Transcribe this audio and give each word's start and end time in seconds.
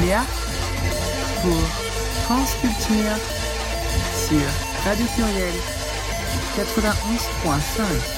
Léa 0.00 0.24
pour 1.42 1.52
France 2.24 2.54
Culture 2.60 3.16
sur 4.28 4.40
Radio 4.84 5.06
Pluriel 5.14 5.54
91.5. 6.56 8.13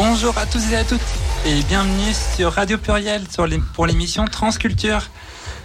Bonjour 0.00 0.38
à 0.38 0.46
tous 0.46 0.70
et 0.70 0.76
à 0.76 0.84
toutes 0.84 1.00
et 1.44 1.60
bienvenue 1.64 2.12
sur 2.36 2.52
Radio 2.52 2.78
Pluriel 2.78 3.24
sur 3.28 3.48
les- 3.48 3.58
pour 3.74 3.84
l'émission 3.84 4.26
Transculture. 4.26 5.02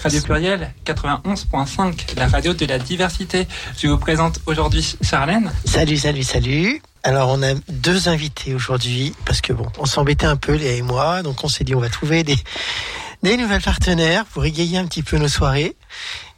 Radio 0.02 0.22
Pluriel 0.22 0.74
91.5, 0.86 2.16
la 2.18 2.28
radio 2.28 2.55
de 2.55 2.66
la 2.66 2.80
diversité. 2.80 3.48
Je 3.77 3.88
vous 3.88 4.00
présente 4.00 4.40
aujourd'hui 4.48 4.96
Charlène. 5.04 5.52
Salut, 5.66 5.98
salut, 5.98 6.24
salut. 6.24 6.82
Alors, 7.04 7.30
on 7.30 7.44
a 7.44 7.54
deux 7.70 8.10
invités 8.10 8.55
aujourd'hui 8.55 9.14
parce 9.26 9.40
que 9.41 9.54
bon, 9.54 9.68
on 9.77 9.86
s'embêtait 9.86 10.26
un 10.26 10.36
peu, 10.36 10.54
Léa 10.55 10.72
et 10.74 10.82
moi, 10.82 11.22
donc 11.22 11.44
on 11.44 11.48
s'est 11.48 11.63
dit 11.63 11.76
on 11.76 11.80
va 11.80 11.90
trouver 11.90 12.24
des, 12.24 12.38
des 13.22 13.38
nouvelles 13.38 13.62
partenaires 13.62 14.26
pour 14.26 14.46
égayer 14.46 14.80
un 14.80 14.88
petit 14.88 15.04
peu 15.04 15.18
nos 15.20 15.27
soirées 15.27 15.76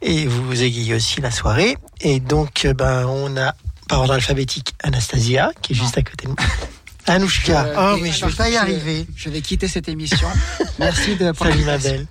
et 0.02 0.26
vous 0.26 0.62
égayer 0.62 0.94
aussi 0.94 1.22
la 1.22 1.30
soirée. 1.30 1.78
Et 2.02 2.20
donc, 2.20 2.66
euh, 2.66 2.74
ben, 2.74 3.06
on 3.06 3.36
a 3.38 3.54
par 3.88 4.00
ordre 4.00 4.12
alphabétique 4.12 4.74
Anastasia 4.82 5.50
qui 5.62 5.72
est 5.72 5.76
juste 5.76 5.96
à 5.96 6.02
côté 6.02 6.26
de 6.26 6.32
moi. 6.32 6.36
Anouchka. 7.06 7.64
Euh, 7.64 7.92
oh, 7.94 7.98
mais 8.02 8.10
je 8.12 8.24
vais 8.26 8.32
pas 8.32 8.48
y 8.48 8.56
arriver. 8.56 9.06
Je 9.16 9.28
vais 9.30 9.40
quitter 9.40 9.68
cette 9.68 9.88
émission. 9.88 10.28
Merci 10.78 11.16
de 11.16 11.32
Salut 11.38 11.64
ma 11.64 11.78
belle. 11.78 12.06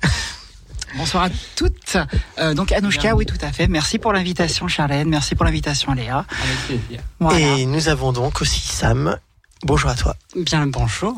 Bonsoir 0.98 1.24
à 1.26 1.30
toutes. 1.56 1.98
Euh, 2.40 2.54
donc 2.54 2.72
Anouchka, 2.72 3.16
oui 3.16 3.26
tout 3.26 3.38
à 3.42 3.52
fait. 3.52 3.68
Merci 3.68 4.00
pour 4.00 4.14
l'invitation 4.14 4.68
Charlène, 4.70 5.10
merci 5.10 5.36
pour 5.36 5.44
l'invitation 5.46 5.94
Léa. 5.94 6.26
Avec 6.42 6.58
plaisir. 6.80 7.04
Voilà. 7.20 7.38
Et 7.40 7.66
nous 7.66 7.90
avons 7.90 8.14
donc 8.14 8.42
aussi 8.42 8.62
Sam. 8.62 9.18
Bonjour 9.64 9.90
à 9.90 9.96
toi. 9.96 10.16
Bien 10.38 10.64
le 10.64 10.72
bonjour. 10.72 11.14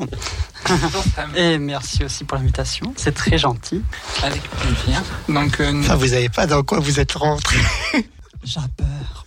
Bonjour 0.68 1.04
Sam. 1.16 1.32
Et 1.36 1.60
merci 1.60 2.04
aussi 2.04 2.24
pour 2.24 2.38
l'invitation. 2.38 2.92
C'est 2.98 3.14
très 3.14 3.38
gentil. 3.38 3.84
Avec 4.24 4.42
plaisir. 4.42 5.04
Donc, 5.30 5.60
euh, 5.60 5.72
nous- 5.72 5.82
Enfin, 5.84 5.96
vous 5.96 6.14
avez 6.14 6.30
pas 6.30 6.48
dans 6.48 6.64
quoi 6.64 6.80
vous 6.80 7.00
êtes 7.00 7.12
rentrés. 7.14 7.60
J'ai 8.48 8.62
peur. 8.78 9.26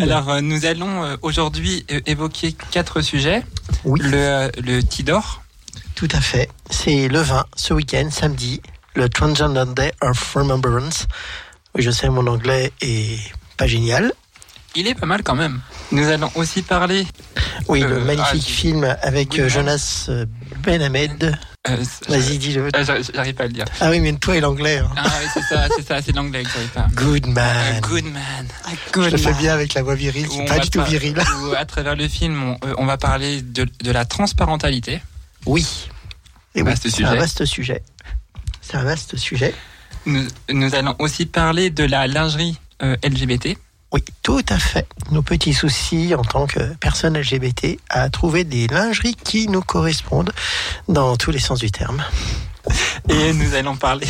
alors 0.00 0.30
euh, 0.30 0.40
nous 0.40 0.64
allons 0.64 1.04
euh, 1.04 1.16
aujourd'hui 1.20 1.84
euh, 1.90 2.00
évoquer 2.06 2.52
quatre 2.70 3.02
sujets. 3.02 3.44
Oui. 3.84 4.00
Le, 4.02 4.16
euh, 4.16 4.50
le 4.62 4.82
Tidor, 4.82 5.42
Tout 5.94 6.08
à 6.12 6.20
fait. 6.20 6.48
C'est 6.70 7.08
le 7.08 7.20
20, 7.20 7.44
ce 7.56 7.74
week-end, 7.74 8.08
samedi, 8.10 8.62
le 8.94 9.08
Transgender 9.10 9.64
Day 9.76 9.92
of 10.00 10.34
Remembrance. 10.34 11.06
Oui, 11.74 11.82
je 11.82 11.90
sais, 11.90 12.08
mon 12.08 12.26
anglais 12.26 12.72
est 12.80 13.18
pas 13.58 13.66
génial. 13.66 14.12
il 14.74 14.86
est 14.88 14.94
pas 14.94 15.06
mal 15.06 15.22
quand 15.22 15.36
même. 15.36 15.60
Nous 15.92 16.08
allons 16.08 16.30
aussi 16.34 16.62
parler. 16.62 17.06
Oui, 17.68 17.82
Euh, 17.82 17.88
le 17.88 18.00
magnifique 18.04 18.44
ah, 18.48 18.50
film 18.60 18.96
avec 19.02 19.34
oui. 19.38 19.48
Jonas 19.48 20.06
euh, 20.08 20.24
Ben 20.64 20.80
Hamed. 20.82 21.36
Euh, 21.68 21.76
Vas-y, 22.08 22.38
dis-le. 22.38 22.64
euh, 22.76 22.84
j'arrive- 22.84 23.34
pas 23.34 23.44
à 23.44 23.46
le 23.46 23.52
dire. 23.52 23.64
Ah 23.80 23.90
oui, 23.90 24.00
mais 24.00 24.12
toi 24.14 24.36
et 24.36 24.40
l'anglais. 24.40 24.78
hein. 24.78 24.90
Ah 24.96 25.04
oui, 25.20 25.28
c'est 25.32 25.42
ça, 25.42 25.66
c'est 25.74 25.86
ça, 25.86 26.02
c'est 26.02 26.14
l'anglais 26.14 26.42
que 26.42 26.48
j'arrive 26.50 26.68
pas. 26.70 26.86
Good 26.94 27.26
Euh, 27.26 27.30
man. 27.32 27.80
good 27.80 28.04
man. 28.04 28.46
Je 28.94 29.00
le 29.10 29.16
fais 29.16 29.32
bien 29.34 29.54
avec 29.54 29.72
la 29.74 29.82
voix 29.82 29.94
virile, 29.94 30.28
qui 30.28 30.44
pas 30.44 30.58
du 30.58 30.68
tout 30.70 30.82
virile. 30.82 31.16
où, 31.42 31.54
à 31.56 31.64
travers 31.64 31.96
le 31.96 32.06
film, 32.08 32.42
on, 32.62 32.66
euh, 32.68 32.74
on 32.78 32.84
va 32.84 32.98
parler 32.98 33.40
de, 33.42 33.66
de 33.82 33.90
la 33.90 34.04
transparentalité. 34.04 35.00
Oui. 35.46 35.66
Et 36.54 36.62
oui, 36.62 36.72
c'est 36.80 37.04
un 37.04 37.14
vaste 37.16 37.44
sujet. 37.46 37.82
C'est 38.60 38.76
un 38.76 38.84
vaste 38.84 39.16
sujet. 39.16 39.54
Nous, 40.06 40.22
nous 40.50 40.74
allons 40.74 40.94
aussi 40.98 41.24
parler 41.26 41.70
de 41.70 41.84
la 41.84 42.06
lingerie 42.06 42.58
euh, 42.82 42.96
LGBT. 43.02 43.56
Oui, 43.94 44.02
tout 44.24 44.44
à 44.48 44.58
fait. 44.58 44.88
Nos 45.12 45.22
petits 45.22 45.54
soucis 45.54 46.16
en 46.16 46.22
tant 46.22 46.48
que 46.48 46.58
personnes 46.80 47.16
LGBT 47.16 47.78
à 47.88 48.10
trouver 48.10 48.42
des 48.42 48.66
lingeries 48.66 49.14
qui 49.14 49.46
nous 49.46 49.60
correspondent 49.62 50.32
dans 50.88 51.16
tous 51.16 51.30
les 51.30 51.38
sens 51.38 51.60
du 51.60 51.70
terme. 51.70 52.02
Et 53.08 53.32
nous 53.32 53.54
allons 53.54 53.76
parler. 53.76 54.08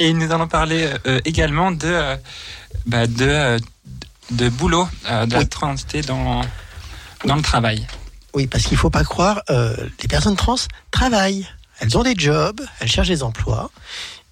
Et 0.00 0.12
nous 0.12 0.32
allons 0.32 0.48
parler 0.48 0.90
euh, 1.06 1.20
également 1.24 1.70
de, 1.70 1.86
euh, 1.86 2.16
bah, 2.84 3.06
de, 3.06 3.24
euh, 3.28 3.58
de 4.32 4.48
boulot, 4.48 4.88
de 5.04 5.32
la 5.32 5.38
Oui. 5.38 5.48
transidentité 5.48 6.00
dans, 6.02 6.40
dans 7.24 7.36
le 7.36 7.42
travail. 7.42 7.86
Oui, 8.34 8.48
parce 8.48 8.64
qu'il 8.64 8.76
faut 8.76 8.90
pas 8.90 9.04
croire, 9.04 9.40
les 9.48 10.08
personnes 10.08 10.34
trans 10.36 10.56
travaillent. 10.90 11.46
Elles 11.78 11.96
ont 11.96 12.02
des 12.02 12.14
jobs, 12.16 12.60
elles 12.80 12.88
cherchent 12.88 13.08
des 13.08 13.22
emplois. 13.22 13.70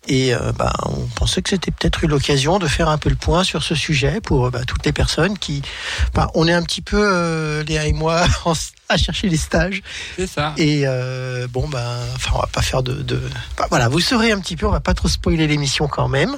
Et 0.06 0.34
euh, 0.34 0.52
bah, 0.52 0.72
on 0.84 1.06
pensait 1.16 1.40
que 1.40 1.48
c'était 1.48 1.70
peut-être 1.70 2.04
eu 2.04 2.06
l'occasion 2.06 2.58
de 2.58 2.66
faire 2.66 2.88
un 2.90 2.98
peu 2.98 3.08
le 3.08 3.16
point 3.16 3.42
sur 3.42 3.62
ce 3.62 3.74
sujet 3.74 4.20
pour 4.20 4.46
euh, 4.46 4.50
bah, 4.50 4.64
toutes 4.66 4.84
les 4.84 4.92
personnes 4.92 5.38
qui... 5.38 5.62
bah, 6.12 6.30
on 6.34 6.46
est 6.46 6.52
un 6.52 6.62
petit 6.62 6.82
peu, 6.82 7.00
euh, 7.02 7.64
Léa 7.64 7.86
et 7.86 7.92
moi, 7.94 8.26
en- 8.44 8.52
à 8.90 8.96
chercher 8.98 9.30
les 9.30 9.38
stages. 9.38 9.82
C'est 10.16 10.26
ça. 10.26 10.52
Et 10.58 10.82
euh, 10.84 11.46
bon, 11.48 11.68
ben, 11.68 11.98
enfin, 12.16 12.32
on 12.34 12.38
va 12.40 12.48
pas 12.52 12.60
faire 12.60 12.82
de... 12.82 12.92
de... 13.02 13.18
voilà, 13.70 13.88
vous 13.88 14.00
saurez 14.00 14.30
un 14.30 14.40
petit 14.40 14.56
peu, 14.56 14.66
on 14.66 14.70
va 14.72 14.80
pas 14.80 14.92
trop 14.94 15.08
spoiler 15.08 15.46
l'émission 15.46 15.88
quand 15.88 16.08
même. 16.08 16.36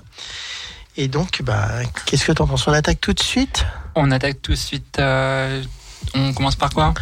Et 0.97 1.09
donc, 1.09 1.43
bah, 1.43 1.69
qu'est-ce 2.07 2.25
que 2.25 2.33
t'en 2.33 2.47
penses? 2.47 2.67
On 2.69 2.73
attaque 2.73 3.01
tout 3.01 3.13
de 3.13 3.23
suite? 3.23 3.67
On 3.97 4.11
attaque 4.13 4.41
tout 4.43 4.53
de 4.53 4.57
suite. 4.57 4.99
euh, 5.01 5.63
on 6.15 6.33
commence 6.33 6.55
par 6.57 6.71
quoi? 6.71 6.95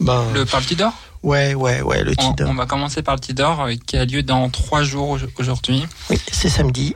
Ben, 0.00 0.24
Le 0.34 0.44
par 0.44 0.60
le 0.60 0.66
Tidor 0.66 0.92
Ouais, 1.22 1.54
ouais, 1.54 1.80
ouais, 1.82 2.04
le 2.04 2.12
on, 2.18 2.30
titre. 2.32 2.44
on 2.48 2.54
va 2.54 2.66
commencer 2.66 3.02
par 3.02 3.14
le 3.16 3.20
Tidor 3.20 3.62
euh, 3.62 3.74
qui 3.86 3.96
a 3.96 4.04
lieu 4.04 4.22
dans 4.22 4.48
trois 4.50 4.82
jours 4.82 5.10
au- 5.10 5.18
aujourd'hui. 5.40 5.86
Oui, 6.10 6.20
c'est 6.30 6.48
samedi. 6.48 6.94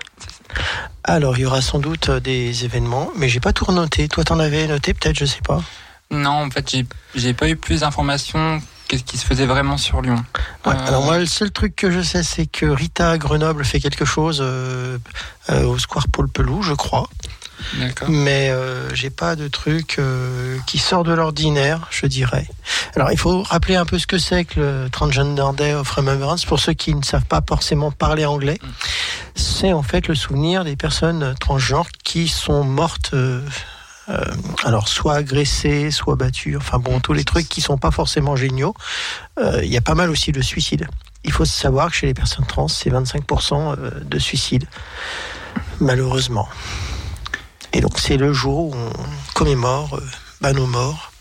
Alors, 1.05 1.37
il 1.38 1.43
y 1.43 1.47
aura 1.47 1.60
sans 1.62 1.78
doute 1.78 2.09
euh, 2.09 2.21
des 2.21 2.65
événements, 2.65 3.10
mais 3.16 3.28
j'ai 3.28 3.41
pas 3.41 3.53
tout 3.53 3.65
renoté. 3.65 4.09
Toi, 4.09 4.25
t'en 4.25 4.38
avais 4.38 4.66
noté, 4.66 4.94
peut-être, 4.94 5.19
je 5.19 5.25
sais 5.25 5.41
pas. 5.47 5.62
Non, 6.10 6.44
en 6.47 6.50
fait, 6.50 6.71
j'ai- 6.71 6.87
j'ai 7.15 7.34
pas 7.34 7.49
eu 7.49 7.56
plus 7.56 7.81
d'informations 7.81 8.60
qu'est-ce 8.87 9.05
qui 9.05 9.16
se 9.16 9.25
faisait 9.25 9.47
vraiment 9.47 9.78
sur 9.78 10.03
Lyon. 10.03 10.22
Ouais, 10.66 10.75
Euh, 10.75 10.87
Alors 10.87 11.03
moi, 11.04 11.19
le 11.19 11.25
seul 11.27 11.50
truc 11.50 11.75
que 11.75 11.91
je 11.91 12.03
sais, 12.03 12.22
c'est 12.22 12.47
que 12.47 12.66
Rita 12.66 13.10
à 13.12 13.19
Grenoble 13.19 13.65
fait 13.65 13.81
quelque 13.81 14.04
chose 14.04 14.39
euh, 14.43 14.99
euh, 15.49 15.65
au 15.65 15.78
Square 15.78 16.09
Paul 16.12 16.28
Pelou, 16.28 16.62
je 16.62 16.75
crois. 16.75 17.09
Mais 18.09 18.50
euh, 18.50 18.93
j'ai 18.95 19.11
pas 19.11 19.37
de 19.37 19.49
truc 19.49 19.97
euh, 19.99 20.59
qui 20.67 20.78
sort 20.78 21.05
de 21.05 21.12
l'ordinaire, 21.12 21.89
je 21.91 22.06
dirais. 22.06 22.47
Alors, 22.97 23.12
il 23.12 23.19
faut 23.19 23.43
rappeler 23.43 23.77
un 23.77 23.87
peu 23.87 23.99
ce 23.99 24.06
que 24.06 24.19
c'est 24.19 24.45
que 24.45 24.61
le 24.61 24.91
Transgender 24.91 25.47
Day 25.56 25.75
of 25.75 25.91
Remembrance 25.91 26.45
pour 26.45 26.61
ceux 26.61 26.72
qui 26.75 26.95
ne 26.95 27.03
savent 27.03 27.25
pas 27.25 27.43
forcément 27.47 27.91
parler 27.91 28.25
anglais. 28.27 28.59
C'est 29.34 29.72
en 29.72 29.83
fait 29.83 30.09
le 30.09 30.15
souvenir 30.15 30.65
des 30.65 30.77
personnes 30.77 31.34
transgenres 31.41 31.89
qui 32.05 32.28
sont 32.28 32.65
mortes. 32.65 33.11
euh, 33.15 33.41
euh, 34.09 34.21
alors 34.65 34.89
soit 34.89 35.15
agressées, 35.15 35.91
soit 35.93 36.17
battues, 36.17 36.56
enfin 36.56 36.78
bon, 36.78 36.99
tous 36.99 37.12
les 37.12 37.25
trucs 37.25 37.49
qui 37.49 37.61
sont 37.61 37.78
pas 37.78 37.93
forcément 37.93 38.34
géniaux. 38.34 38.75
Euh, 39.39 39.61
Il 39.62 39.71
y 39.72 39.77
a 39.77 39.81
pas 39.81 39.95
mal 39.95 40.11
aussi 40.11 40.33
de 40.33 40.43
suicides. 40.43 40.89
Il 41.25 41.33
faut 41.33 41.45
savoir 41.45 41.91
que 41.91 41.97
chez 41.97 42.06
les 42.06 42.15
personnes 42.15 42.47
trans, 42.47 42.67
c'est 42.67 42.91
25% 42.91 43.77
euh, 43.78 43.91
de 44.03 44.19
suicides, 44.19 44.67
malheureusement. 45.81 46.49
Et 47.72 47.81
donc 47.81 47.99
c'est 47.99 48.16
le 48.16 48.33
jour 48.33 48.66
où 48.71 48.75
on 48.75 48.93
commémore 49.34 50.00
bah, 50.41 50.53
nos 50.53 50.66
morts. 50.66 51.12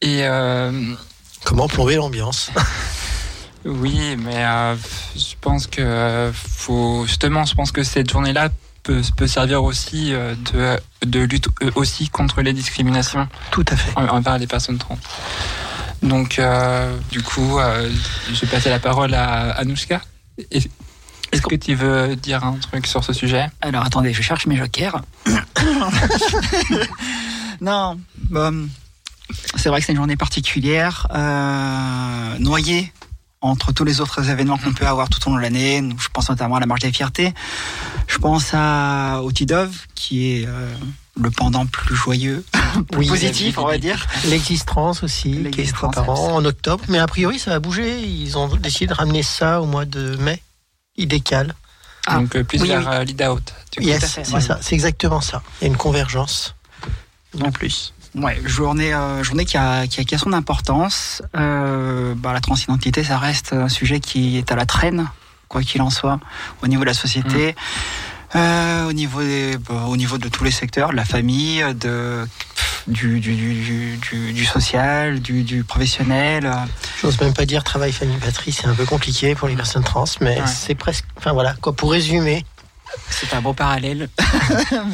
Et 0.00 0.20
euh, 0.26 0.94
Comment 1.44 1.68
plomber 1.68 1.96
l'ambiance 1.96 2.50
oui, 3.66 4.16
mais 4.18 4.44
euh, 4.44 4.76
je 5.16 5.34
pense 5.40 5.66
que 5.66 5.80
euh, 5.80 6.32
faut 6.32 7.04
justement, 7.06 7.44
je 7.44 7.54
pense 7.54 7.72
que 7.72 7.82
cette 7.82 8.10
journée-là 8.10 8.48
peut, 8.82 9.02
peut 9.16 9.26
servir 9.26 9.62
aussi 9.64 10.12
euh, 10.14 10.34
de, 10.52 10.78
de 11.06 11.20
lutte 11.20 11.48
aussi 11.74 12.08
contre 12.08 12.42
les 12.42 12.52
discriminations 12.52 13.28
Tout 13.50 13.64
à 13.68 13.76
fait. 13.76 13.92
en- 13.96 14.06
envers 14.08 14.38
les 14.38 14.46
personnes 14.46 14.78
trans. 14.78 14.98
Donc, 16.02 16.38
du 17.10 17.22
coup, 17.22 17.58
je 18.30 18.40
vais 18.40 18.46
passer 18.48 18.68
la 18.68 18.78
parole 18.78 19.14
à 19.14 19.52
Anouchka. 19.52 20.02
Est- 21.34 21.38
Est-ce 21.38 21.42
que 21.42 21.54
tu 21.56 21.74
veux 21.74 22.16
dire 22.16 22.44
un 22.44 22.54
truc 22.54 22.86
sur 22.86 23.02
ce 23.04 23.12
sujet? 23.12 23.46
Alors 23.60 23.84
attendez, 23.84 24.12
je 24.12 24.22
cherche 24.22 24.46
mes 24.46 24.56
jokers. 24.56 25.00
non, 27.60 27.98
bon, 28.30 28.68
c'est 29.56 29.68
vrai 29.68 29.80
que 29.80 29.86
c'est 29.86 29.92
une 29.92 29.98
journée 29.98 30.16
particulière, 30.16 31.06
euh, 31.14 32.38
noyée 32.38 32.92
entre 33.40 33.72
tous 33.72 33.84
les 33.84 34.00
autres 34.00 34.30
événements 34.30 34.56
qu'on 34.56 34.72
peut 34.72 34.86
avoir 34.86 35.08
tout 35.10 35.18
au 35.26 35.30
long 35.30 35.36
de 35.36 35.42
l'année. 35.42 35.82
Je 35.98 36.08
pense 36.12 36.30
notamment 36.30 36.56
à 36.56 36.60
la 36.60 36.66
marche 36.66 36.80
des 36.80 36.92
fiertés. 36.92 37.34
Je 38.08 38.16
pense 38.18 38.50
à 38.54 39.20
au 39.22 39.32
Tidov, 39.32 39.70
qui 39.94 40.32
est 40.32 40.46
euh, 40.46 40.72
le 41.20 41.30
pendant 41.30 41.66
plus 41.66 41.94
joyeux, 41.94 42.42
plus 42.90 43.00
Oui, 43.00 43.06
positif, 43.08 43.58
on 43.58 43.66
va 43.66 43.76
dire. 43.76 44.06
L'existence 44.28 45.02
aussi, 45.02 45.44
qui 45.52 45.60
est 45.60 45.76
par 45.76 46.08
an, 46.08 46.36
en 46.36 46.44
octobre. 46.46 46.82
Mais 46.88 46.98
a 46.98 47.06
priori, 47.06 47.38
ça 47.38 47.50
va 47.50 47.58
bouger. 47.60 48.00
Ils 48.00 48.38
ont 48.38 48.48
décidé 48.56 48.86
de 48.86 48.94
ramener 48.94 49.22
ça 49.22 49.60
au 49.60 49.66
mois 49.66 49.84
de 49.84 50.16
mai. 50.16 50.42
Ils 50.96 51.08
décalent. 51.08 51.54
Ah, 52.06 52.16
Donc, 52.18 52.36
euh, 52.36 52.44
plus 52.44 52.60
oui, 52.60 52.68
vers 52.68 52.80
oui. 52.80 52.94
euh, 52.94 53.04
Lead 53.04 53.22
Out. 53.22 53.52
Yes, 53.80 54.04
c'est 54.22 54.32
ouais. 54.32 54.40
ça. 54.40 54.58
C'est 54.60 54.74
exactement 54.74 55.20
ça. 55.20 55.42
Il 55.60 55.64
y 55.64 55.66
a 55.66 55.68
une 55.70 55.76
convergence. 55.76 56.54
Non 57.36 57.50
plus. 57.50 57.92
Ouais, 58.14 58.40
journée, 58.44 58.94
euh, 58.94 59.24
journée 59.24 59.44
qui 59.44 59.56
a, 59.56 59.86
qui 59.88 60.00
a, 60.00 60.04
qui 60.04 60.14
a 60.14 60.18
son 60.18 60.32
importance. 60.32 61.22
Euh, 61.36 62.14
bah, 62.16 62.32
la 62.32 62.40
transidentité, 62.40 63.02
ça 63.02 63.18
reste 63.18 63.52
un 63.52 63.68
sujet 63.68 63.98
qui 64.00 64.36
est 64.38 64.52
à 64.52 64.56
la 64.56 64.66
traîne, 64.66 65.08
quoi 65.48 65.62
qu'il 65.62 65.82
en 65.82 65.90
soit, 65.90 66.20
au 66.62 66.68
niveau 66.68 66.82
de 66.82 66.88
la 66.88 66.94
société, 66.94 67.56
euh, 68.34 68.88
au 68.88 68.92
niveau 68.92 69.22
des, 69.22 69.56
bah, 69.58 69.84
au 69.88 69.96
niveau 69.96 70.18
de 70.18 70.28
tous 70.28 70.44
les 70.44 70.50
secteurs, 70.50 70.90
de 70.90 70.96
la 70.96 71.04
famille, 71.04 71.64
de 71.74 72.26
du, 72.86 73.18
du, 73.20 73.34
du, 73.34 73.96
du, 73.96 74.32
du 74.32 74.44
social, 74.44 75.20
du, 75.20 75.42
du 75.42 75.64
professionnel. 75.64 76.52
J'ose 77.00 77.18
même 77.20 77.32
pas 77.32 77.46
dire 77.46 77.64
travail, 77.64 77.92
famille, 77.92 78.18
patrie, 78.18 78.52
c'est 78.52 78.66
un 78.66 78.74
peu 78.74 78.84
compliqué 78.84 79.34
pour 79.34 79.48
les 79.48 79.56
personnes 79.56 79.84
trans, 79.84 80.04
mais 80.20 80.36
Ouais. 80.40 80.46
c'est 80.46 80.74
presque. 80.74 81.04
Enfin 81.16 81.32
voilà, 81.32 81.54
quoi. 81.60 81.72
Pour 81.74 81.92
résumer, 81.92 82.44
C'est 83.08 83.32
un 83.34 83.40
beau 83.40 83.54
parallèle. 83.54 84.08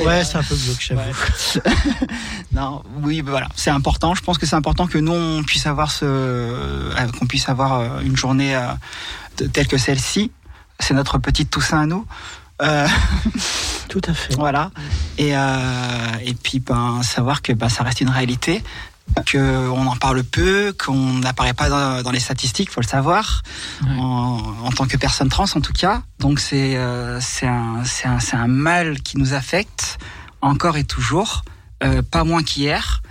Ouais, 0.04 0.20
euh, 0.20 0.24
c'est 0.24 0.36
un 0.38 0.42
peu 0.42 0.54
glauque, 0.54 0.80
j'avoue. 0.80 1.00
Ouais. 1.00 1.62
non, 2.52 2.82
oui, 3.02 3.22
bah 3.22 3.30
voilà, 3.32 3.48
c'est 3.56 3.70
important. 3.70 4.14
Je 4.14 4.22
pense 4.22 4.38
que 4.38 4.46
c'est 4.46 4.56
important 4.56 4.86
que 4.86 4.98
nous 4.98 5.12
on 5.12 5.42
puisse 5.42 5.66
avoir 5.66 5.90
ce, 5.90 6.04
euh, 6.04 7.08
qu'on 7.18 7.26
puisse 7.26 7.48
avoir 7.48 7.80
euh, 7.80 8.00
une 8.02 8.16
journée 8.16 8.54
euh, 8.54 8.68
telle 9.52 9.66
que 9.66 9.78
celle-ci. 9.78 10.30
C'est 10.78 10.94
notre 10.94 11.18
petite 11.18 11.50
Toussaint 11.50 11.80
à 11.82 11.86
nous. 11.86 12.06
Euh, 12.62 12.86
Tout 13.88 14.00
à 14.06 14.14
fait. 14.14 14.34
voilà. 14.34 14.70
Et 15.18 15.36
euh, 15.36 15.48
et 16.24 16.34
puis 16.34 16.60
ben 16.60 17.02
savoir 17.02 17.42
que 17.42 17.52
ben 17.52 17.68
ça 17.68 17.82
reste 17.82 18.00
une 18.00 18.10
réalité, 18.10 18.62
que 19.26 19.68
on 19.68 19.86
en 19.86 19.96
parle 19.96 20.22
peu, 20.22 20.74
qu'on 20.78 21.14
n'apparaît 21.14 21.54
pas 21.54 21.68
dans, 21.68 22.02
dans 22.02 22.10
les 22.10 22.20
statistiques, 22.20 22.70
faut 22.70 22.80
le 22.80 22.86
savoir. 22.86 23.42
Ouais. 23.82 23.96
En, 23.98 24.40
en 24.64 24.70
tant 24.70 24.86
que 24.86 24.96
personne 24.96 25.28
trans 25.28 25.44
en 25.54 25.60
tout 25.60 25.72
cas. 25.72 26.02
Donc 26.18 26.38
c'est 26.40 26.76
euh, 26.76 27.18
un 27.42 27.82
un 28.04 28.18
un 28.32 28.46
mal 28.46 29.00
qui 29.00 29.18
nous 29.18 29.34
affecte 29.34 29.98
encore 30.42 30.76
et 30.76 30.84
toujours, 30.84 31.42
pas 32.10 32.24
moins 32.24 32.42
qu'hier. 32.42 33.02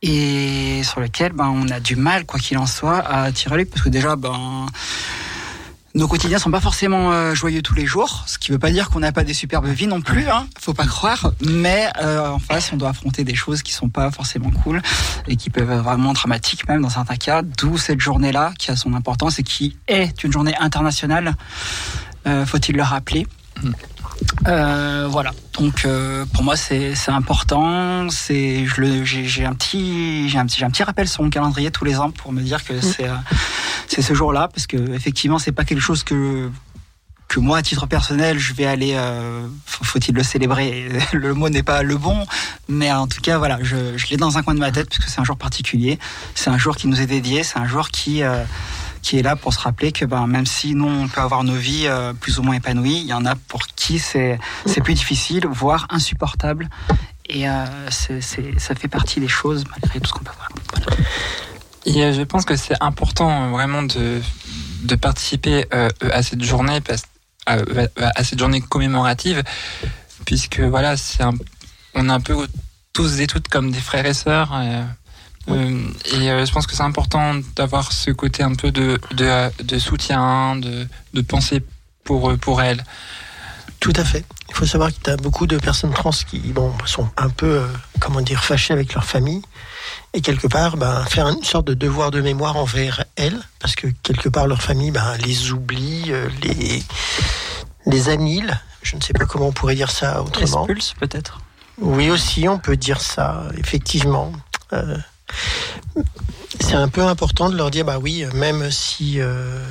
Et 0.00 0.82
sur 0.84 1.00
lequel 1.00 1.32
ben, 1.32 1.46
on 1.48 1.68
a 1.70 1.80
du 1.80 1.96
mal, 1.96 2.24
quoi 2.24 2.38
qu'il 2.38 2.56
en 2.56 2.66
soit, 2.66 2.98
à 2.98 3.32
tirer 3.32 3.56
le 3.56 3.64
parce 3.64 3.82
que 3.82 3.88
déjà, 3.88 4.14
ben, 4.14 4.66
nos 5.94 6.06
quotidiens 6.06 6.38
sont 6.38 6.50
pas 6.50 6.60
forcément 6.60 7.12
euh, 7.12 7.34
joyeux 7.34 7.62
tous 7.62 7.74
les 7.74 7.86
jours, 7.86 8.24
ce 8.26 8.38
qui 8.38 8.50
veut 8.50 8.58
pas 8.58 8.70
dire 8.70 8.90
qu'on 8.90 9.00
n'a 9.00 9.12
pas 9.12 9.24
des 9.24 9.34
superbes 9.34 9.66
vies 9.66 9.86
non 9.86 10.00
plus, 10.00 10.28
hein, 10.28 10.46
faut 10.58 10.74
pas 10.74 10.86
croire. 10.86 11.32
Mais 11.40 11.88
euh, 12.00 12.28
en 12.28 12.38
face, 12.38 12.70
on 12.72 12.76
doit 12.76 12.90
affronter 12.90 13.24
des 13.24 13.34
choses 13.34 13.62
qui 13.62 13.72
sont 13.72 13.88
pas 13.88 14.10
forcément 14.10 14.50
cool 14.50 14.82
et 15.26 15.36
qui 15.36 15.50
peuvent 15.50 15.70
être 15.70 15.82
vraiment 15.82 16.12
dramatiques 16.12 16.68
même 16.68 16.82
dans 16.82 16.90
certains 16.90 17.16
cas. 17.16 17.42
D'où 17.42 17.78
cette 17.78 18.00
journée-là 18.00 18.52
qui 18.58 18.70
a 18.70 18.76
son 18.76 18.94
importance 18.94 19.38
et 19.38 19.42
qui 19.42 19.76
est 19.88 20.22
une 20.24 20.32
journée 20.32 20.54
internationale. 20.60 21.34
Euh, 22.26 22.44
Faut-il 22.44 22.76
le 22.76 22.82
rappeler 22.82 23.26
Mm. 23.62 23.72
Euh, 24.46 25.06
voilà. 25.10 25.32
Donc 25.58 25.84
euh, 25.84 26.24
pour 26.32 26.42
moi 26.44 26.56
c'est 26.56 26.94
important. 27.08 28.08
C'est 28.10 28.64
j'ai 29.04 29.44
un 29.44 29.54
petit 29.54 30.28
j'ai 30.28 30.38
un 30.38 30.46
petit 30.46 30.58
j'ai 30.58 30.64
un 30.64 30.70
petit 30.70 30.82
rappel 30.84 31.08
sur 31.08 31.22
mon 31.22 31.30
calendrier 31.30 31.70
tous 31.70 31.84
les 31.84 31.98
ans 31.98 32.10
pour 32.10 32.32
me 32.32 32.40
dire 32.42 32.64
que 32.64 32.80
c'est 32.80 33.08
euh, 33.08 33.14
c'est 33.88 34.02
ce 34.02 34.14
jour-là 34.14 34.48
parce 34.54 34.66
que 34.66 34.76
effectivement 34.94 35.38
c'est 35.38 35.52
pas 35.52 35.64
quelque 35.64 35.80
chose 35.80 36.04
que 36.04 36.50
que 37.26 37.40
moi 37.40 37.58
à 37.58 37.62
titre 37.62 37.86
personnel 37.86 38.38
je 38.38 38.54
vais 38.54 38.64
aller 38.66 38.92
euh, 38.94 39.46
faut- 39.66 39.84
faut-il 39.84 40.14
le 40.14 40.22
célébrer? 40.22 40.88
Le 41.12 41.34
mot 41.34 41.48
n'est 41.50 41.62
pas 41.62 41.82
le 41.82 41.96
bon 41.96 42.24
mais 42.68 42.90
en 42.92 43.06
tout 43.06 43.20
cas 43.20 43.36
voilà 43.38 43.58
je, 43.62 43.96
je 43.98 44.06
l'ai 44.08 44.16
dans 44.16 44.38
un 44.38 44.42
coin 44.42 44.54
de 44.54 44.60
ma 44.60 44.70
tête 44.72 44.88
parce 44.88 45.04
que 45.04 45.10
c'est 45.10 45.20
un 45.20 45.24
jour 45.24 45.36
particulier 45.36 45.98
c'est 46.34 46.48
un 46.50 46.58
jour 46.58 46.76
qui 46.76 46.86
nous 46.86 47.00
est 47.00 47.06
dédié 47.06 47.42
c'est 47.42 47.58
un 47.58 47.66
jour 47.66 47.90
qui 47.90 48.22
euh, 48.22 48.44
qui 49.08 49.18
est 49.18 49.22
là 49.22 49.36
pour 49.36 49.54
se 49.54 49.58
rappeler 49.58 49.90
que 49.90 50.04
ben, 50.04 50.26
même 50.26 50.44
si 50.44 50.74
nous 50.74 50.86
on 50.86 51.08
peut 51.08 51.22
avoir 51.22 51.42
nos 51.42 51.54
vies 51.54 51.86
euh, 51.86 52.12
plus 52.12 52.38
ou 52.38 52.42
moins 52.42 52.56
épanouies, 52.56 53.00
il 53.00 53.06
y 53.06 53.14
en 53.14 53.24
a 53.24 53.36
pour 53.36 53.66
qui 53.68 53.98
c'est 53.98 54.38
plus 54.84 54.92
difficile, 54.92 55.46
voire 55.46 55.86
insupportable. 55.88 56.68
Et 57.26 57.48
euh, 57.48 57.64
ça 57.88 58.74
fait 58.74 58.88
partie 58.88 59.18
des 59.18 59.28
choses 59.28 59.64
malgré 59.70 59.98
tout 60.00 60.08
ce 60.08 60.12
qu'on 60.12 60.24
peut 60.24 60.32
voir. 60.36 60.50
Euh, 61.86 62.12
je 62.12 62.22
pense 62.22 62.44
que 62.44 62.54
c'est 62.54 62.76
important 62.82 63.48
vraiment 63.48 63.82
de, 63.82 64.20
de 64.82 64.94
participer 64.94 65.64
à 65.70 66.22
cette 66.22 66.44
journée, 66.44 66.80
à, 67.46 68.24
cette 68.24 68.38
journée 68.38 68.60
commémorative, 68.60 69.42
puisque 70.26 70.60
voilà, 70.60 70.96
on 71.94 72.10
est 72.10 72.12
un 72.12 72.20
peu 72.20 72.46
tous 72.92 73.20
et 73.20 73.26
toutes 73.26 73.48
comme 73.48 73.70
des 73.70 73.80
frères 73.80 74.04
et 74.04 74.12
sœurs. 74.12 74.52
Euh, 75.50 75.54
euh, 75.54 76.20
et 76.20 76.30
euh, 76.30 76.46
je 76.46 76.52
pense 76.52 76.66
que 76.66 76.74
c'est 76.74 76.82
important 76.82 77.34
d'avoir 77.56 77.92
ce 77.92 78.10
côté 78.10 78.42
un 78.42 78.54
peu 78.54 78.70
de, 78.70 78.98
de, 79.12 79.62
de 79.62 79.78
soutien, 79.78 80.56
de, 80.56 80.86
de 81.14 81.20
penser 81.20 81.62
pour, 82.04 82.30
eux, 82.30 82.36
pour 82.36 82.62
elles. 82.62 82.84
Tout 83.80 83.92
à 83.96 84.04
fait. 84.04 84.24
Il 84.48 84.54
faut 84.54 84.66
savoir 84.66 84.90
que 84.90 84.98
tu 85.02 85.10
as 85.10 85.16
beaucoup 85.16 85.46
de 85.46 85.56
personnes 85.56 85.92
trans 85.92 86.10
qui 86.10 86.38
bon, 86.38 86.72
sont 86.84 87.08
un 87.16 87.28
peu, 87.28 87.46
euh, 87.46 87.66
comment 88.00 88.20
dire, 88.20 88.42
fâchées 88.42 88.72
avec 88.72 88.94
leur 88.94 89.04
famille. 89.04 89.42
Et 90.14 90.20
quelque 90.20 90.46
part, 90.48 90.76
ben, 90.76 91.04
faire 91.04 91.28
une 91.28 91.44
sorte 91.44 91.66
de 91.66 91.74
devoir 91.74 92.10
de 92.10 92.20
mémoire 92.20 92.56
envers 92.56 93.04
elles, 93.16 93.38
parce 93.60 93.76
que 93.76 93.86
quelque 94.02 94.28
part, 94.28 94.46
leur 94.46 94.62
famille 94.62 94.90
ben, 94.90 95.16
les 95.24 95.52
oublie, 95.52 96.06
euh, 96.08 96.28
les, 96.42 96.82
les 97.86 98.08
annihile. 98.08 98.58
Je 98.82 98.96
ne 98.96 99.00
sais 99.00 99.12
pas 99.12 99.26
comment 99.26 99.48
on 99.48 99.52
pourrait 99.52 99.74
dire 99.74 99.90
ça 99.90 100.22
autrement. 100.22 100.66
Expulse 100.66 100.94
peut-être. 100.98 101.40
Oui, 101.80 102.10
aussi, 102.10 102.48
on 102.48 102.58
peut 102.58 102.76
dire 102.76 103.00
ça, 103.00 103.44
effectivement. 103.56 104.32
Euh, 104.72 104.96
c'est 106.60 106.74
un 106.74 106.88
peu 106.88 107.02
important 107.02 107.48
de 107.48 107.56
leur 107.56 107.70
dire, 107.70 107.84
bah 107.84 107.98
oui, 107.98 108.24
même 108.34 108.70
si, 108.70 109.20
euh, 109.20 109.64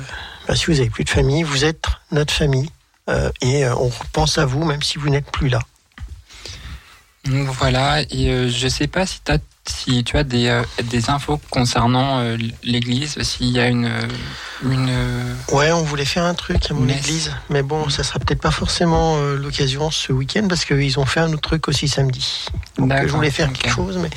bah, 0.46 0.54
vous 0.66 0.80
avez 0.80 0.90
plus 0.90 1.04
de 1.04 1.10
famille, 1.10 1.42
vous 1.42 1.64
êtes 1.64 1.84
notre 2.10 2.32
famille. 2.32 2.70
Euh, 3.08 3.30
et 3.40 3.64
euh, 3.64 3.74
on 3.76 3.90
pense 4.12 4.38
à 4.38 4.44
vous, 4.44 4.64
même 4.64 4.82
si 4.82 4.98
vous 4.98 5.08
n'êtes 5.08 5.30
plus 5.30 5.48
là. 5.48 5.60
Voilà, 7.24 8.02
et 8.10 8.48
je 8.48 8.68
sais 8.68 8.86
pas 8.86 9.04
si, 9.04 9.20
as, 9.28 9.38
si 9.68 10.02
tu 10.04 10.16
as 10.16 10.24
des, 10.24 10.48
euh, 10.48 10.62
des 10.84 11.10
infos 11.10 11.40
concernant 11.50 12.20
euh, 12.20 12.36
l'église, 12.62 13.20
s'il 13.22 13.48
y 13.48 13.60
a 13.60 13.68
une. 13.68 13.86
euh, 13.86 14.08
une 14.62 14.90
Ouais, 15.52 15.70
on 15.72 15.82
voulait 15.82 16.04
faire 16.04 16.24
un 16.24 16.34
truc 16.34 16.70
à 16.70 16.74
mon 16.74 16.80
Messe. 16.80 16.98
église, 17.06 17.32
mais 17.50 17.62
bon, 17.62 17.88
ça 17.88 18.02
sera 18.02 18.18
peut-être 18.18 18.40
pas 18.42 18.50
forcément 18.50 19.16
euh, 19.18 19.36
l'occasion 19.36 19.90
ce 19.90 20.12
week-end 20.12 20.46
parce 20.48 20.64
qu'ils 20.64 20.98
ont 20.98 21.06
fait 21.06 21.20
un 21.20 21.32
autre 21.32 21.42
truc 21.42 21.68
aussi 21.68 21.86
samedi. 21.88 22.46
Donc, 22.76 22.92
je 23.06 23.12
voulais 23.12 23.30
faire 23.30 23.52
quelque 23.52 23.72
chose, 23.74 23.96
mais 23.98 24.10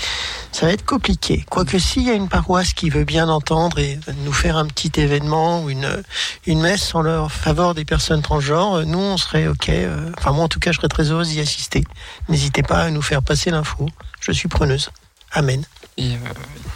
ça 0.51 0.65
va 0.65 0.71
être 0.74 0.86
compliqué. 0.86 1.45
Quoique 1.50 1.77
s'il 1.80 2.03
y 2.03 2.09
a 2.09 2.13
une 2.13 2.27
paroisse 2.27 2.74
qui 2.74 2.89
veut 2.89 3.03
bien 3.06 3.30
entendre 3.30 3.80
et 3.80 4.00
nous 4.25 4.33
faire 4.33 4.57
un 4.57 4.65
petit 4.65 4.92
événement 5.00 5.63
ou 5.63 5.69
une, 5.69 6.03
une 6.48 6.62
messe 6.62 6.94
en 6.95 7.01
leur 7.01 7.31
faveur 7.31 7.74
des 7.75 7.86
personnes 7.86 8.21
transgenres, 8.21 8.86
nous 8.86 9.00
on 9.00 9.18
serait 9.18 9.48
ok. 9.48 9.71
Enfin 10.18 10.31
moi 10.31 10.45
en 10.45 10.48
tout 10.48 10.59
cas 10.59 10.71
je 10.71 10.77
serais 10.77 10.88
très 10.89 11.09
heureuse 11.12 11.30
d'y 11.30 11.39
assister. 11.39 11.83
N'hésitez 12.30 12.63
pas 12.63 12.80
à 12.80 12.89
nous 12.89 13.01
faire 13.01 13.21
passer 13.24 13.51
l'info. 13.51 13.88
Je 14.19 14.31
suis 14.31 14.50
preneuse. 14.50 14.89
Amen. 15.33 15.63
et, 15.97 16.13
euh, 16.15 16.17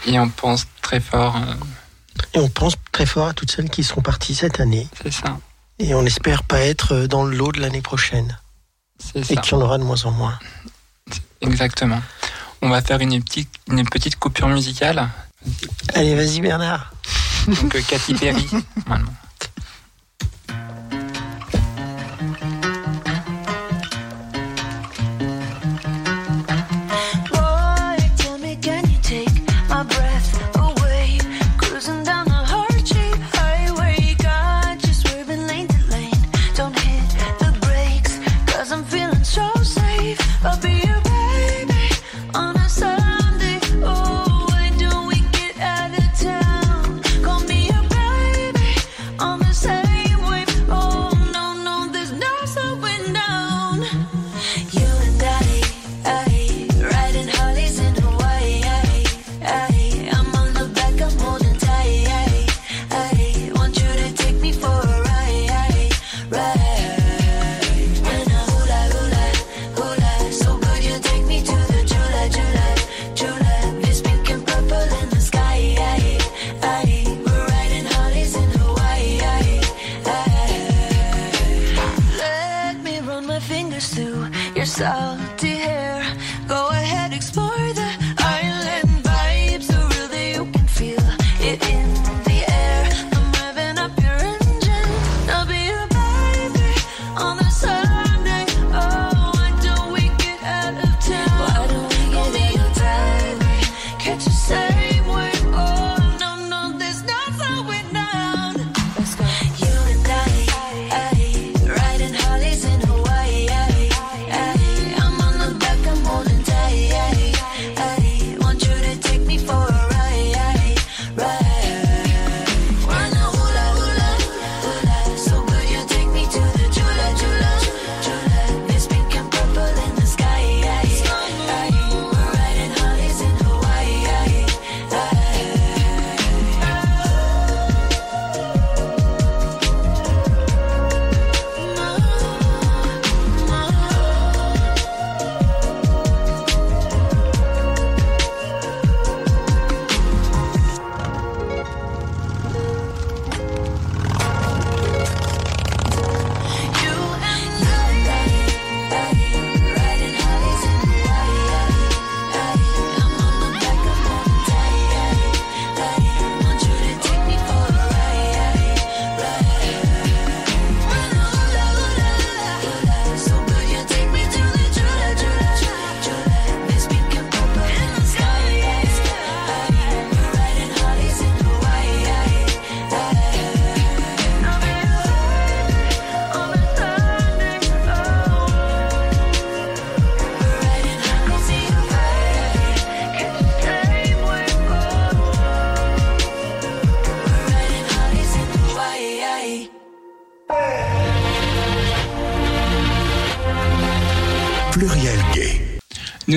et 0.08 0.20
on 0.20 0.30
pense 0.30 0.66
très 0.82 1.00
fort, 1.00 1.36
euh, 1.38 1.54
Et 2.34 2.40
on 2.40 2.50
pense 2.50 2.76
très 2.92 3.06
fort 3.06 3.28
à 3.28 3.34
toutes 3.34 3.52
celles 3.52 3.70
qui 3.70 3.84
sont 3.84 4.02
parties 4.02 4.36
cette 4.36 4.60
année. 4.60 4.88
c'est 5.02 5.12
ça. 5.12 5.38
Et 5.80 5.94
on 5.94 6.06
espère 6.06 6.44
pas 6.44 6.60
être 6.62 6.94
euh, 6.94 7.08
dans 7.08 7.24
le 7.26 7.36
lot 7.36 7.52
de 7.52 7.60
l'année 7.60 7.82
prochaine. 7.82 8.40
C'est 8.98 9.20
Et 9.32 9.36
ça, 9.36 9.42
qu'il 9.42 9.52
y 9.54 9.56
en 9.56 9.62
aura 9.62 9.78
de 9.78 9.84
moins 9.84 10.04
en 10.06 10.12
moins. 10.12 10.40
exactement. 11.42 12.02
On 12.62 12.70
va 12.70 12.82
faire 12.82 13.00
une 13.02 13.22
petite, 13.24 13.50
une 13.68 13.84
petite 13.88 14.16
coupure 14.18 14.48
musicale. 14.48 15.10
Allez, 15.94 16.16
vas-y 16.16 16.40
Bernard. 16.42 16.94
Donc 17.48 17.80
Katy 17.86 18.14
Perry, 18.16 18.48
normalement. 18.88 19.14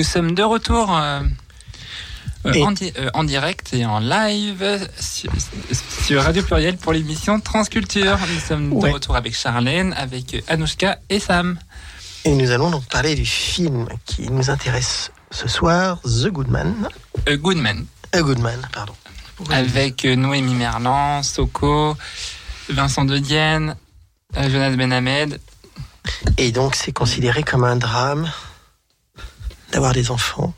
Sommes 0.09 0.33
de 0.33 0.43
retour 0.43 0.95
euh, 0.95 1.21
euh, 2.45 2.53
Et- 2.53 2.63
en, 2.63 2.71
di- 2.71 2.91
euh, 2.97 3.09
en 3.13 3.23
direct 3.23 3.73
et 3.73 3.85
en 3.85 3.99
live 3.99 4.89
sur, 4.99 5.31
sur 6.05 6.23
Radio 6.23 6.43
Pluriel 6.43 6.77
pour 6.77 6.93
l'émission 6.93 7.39
Transculture. 7.39 8.17
Nous 8.33 8.39
sommes 8.39 8.73
Ouais. 8.73 8.89
de 8.89 8.93
retour 8.95 9.15
avec 9.15 9.35
Charlène, 9.35 9.93
avec 9.93 10.43
Anouchka 10.47 10.99
et 11.09 11.19
Sam. 11.19 11.59
Et 12.25 12.31
nous 12.33 12.51
allons 12.51 12.69
donc 12.71 12.85
parler 12.89 13.15
du 13.15 13.25
film 13.25 13.87
qui 14.05 14.29
nous 14.29 14.49
intéresse 14.49 15.11
ce 15.31 15.47
soir, 15.47 15.99
The 16.03 16.27
Goodman. 16.27 16.89
Euh, 17.27 17.37
Goodman, 17.37 17.85
A 18.13 18.21
Goodman, 18.21 18.59
pardon. 18.73 18.93
avec 19.51 20.03
Noémie 20.03 20.55
Merlan, 20.55 21.23
Soko, 21.23 21.95
Vincent 22.69 23.05
De 23.05 23.17
Dienne, 23.19 23.75
Jonas 24.35 24.71
Benhamed. 24.75 25.39
Et 26.37 26.51
donc, 26.51 26.75
c'est 26.75 26.91
considéré 26.91 27.43
comme 27.43 27.63
un 27.63 27.75
drame 27.77 28.29
d'avoir 29.71 29.93
des 29.93 30.11
enfants. 30.11 30.53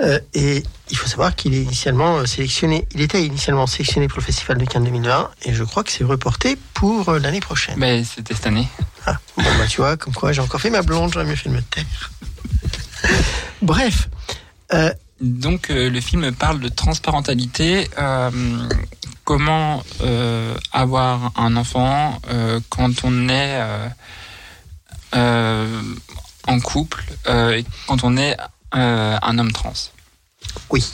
Euh, 0.00 0.18
et 0.34 0.62
il 0.90 0.96
faut 0.96 1.06
savoir 1.06 1.34
qu'il 1.34 1.54
est 1.54 1.62
initialement 1.62 2.18
euh, 2.18 2.26
sélectionné. 2.26 2.86
Il 2.94 3.00
était 3.00 3.24
initialement 3.24 3.66
sélectionné 3.66 4.08
pour 4.08 4.18
le 4.18 4.24
Festival 4.24 4.58
de 4.58 4.64
Cannes 4.64 4.84
2020, 4.84 5.30
et 5.44 5.54
je 5.54 5.64
crois 5.64 5.84
que 5.84 5.90
c'est 5.90 6.04
reporté 6.04 6.56
pour 6.74 7.08
euh, 7.08 7.18
l'année 7.18 7.40
prochaine. 7.40 7.78
Ben, 7.78 8.04
C'était 8.04 8.34
cette 8.34 8.46
année. 8.46 8.68
Ah, 9.06 9.18
bon, 9.36 9.44
bah, 9.44 9.66
tu 9.68 9.78
vois, 9.78 9.96
comme 9.96 10.14
quoi 10.14 10.32
j'ai 10.32 10.40
encore 10.40 10.60
fait 10.60 10.70
ma 10.70 10.82
blonde, 10.82 11.12
j'aurais 11.12 11.26
mieux 11.26 11.36
fait 11.36 11.48
de 11.48 11.54
me 11.54 11.62
taire. 11.62 12.10
Bref, 13.62 14.08
euh, 14.72 14.92
Donc 15.20 15.70
euh, 15.70 15.88
le 15.88 16.00
film 16.00 16.32
parle 16.32 16.60
de 16.60 16.68
transparentalité, 16.68 17.88
comment 19.24 19.82
avoir 20.72 21.32
un 21.36 21.56
enfant 21.56 22.20
quand 22.68 23.04
on 23.04 23.28
est 23.28 23.60
en 26.46 26.60
couple, 26.60 27.04
euh, 27.26 27.62
quand 27.86 28.04
on 28.04 28.16
est 28.16 28.36
euh, 28.74 29.18
un 29.20 29.38
homme 29.38 29.52
trans. 29.52 29.72
oui. 30.70 30.84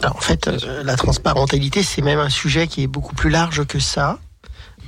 Alors, 0.00 0.16
en 0.16 0.20
fait, 0.20 0.48
euh, 0.48 0.82
la 0.82 0.96
transparentalité, 0.96 1.84
c'est 1.84 2.02
même 2.02 2.18
un 2.18 2.30
sujet 2.30 2.66
qui 2.66 2.82
est 2.82 2.88
beaucoup 2.88 3.14
plus 3.14 3.30
large 3.30 3.64
que 3.64 3.78
ça. 3.78 4.18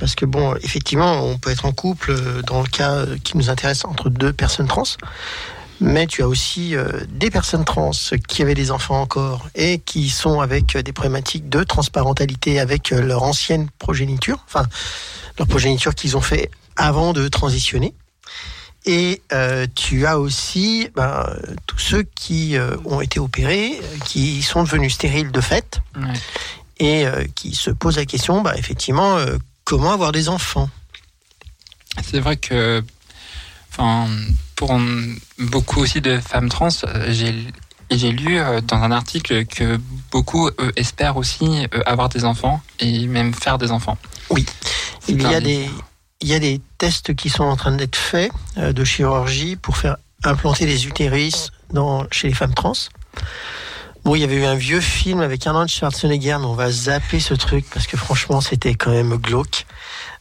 Parce 0.00 0.16
que, 0.16 0.26
bon, 0.26 0.56
effectivement, 0.56 1.22
on 1.22 1.38
peut 1.38 1.50
être 1.50 1.66
en 1.66 1.72
couple 1.72 2.42
dans 2.42 2.60
le 2.60 2.66
cas 2.66 3.06
qui 3.22 3.36
nous 3.36 3.48
intéresse 3.48 3.84
entre 3.84 4.10
deux 4.10 4.32
personnes 4.32 4.66
trans. 4.66 4.82
Mais 5.80 6.08
tu 6.08 6.22
as 6.22 6.28
aussi 6.28 6.74
des 7.08 7.30
personnes 7.30 7.64
trans 7.64 7.92
qui 8.26 8.42
avaient 8.42 8.54
des 8.54 8.72
enfants 8.72 9.00
encore 9.00 9.46
et 9.54 9.78
qui 9.78 10.10
sont 10.10 10.40
avec 10.40 10.76
des 10.76 10.92
problématiques 10.92 11.48
de 11.48 11.62
transparentalité 11.62 12.58
avec 12.58 12.90
leur 12.90 13.22
ancienne 13.22 13.68
progéniture, 13.78 14.44
enfin, 14.48 14.66
leur 15.38 15.46
progéniture 15.46 15.94
qu'ils 15.94 16.16
ont 16.16 16.20
fait 16.20 16.50
avant 16.76 17.12
de 17.12 17.28
transitionner. 17.28 17.94
Et 18.86 19.22
euh, 19.32 19.66
tu 19.74 20.06
as 20.06 20.18
aussi 20.18 20.88
ben, 20.94 21.26
tous 21.66 21.78
ceux 21.78 22.02
qui 22.02 22.56
euh, 22.56 22.76
ont 22.84 23.00
été 23.00 23.18
opérés, 23.18 23.80
euh, 23.82 23.98
qui 24.04 24.42
sont 24.42 24.62
devenus 24.62 24.94
stériles 24.94 25.32
de 25.32 25.40
fait 25.40 25.80
Ouais. 25.96 26.12
et 26.78 27.06
euh, 27.06 27.24
qui 27.34 27.54
se 27.54 27.70
posent 27.70 27.96
la 27.96 28.04
question, 28.04 28.42
bah, 28.42 28.54
effectivement, 28.56 29.16
comment 29.64 29.92
avoir 29.92 30.12
des 30.12 30.28
enfants? 30.28 30.68
C'est 32.02 32.20
vrai 32.20 32.36
que, 32.36 32.84
enfin, 33.70 34.08
pour 34.56 34.78
beaucoup 35.38 35.80
aussi 35.80 36.00
de 36.00 36.18
femmes 36.18 36.48
trans, 36.48 36.68
j'ai 37.08 37.34
j'ai 37.90 38.10
lu 38.10 38.38
dans 38.66 38.78
un 38.78 38.90
article 38.90 39.44
que 39.44 39.78
beaucoup 40.10 40.50
espèrent 40.74 41.16
aussi 41.16 41.66
avoir 41.86 42.08
des 42.08 42.24
enfants 42.24 42.60
et 42.80 43.06
même 43.06 43.32
faire 43.34 43.58
des 43.58 43.70
enfants. 43.70 43.98
Oui. 44.30 44.44
Il 45.06 45.22
y, 45.22 45.26
a 45.26 45.40
des. 45.40 45.68
Il 46.24 46.30
y 46.30 46.34
a 46.34 46.38
des 46.38 46.58
tests 46.78 47.14
qui 47.14 47.28
sont 47.28 47.44
en 47.44 47.54
train 47.56 47.72
d'être 47.72 47.96
faits 47.96 48.32
euh, 48.56 48.72
de 48.72 48.82
chirurgie 48.82 49.56
pour 49.56 49.76
faire 49.76 49.96
implanter 50.24 50.64
des 50.64 50.86
utérus 50.86 51.50
dans, 51.70 52.06
chez 52.10 52.28
les 52.28 52.34
femmes 52.34 52.54
trans. 52.54 52.72
Bon, 54.04 54.14
il 54.14 54.20
y 54.20 54.24
avait 54.24 54.36
eu 54.36 54.44
un 54.44 54.54
vieux 54.54 54.80
film 54.80 55.20
avec 55.20 55.46
Arnold 55.46 55.68
Schwarzenegger, 55.70 56.36
mais 56.40 56.46
on 56.46 56.54
va 56.54 56.70
zapper 56.70 57.20
ce 57.20 57.34
truc 57.34 57.66
parce 57.72 57.86
que 57.86 57.96
franchement, 57.98 58.40
c'était 58.40 58.74
quand 58.74 58.90
même 58.90 59.16
glauque 59.16 59.66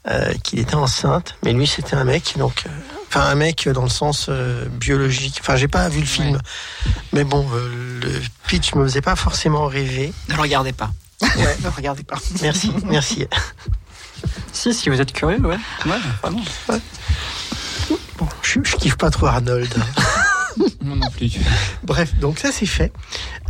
euh, 0.10 0.34
qu'il 0.44 0.60
était 0.60 0.76
enceinte. 0.76 1.36
Mais 1.44 1.54
lui, 1.54 1.68
c'était 1.68 1.96
un 1.96 2.04
mec, 2.04 2.34
donc, 2.38 2.64
euh, 2.66 2.70
enfin 3.08 3.22
un 3.22 3.36
mec 3.36 3.68
dans 3.70 3.84
le 3.84 3.90
sens 3.90 4.28
euh, 4.30 4.66
biologique. 4.70 5.38
Enfin, 5.42 5.56
j'ai 5.56 5.68
pas 5.70 5.88
vu 5.90 6.02
le 6.02 6.06
film, 6.06 6.34
Ouais. 6.36 6.92
mais 7.14 7.24
bon, 7.24 7.46
euh, 7.54 8.00
le 8.04 8.22
pitch 8.48 8.74
me 8.76 8.84
faisait 8.84 9.02
pas 9.02 9.16
forcément 9.16 9.68
rêver. 9.68 10.14
Ne 10.30 10.36
le 10.36 10.42
regardez 10.42 10.74
pas. 10.74 10.92
ne 11.22 11.64
le 11.64 11.70
regardez 11.76 12.04
pas. 12.04 12.18
Merci, 12.42 12.72
merci. 12.86 13.26
Si, 14.52 14.74
si 14.74 14.90
vous 14.90 15.02
êtes 15.02 15.14
curieux, 15.14 15.40
ouais. 15.40 15.58
Ouais, 15.86 16.00
vraiment. 16.22 16.42
Bon, 18.18 18.28
je, 18.42 18.60
je 18.64 18.76
kiffe 18.76 18.96
pas 18.98 19.10
trop 19.10 19.28
Arnold. 19.28 19.74
Moi 20.82 20.96
non 20.96 21.10
plus. 21.10 21.32
Bref, 21.84 22.14
donc 22.20 22.40
ça 22.40 22.52
c'est 22.52 22.66
fait. 22.66 22.92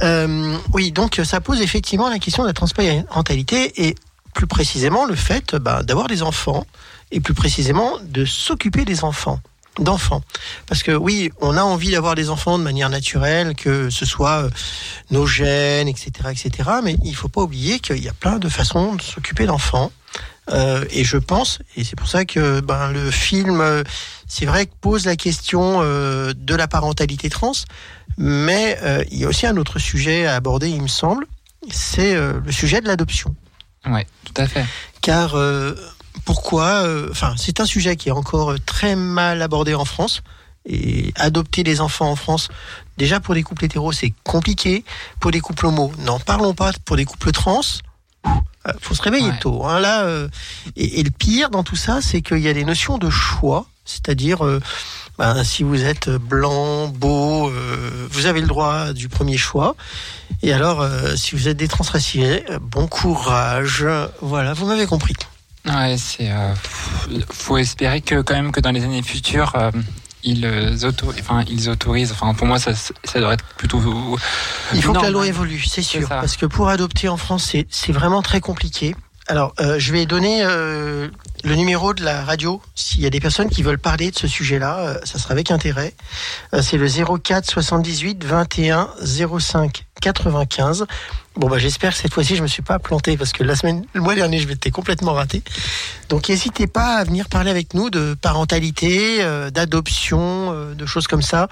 Euh, 0.01 0.57
oui, 0.71 0.91
donc 0.91 1.19
ça 1.23 1.41
pose 1.41 1.61
effectivement 1.61 2.09
la 2.09 2.19
question 2.19 2.43
de 2.43 2.47
la 2.47 2.53
transparentalité 2.53 3.87
et 3.87 3.95
plus 4.33 4.47
précisément 4.47 5.05
le 5.05 5.15
fait 5.15 5.55
bah, 5.55 5.83
d'avoir 5.83 6.07
des 6.07 6.23
enfants 6.23 6.65
et 7.11 7.19
plus 7.19 7.33
précisément 7.33 7.97
de 8.03 8.25
s'occuper 8.25 8.85
des 8.85 9.03
enfants 9.03 9.39
d'enfants 9.79 10.21
parce 10.67 10.83
que 10.83 10.91
oui 10.91 11.31
on 11.41 11.57
a 11.57 11.63
envie 11.63 11.89
d'avoir 11.89 12.13
des 12.13 12.29
enfants 12.29 12.59
de 12.59 12.63
manière 12.63 12.89
naturelle 12.89 13.55
que 13.55 13.89
ce 13.89 14.05
soit 14.05 14.43
euh, 14.43 14.49
nos 15.09 15.25
gènes 15.25 15.87
etc 15.87 16.11
etc 16.29 16.69
mais 16.83 16.95
il 17.03 17.15
faut 17.15 17.27
pas 17.27 17.41
oublier 17.41 17.79
qu'il 17.79 18.03
y 18.03 18.07
a 18.07 18.13
plein 18.13 18.37
de 18.37 18.49
façons 18.49 18.93
de 18.93 19.01
s'occuper 19.01 19.47
d'enfants 19.47 19.91
Euh, 20.49 20.83
et 20.91 21.05
je 21.05 21.17
pense 21.17 21.59
et 21.77 21.85
c'est 21.85 21.95
pour 21.95 22.09
ça 22.09 22.25
que 22.25 22.59
ben 22.59 22.91
le 22.91 23.11
film 23.11 23.61
euh, 23.61 23.81
c'est 24.27 24.45
vrai 24.45 24.65
que 24.65 24.73
pose 24.81 25.05
la 25.05 25.15
question 25.15 25.79
euh, 25.81 26.33
de 26.35 26.53
la 26.53 26.67
parentalité 26.67 27.29
trans 27.29 27.53
mais 28.17 28.77
euh, 28.81 29.05
il 29.09 29.19
y 29.19 29.23
a 29.23 29.29
aussi 29.29 29.47
un 29.47 29.55
autre 29.55 29.79
sujet 29.79 30.25
à 30.25 30.35
aborder, 30.35 30.67
il 30.67 30.81
me 30.81 30.89
semble, 30.89 31.25
c'est 31.71 32.13
le 32.13 32.51
sujet 32.51 32.79
de 32.81 32.87
l'adoption. 32.87 33.35
Ouais, 33.85 34.05
tout 34.25 34.33
à 34.39 34.47
fait. 34.47 34.65
car 35.01 35.35
pourquoi 36.23 36.83
Enfin, 37.09 37.33
c'est 37.37 37.59
un 37.59 37.65
sujet 37.65 37.95
qui 37.95 38.09
est 38.09 38.11
encore 38.11 38.53
très 38.67 38.95
mal 38.95 39.41
abordé 39.41 39.73
en 39.73 39.85
France. 39.85 40.21
Et 40.65 41.11
adopter 41.15 41.63
les 41.63 41.81
enfants 41.81 42.09
en 42.09 42.15
France, 42.15 42.47
déjà 42.97 43.19
pour 43.19 43.33
des 43.33 43.43
couples 43.43 43.65
hétéros, 43.65 43.91
c'est 43.91 44.13
compliqué. 44.23 44.85
Pour 45.19 45.31
des 45.31 45.41
couples 45.41 45.65
homo, 45.65 45.91
n'en 45.99 46.19
parlons 46.19 46.53
pas. 46.53 46.71
Pour 46.85 46.95
des 46.95 47.03
couples 47.03 47.31
trans, 47.31 47.61
faut 48.81 48.95
se 48.95 49.01
réveiller 49.01 49.29
Ouais. 49.29 49.39
tôt. 49.39 49.63
Hein, 49.65 49.79
là, 49.79 50.03
euh, 50.03 50.27
et, 50.75 50.99
et 50.99 51.03
le 51.03 51.11
pire 51.11 51.49
dans 51.49 51.63
tout 51.63 51.75
ça, 51.75 51.99
c'est 52.01 52.21
qu'il 52.21 52.39
y 52.39 52.47
a 52.47 52.53
des 52.53 52.63
notions 52.65 52.97
de 52.97 53.09
choix, 53.09 53.65
c'est-à-dire 53.85 54.45
euh, 54.45 54.59
ben, 55.17 55.43
si 55.43 55.63
vous 55.63 55.83
êtes 55.83 56.09
blanc, 56.09 56.87
beau, 56.87 57.49
euh, 57.49 58.07
vous 58.11 58.25
avez 58.25 58.41
le 58.41 58.47
droit 58.47 58.93
du 58.93 59.09
premier 59.09 59.37
choix. 59.37 59.75
Et 60.41 60.51
alors, 60.53 60.81
euh, 60.81 61.15
si 61.15 61.35
vous 61.35 61.47
êtes 61.47 61.57
des 61.57 61.67
transraciés, 61.67 62.43
euh, 62.49 62.59
bon 62.61 62.87
courage. 62.87 63.85
Voilà, 64.21 64.53
vous 64.53 64.65
m'avez 64.65 64.85
compris. 64.87 65.15
Ouais, 65.65 65.95
c'est. 65.97 66.29
euh, 66.31 66.53
faut 67.31 67.57
espérer 67.57 68.01
que 68.01 68.21
quand 68.21 68.33
même 68.33 68.51
que 68.51 68.59
dans 68.59 68.71
les 68.71 68.83
années 68.83 69.01
futures, 69.03 69.53
euh, 69.55 69.71
ils 70.23 70.45
euh, 70.45 70.87
auto, 70.87 71.07
enfin 71.19 71.43
ils 71.49 71.69
autorisent. 71.69 72.11
Enfin 72.11 72.33
pour 72.33 72.47
moi 72.47 72.59
ça, 72.59 72.73
ça 72.75 73.19
devrait 73.19 73.35
être 73.35 73.45
plutôt. 73.57 73.79
Il 74.73 74.81
faut 74.81 74.93
que 74.93 74.97
la 75.05 75.09
loi 75.11 75.27
évolue, 75.27 75.63
c'est 75.67 75.81
sûr. 75.81 76.07
Parce 76.21 76.37
que 76.37 76.45
pour 76.45 76.69
adopter 76.69 77.09
en 77.09 77.17
France, 77.17 77.45
c'est- 77.51 77.67
c'est 77.69 77.91
vraiment 77.91 78.21
très 78.21 78.39
compliqué. 78.41 78.95
Alors, 79.27 79.53
euh, 79.61 79.79
je 79.79 79.93
vais 79.93 80.05
donner 80.05 80.43
euh, 80.43 81.07
le 81.45 81.55
numéro 81.55 81.93
de 81.93 82.03
la 82.03 82.25
radio. 82.25 82.61
S'il 82.75 82.99
y 82.99 83.05
a 83.05 83.09
des 83.09 83.21
personnes 83.21 83.49
qui 83.49 83.63
veulent 83.63 83.79
parler 83.79 84.11
de 84.11 84.17
ce 84.17 84.27
sujet-là, 84.27 84.79
euh, 84.79 84.99
ça 85.05 85.17
sera 85.17 85.31
avec 85.31 85.49
intérêt. 85.49 85.93
C'est 86.61 86.77
le 86.77 86.87
04 86.87 87.49
78 87.49 88.25
21 88.25 88.89
05 89.01 89.85
95. 90.01 90.85
Bon, 91.37 91.47
bah, 91.47 91.57
j'espère 91.57 91.93
que 91.93 91.99
cette 91.99 92.13
fois-ci, 92.13 92.35
je 92.35 92.43
me 92.43 92.47
suis 92.47 92.61
pas 92.61 92.79
planté 92.79 93.15
parce 93.15 93.31
que 93.31 93.45
la 93.45 93.55
semaine, 93.55 93.85
le 93.93 94.01
mois 94.01 94.13
dernier, 94.13 94.39
je 94.39 94.47
m'étais 94.47 94.71
complètement 94.71 95.13
raté. 95.13 95.41
Donc, 96.09 96.27
n'hésitez 96.27 96.67
pas 96.67 96.95
à 96.97 97.03
venir 97.05 97.29
parler 97.29 97.49
avec 97.49 97.73
nous 97.73 97.89
de 97.89 98.15
parentalité, 98.15 99.25
d'adoption, 99.51 100.73
de 100.75 100.85
choses 100.85 101.07
comme 101.07 101.21
ça. 101.21 101.47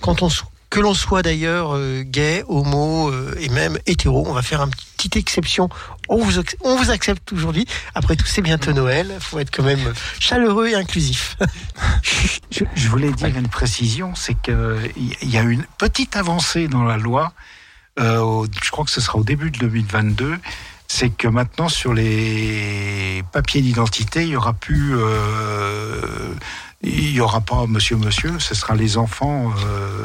Quand 0.00 0.22
on 0.22 0.28
que 0.70 0.80
l'on 0.80 0.94
soit 0.94 1.20
d'ailleurs 1.20 1.78
gay, 2.02 2.42
homo 2.48 3.12
et 3.38 3.50
même 3.50 3.78
hétéro, 3.86 4.24
on 4.26 4.32
va 4.32 4.40
faire 4.40 4.62
une 4.62 4.70
petite 4.96 5.16
exception. 5.16 5.68
On 6.12 6.18
vous, 6.18 6.42
on 6.60 6.76
vous 6.76 6.90
accepte 6.90 7.32
aujourd'hui. 7.32 7.66
Après 7.94 8.16
tout, 8.16 8.26
c'est 8.26 8.42
bientôt 8.42 8.74
Noël. 8.74 9.16
faut 9.18 9.38
être 9.38 9.50
quand 9.50 9.62
même 9.62 9.94
chaleureux 10.20 10.68
et 10.68 10.74
inclusif. 10.74 11.38
Je, 12.50 12.88
voulais 12.88 13.10
dire 13.12 13.34
une 13.34 13.48
précision, 13.48 14.14
c'est 14.14 14.34
qu'il 14.34 14.86
y 15.22 15.38
a 15.38 15.40
une 15.42 15.64
petite 15.78 16.14
avancée 16.16 16.68
dans 16.68 16.84
la 16.84 16.98
loi, 16.98 17.32
euh, 17.98 18.46
je 18.62 18.70
crois 18.70 18.84
que 18.84 18.90
ce 18.90 19.00
sera 19.00 19.18
au 19.18 19.24
début 19.24 19.50
de 19.50 19.58
2022, 19.58 20.36
c'est 20.86 21.08
que 21.08 21.28
maintenant 21.28 21.70
sur 21.70 21.94
les 21.94 23.24
papiers 23.32 23.62
d'identité, 23.62 24.24
il 24.24 24.28
y 24.28 24.36
aura 24.36 24.52
plus... 24.52 24.94
euh, 24.94 26.34
il 26.82 27.10
y 27.12 27.20
aura 27.20 27.40
pas 27.40 27.66
monsieur, 27.66 27.96
monsieur, 27.96 28.38
ce 28.40 28.54
sera 28.54 28.74
les 28.74 28.96
enfants, 28.96 29.52
euh, 29.66 30.04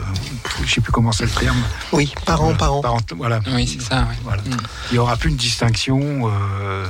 je 0.63 0.74
sais 0.75 0.81
plus 0.81 0.91
comment 0.91 1.12
c'est 1.12 1.25
le 1.25 1.31
terme. 1.31 1.57
Oui, 1.91 2.13
parents, 2.25 2.53
parents. 2.53 2.81
Parent- 2.81 3.01
voilà. 3.15 3.39
Oui, 3.51 3.67
c'est 3.67 3.81
ça. 3.84 4.07
Voilà. 4.24 4.41
Mm. 4.43 4.57
Il 4.91 4.93
n'y 4.93 5.00
aura 5.00 5.17
plus 5.17 5.29
une 5.29 5.38
distinction. 5.38 6.00
Euh, 6.29 6.88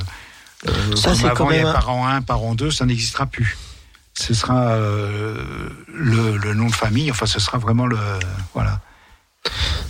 euh, 0.68 0.96
Ça, 0.96 1.10
comme 1.10 1.18
c'est 1.18 1.24
avant, 1.26 1.34
quand 1.36 1.50
même 1.50 1.66
a 1.66 1.70
un- 1.70 1.72
parent 1.72 2.06
1, 2.06 2.20
parent 2.22 2.54
2, 2.54 2.70
ça 2.70 2.84
n'existera 2.84 3.26
plus. 3.26 3.56
Ce 4.14 4.34
sera 4.34 4.72
euh, 4.72 5.68
le, 5.94 6.36
le 6.36 6.54
nom 6.54 6.66
de 6.66 6.74
famille, 6.74 7.10
enfin, 7.10 7.26
ce 7.26 7.38
sera 7.40 7.56
vraiment 7.58 7.86
le. 7.86 7.98
Voilà. 8.54 8.80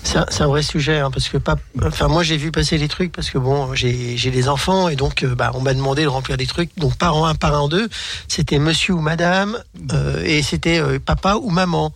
C'est 0.03 0.19
un, 0.19 0.27
un 0.41 0.47
vrai 0.47 0.63
sujet, 0.63 0.99
hein, 0.99 1.11
parce 1.11 1.29
que 1.29 1.39
pas. 1.39 1.57
Enfin, 1.83 2.09
moi, 2.09 2.23
j'ai 2.23 2.37
vu 2.37 2.51
passer 2.51 2.79
les 2.79 2.89
trucs 2.89 3.13
parce 3.13 3.31
que 3.31 3.39
bon, 3.39 3.75
j'ai 3.75 4.31
des 4.31 4.49
enfants 4.49 4.89
et 4.89 4.97
donc, 4.97 5.23
euh, 5.23 5.35
bah, 5.35 5.53
on 5.55 5.61
m'a 5.61 5.75
demandé 5.75 6.03
de 6.03 6.09
remplir 6.09 6.37
des 6.37 6.47
trucs. 6.47 6.71
Donc, 6.79 6.97
parent 6.97 7.27
1, 7.27 7.35
parent 7.35 7.69
2, 7.69 7.89
c'était 8.29 8.59
monsieur 8.59 8.95
ou 8.95 9.01
madame 9.01 9.59
euh, 9.93 10.23
et 10.25 10.43
c'était 10.43 10.81
euh, 10.81 10.99
papa 10.99 11.37
ou 11.37 11.51
maman. 11.51 11.93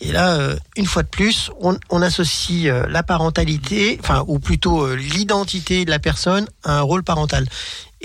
Et 0.00 0.10
là, 0.10 0.36
une 0.76 0.86
fois 0.86 1.04
de 1.04 1.08
plus, 1.08 1.52
on, 1.60 1.78
on 1.88 2.02
associe 2.02 2.66
la 2.88 3.04
parentalité, 3.04 4.00
enfin, 4.02 4.24
ou 4.26 4.40
plutôt 4.40 4.96
l'identité 4.96 5.84
de 5.84 5.90
la 5.90 6.00
personne 6.00 6.48
à 6.64 6.78
un 6.78 6.80
rôle 6.80 7.04
parental. 7.04 7.46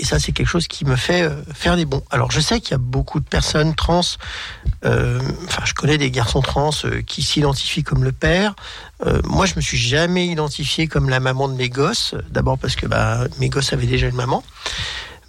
Et 0.00 0.04
ça, 0.04 0.20
c'est 0.20 0.30
quelque 0.30 0.46
chose 0.46 0.68
qui 0.68 0.84
me 0.84 0.94
fait 0.94 1.22
euh, 1.22 1.42
faire 1.52 1.76
des 1.76 1.84
bons. 1.84 2.04
Alors, 2.10 2.30
je 2.30 2.38
sais 2.40 2.60
qu'il 2.60 2.70
y 2.70 2.74
a 2.74 2.78
beaucoup 2.78 3.18
de 3.18 3.24
personnes 3.24 3.74
trans. 3.74 4.00
euh, 4.84 5.20
Enfin, 5.46 5.62
je 5.64 5.74
connais 5.74 5.98
des 5.98 6.12
garçons 6.12 6.40
trans 6.40 6.70
euh, 6.84 7.02
qui 7.02 7.22
s'identifient 7.22 7.82
comme 7.82 8.04
le 8.04 8.12
père. 8.12 8.54
Moi, 9.24 9.46
je 9.46 9.54
me 9.54 9.60
suis 9.60 9.78
jamais 9.78 10.26
identifié 10.26 10.88
comme 10.88 11.08
la 11.08 11.20
maman 11.20 11.48
de 11.48 11.54
mes 11.54 11.68
gosses. 11.68 12.14
D'abord 12.30 12.58
parce 12.58 12.74
que 12.74 12.86
bah, 12.86 13.26
mes 13.38 13.48
gosses 13.48 13.72
avaient 13.72 13.86
déjà 13.86 14.08
une 14.08 14.16
maman. 14.16 14.42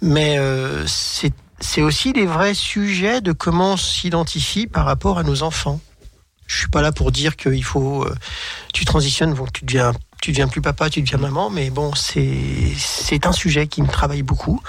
Mais 0.02 0.38
euh, 0.38 0.84
c'est 0.86 1.82
aussi 1.82 2.12
des 2.12 2.26
vrais 2.26 2.54
sujets 2.54 3.20
de 3.20 3.32
comment 3.32 3.74
on 3.74 3.76
s'identifie 3.76 4.66
par 4.66 4.86
rapport 4.86 5.18
à 5.18 5.22
nos 5.22 5.42
enfants. 5.42 5.80
Je 6.46 6.58
suis 6.58 6.68
pas 6.68 6.82
là 6.82 6.90
pour 6.90 7.12
dire 7.12 7.36
qu'il 7.36 7.62
faut 7.62 8.04
tu 8.72 8.84
transitionnes, 8.84 9.34
donc 9.34 9.52
tu 9.52 9.64
deviens 9.64 9.92
tu 10.20 10.32
deviens 10.32 10.48
plus 10.48 10.60
papa, 10.60 10.90
tu 10.90 11.00
deviens 11.02 11.18
maman, 11.18 11.50
mais 11.50 11.70
bon, 11.70 11.92
c'est 11.94 13.26
un 13.26 13.32
sujet 13.32 13.66
qui 13.66 13.82
me 13.82 13.88
travaille 13.88 14.22
beaucoup. 14.22 14.60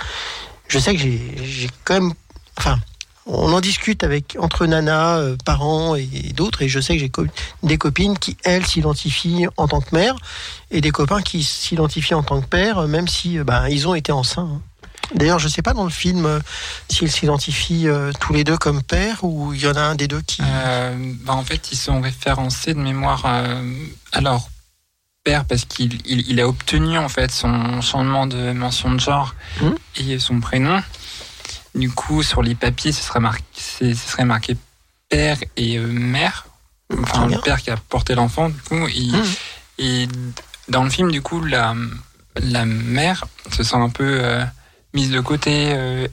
Je 0.67 0.79
sais 0.79 0.95
que 0.95 1.01
j'ai 1.01 1.69
quand 1.83 1.95
même, 1.95 2.13
enfin, 2.57 2.79
on 3.25 3.53
en 3.53 3.61
discute 3.61 4.03
avec 4.03 4.35
entre 4.39 4.65
nanas, 4.65 5.17
euh, 5.19 5.37
parents 5.45 5.95
et, 5.95 6.05
d'autres, 6.33 6.61
et 6.63 6.69
je 6.69 6.79
sais 6.79 6.95
que 6.95 6.99
j'ai 6.99 7.11
des 7.63 7.77
copines 7.77 8.17
qui 8.17 8.37
elles 8.43 8.65
s'identifient 8.65 9.47
en 9.57 9.67
tant 9.67 9.81
que 9.81 9.93
mère 9.93 10.15
et 10.71 10.81
des 10.81 10.91
copains 10.91 11.21
qui 11.21 11.43
s'identifient 11.43 12.15
en 12.15 12.23
tant 12.23 12.41
que 12.41 12.47
père, 12.47 12.79
euh, 12.79 12.87
même 12.87 13.07
si 13.07 13.37
euh, 13.37 13.43
ben 13.43 13.67
ils 13.67 13.87
ont 13.87 13.95
été 13.95 14.11
enceints. 14.11 14.49
hein. 14.51 14.61
D'ailleurs, 15.13 15.39
je 15.39 15.49
sais 15.49 15.61
pas 15.61 15.73
dans 15.73 15.83
le 15.83 15.89
film 15.89 16.39
s'ils 16.87 17.11
s'identifient 17.11 17.87
tous 18.21 18.31
les 18.31 18.45
deux 18.45 18.57
comme 18.57 18.81
père 18.81 19.23
ou 19.23 19.53
il 19.53 19.59
y 19.59 19.67
en 19.67 19.75
a 19.75 19.81
un 19.81 19.95
des 19.95 20.07
deux 20.07 20.21
qui. 20.21 20.41
Euh, 20.41 21.13
bah, 21.25 21.33
en 21.33 21.43
fait, 21.43 21.73
ils 21.73 21.77
sont 21.77 21.99
référencés 21.99 22.73
de 22.73 22.79
mémoire. 22.79 23.25
alors, 24.13 24.49
père, 25.23 25.45
parce 25.45 25.65
qu'il 25.65 25.99
il, 26.05 26.29
il 26.29 26.39
a 26.41 26.47
obtenu 26.47 26.97
en 26.97 27.09
fait 27.09 27.31
son 27.31 27.81
changement 27.81 28.27
de 28.27 28.51
mention 28.53 28.91
de 28.91 28.99
genre 28.99 29.35
Mhm. 29.61 29.75
et 29.97 30.19
son 30.19 30.39
prénom. 30.39 30.81
Du 31.75 31.89
coup, 31.89 32.21
sur 32.23 32.41
les 32.41 32.55
papiers, 32.55 32.91
ce 32.91 33.01
serait 33.03 33.19
marqué, 33.19 33.43
ce 33.55 33.93
serait 33.93 34.25
marqué 34.25 34.57
père 35.09 35.37
et 35.57 35.77
euh, 35.77 35.85
mère. 35.87 36.45
Très 36.89 36.99
Enfin, 37.01 37.27
le 37.27 37.39
père 37.39 37.61
qui 37.61 37.69
a 37.69 37.77
porté 37.77 38.15
l'enfant, 38.15 38.49
du 38.49 38.61
coup. 38.61 38.87
Et, 38.87 39.07
Mhm. 39.07 39.25
et 39.77 40.07
dans 40.67 40.83
le 40.83 40.89
film, 40.89 41.11
du 41.11 41.21
coup, 41.21 41.41
la, 41.43 41.75
la 42.41 42.65
mère 42.65 43.25
se 43.51 43.63
sent 43.63 43.77
un 43.77 43.89
peu 43.89 44.19
euh, 44.21 44.43
mise 44.93 45.11
de 45.11 45.21
côté, 45.21 45.71
euh, 45.73 46.07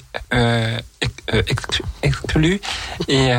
ex- 1.01 1.15
exclu- 1.49 1.85
exclue. 2.03 2.61
Et, 3.09 3.31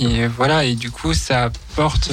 et 0.00 0.26
voilà, 0.26 0.64
et 0.64 0.74
du 0.74 0.90
coup, 0.90 1.14
ça 1.14 1.50
porte, 1.74 2.10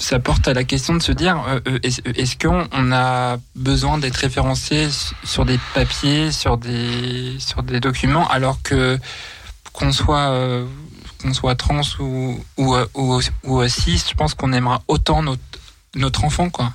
ça 0.00 0.18
porte 0.20 0.46
à 0.48 0.54
la 0.54 0.64
question 0.64 0.94
de 0.94 1.02
se 1.02 1.12
dire 1.12 1.42
euh, 1.48 1.60
euh, 1.66 1.78
est-ce 1.82 2.00
est-ce 2.04 2.36
qu'on 2.38 2.66
on 2.72 2.92
a 2.92 3.36
besoin 3.56 3.98
d'être 3.98 4.16
référencé 4.16 4.88
sur 5.24 5.44
des 5.44 5.58
papiers, 5.74 6.30
sur 6.32 6.56
des, 6.58 7.36
sur 7.38 7.62
des 7.62 7.80
documents, 7.80 8.28
alors 8.28 8.62
que 8.62 8.98
qu'on 9.72 9.92
soit, 9.92 10.30
euh, 10.30 10.64
qu'on 11.22 11.32
soit 11.34 11.54
trans 11.54 11.80
ou, 12.00 12.42
ou, 12.56 12.76
ou, 12.94 13.20
ou 13.44 13.68
cis, 13.68 14.02
je 14.08 14.14
pense 14.14 14.34
qu'on 14.34 14.52
aimera 14.52 14.82
autant 14.88 15.22
notre, 15.22 15.42
notre 15.94 16.24
enfant, 16.24 16.48
quoi. 16.50 16.72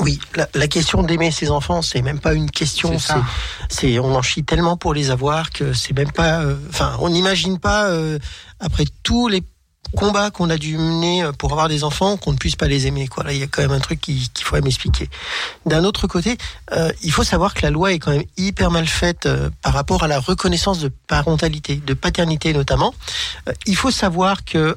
Oui, 0.00 0.18
la, 0.34 0.48
la 0.54 0.66
question 0.66 1.02
d'aimer 1.04 1.30
ses 1.30 1.50
enfants, 1.50 1.82
c'est 1.82 2.02
même 2.02 2.18
pas 2.18 2.34
une 2.34 2.50
question. 2.50 2.90
C'est 2.98 3.06
ça. 3.06 3.22
C'est, 3.68 3.76
c'est- 3.92 3.98
on 4.00 4.14
en 4.14 4.22
chie 4.22 4.42
tellement 4.44 4.76
pour 4.76 4.92
les 4.92 5.10
avoir 5.10 5.50
que 5.50 5.72
c'est 5.72 5.92
même 5.96 6.10
pas. 6.10 6.40
euh, 6.40 6.56
Enfin, 6.70 6.96
on 7.00 7.10
n'imagine 7.10 7.58
pas 7.60 7.86
euh, 7.90 8.18
après 8.60 8.84
tous 9.04 9.28
les 9.28 9.42
combats 9.96 10.30
qu'on 10.30 10.50
a 10.50 10.56
dû 10.58 10.76
mener 10.78 11.22
euh, 11.24 11.32
pour 11.32 11.52
avoir 11.52 11.68
des 11.68 11.84
enfants 11.84 12.16
qu'on 12.16 12.32
ne 12.32 12.36
puisse 12.36 12.56
pas 12.56 12.68
les 12.68 12.86
aimer. 12.86 13.08
Quoi. 13.08 13.24
Il 13.32 13.38
y 13.38 13.42
a 13.42 13.46
quand 13.46 13.62
même 13.62 13.72
un 13.72 13.80
truc 13.80 14.00
qui- 14.00 14.28
qu'il 14.34 14.44
faudrait 14.44 14.60
m'expliquer. 14.62 15.08
D'un 15.66 15.84
autre 15.84 16.06
côté, 16.06 16.36
euh, 16.72 16.92
il 17.02 17.12
faut 17.12 17.24
savoir 17.24 17.54
que 17.54 17.62
la 17.62 17.70
loi 17.70 17.92
est 17.92 17.98
quand 17.98 18.10
même 18.12 18.24
hyper 18.36 18.70
mal 18.70 18.86
faite 18.86 19.26
euh, 19.26 19.50
par 19.62 19.72
rapport 19.72 20.02
à 20.02 20.08
la 20.08 20.20
reconnaissance 20.20 20.78
de 20.80 20.90
parentalité, 21.06 21.76
de 21.76 21.94
paternité 21.94 22.52
notamment. 22.52 22.94
Il 23.66 23.76
faut 23.76 23.90
savoir 23.90 24.44
que 24.44 24.76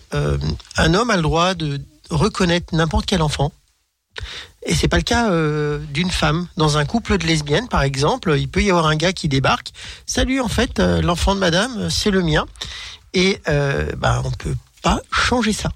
un 0.78 0.93
homme 0.93 1.10
a 1.10 1.15
le 1.15 1.21
droit 1.21 1.54
de 1.54 1.82
reconnaître 2.10 2.74
n'importe 2.76 3.06
quel 3.06 3.21
enfant. 3.21 3.52
Et 4.65 4.76
c'est 4.76 4.88
pas 4.88 4.97
le 4.97 5.04
cas 5.04 5.30
d'une 5.91 6.12
femme. 6.12 6.47
Dans 6.58 6.78
un 6.78 6.86
couple 6.86 7.17
de 7.17 7.26
lesbiennes, 7.26 7.67
par 7.67 7.82
exemple, 7.82 8.36
il 8.38 8.47
peut 8.47 8.62
y 8.62 8.69
avoir 8.69 8.88
un 8.88 8.95
gars 8.95 9.13
qui 9.13 9.28
débarque. 9.28 9.71
Salut, 10.06 10.39
en 10.39 10.47
fait, 10.47 10.80
l'enfant 10.80 11.34
de 11.36 11.39
madame, 11.39 11.89
c'est 11.89 12.12
le 12.12 12.21
mien. 12.21 12.45
Et 13.13 13.41
euh, 13.50 13.89
bah, 13.97 14.21
on 14.24 14.32
peut 14.32 14.56
pas 14.82 15.02
changer 15.12 15.54
ça. 15.54 15.72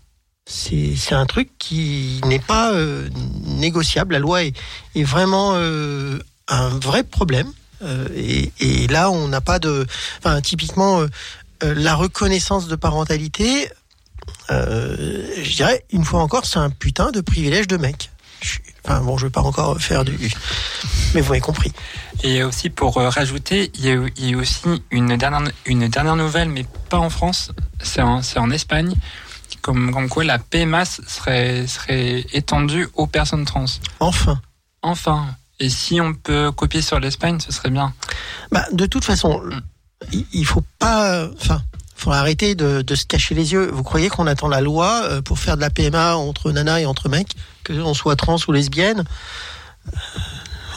C'est 0.48 1.13
un 1.13 1.26
truc 1.26 1.50
qui 1.58 2.22
n'est 2.26 2.39
pas 2.39 2.72
euh, 2.72 3.10
négociable. 3.46 4.13
La 4.13 4.20
loi 4.20 4.44
est, 4.44 4.54
est 4.96 5.04
vraiment 5.04 5.54
euh, 5.56 6.20
un 6.48 6.70
vrai 6.70 7.04
problème. 7.04 7.52
Euh, 7.82 8.08
et, 8.15 8.52
et 8.60 8.88
là, 8.88 9.10
on 9.10 9.28
n'a 9.28 9.41
pas 9.41 9.58
de. 9.58 9.88
Enfin, 10.20 10.41
typiquement, 10.41 11.04
la 11.62 11.96
reconnaissance 11.96 12.68
de 12.68 12.76
parentalité, 12.76 13.70
je 14.50 15.56
dirais, 15.56 15.84
une 15.91 16.06
fois 16.06 16.22
encore, 16.22 16.46
c'est 16.46 16.60
un 16.60 16.70
putain 16.70 17.12
de 17.12 17.22
privilège 17.22 17.68
de 17.68 17.78
mec. 17.78 18.12
Enfin 18.88 19.02
bon, 19.02 19.17
je 19.17 19.26
vais 19.26 19.32
pas 19.32 19.41
encore 19.41 19.80
faire 19.82 20.06
du, 20.06 20.15
mais 21.13 21.21
vous 21.21 21.30
m'avez 21.30 21.41
compris. 21.41 21.71
Et 22.24 22.43
aussi 22.43 22.69
pour 22.69 22.98
euh, 22.98 23.10
rajouter, 23.10 23.71
il 23.76 23.86
y, 23.86 23.89
a, 23.89 23.93
eu- 23.93 24.13
il 24.17 24.26
y 24.26 24.28
a 24.28 24.32
eu 24.32 24.36
aussi 24.36 24.62
une 24.91 25.17
dernière, 25.17 25.41
une 25.65 25.88
dernière 25.88 26.15
nouvelle, 26.15 26.50
mais 26.50 26.65
pas 26.89 27.00
en 27.00 27.10
France, 27.10 27.52
c'est 27.82 28.02
en, 28.02 28.21
c'est 28.21 28.38
en 28.39 28.52
Espagne, 28.52 28.93
comme, 29.62 29.91
comme 29.91 30.08
quoi 30.08 30.24
la 30.24 30.38
PMA 30.38 30.86
serait, 30.86 31.65
serait 31.67 32.26
étendue 32.34 32.88
aux 32.93 33.08
personnes 33.08 33.45
trans. 33.45 33.65
Enfin. 34.00 34.39
Enfin. 34.84 35.26
Et 35.60 35.69
si 35.69 36.00
on 36.02 36.13
peut 36.13 36.52
copier 36.52 36.82
sur 36.82 37.00
l'Espagne, 37.00 37.39
ce 37.39 37.52
serait 37.52 37.69
bien. 37.71 37.93
Bah, 38.52 38.65
de 38.71 38.86
toute 38.86 39.06
façon, 39.06 39.41
il, 40.12 40.26
il 40.34 40.45
faut 40.45 40.63
pas, 40.80 41.28
enfin, 41.39 41.62
faut 41.95 42.12
arrêter 42.12 42.54
de, 42.56 42.82
de 42.82 42.95
se 42.95 43.06
cacher 43.06 43.34
les 43.36 43.54
yeux. 43.54 43.71
Vous 43.71 43.82
croyez 43.84 44.10
qu'on 44.10 44.28
attend 44.28 44.48
la 44.50 44.62
loi 44.62 45.02
euh, 45.06 45.21
pour 45.21 45.39
faire 45.39 45.56
de 45.56 45.62
la 45.62 45.69
PMA 45.69 46.15
entre 46.17 46.52
nanas 46.52 46.80
et 46.82 46.86
entre 46.86 47.08
mecs, 47.10 47.32
que 47.65 47.73
on 47.73 47.93
soit 47.93 48.15
trans 48.15 48.38
ou 48.47 48.51
lesbienne. 48.51 49.04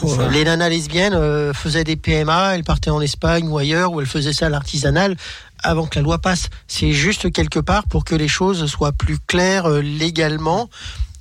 Euh, 0.03 0.29
Les 0.29 0.43
nanas 0.43 0.69
lesbiennes 0.69 1.13
euh, 1.13 1.53
faisaient 1.53 1.83
des 1.83 1.95
PMA, 1.95 2.55
elles 2.55 2.63
partaient 2.63 2.89
en 2.89 3.01
Espagne 3.01 3.47
ou 3.47 3.57
ailleurs, 3.57 3.91
où 3.91 3.99
elles 3.99 4.07
faisaient 4.07 4.33
ça 4.33 4.47
à 4.47 4.49
l'artisanal 4.49 5.15
avant 5.61 5.87
que 5.87 5.95
la 5.95 6.03
loi 6.03 6.19
passe. 6.19 6.49
C'est 6.67 6.93
juste 6.93 7.31
quelque 7.31 7.59
part 7.59 7.83
pour 7.87 8.05
que 8.05 8.15
les 8.15 8.27
choses 8.27 8.65
soient 8.67 8.93
plus 8.93 9.19
claires 9.19 9.65
euh, 9.65 9.81
légalement 9.81 10.69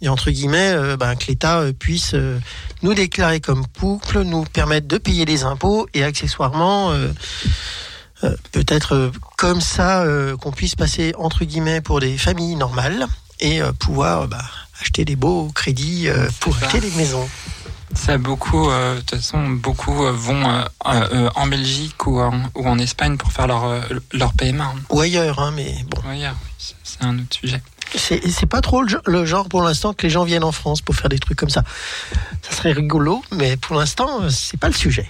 et 0.00 0.09
entre 0.09 0.31
guillemets, 0.31 0.70
euh, 0.74 0.96
ben, 0.96 1.16
que 1.16 1.26
l'État 1.26 1.61
puisse 1.76 2.14
nous 2.83 2.94
déclarer 2.94 3.40
comme 3.40 3.66
couple, 3.66 4.20
nous 4.20 4.44
permettre 4.44 4.87
de 4.87 4.96
payer 4.96 5.24
les 5.24 5.42
impôts 5.42 5.88
et 5.92 6.04
accessoirement 6.04 6.92
peut-être 8.52 9.11
comme 9.37 9.61
ça 9.61 10.04
qu'on 10.40 10.52
puisse 10.52 10.76
passer 10.76 11.14
entre 11.18 11.44
guillemets 11.44 11.81
pour 11.81 11.98
des 11.98 12.16
familles 12.16 12.54
normales 12.54 13.07
et 13.40 13.61
pouvoir 13.81 14.28
bah, 14.28 14.44
acheter 14.81 15.05
des 15.05 15.17
beaux 15.17 15.51
crédits 15.55 16.09
euh, 16.09 16.29
pour 16.41 16.57
ça. 16.57 16.67
acheter 16.67 16.81
des 16.81 16.91
maisons. 16.93 17.29
Ça, 17.95 18.19
beaucoup, 18.19 18.69
euh, 18.71 18.97
de 18.97 19.01
toute 19.01 19.19
façon, 19.19 19.49
beaucoup 19.49 20.05
euh, 20.05 20.12
vont 20.12 20.45
euh, 20.87 21.31
en 21.35 21.47
Belgique 21.47 22.07
ou 22.07 22.21
en, 22.21 22.43
ou 22.55 22.69
en 22.69 22.79
Espagne 22.79 23.17
pour 23.17 23.33
faire 23.33 23.47
leur, 23.47 23.83
leur 24.12 24.33
PMA. 24.35 24.75
Ou 24.91 25.01
ailleurs, 25.01 25.38
hein, 25.41 25.53
mais 25.57 25.75
bon. 25.91 26.01
Oui, 26.09 26.23
c'est- 26.59 26.75
un 27.01 27.19
autre 27.19 27.35
sujet. 27.35 27.62
C'est 27.97 28.45
pas 28.47 28.61
trop 28.61 28.83
le, 28.83 28.88
ge- 28.88 29.01
le 29.07 29.25
genre 29.25 29.49
pour 29.49 29.62
l'instant 29.62 29.95
que 29.95 30.03
les 30.03 30.11
gens 30.11 30.25
viennent 30.25 30.45
en 30.45 30.53
France 30.53 30.83
pour 30.83 30.95
faire 30.95 31.09
des 31.09 31.19
trucs 31.19 31.38
comme 31.38 31.49
ça. 31.49 31.64
Ça 32.43 32.55
serait 32.55 32.73
rigolo, 32.73 33.25
mais 33.33 33.57
pour 33.57 33.77
l'instant, 33.77 34.29
c'est 34.29 34.61
pas 34.61 34.67
le 34.69 34.75
sujet. 34.75 35.09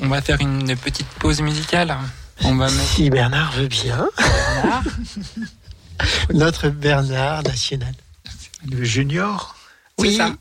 On 0.00 0.08
va 0.08 0.22
faire 0.22 0.40
une 0.40 0.74
petite 0.76 1.06
pause 1.18 1.42
musicale. 1.42 1.94
On 2.42 2.54
va 2.56 2.70
mettre 2.70 2.88
Si 2.88 3.10
Bernard 3.10 3.52
veut 3.52 3.68
bien. 3.68 4.06
Notre 6.32 6.70
Bernard 6.70 7.42
national. 7.42 7.94
Le 8.70 8.84
junior 8.84 9.56
Oui. 9.98 10.16
ça. 10.16 10.32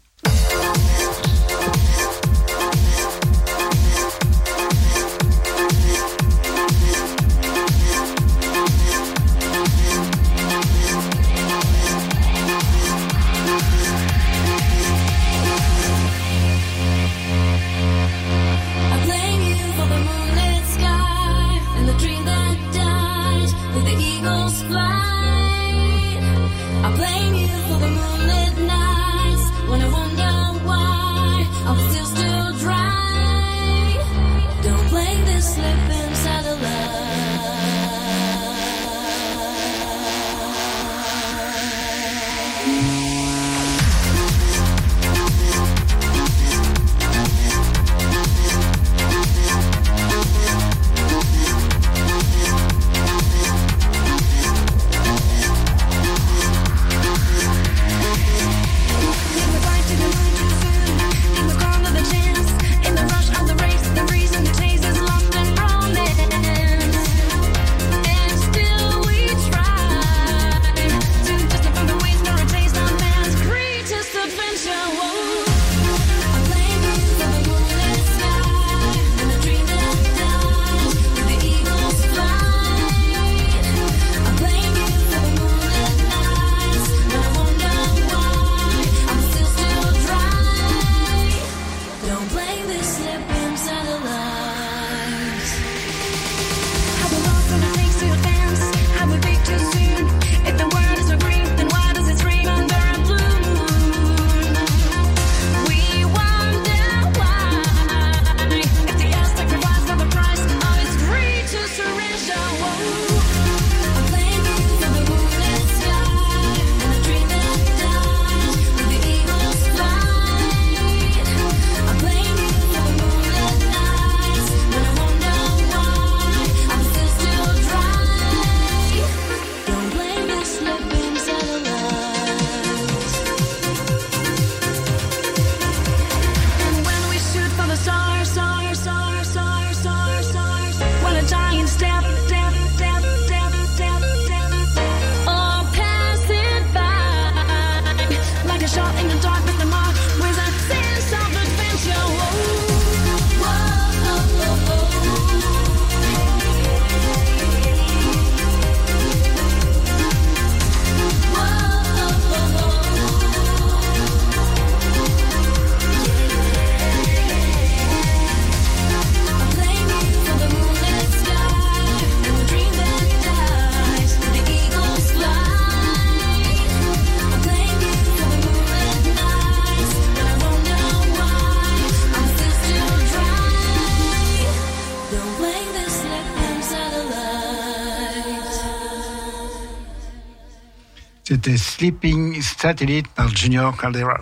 c'était 191.44 191.58
Sleeping 191.58 192.42
Satellite 192.42 193.08
par 193.10 193.28
Junior 193.36 193.76
Caldera. 193.76 194.18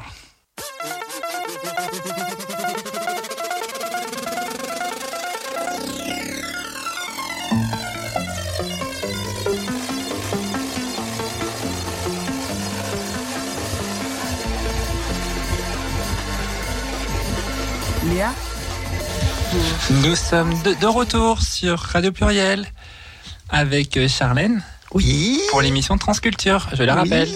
Léa 18.10 18.34
Nous 20.04 20.16
sommes 20.16 20.54
de, 20.64 20.74
de 20.74 20.88
retour 20.88 21.42
sur 21.42 21.78
Radio 21.78 22.12
Pluriel 22.12 22.66
avec 23.50 23.98
euh, 23.98 24.08
Charlène 24.08 24.64
oui. 24.93 25.39
pour 25.49 25.62
l'émission 25.62 25.97
Transculture, 25.97 26.67
je 26.73 26.84
le 26.84 26.91
Oui. 26.91 26.97
rappelle. 26.97 27.30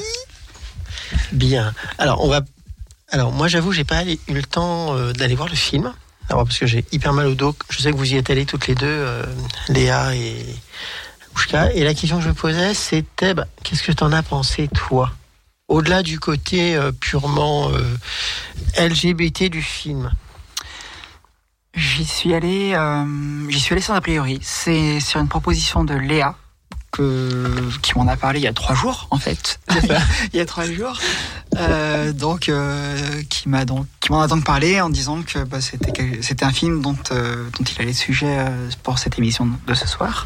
Bien. 1.31 1.73
Alors, 1.97 2.23
on 2.23 2.27
va. 2.27 2.41
Alors, 3.11 3.31
moi, 3.31 3.47
j'avoue, 3.47 3.71
j'ai 3.71 3.83
pas 3.83 4.03
eu 4.05 4.17
le 4.27 4.41
temps 4.43 4.95
euh, 4.95 5.13
d'aller 5.13 5.35
voir 5.35 5.47
le 5.49 5.55
film. 5.55 5.93
Alors, 6.29 6.43
parce 6.43 6.57
que 6.57 6.65
j'ai 6.65 6.83
hyper 6.91 7.13
mal 7.13 7.27
au 7.27 7.35
dos. 7.35 7.55
Je 7.69 7.79
sais 7.81 7.91
que 7.91 7.97
vous 7.97 8.13
y 8.13 8.17
êtes 8.17 8.29
allés 8.29 8.45
toutes 8.45 8.67
les 8.67 8.75
deux, 8.75 8.85
euh, 8.87 9.23
Léa 9.69 10.15
et 10.15 10.43
Oushka. 11.35 11.71
Et 11.73 11.83
la 11.83 11.93
question 11.93 12.17
que 12.17 12.23
je 12.23 12.29
me 12.29 12.33
posais, 12.33 12.73
c'était 12.73 13.33
bah, 13.33 13.45
qu'est-ce 13.63 13.83
que 13.83 13.91
tu 13.91 14.03
en 14.03 14.11
as 14.11 14.23
pensé, 14.23 14.67
toi 14.69 15.11
Au-delà 15.67 16.01
du 16.01 16.19
côté 16.19 16.75
euh, 16.75 16.91
purement 16.91 17.69
euh, 17.71 17.95
LGBT 18.87 19.43
du 19.49 19.61
film? 19.61 20.11
J'y 21.75 22.05
suis 22.05 22.33
allé, 22.33 22.73
euh, 22.73 23.49
j'y 23.49 23.59
suis 23.59 23.73
allé 23.73 23.81
sans 23.81 23.93
a 23.95 24.01
priori. 24.01 24.39
C'est 24.41 24.99
sur 24.99 25.19
une 25.19 25.27
proposition 25.27 25.83
de 25.83 25.93
Léa 25.93 26.35
que, 26.95 27.59
qui 27.81 27.97
m'en 27.97 28.07
a 28.07 28.15
parlé 28.17 28.39
il 28.39 28.43
y 28.43 28.47
a 28.47 28.53
trois 28.53 28.75
jours 28.75 29.07
en 29.11 29.17
fait. 29.17 29.59
il 30.33 30.37
y 30.37 30.39
a 30.39 30.45
trois 30.45 30.65
jours. 30.65 30.97
Euh, 31.57 32.11
donc, 32.11 32.49
euh, 32.49 33.21
qui 33.29 33.47
m'a 33.47 33.63
donc, 33.65 33.85
qui 34.01 34.11
m'en 34.11 34.21
a 34.21 34.27
donc 34.27 34.43
parlé 34.43 34.81
en 34.81 34.89
disant 34.89 35.21
que 35.21 35.39
bah, 35.43 35.59
c'était 35.61 36.43
un 36.43 36.51
film 36.51 36.81
dont 36.81 36.97
euh, 37.11 37.45
dont 37.57 37.63
il 37.63 37.81
allait 37.81 37.91
le 37.91 37.95
sujet 37.95 38.37
pour 38.83 38.99
cette 38.99 39.17
émission 39.17 39.47
de 39.67 39.73
ce 39.73 39.87
soir. 39.87 40.25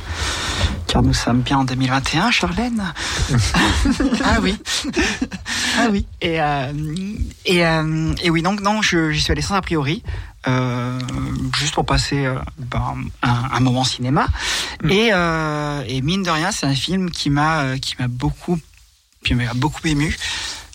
Car 0.88 1.04
nous 1.04 1.14
sommes 1.14 1.42
bien 1.42 1.60
en 1.60 1.64
2021, 1.66 2.32
Charlène. 2.32 2.84
Ah 4.24 4.38
oui. 4.42 4.58
ah 5.80 5.88
oui. 5.92 6.06
Et, 6.22 6.40
et, 7.46 7.60
et 8.24 8.30
oui, 8.30 8.42
donc 8.42 8.62
non, 8.62 8.82
je- 8.82 9.12
j'y 9.12 9.22
suis 9.22 9.32
allé 9.32 9.42
sans 9.42 9.56
a 9.56 9.62
priori, 9.62 10.04
euh, 10.50 11.00
juste 11.58 11.74
pour 11.76 11.86
passer 11.86 12.26
euh, 12.26 12.36
ben, 12.58 12.96
un, 13.22 13.44
un 13.52 13.60
moment 13.60 13.84
cinéma. 13.84 14.28
Et, 14.90 15.10
euh, 15.14 15.84
et 15.88 16.02
mine 16.02 16.24
de 16.24 16.30
rien, 16.32 16.52
c'est 16.52 16.66
un 16.66 16.76
film 16.76 17.10
qui 17.12 17.30
m'a 17.30 17.78
qui 17.80 17.96
m'a 18.00 18.08
beaucoup 18.08 18.58
qui 19.26 19.36
m'a 19.36 19.54
beaucoup 19.54 19.86
ému, 19.86 20.16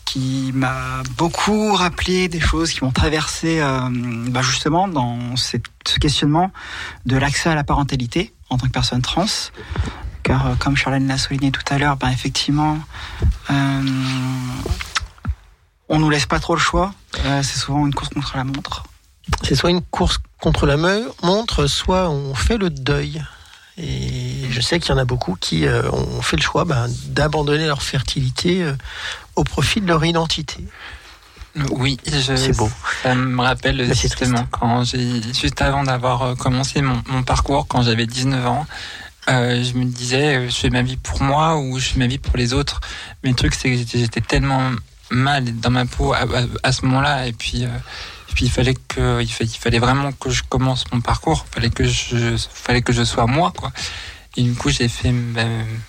qui 0.04 0.50
m'a 0.54 1.02
beaucoup 1.16 1.72
rappelé 1.74 2.28
des 2.28 2.40
choses 2.40 2.70
qui 2.72 2.84
m'ont 2.84 2.92
traversé 2.92 3.60
euh, 3.60 3.88
ben, 3.90 4.42
justement 4.42 4.86
dans 4.88 5.36
cette- 5.36 5.64
ce 5.86 5.98
questionnement 5.98 6.50
de 7.06 7.16
l'accès 7.16 7.48
à 7.50 7.54
la 7.54 7.64
parentalité 7.64 8.32
en 8.50 8.58
tant 8.58 8.66
que 8.66 8.72
personne 8.72 9.02
trans. 9.02 9.26
Car 10.22 10.46
euh, 10.46 10.54
comme 10.58 10.76
Charlène 10.76 11.06
l'a 11.08 11.18
souligné 11.18 11.50
tout 11.50 11.62
à 11.70 11.76
l'heure, 11.78 11.96
ben, 11.96 12.08
effectivement, 12.10 12.78
euh, 13.50 13.82
on 15.88 15.98
nous 15.98 16.10
laisse 16.10 16.26
pas 16.26 16.40
trop 16.40 16.54
le 16.54 16.60
choix. 16.60 16.92
C'est 17.42 17.58
souvent 17.58 17.86
une 17.86 17.94
course 17.94 18.08
contre 18.10 18.36
la 18.36 18.44
montre. 18.44 18.84
C'est 19.42 19.54
soit 19.54 19.70
une 19.70 19.82
course 19.82 20.18
contre 20.40 20.66
la 20.66 20.76
montre, 21.22 21.66
soit 21.66 22.08
on 22.10 22.34
fait 22.34 22.58
le 22.58 22.70
deuil. 22.70 23.22
Et 23.76 24.46
je 24.50 24.60
sais 24.60 24.78
qu'il 24.78 24.90
y 24.90 24.92
en 24.92 24.98
a 24.98 25.04
beaucoup 25.04 25.36
qui 25.40 25.66
euh, 25.66 25.90
ont 25.90 26.22
fait 26.22 26.36
le 26.36 26.42
choix 26.42 26.64
ben, 26.64 26.86
d'abandonner 27.06 27.66
leur 27.66 27.82
fertilité 27.82 28.62
euh, 28.62 28.74
au 29.34 29.42
profit 29.42 29.80
de 29.80 29.86
leur 29.88 30.04
identité. 30.04 30.64
Oui, 31.70 31.98
C'est 32.36 32.56
beau. 32.56 32.70
Ça 33.02 33.14
me 33.14 33.40
rappelle 33.42 33.76
Mais 33.78 33.94
c'est 33.94 34.02
justement 34.08 34.46
quand 34.50 34.84
j'ai 34.84 35.20
juste 35.32 35.60
avant 35.62 35.82
d'avoir 35.84 36.22
euh, 36.22 36.34
commencé 36.34 36.82
mon, 36.82 37.02
mon 37.08 37.22
parcours 37.22 37.66
quand 37.66 37.82
j'avais 37.82 38.06
19 38.06 38.46
ans, 38.46 38.66
euh, 39.28 39.62
je 39.64 39.74
me 39.74 39.84
disais 39.84 40.48
je 40.48 40.54
fais 40.54 40.70
ma 40.70 40.82
vie 40.82 40.96
pour 40.96 41.22
moi 41.22 41.56
ou 41.56 41.78
je 41.78 41.90
fais 41.90 41.98
ma 41.98 42.06
vie 42.06 42.18
pour 42.18 42.36
les 42.36 42.52
autres. 42.52 42.80
Mais 43.22 43.30
le 43.30 43.36
truc 43.36 43.54
c'est 43.54 43.70
que 43.70 43.76
j'étais- 43.98 44.20
tellement 44.20 44.70
mal 45.10 45.44
dans 45.60 45.70
ma 45.70 45.84
peau 45.86 46.12
à, 46.12 46.18
à- 46.22 46.46
à 46.62 46.72
ce 46.72 46.84
moment-là 46.86 47.26
et 47.26 47.32
puis 47.32 47.64
et 48.28 48.32
puis 48.34 48.46
il 48.46 48.50
fallait 48.50 48.74
que 48.74 49.20
il, 49.22 49.28
fa- 49.30 49.44
il 49.44 49.50
fallait 49.50 49.78
vraiment 49.78 50.12
que 50.12 50.30
je 50.30 50.42
commence 50.48 50.84
mon 50.92 51.00
parcours, 51.00 51.44
il 51.50 51.54
fallait 51.54 51.70
que 51.70 51.84
je 51.84 52.36
fallait 52.52 52.82
que 52.82 52.92
je 52.92 53.04
sois 53.04 53.26
moi 53.26 53.52
quoi. 53.56 53.72
Et 54.36 54.42
du 54.42 54.54
coup 54.54 54.70
j'ai 54.70 54.88
fait 54.88 55.14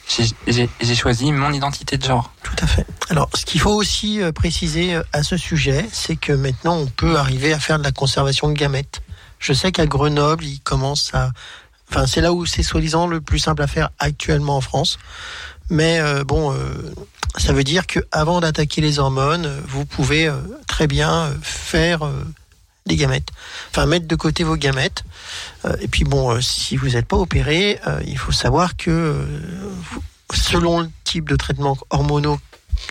j'ai 0.08 0.70
j'ai 0.80 0.96
choisi 0.96 1.32
mon 1.32 1.52
identité 1.52 1.98
de 1.98 2.04
genre. 2.04 2.32
Tout 2.44 2.56
à 2.62 2.68
fait. 2.68 2.86
Alors, 3.10 3.30
ce 3.34 3.44
qu'il 3.44 3.60
faut 3.60 3.74
aussi 3.74 4.22
euh, 4.22 4.32
préciser 4.32 4.96
euh, 4.96 5.04
à 5.14 5.24
ce 5.24 5.36
sujet, 5.36 5.88
c'est 5.92 6.16
que 6.16 6.32
maintenant, 6.32 6.76
on 6.78 6.86
peut 6.86 7.18
arriver 7.18 7.54
à 7.54 7.60
faire 7.60 7.80
de 7.80 7.84
la 7.84 7.92
conservation 7.92 8.48
de 8.48 8.54
gamètes. 8.54 9.02
Je 9.40 9.52
sais 9.54 9.72
qu'à 9.72 9.88
Grenoble, 9.88 10.44
ils 10.46 10.60
commencent 10.62 11.14
à... 11.14 11.32
Enfin, 11.90 12.06
c'est 12.08 12.22
là 12.22 12.34
où 12.34 12.46
c'est 12.46 12.64
soi-disant 12.64 13.08
le 13.08 13.20
plus 13.20 13.40
simple 13.40 13.62
à 13.64 13.68
faire 13.68 13.90
actuellement 14.00 14.58
en 14.58 14.62
France. 14.62 14.98
Mais 15.70 16.00
euh, 16.00 16.24
bon, 16.24 16.54
euh, 16.54 16.58
ça 17.38 17.54
veut 17.54 17.64
dire 17.64 17.88
que 17.88 18.00
avant 18.12 18.40
d'attaquer 18.40 18.82
les 18.82 19.00
hormones, 19.00 19.46
euh, 19.46 19.60
vous 19.68 19.86
pouvez 19.86 20.32
très 20.68 20.88
bien 20.88 21.34
faire 21.42 22.10
des 22.86 22.96
gamètes. 22.96 23.30
Enfin, 23.72 23.86
mettre 23.86 24.08
de 24.08 24.16
côté 24.16 24.44
vos 24.44 24.56
gamètes. 24.56 25.04
Et 25.80 25.88
puis 25.88 26.04
bon, 26.04 26.40
si 26.42 26.78
vous 26.78 26.90
n'êtes 26.90 27.08
pas 27.08 27.18
opéré, 27.18 27.80
il 28.06 28.18
faut 28.18 28.32
savoir 28.32 28.78
que 28.78 29.26
selon 30.34 30.82
le 30.82 30.90
type 31.04 31.28
de 31.28 31.36
traitement 31.36 31.78
hormonaux 31.90 32.40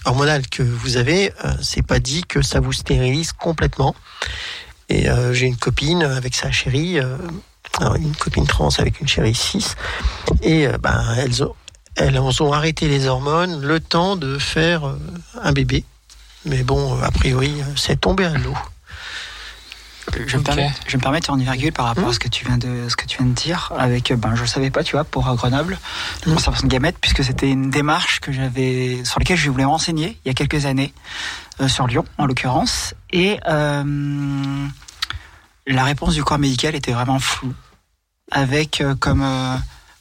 hormonal 0.06 0.48
que 0.48 0.62
vous 0.62 0.96
avez, 0.96 1.32
c'est 1.62 1.86
pas 1.86 2.00
dit 2.00 2.24
que 2.24 2.42
ça 2.42 2.58
vous 2.58 2.72
stérilise 2.72 3.32
complètement. 3.32 3.94
Et 4.88 5.06
j'ai 5.32 5.46
une 5.46 5.56
copine 5.56 6.02
avec 6.02 6.34
sa 6.34 6.50
chérie, 6.50 6.98
une 7.80 8.16
copine 8.16 8.46
trans 8.46 8.70
avec 8.78 9.00
une 9.00 9.08
chérie 9.08 9.34
6, 9.34 9.76
et 10.42 10.66
ben 10.80 11.14
elles 11.18 11.44
ont, 11.44 11.54
elles 11.96 12.18
ont 12.18 12.52
arrêté 12.52 12.88
les 12.88 13.06
hormones 13.06 13.60
le 13.62 13.80
temps 13.80 14.16
de 14.16 14.38
faire 14.38 14.86
euh, 14.86 14.98
un 15.42 15.52
bébé. 15.52 15.84
Mais 16.44 16.62
bon, 16.62 17.00
a 17.00 17.10
priori, 17.10 17.52
c'est 17.76 18.00
tombé 18.00 18.24
à 18.24 18.34
l'eau. 18.34 18.56
Je, 20.26 20.36
me 20.36 20.42
permets, 20.42 20.70
je 20.86 20.96
me 20.96 21.02
permets 21.02 21.18
de 21.20 21.24
faire 21.24 21.34
une 21.34 21.42
virgule 21.42 21.72
par 21.72 21.86
rapport 21.86 22.08
à 22.08 22.12
ce 22.12 22.18
que 22.18 22.28
tu 22.28 22.44
viens 22.44 22.58
de 22.58 22.88
ce 22.88 22.94
que 22.96 23.06
tu 23.06 23.16
viens 23.18 23.26
de 23.26 23.32
dire. 23.32 23.72
Avec, 23.76 24.10
euh, 24.10 24.16
ben, 24.16 24.34
je 24.34 24.44
savais 24.44 24.70
pas, 24.70 24.84
tu 24.84 24.92
vois, 24.92 25.04
pour 25.04 25.24
Grenoble, 25.34 25.78
la 26.26 26.32
Mm. 26.32 26.34
conservation 26.34 26.66
de 26.68 26.72
gamètes, 26.72 26.98
puisque 27.00 27.24
c'était 27.24 27.50
une 27.50 27.70
démarche 27.70 28.20
que 28.20 28.30
j'avais, 28.30 29.02
sur 29.04 29.18
laquelle 29.18 29.38
je 29.38 29.50
voulais 29.50 29.64
m'enseigner 29.64 30.18
il 30.24 30.28
y 30.28 30.30
a 30.30 30.34
quelques 30.34 30.66
années, 30.66 30.92
euh, 31.60 31.68
sur 31.68 31.86
Lyon 31.86 32.04
en 32.18 32.26
l'occurrence, 32.26 32.94
et 33.10 33.40
euh, 33.48 34.66
la 35.66 35.84
réponse 35.84 36.14
du 36.14 36.22
corps 36.22 36.38
médical 36.38 36.74
était 36.74 36.92
vraiment 36.92 37.18
floue, 37.18 37.54
avec 38.30 38.82
euh, 38.82 38.94
comme 39.00 39.22
euh, 39.22 39.56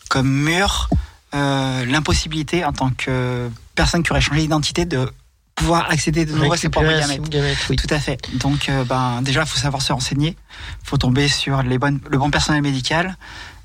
comme 0.10 0.28
mur 0.30 0.90
euh, 1.34 1.86
l'impossibilité 1.86 2.66
en 2.66 2.74
tant 2.74 2.90
que 2.92 3.50
personne 3.76 4.04
qui 4.04 4.12
aurait 4.12 4.22
changé 4.22 4.42
d'identité 4.42 4.86
de 4.86 5.10
pouvoir 5.56 5.90
accéder 5.90 6.26
de 6.26 6.34
nouveau 6.34 6.54
à 6.54 6.58
ses 6.58 6.70
propres 6.70 6.90
gamètes. 6.90 7.22
oui. 7.70 7.76
Tout 7.76 7.88
à 7.90 8.00
fait. 8.00 8.20
Donc, 8.36 8.70
euh, 8.70 8.84
ben, 8.84 9.22
déjà, 9.22 9.42
il 9.42 9.48
faut 9.48 9.60
savoir 9.60 9.82
se 9.82 9.94
renseigner. 9.94 10.36
Il 10.84 10.88
faut 10.88 10.98
tomber 10.98 11.28
sur 11.28 11.62
les 11.64 11.78
bonnes, 11.78 12.00
le 12.10 12.18
bon 12.18 12.32
personnel 12.32 12.62
médical. 12.62 13.18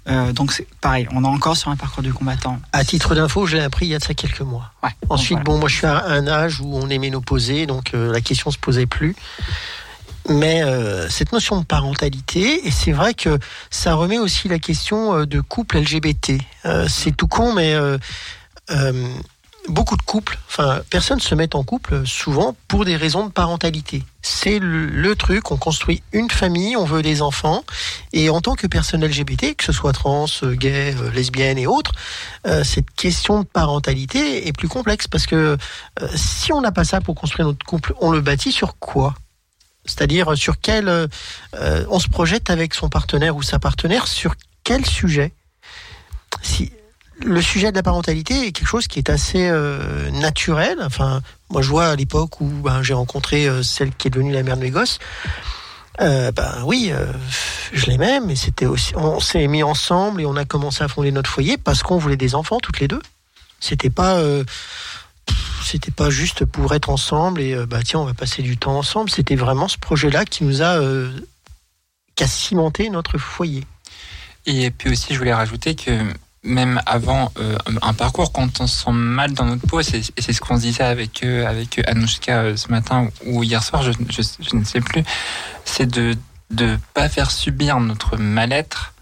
Euh, 0.08 0.32
donc, 0.32 0.52
c'est 0.52 0.66
pareil. 0.80 1.06
On 1.12 1.24
est 1.24 1.28
encore 1.28 1.56
sur 1.56 1.70
un 1.70 1.76
parcours 1.76 2.02
du 2.02 2.12
combattant. 2.12 2.58
À 2.72 2.84
titre 2.84 3.14
d'info, 3.14 3.46
je 3.46 3.56
l'ai 3.56 3.62
appris 3.62 3.86
il 3.86 3.90
y 3.90 3.94
a 3.94 3.98
de 3.98 4.04
ça 4.04 4.14
quelques 4.14 4.40
mois. 4.40 4.72
Ouais. 4.82 4.90
Ensuite, 5.08 5.40
bon, 5.40 5.58
moi 5.58 5.68
je 5.68 5.76
suis 5.76 5.86
à 5.86 6.06
un 6.06 6.26
âge 6.26 6.60
où 6.60 6.74
on 6.74 6.88
est 6.88 6.98
ménopausé, 6.98 7.66
donc 7.66 7.92
euh, 7.94 8.12
la 8.12 8.20
question 8.20 8.50
se 8.50 8.58
posait 8.58 8.86
plus. 8.86 9.14
Mais 10.28 10.62
euh, 10.62 11.08
cette 11.08 11.32
notion 11.32 11.58
de 11.58 11.64
parentalité, 11.64 12.66
et 12.66 12.70
c'est 12.70 12.92
vrai 12.92 13.14
que 13.14 13.38
ça 13.70 13.94
remet 13.94 14.18
aussi 14.18 14.48
la 14.48 14.58
question 14.58 15.16
euh, 15.16 15.26
de 15.26 15.40
couple 15.40 15.78
LGBT. 15.78 16.32
Euh, 16.66 16.86
c'est 16.88 17.16
tout 17.16 17.28
con, 17.28 17.54
mais 17.54 17.72
euh, 17.72 17.96
euh, 18.70 19.08
beaucoup 19.68 19.96
de 19.96 20.02
couples, 20.02 20.38
enfin, 20.48 20.80
personne 20.90 21.20
se 21.20 21.34
met 21.34 21.54
en 21.54 21.62
couple 21.62 22.06
souvent 22.06 22.56
pour 22.68 22.84
des 22.84 22.96
raisons 22.96 23.26
de 23.26 23.30
parentalité. 23.30 24.02
C'est 24.22 24.58
le, 24.58 24.86
le 24.86 25.16
truc, 25.16 25.50
on 25.50 25.56
construit 25.56 26.02
une 26.12 26.30
famille, 26.30 26.76
on 26.76 26.84
veut 26.84 27.02
des 27.02 27.22
enfants, 27.22 27.64
et 28.12 28.30
en 28.30 28.40
tant 28.40 28.54
que 28.54 28.66
personne 28.66 29.04
LGBT, 29.04 29.56
que 29.56 29.64
ce 29.64 29.72
soit 29.72 29.92
trans, 29.92 30.26
euh, 30.42 30.54
gay, 30.54 30.94
euh, 30.98 31.10
lesbienne 31.10 31.58
et 31.58 31.66
autres, 31.66 31.92
euh, 32.46 32.64
cette 32.64 32.90
question 32.90 33.40
de 33.40 33.46
parentalité 33.46 34.46
est 34.46 34.52
plus 34.52 34.68
complexe 34.68 35.08
parce 35.08 35.26
que 35.26 35.56
euh, 36.00 36.08
si 36.14 36.52
on 36.52 36.60
n'a 36.60 36.72
pas 36.72 36.84
ça 36.84 37.00
pour 37.00 37.14
construire 37.14 37.48
notre 37.48 37.64
couple, 37.64 37.94
on 38.00 38.10
le 38.10 38.20
bâtit 38.20 38.52
sur 38.52 38.78
quoi? 38.78 39.14
C'est-à-dire 39.88 40.36
sur 40.36 40.60
quel 40.60 40.88
euh, 40.88 41.08
on 41.88 41.98
se 41.98 42.08
projette 42.08 42.50
avec 42.50 42.74
son 42.74 42.88
partenaire 42.88 43.34
ou 43.34 43.42
sa 43.42 43.58
partenaire 43.58 44.06
sur 44.06 44.34
quel 44.62 44.86
sujet? 44.86 45.32
Si 46.42 46.70
le 47.24 47.42
sujet 47.42 47.70
de 47.70 47.76
la 47.76 47.82
parentalité 47.82 48.46
est 48.46 48.52
quelque 48.52 48.68
chose 48.68 48.86
qui 48.86 48.98
est 48.98 49.10
assez 49.10 49.48
euh, 49.48 50.10
naturel. 50.10 50.78
Enfin, 50.82 51.20
moi 51.50 51.62
je 51.62 51.68
vois 51.68 51.86
à 51.86 51.96
l'époque 51.96 52.40
où 52.40 52.46
ben, 52.46 52.82
j'ai 52.82 52.94
rencontré 52.94 53.48
euh, 53.48 53.62
celle 53.62 53.92
qui 53.94 54.08
est 54.08 54.10
devenue 54.10 54.32
la 54.32 54.42
mère 54.42 54.56
de 54.56 54.62
mes 54.62 54.70
gosses. 54.70 54.98
Ben 55.98 56.32
oui, 56.64 56.90
euh, 56.92 57.06
je 57.72 57.86
l'aimais, 57.86 58.20
mais 58.20 58.36
c'était 58.36 58.66
aussi, 58.66 58.94
on 58.94 59.18
s'est 59.18 59.48
mis 59.48 59.64
ensemble 59.64 60.20
et 60.20 60.26
on 60.26 60.36
a 60.36 60.44
commencé 60.44 60.84
à 60.84 60.88
fonder 60.88 61.10
notre 61.10 61.28
foyer 61.28 61.58
parce 61.58 61.82
qu'on 61.82 61.98
voulait 61.98 62.16
des 62.16 62.36
enfants 62.36 62.60
toutes 62.60 62.78
les 62.78 62.86
deux. 62.86 63.02
C'était 63.58 63.90
pas, 63.90 64.22
c'était 65.64 65.90
pas 65.90 66.10
juste 66.10 66.44
pour 66.44 66.74
être 66.74 66.88
ensemble 66.88 67.40
et 67.40 67.54
euh, 67.54 67.66
bah 67.66 67.80
tiens 67.84 68.00
on 68.00 68.04
va 68.04 68.14
passer 68.14 68.42
du 68.42 68.56
temps 68.56 68.78
ensemble. 68.78 69.10
C'était 69.10 69.36
vraiment 69.36 69.68
ce 69.68 69.78
projet-là 69.78 70.24
qui 70.24 70.44
nous 70.44 70.62
a, 70.62 70.78
euh, 70.78 71.10
qui 72.14 72.24
a 72.24 72.28
cimenté 72.28 72.90
notre 72.90 73.18
foyer. 73.18 73.64
Et 74.46 74.70
puis 74.70 74.90
aussi, 74.90 75.12
je 75.12 75.18
voulais 75.18 75.34
rajouter 75.34 75.74
que 75.74 76.00
même 76.42 76.80
avant 76.86 77.32
euh, 77.38 77.58
un 77.82 77.92
parcours, 77.92 78.32
quand 78.32 78.60
on 78.60 78.66
se 78.66 78.84
sent 78.84 78.92
mal 78.92 79.32
dans 79.32 79.44
notre 79.44 79.66
peau, 79.66 79.82
c'est 79.82 80.02
c'est 80.16 80.32
ce 80.32 80.40
qu'on 80.40 80.56
se 80.56 80.62
disait 80.62 80.84
avec 80.84 81.22
euh, 81.22 81.46
avec 81.46 81.86
Anouchka 81.86 82.56
ce 82.56 82.68
matin 82.68 83.08
ou 83.26 83.42
hier 83.42 83.62
soir, 83.62 83.82
je, 83.82 83.92
je, 84.08 84.22
je 84.22 84.56
ne 84.56 84.64
sais 84.64 84.80
plus, 84.80 85.02
c'est 85.64 85.86
de 85.86 86.16
de 86.50 86.78
pas 86.94 87.08
faire 87.08 87.30
subir 87.30 87.78
notre 87.80 88.16
mal-être 88.16 88.94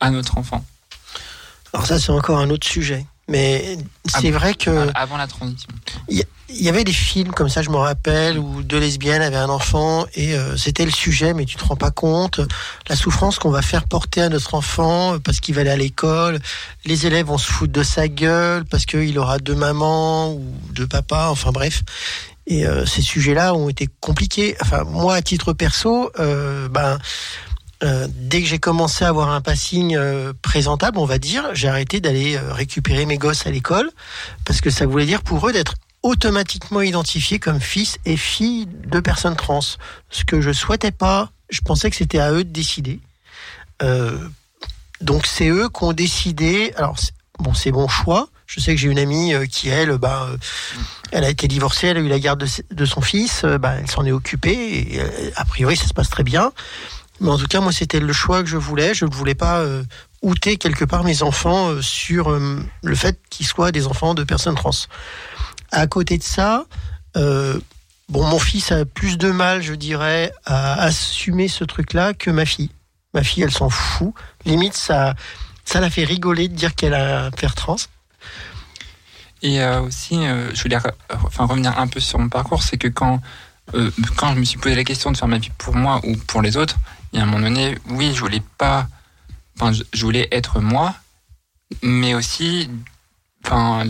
à 0.00 0.10
notre 0.10 0.36
enfant 0.36 0.64
Alors 1.72 1.86
ça, 1.86 1.98
c'est 1.98 2.12
encore 2.12 2.38
un 2.38 2.50
autre 2.50 2.66
sujet. 2.66 3.06
Mais 3.32 3.78
c'est 4.04 4.28
Ah, 4.28 4.38
vrai 4.38 4.54
que 4.54 4.88
avant 4.94 5.16
la 5.16 5.26
transition. 5.26 5.68
il 6.08 6.22
y 6.50 6.68
avait 6.68 6.84
des 6.84 6.92
films 6.92 7.30
comme 7.32 7.48
ça, 7.48 7.62
je 7.62 7.70
me 7.70 7.76
rappelle, 7.76 8.38
où 8.38 8.62
deux 8.62 8.78
lesbiennes 8.78 9.22
avaient 9.22 9.36
un 9.38 9.48
enfant 9.48 10.04
et 10.14 10.34
euh, 10.36 10.54
c'était 10.58 10.84
le 10.84 10.90
sujet, 10.90 11.32
mais 11.32 11.46
tu 11.46 11.56
te 11.56 11.64
rends 11.64 11.76
pas 11.76 11.90
compte 11.90 12.40
la 12.90 12.94
souffrance 12.96 13.38
qu'on 13.38 13.50
va 13.50 13.62
faire 13.62 13.84
porter 13.84 14.20
à 14.20 14.28
notre 14.28 14.54
enfant 14.54 15.14
euh, 15.14 15.18
parce 15.18 15.40
qu'il 15.40 15.54
va 15.54 15.62
aller 15.62 15.70
à 15.70 15.76
l'école. 15.76 16.40
Les 16.84 17.06
élèves 17.06 17.26
vont 17.26 17.38
se 17.38 17.50
foutre 17.50 17.72
de 17.72 17.82
sa 17.82 18.06
gueule 18.06 18.66
parce 18.66 18.84
qu'il 18.84 19.18
aura 19.18 19.38
deux 19.38 19.54
mamans 19.54 20.34
ou 20.34 20.44
deux 20.74 20.86
papas, 20.86 21.30
enfin 21.30 21.52
bref. 21.52 21.82
Et 22.46 22.66
euh, 22.66 22.84
ces 22.84 23.00
sujets-là 23.02 23.54
ont 23.54 23.70
été 23.70 23.88
compliqués. 24.00 24.56
Enfin, 24.60 24.84
moi, 24.84 25.14
à 25.14 25.22
titre 25.22 25.54
perso, 25.54 26.10
euh, 26.18 26.68
ben, 26.68 26.98
euh, 27.82 28.06
dès 28.08 28.40
que 28.42 28.46
j'ai 28.46 28.58
commencé 28.58 29.04
à 29.04 29.08
avoir 29.08 29.30
un 29.30 29.40
passing 29.40 29.96
euh, 29.96 30.32
présentable, 30.42 30.98
on 30.98 31.04
va 31.04 31.18
dire, 31.18 31.50
j'ai 31.52 31.68
arrêté 31.68 32.00
d'aller 32.00 32.36
euh, 32.36 32.52
récupérer 32.52 33.06
mes 33.06 33.18
gosses 33.18 33.46
à 33.46 33.50
l'école 33.50 33.90
parce 34.44 34.60
que 34.60 34.70
ça 34.70 34.86
voulait 34.86 35.06
dire 35.06 35.22
pour 35.22 35.48
eux 35.48 35.52
d'être 35.52 35.74
automatiquement 36.04 36.80
identifiés 36.80 37.40
comme 37.40 37.60
fils 37.60 37.98
et 38.04 38.16
filles 38.16 38.66
de 38.66 39.00
personnes 39.00 39.34
trans. 39.34 39.60
Ce 40.10 40.24
que 40.24 40.40
je 40.40 40.52
souhaitais 40.52 40.92
pas, 40.92 41.32
je 41.50 41.60
pensais 41.60 41.90
que 41.90 41.96
c'était 41.96 42.20
à 42.20 42.32
eux 42.32 42.44
de 42.44 42.50
décider. 42.50 43.00
Donc 45.00 45.26
c'est 45.26 45.48
eux 45.48 45.68
qui 45.68 45.82
ont 45.82 45.92
décidé. 45.92 46.72
Alors 46.76 46.96
bon, 47.40 47.52
c'est 47.52 47.72
mon 47.72 47.88
choix. 47.88 48.28
Je 48.46 48.60
sais 48.60 48.72
que 48.74 48.80
j'ai 48.80 48.88
une 48.88 48.98
amie 48.98 49.32
qui 49.48 49.68
elle, 49.68 49.96
bah, 49.98 50.28
elle 51.10 51.24
a 51.24 51.28
été 51.28 51.48
divorcée, 51.48 51.88
elle 51.88 51.96
a 51.96 52.00
eu 52.00 52.08
la 52.08 52.20
garde 52.20 52.46
de, 52.70 52.84
son 52.84 53.00
fils, 53.00 53.44
bah, 53.44 53.74
elle 53.80 53.90
s'en 53.90 54.04
est 54.04 54.12
occupée. 54.12 54.94
Et, 54.94 55.00
a 55.34 55.44
priori, 55.44 55.76
ça 55.76 55.88
se 55.88 55.94
passe 55.94 56.10
très 56.10 56.22
bien. 56.22 56.52
Mais 57.22 57.30
en 57.30 57.38
tout 57.38 57.46
cas, 57.46 57.60
moi, 57.60 57.70
c'était 57.70 58.00
le 58.00 58.12
choix 58.12 58.42
que 58.42 58.48
je 58.48 58.56
voulais. 58.56 58.94
Je 58.94 59.04
ne 59.04 59.10
voulais 59.10 59.36
pas 59.36 59.60
euh, 59.60 59.84
outer 60.22 60.56
quelque 60.56 60.84
part 60.84 61.04
mes 61.04 61.22
enfants 61.22 61.70
euh, 61.70 61.80
sur 61.80 62.30
euh, 62.30 62.60
le 62.82 62.94
fait 62.96 63.20
qu'ils 63.30 63.46
soient 63.46 63.70
des 63.70 63.86
enfants 63.86 64.14
de 64.14 64.24
personnes 64.24 64.56
trans. 64.56 64.70
À 65.70 65.86
côté 65.86 66.18
de 66.18 66.22
ça, 66.24 66.66
euh, 67.16 67.60
bon, 68.08 68.26
mon 68.26 68.40
fils 68.40 68.72
a 68.72 68.84
plus 68.84 69.18
de 69.18 69.30
mal, 69.30 69.62
je 69.62 69.74
dirais, 69.74 70.32
à 70.44 70.82
assumer 70.82 71.46
ce 71.46 71.62
truc-là 71.62 72.12
que 72.12 72.28
ma 72.30 72.44
fille. 72.44 72.70
Ma 73.14 73.22
fille, 73.22 73.44
elle 73.44 73.52
s'en 73.52 73.70
fout. 73.70 74.14
Limite, 74.44 74.74
ça, 74.74 75.14
ça 75.64 75.78
la 75.78 75.90
fait 75.90 76.04
rigoler 76.04 76.48
de 76.48 76.56
dire 76.56 76.74
qu'elle 76.74 76.94
a 76.94 77.26
un 77.26 77.30
père 77.30 77.54
trans. 77.54 77.76
Et 79.42 79.62
aussi, 79.64 80.24
je 80.54 80.62
voulais 80.62 80.78
revenir 81.36 81.76
un 81.78 81.88
peu 81.88 81.98
sur 81.98 82.18
mon 82.20 82.28
parcours, 82.28 82.62
c'est 82.62 82.78
que 82.78 82.86
quand, 82.86 83.20
quand 84.16 84.34
je 84.34 84.38
me 84.38 84.44
suis 84.44 84.56
posé 84.58 84.76
la 84.76 84.84
question 84.84 85.10
de 85.10 85.16
faire 85.16 85.26
ma 85.26 85.38
vie 85.38 85.50
pour 85.58 85.74
moi 85.74 86.00
ou 86.04 86.16
pour 86.16 86.42
les 86.42 86.56
autres, 86.56 86.76
y 87.18 87.18
a 87.18 87.22
un 87.22 87.26
moment 87.26 87.40
donné, 87.40 87.76
oui, 87.90 88.12
je 88.14 88.20
voulais 88.20 88.42
pas, 88.58 88.88
enfin, 89.58 89.72
je, 89.92 90.04
voulais 90.04 90.28
être 90.32 90.60
moi, 90.60 90.94
mais 91.82 92.14
aussi, 92.14 92.68
enfin, 93.44 93.84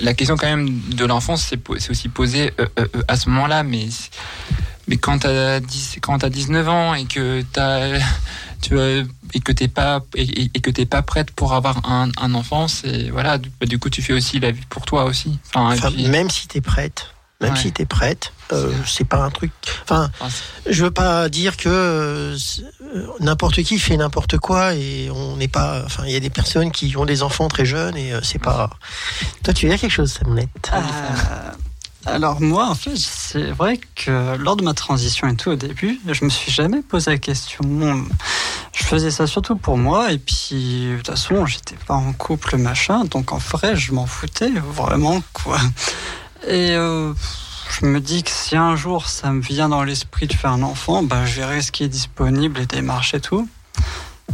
la 0.00 0.14
question 0.14 0.36
quand 0.36 0.46
même 0.46 0.80
de 0.90 1.04
l'enfance, 1.04 1.46
c'est 1.78 1.90
aussi 1.90 2.08
posée 2.08 2.52
euh, 2.60 2.66
euh, 2.78 2.86
euh, 2.96 3.02
à 3.08 3.16
ce 3.16 3.28
moment-là, 3.30 3.62
mais 3.62 3.86
mais 4.88 4.98
quand 4.98 5.18
t'as 5.20 5.58
10 5.58 5.96
quand 6.00 6.18
t'as 6.18 6.28
19 6.28 6.68
ans 6.68 6.94
et 6.94 7.06
que 7.06 7.42
t'as 7.52 7.98
tu 8.62 8.78
et 9.34 9.40
que 9.40 9.50
t'es 9.52 9.66
pas 9.68 10.00
et, 10.14 10.50
et- 10.54 10.60
que 10.60 10.70
t'es 10.70 10.86
pas 10.86 11.02
prête 11.02 11.30
pour 11.32 11.54
avoir 11.54 11.90
un, 11.90 12.10
un 12.20 12.34
enfant, 12.34 12.68
c'est 12.68 13.10
voilà, 13.10 13.38
du, 13.38 13.50
bah, 13.60 13.66
du 13.66 13.78
coup 13.80 13.90
tu 13.90 14.00
fais 14.02 14.12
aussi 14.12 14.38
la 14.38 14.50
vie 14.52 14.64
pour 14.68 14.84
toi 14.84 15.04
aussi. 15.04 15.38
Enfin, 15.48 15.72
et 15.72 15.78
Enfin, 15.78 15.90
puis- 15.90 16.08
même 16.08 16.30
si 16.30 16.46
t'es 16.46 16.60
prête, 16.60 17.08
même 17.40 17.52
Ouais. 17.52 17.58
si 17.58 17.70
t'es 17.72 17.84
prête, 17.84 18.32
euh, 18.52 18.72
c'est 18.86 19.04
pas 19.06 19.18
un 19.18 19.30
truc. 19.30 19.52
Enfin, 19.82 20.10
je 20.68 20.84
veux 20.84 20.90
pas 20.90 21.28
dire 21.28 21.56
que 21.56 21.68
euh, 21.68 22.36
euh, 22.94 23.06
n'importe 23.20 23.62
qui 23.62 23.78
fait 23.78 23.96
n'importe 23.96 24.38
quoi 24.38 24.74
et 24.74 25.10
on 25.10 25.36
n'est 25.36 25.48
pas. 25.48 25.82
Enfin, 25.84 26.04
il 26.06 26.12
y 26.12 26.16
a 26.16 26.20
des 26.20 26.30
personnes 26.30 26.70
qui 26.72 26.96
ont 26.96 27.04
des 27.04 27.22
enfants 27.22 27.48
très 27.48 27.66
jeunes 27.66 27.96
et 27.96 28.12
euh, 28.14 28.20
c'est 28.22 28.38
pas. 28.38 28.70
Toi, 29.44 29.52
tu 29.52 29.66
veux 29.66 29.72
dire 29.72 29.80
quelque 29.80 29.90
chose, 29.92 30.12
Samnette 30.12 30.70
alors 32.08 32.40
moi, 32.40 32.68
en 32.68 32.76
fait, 32.76 32.96
c'est 32.96 33.50
vrai 33.50 33.80
que 33.96 34.36
lors 34.36 34.54
de 34.54 34.62
ma 34.62 34.74
transition 34.74 35.26
et 35.26 35.34
tout 35.34 35.50
au 35.50 35.56
début, 35.56 35.98
je 36.06 36.24
me 36.24 36.30
suis 36.30 36.52
jamais 36.52 36.80
posé 36.80 37.10
la 37.10 37.18
question. 37.18 38.04
Je 38.72 38.84
faisais 38.84 39.10
ça 39.10 39.26
surtout 39.26 39.56
pour 39.56 39.76
moi 39.76 40.12
et 40.12 40.18
puis 40.18 40.86
de 40.92 40.96
toute 40.98 41.08
façon, 41.08 41.46
j'étais 41.46 41.74
pas 41.84 41.94
en 41.94 42.12
couple 42.12 42.58
machin, 42.58 43.04
donc 43.06 43.32
en 43.32 43.38
vrai, 43.38 43.74
je 43.74 43.92
m'en 43.92 44.06
foutais 44.06 44.50
vraiment 44.50 45.20
quoi. 45.32 45.58
Et 46.46 46.72
euh, 46.72 47.12
je 47.80 47.86
me 47.86 48.00
dis 48.00 48.22
que 48.22 48.30
si 48.30 48.56
un 48.56 48.76
jour 48.76 49.08
ça 49.08 49.30
me 49.32 49.40
vient 49.40 49.68
dans 49.68 49.82
l'esprit 49.82 50.26
de 50.26 50.32
faire 50.32 50.52
un 50.52 50.62
enfant, 50.62 51.02
bah, 51.02 51.26
je 51.26 51.40
verrai 51.40 51.62
ce 51.62 51.72
qui 51.72 51.84
est 51.84 51.88
disponible, 51.88 52.60
les 52.60 52.66
démarches 52.66 53.14
et 53.14 53.20
tout. 53.20 53.48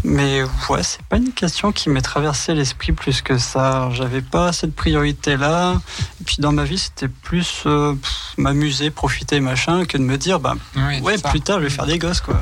Mais 0.05 0.43
ouais, 0.69 0.83
c'est 0.83 1.03
pas 1.03 1.17
une 1.17 1.33
question 1.33 1.71
qui 1.71 1.89
m'est 1.89 2.03
traversé 2.03 2.55
l'esprit 2.55 2.93
plus 2.93 3.23
que 3.23 3.39
ça. 3.39 3.89
J'avais 3.93 4.21
pas 4.21 4.53
cette 4.53 4.75
priorité-là. 4.75 5.81
Et 6.21 6.25
puis 6.25 6.37
dans 6.41 6.51
ma 6.51 6.65
vie, 6.65 6.79
c'était 6.79 7.09
plus 7.09 7.63
euh, 7.67 7.95
pff, 7.95 8.35
m'amuser, 8.37 8.91
profiter, 8.91 9.39
machin, 9.41 9.85
que 9.85 9.99
de 9.99 10.03
me 10.03 10.19
dire, 10.19 10.41
bah 10.41 10.55
oui, 10.77 11.01
ouais, 11.01 11.19
ça. 11.19 11.29
plus 11.29 11.41
tard, 11.41 11.59
je 11.61 11.65
vais 11.65 11.71
faire 11.71 11.87
des 11.87 11.99
gosses, 11.99 12.21
quoi. 12.21 12.41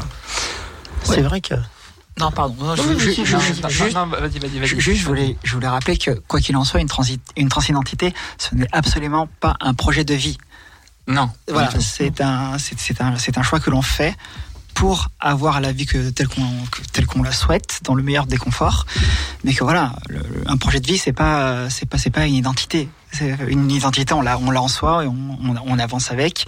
C'est 1.02 1.22
vrai 1.22 1.40
que. 1.40 1.54
Non, 2.20 2.30
pardon. 2.30 2.54
Non, 2.64 2.76
je- 4.66 4.74
juste- 4.80 5.04
voulais, 5.06 5.36
je 5.42 5.54
voulais 5.54 5.68
rappeler 5.68 5.96
que, 5.98 6.10
quoi 6.28 6.40
qu'il 6.40 6.56
en 6.56 6.64
soit, 6.64 6.80
une, 6.80 6.86
transi- 6.88 7.18
une 7.36 7.48
transidentité, 7.48 8.14
ce 8.38 8.54
n'est 8.54 8.68
absolument 8.72 9.28
pas 9.40 9.56
un 9.60 9.74
projet 9.74 10.04
de 10.04 10.14
vie. 10.14 10.38
Non. 11.06 11.30
Voilà, 11.48 11.68
c'est 11.80 12.20
un, 12.20 12.58
c'est, 12.58 12.78
c'est 12.78 13.00
un, 13.00 13.16
c'est 13.18 13.36
un 13.38 13.42
choix 13.42 13.58
que 13.58 13.70
l'on 13.70 13.82
fait 13.82 14.14
pour 14.74 15.08
avoir 15.18 15.60
la 15.60 15.72
vie 15.72 15.84
que, 15.86 16.10
telle 16.10 16.28
qu'on, 16.28 16.42
que- 16.70 16.82
telle 16.92 17.06
qu'on 17.06 17.22
la 17.22 17.32
souhaite, 17.32 17.80
dans 17.84 17.94
le 17.94 18.02
meilleur 18.02 18.26
des 18.26 18.36
conforts. 18.36 18.86
Mais 19.44 19.52
que 19.54 19.64
voilà, 19.64 19.92
le- 20.08 20.22
un 20.46 20.56
projet 20.56 20.78
de 20.80 20.86
vie, 20.86 20.98
c'est 20.98 21.12
pas, 21.12 21.68
c'est 21.70 21.86
pas, 21.88 21.98
c'est 21.98 22.10
pas 22.10 22.26
une 22.26 22.34
identité. 22.34 22.88
C'est 23.12 23.36
une 23.48 23.70
identité, 23.70 24.14
on 24.14 24.22
l'a, 24.22 24.38
on 24.38 24.50
l'a 24.50 24.62
en 24.62 24.68
soi 24.68 25.04
et 25.04 25.06
on, 25.08 25.16
on, 25.44 25.54
on 25.66 25.78
avance 25.78 26.10
avec. 26.12 26.46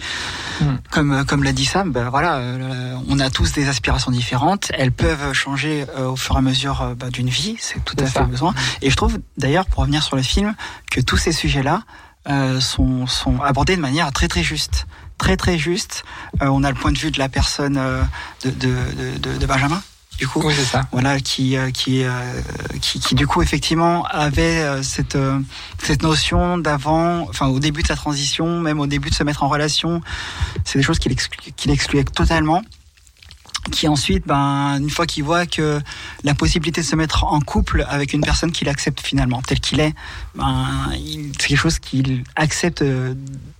Mm. 0.61 0.65
Comme, 0.91 1.25
comme 1.25 1.43
l'a 1.43 1.51
dit 1.51 1.65
Sam, 1.65 1.91
ben 1.91 2.09
voilà, 2.09 2.37
euh, 2.37 2.95
on 3.09 3.19
a 3.19 3.29
tous 3.29 3.51
des 3.51 3.67
aspirations 3.67 4.11
différentes. 4.11 4.71
Elles 4.73 4.91
peuvent 4.93 5.33
changer 5.33 5.85
euh, 5.97 6.09
au 6.09 6.15
fur 6.15 6.35
et 6.35 6.37
à 6.37 6.41
mesure 6.41 6.81
euh, 6.81 6.95
bah, 6.95 7.09
d'une 7.09 7.29
vie. 7.29 7.57
C'est 7.59 7.83
tout 7.83 7.95
à 7.99 8.05
C'est 8.05 8.13
fait 8.13 8.19
ça. 8.19 8.25
besoin. 8.25 8.53
Et 8.81 8.89
je 8.89 8.95
trouve 8.95 9.19
d'ailleurs, 9.37 9.65
pour 9.65 9.79
revenir 9.81 10.03
sur 10.03 10.15
le 10.15 10.21
film, 10.23 10.55
que 10.89 11.01
tous 11.01 11.17
ces 11.17 11.31
sujets-là 11.33 11.81
euh, 12.29 12.61
sont, 12.61 13.07
sont 13.07 13.41
abordés 13.41 13.75
de 13.75 13.81
manière 13.81 14.11
très 14.13 14.27
très 14.29 14.43
juste. 14.43 14.85
Très 15.17 15.35
très 15.37 15.57
juste. 15.57 16.05
Euh, 16.41 16.47
on 16.47 16.63
a 16.63 16.69
le 16.69 16.75
point 16.75 16.91
de 16.93 16.97
vue 16.97 17.11
de 17.11 17.19
la 17.19 17.27
personne 17.29 17.75
euh, 17.77 18.01
de, 18.45 18.49
de, 18.51 19.17
de- 19.19 19.37
de 19.37 19.45
Benjamin, 19.45 19.81
du 20.17 20.27
coup. 20.27 20.41
Oui, 20.43 20.53
c'est 20.55 20.63
ça. 20.65 20.87
Voilà, 20.91 21.19
qui, 21.19 21.57
euh, 21.57 21.71
qui, 21.71 22.03
euh, 22.03 22.11
qui, 22.81 22.99
qui 22.99 23.15
du 23.15 23.25
coup 23.27 23.41
effectivement 23.41 24.05
avait 24.05 24.59
euh, 24.61 24.83
cette, 24.83 25.17
cette 25.81 26.03
notion 26.03 26.57
d'avant, 26.57 27.27
enfin 27.29 27.47
au 27.47 27.59
début 27.59 27.81
de 27.81 27.87
sa 27.87 27.95
transition, 27.95 28.59
même 28.59 28.79
au 28.79 28.87
début 28.87 29.09
de 29.09 29.15
se 29.15 29.23
mettre 29.23 29.43
en 29.43 29.49
relation, 29.49 30.01
c'est 30.65 30.79
des 30.79 30.83
choses 30.83 30.99
qu'il 30.99 31.11
exclu- 31.11 31.51
qu'il 31.55 31.71
excluait 31.71 32.03
totalement 32.03 32.61
qui 33.71 33.87
ensuite, 33.87 34.27
ben, 34.27 34.77
une 34.77 34.89
fois 34.89 35.05
qu'il 35.05 35.23
voit 35.23 35.45
que 35.45 35.79
la 36.25 36.33
possibilité 36.35 36.81
de 36.81 36.85
se 36.85 36.97
mettre 36.97 37.23
en 37.23 37.39
couple 37.39 37.85
avec 37.87 38.11
une 38.11 38.19
personne 38.19 38.51
qu'il 38.51 38.67
accepte 38.67 38.99
finalement 38.99 39.41
tel 39.41 39.61
qu'il 39.61 39.79
est, 39.79 39.93
ben, 40.35 40.67
c'est 41.39 41.47
quelque 41.47 41.57
chose 41.57 41.79
qu'il 41.79 42.25
accepte 42.35 42.83
de- 42.83 43.15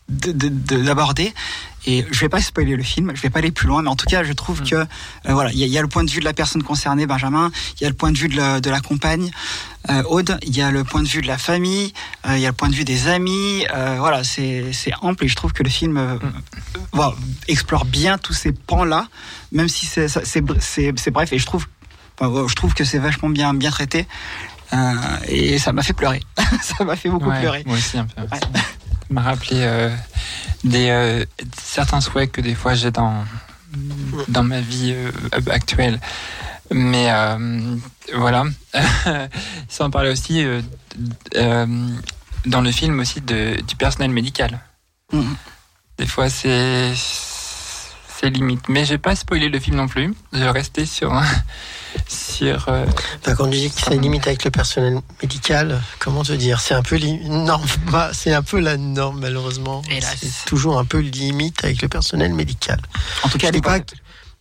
de- 0.10 0.50
de- 0.50 0.84
d'aborder. 0.84 1.34
Et 1.86 2.06
je 2.12 2.20
vais 2.22 2.30
pas 2.30 2.42
spoiler 2.42 2.76
le 2.78 2.84
film, 2.84 3.12
je 3.14 3.22
vais 3.22 3.30
pas 3.30 3.40
aller 3.40 3.52
plus 3.52 3.68
loin, 3.68 3.82
mais 3.82 3.90
en 3.90 3.96
tout 3.98 4.06
cas, 4.06 4.24
je 4.24 4.32
trouve 4.34 4.62
que 4.64 4.76
euh, 4.76 4.86
voilà, 5.28 5.52
il 5.52 5.58
y, 5.60 5.64
a- 5.64 5.66
il 5.66 5.72
y 5.72 5.78
a 5.78 5.82
le 5.82 5.88
point 5.90 6.04
de 6.06 6.10
vue 6.10 6.22
de 6.22 6.26
la 6.26 6.32
personne 6.34 6.64
concernée, 6.64 7.06
Benjamin, 7.06 7.52
il 7.80 7.84
y 7.84 7.86
a 7.86 7.90
le 7.90 7.96
point 7.96 8.12
de 8.12 8.18
vue 8.18 8.30
de 8.30 8.38
la, 8.38 8.62
de 8.62 8.70
la 8.70 8.80
compagne, 8.80 9.32
euh, 9.90 10.02
Aude, 10.04 10.38
il 10.44 10.56
y 10.56 10.62
a 10.62 10.72
le 10.72 10.86
point 10.86 11.04
de 11.04 11.08
vue 11.10 11.22
de 11.22 11.28
la 11.28 11.38
famille, 11.38 11.92
euh, 12.26 12.36
il 12.38 12.42
y 12.42 12.46
a 12.46 12.50
le 12.50 12.56
point 12.56 12.70
de 12.70 12.76
vue 12.76 12.86
des 12.86 13.08
amis. 13.10 13.66
voilà, 13.98 14.24
c'est 14.24 14.72
ample 15.02 15.26
et 15.26 15.28
je 15.28 15.36
trouve 15.36 15.52
que 15.52 15.64
le 15.64 15.70
film 15.70 16.20
voilà, 16.94 17.14
explore 17.50 17.84
bien 17.86 18.18
tous 18.18 18.34
ces 18.34 18.54
pans-là, 18.54 19.08
même 19.52 19.68
si 19.68 19.86
c'est 19.86 20.42
bref. 20.42 21.34
Et 21.34 21.40
je 21.40 21.46
trouve, 21.46 21.66
enfin, 22.20 22.46
je 22.48 22.54
trouve 22.56 22.74
que 22.74 22.84
c'est 22.86 23.00
vachement 23.00 23.30
bien 23.30 23.54
bien 23.54 23.72
traité. 23.72 24.08
Et 25.28 25.60
ça 25.60 25.72
m'a 25.74 25.84
fait 25.84 25.94
pleurer. 25.94 26.22
ça 26.62 26.84
m'a 26.84 26.96
fait 26.96 27.10
beaucoup 27.10 27.30
Ouais, 27.30 27.42
pleurer. 27.42 27.64
Moi 27.66 27.78
aussi, 27.78 27.98
un 27.98 28.06
peu. 28.06 28.22
Ouais. 28.22 28.40
M'a 29.10 29.22
rappelé 29.22 29.58
euh, 29.62 29.90
des, 30.64 30.90
euh, 30.90 31.26
certains 31.62 32.02
souhaits 32.02 32.32
que 32.32 32.42
des 32.42 32.56
fois 32.56 32.74
j'ai 32.74 32.92
dans, 32.92 33.26
dans 34.28 34.44
ma 34.44 34.62
vie 34.62 34.94
euh, 34.94 35.12
actuelle. 35.50 36.00
Mais 36.72 37.10
voilà. 38.16 38.46
Sans 39.70 39.90
parler 39.92 40.10
aussi 40.10 40.44
dans 42.46 42.62
le 42.62 42.72
film 42.72 43.00
aussi 43.00 43.22
de, 43.22 43.62
du 43.62 43.76
personnel 43.76 44.12
médical. 44.12 44.60
Mhm. 45.12 45.36
Des 45.98 46.08
fois, 46.08 46.30
c'est 46.30 46.94
c'est 46.96 48.30
limite. 48.30 48.68
Mais 48.70 48.86
j'ai 48.86 48.98
pas 48.98 49.16
spoilé 49.16 49.50
le 49.50 49.60
film 49.60 49.76
non 49.78 49.88
plus. 49.88 50.16
Je 50.32 50.40
vais 50.40 50.50
rester 50.50 50.86
sur 50.86 51.12
sur. 51.12 51.22
Euh, 52.42 52.56
Enfin, 52.58 53.36
quand 53.36 53.50
tu 53.50 53.58
dis 53.58 53.72
que 53.72 53.80
c'est 53.80 53.98
limite 53.98 54.28
avec 54.28 54.44
le 54.44 54.52
personnel 54.52 55.00
médical, 55.22 55.82
comment 56.00 56.24
te 56.24 56.34
dire? 56.34 56.60
C'est 56.60 56.74
un 56.74 56.84
peu 56.84 56.98
norme, 56.98 57.66
bah, 57.92 58.12
c'est 58.14 58.34
un 58.34 58.42
peu 58.42 58.60
la 58.60 58.78
norme 58.78 59.20
malheureusement. 59.22 59.82
C'est 59.90 60.46
toujours 60.46 60.78
un 60.78 60.86
peu 60.86 61.00
limite 61.00 61.64
avec 61.64 61.82
le 61.82 61.88
personnel 61.88 62.34
médical. 62.34 62.80
En 63.24 63.30
tout 63.30 63.38
cas, 63.38 63.48
Je 63.48 63.50
à 63.50 63.52
dis 63.52 63.62
pas. 63.62 63.80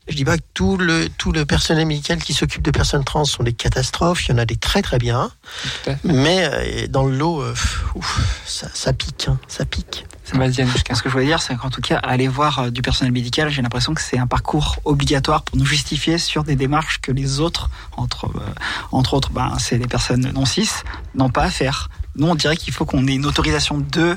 Je 0.09 0.17
dis 0.17 0.25
pas 0.25 0.37
que 0.37 0.43
tout 0.53 0.77
le, 0.77 1.09
tout 1.17 1.31
le 1.31 1.47
personnel 1.47 1.87
médical 1.87 2.19
qui 2.19 2.35
s'occupe 2.35 2.63
de 2.63 2.73
personnes 2.73 3.05
trans 3.05 3.25
sont 3.25 3.45
des 3.45 3.53
catastrophes. 3.53 4.27
Il 4.27 4.33
y 4.33 4.35
en 4.35 4.39
a 4.39 4.45
des 4.45 4.57
très 4.57 4.83
très 4.83 4.99
bien. 4.99 5.31
Mais 6.03 6.45
euh, 6.45 6.87
dans 6.89 7.05
le 7.05 7.17
lot, 7.17 7.41
euh, 7.41 7.55
ouf, 7.95 8.21
ça, 8.45 8.67
ça 8.75 8.93
pique, 8.93 9.29
hein, 9.29 9.39
ça 9.47 9.65
pique. 9.65 10.05
Ce 10.33 11.03
que 11.03 11.09
je 11.09 11.12
voulais 11.12 11.26
dire, 11.26 11.43
c'est 11.43 11.57
qu'en 11.57 11.70
tout 11.70 11.80
cas, 11.80 11.99
aller 11.99 12.28
voir 12.28 12.59
euh, 12.59 12.70
du 12.70 12.83
personnel 12.83 13.12
médical, 13.12 13.51
j'ai 13.51 13.62
l'impression 13.62 13.93
que 13.95 14.01
c'est 14.01 14.18
un 14.18 14.26
parcours 14.26 14.76
obligatoire 14.85 15.43
pour 15.43 15.57
nous 15.57 15.66
justifier 15.66 16.18
sur 16.18 16.43
des 16.43 16.57
démarches 16.57 17.01
que 17.01 17.12
les 17.12 17.41
autres, 17.41 17.68
entre, 17.97 18.26
euh, 18.26 18.55
entre 18.93 19.14
autres, 19.14 19.30
ben, 19.30 19.55
c'est 19.59 19.78
les 19.78 19.87
personnes 19.87 20.33
non 20.33 20.47
cis, 20.47 20.70
n'ont 21.14 21.30
pas 21.30 21.45
à 21.45 21.51
faire. 21.51 21.91
Nous, 22.16 22.26
on 22.26 22.35
dirait 22.35 22.57
qu'il 22.57 22.72
faut 22.72 22.85
qu'on 22.85 23.07
ait 23.07 23.14
une 23.14 23.26
autorisation 23.26 23.78
de 23.78 24.16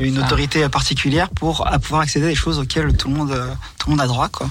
une 0.00 0.16
ça. 0.18 0.26
autorité 0.26 0.68
particulière 0.68 1.28
pour 1.30 1.66
à 1.66 1.78
pouvoir 1.78 2.02
accéder 2.02 2.26
à 2.26 2.28
des 2.30 2.34
choses 2.34 2.58
auxquelles 2.58 2.96
tout 2.96 3.08
le 3.08 3.14
monde, 3.14 3.32
euh, 3.32 3.46
tout 3.78 3.88
le 3.88 3.96
monde 3.96 4.00
a 4.00 4.06
droit, 4.06 4.28
quoi. 4.28 4.48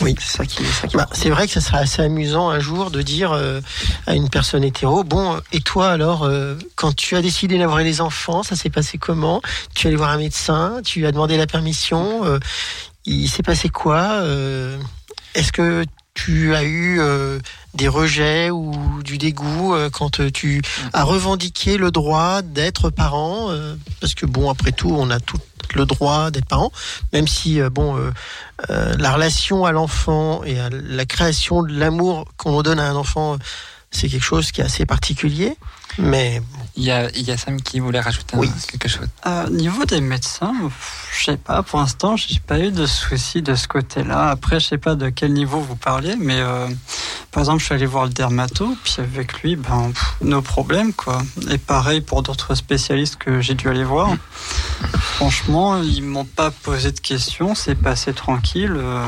Oui. 0.00 0.14
C'est 0.20 0.36
ça 0.36 0.46
qui, 0.46 0.58
c'est 0.64 0.82
ça 0.82 0.86
qui 0.88 0.96
Bah, 0.96 1.08
c'est 1.12 1.30
vrai 1.30 1.46
que 1.46 1.52
ça 1.52 1.60
serait 1.60 1.78
assez 1.78 2.02
amusant 2.02 2.50
un 2.50 2.60
jour 2.60 2.90
de 2.90 3.02
dire 3.02 3.32
euh, 3.32 3.60
à 4.06 4.14
une 4.14 4.28
personne 4.30 4.62
hétéro, 4.62 5.02
bon, 5.04 5.34
euh, 5.36 5.40
et 5.52 5.60
toi 5.60 5.90
alors, 5.90 6.22
euh, 6.24 6.54
quand 6.76 6.94
tu 6.94 7.16
as 7.16 7.22
décidé 7.22 7.58
d'avoir 7.58 7.78
les 7.78 8.00
enfants, 8.00 8.42
ça 8.44 8.54
s'est 8.54 8.70
passé 8.70 8.98
comment? 8.98 9.40
Tu 9.74 9.86
es 9.86 9.88
allé 9.88 9.96
voir 9.96 10.10
un 10.10 10.18
médecin, 10.18 10.80
tu 10.84 11.04
as 11.06 11.12
demandé 11.12 11.36
la 11.36 11.46
permission, 11.46 12.24
euh, 12.24 12.38
il 13.06 13.28
s'est 13.28 13.42
passé 13.42 13.70
quoi 13.70 14.20
Euh, 14.22 14.78
Est-ce 15.34 15.50
que 15.50 15.84
tu 16.14 16.54
as 16.54 16.62
eu 16.64 17.00
euh, 17.00 17.38
des 17.74 17.88
rejets 17.88 18.50
ou 18.50 18.72
du 19.02 19.18
dégoût 19.18 19.74
euh, 19.74 19.90
quand 19.90 20.20
euh, 20.20 20.30
tu 20.30 20.62
as 20.92 21.04
revendiqué 21.04 21.76
le 21.76 21.90
droit 21.90 22.42
d'être 22.42 22.90
parent 22.90 23.50
euh, 23.50 23.76
Parce 24.00 24.14
que 24.14 24.26
bon, 24.26 24.50
après 24.50 24.72
tout, 24.72 24.94
on 24.96 25.10
a 25.10 25.20
tout 25.20 25.38
le 25.74 25.84
droit 25.84 26.30
d'être 26.30 26.46
parent, 26.46 26.72
même 27.12 27.28
si 27.28 27.60
bon, 27.70 27.94
la 28.70 29.12
relation 29.12 29.66
à 29.66 29.72
l'enfant 29.72 30.42
et 30.42 30.58
à 30.58 30.70
la 30.70 31.04
création 31.04 31.62
de 31.62 31.78
l'amour 31.78 32.24
qu'on 32.38 32.62
donne 32.62 32.80
à 32.80 32.88
un 32.88 32.94
enfant, 32.94 33.36
c'est 33.90 34.08
quelque 34.08 34.24
chose 34.24 34.50
qui 34.50 34.62
est 34.62 34.64
assez 34.64 34.86
particulier. 34.86 35.58
Mais 35.96 36.42
Il 36.76 36.84
y 36.84 36.92
a, 36.92 37.10
il 37.10 37.22
y 37.22 37.32
a 37.32 37.36
Sam 37.36 37.60
qui 37.60 37.80
voulait 37.80 37.98
rajouter 37.98 38.36
un- 38.36 38.38
Oui. 38.38 38.50
quelque 38.70 38.86
chose. 38.88 39.08
Euh, 39.26 39.48
niveau 39.50 39.84
des 39.84 40.00
médecins, 40.00 40.54
je 41.18 41.24
sais 41.24 41.36
pas, 41.36 41.64
pour 41.64 41.80
l'instant, 41.80 42.16
j'ai 42.16 42.38
pas 42.38 42.60
eu 42.60 42.70
de 42.70 42.86
soucis 42.86 43.42
de 43.42 43.56
ce 43.56 43.66
côté-là. 43.66 44.30
Après, 44.30 44.60
je 44.60 44.66
sais 44.68 44.78
pas 44.78 44.94
de 44.94 45.08
quel 45.08 45.32
niveau 45.32 45.58
vous 45.58 45.74
parlez, 45.74 46.14
mais 46.16 46.38
euh, 46.38 46.68
par 47.32 47.40
exemple, 47.42 47.58
je 47.58 47.64
suis 47.64 47.74
allé 47.74 47.86
voir 47.86 48.04
le 48.04 48.10
dermato, 48.10 48.76
puis 48.84 48.94
avec 48.98 49.42
lui, 49.42 49.56
ben, 49.56 49.90
pff, 49.92 50.14
nos 50.20 50.40
problèmes, 50.40 50.92
quoi. 50.92 51.20
Et 51.50 51.58
pareil 51.58 52.00
pour 52.00 52.22
d'autres 52.22 52.54
spécialistes 52.54 53.16
que 53.16 53.40
j'ai 53.40 53.54
dû 53.54 53.68
aller 53.68 53.82
voir. 53.84 54.14
Franchement, 55.16 55.82
ils 55.82 56.04
m'ont 56.04 56.24
pas 56.26 56.52
posé 56.52 56.92
de 56.92 57.00
questions, 57.00 57.56
c'est 57.56 57.74
passé 57.74 58.12
tranquille, 58.12 58.74
euh, 58.76 59.04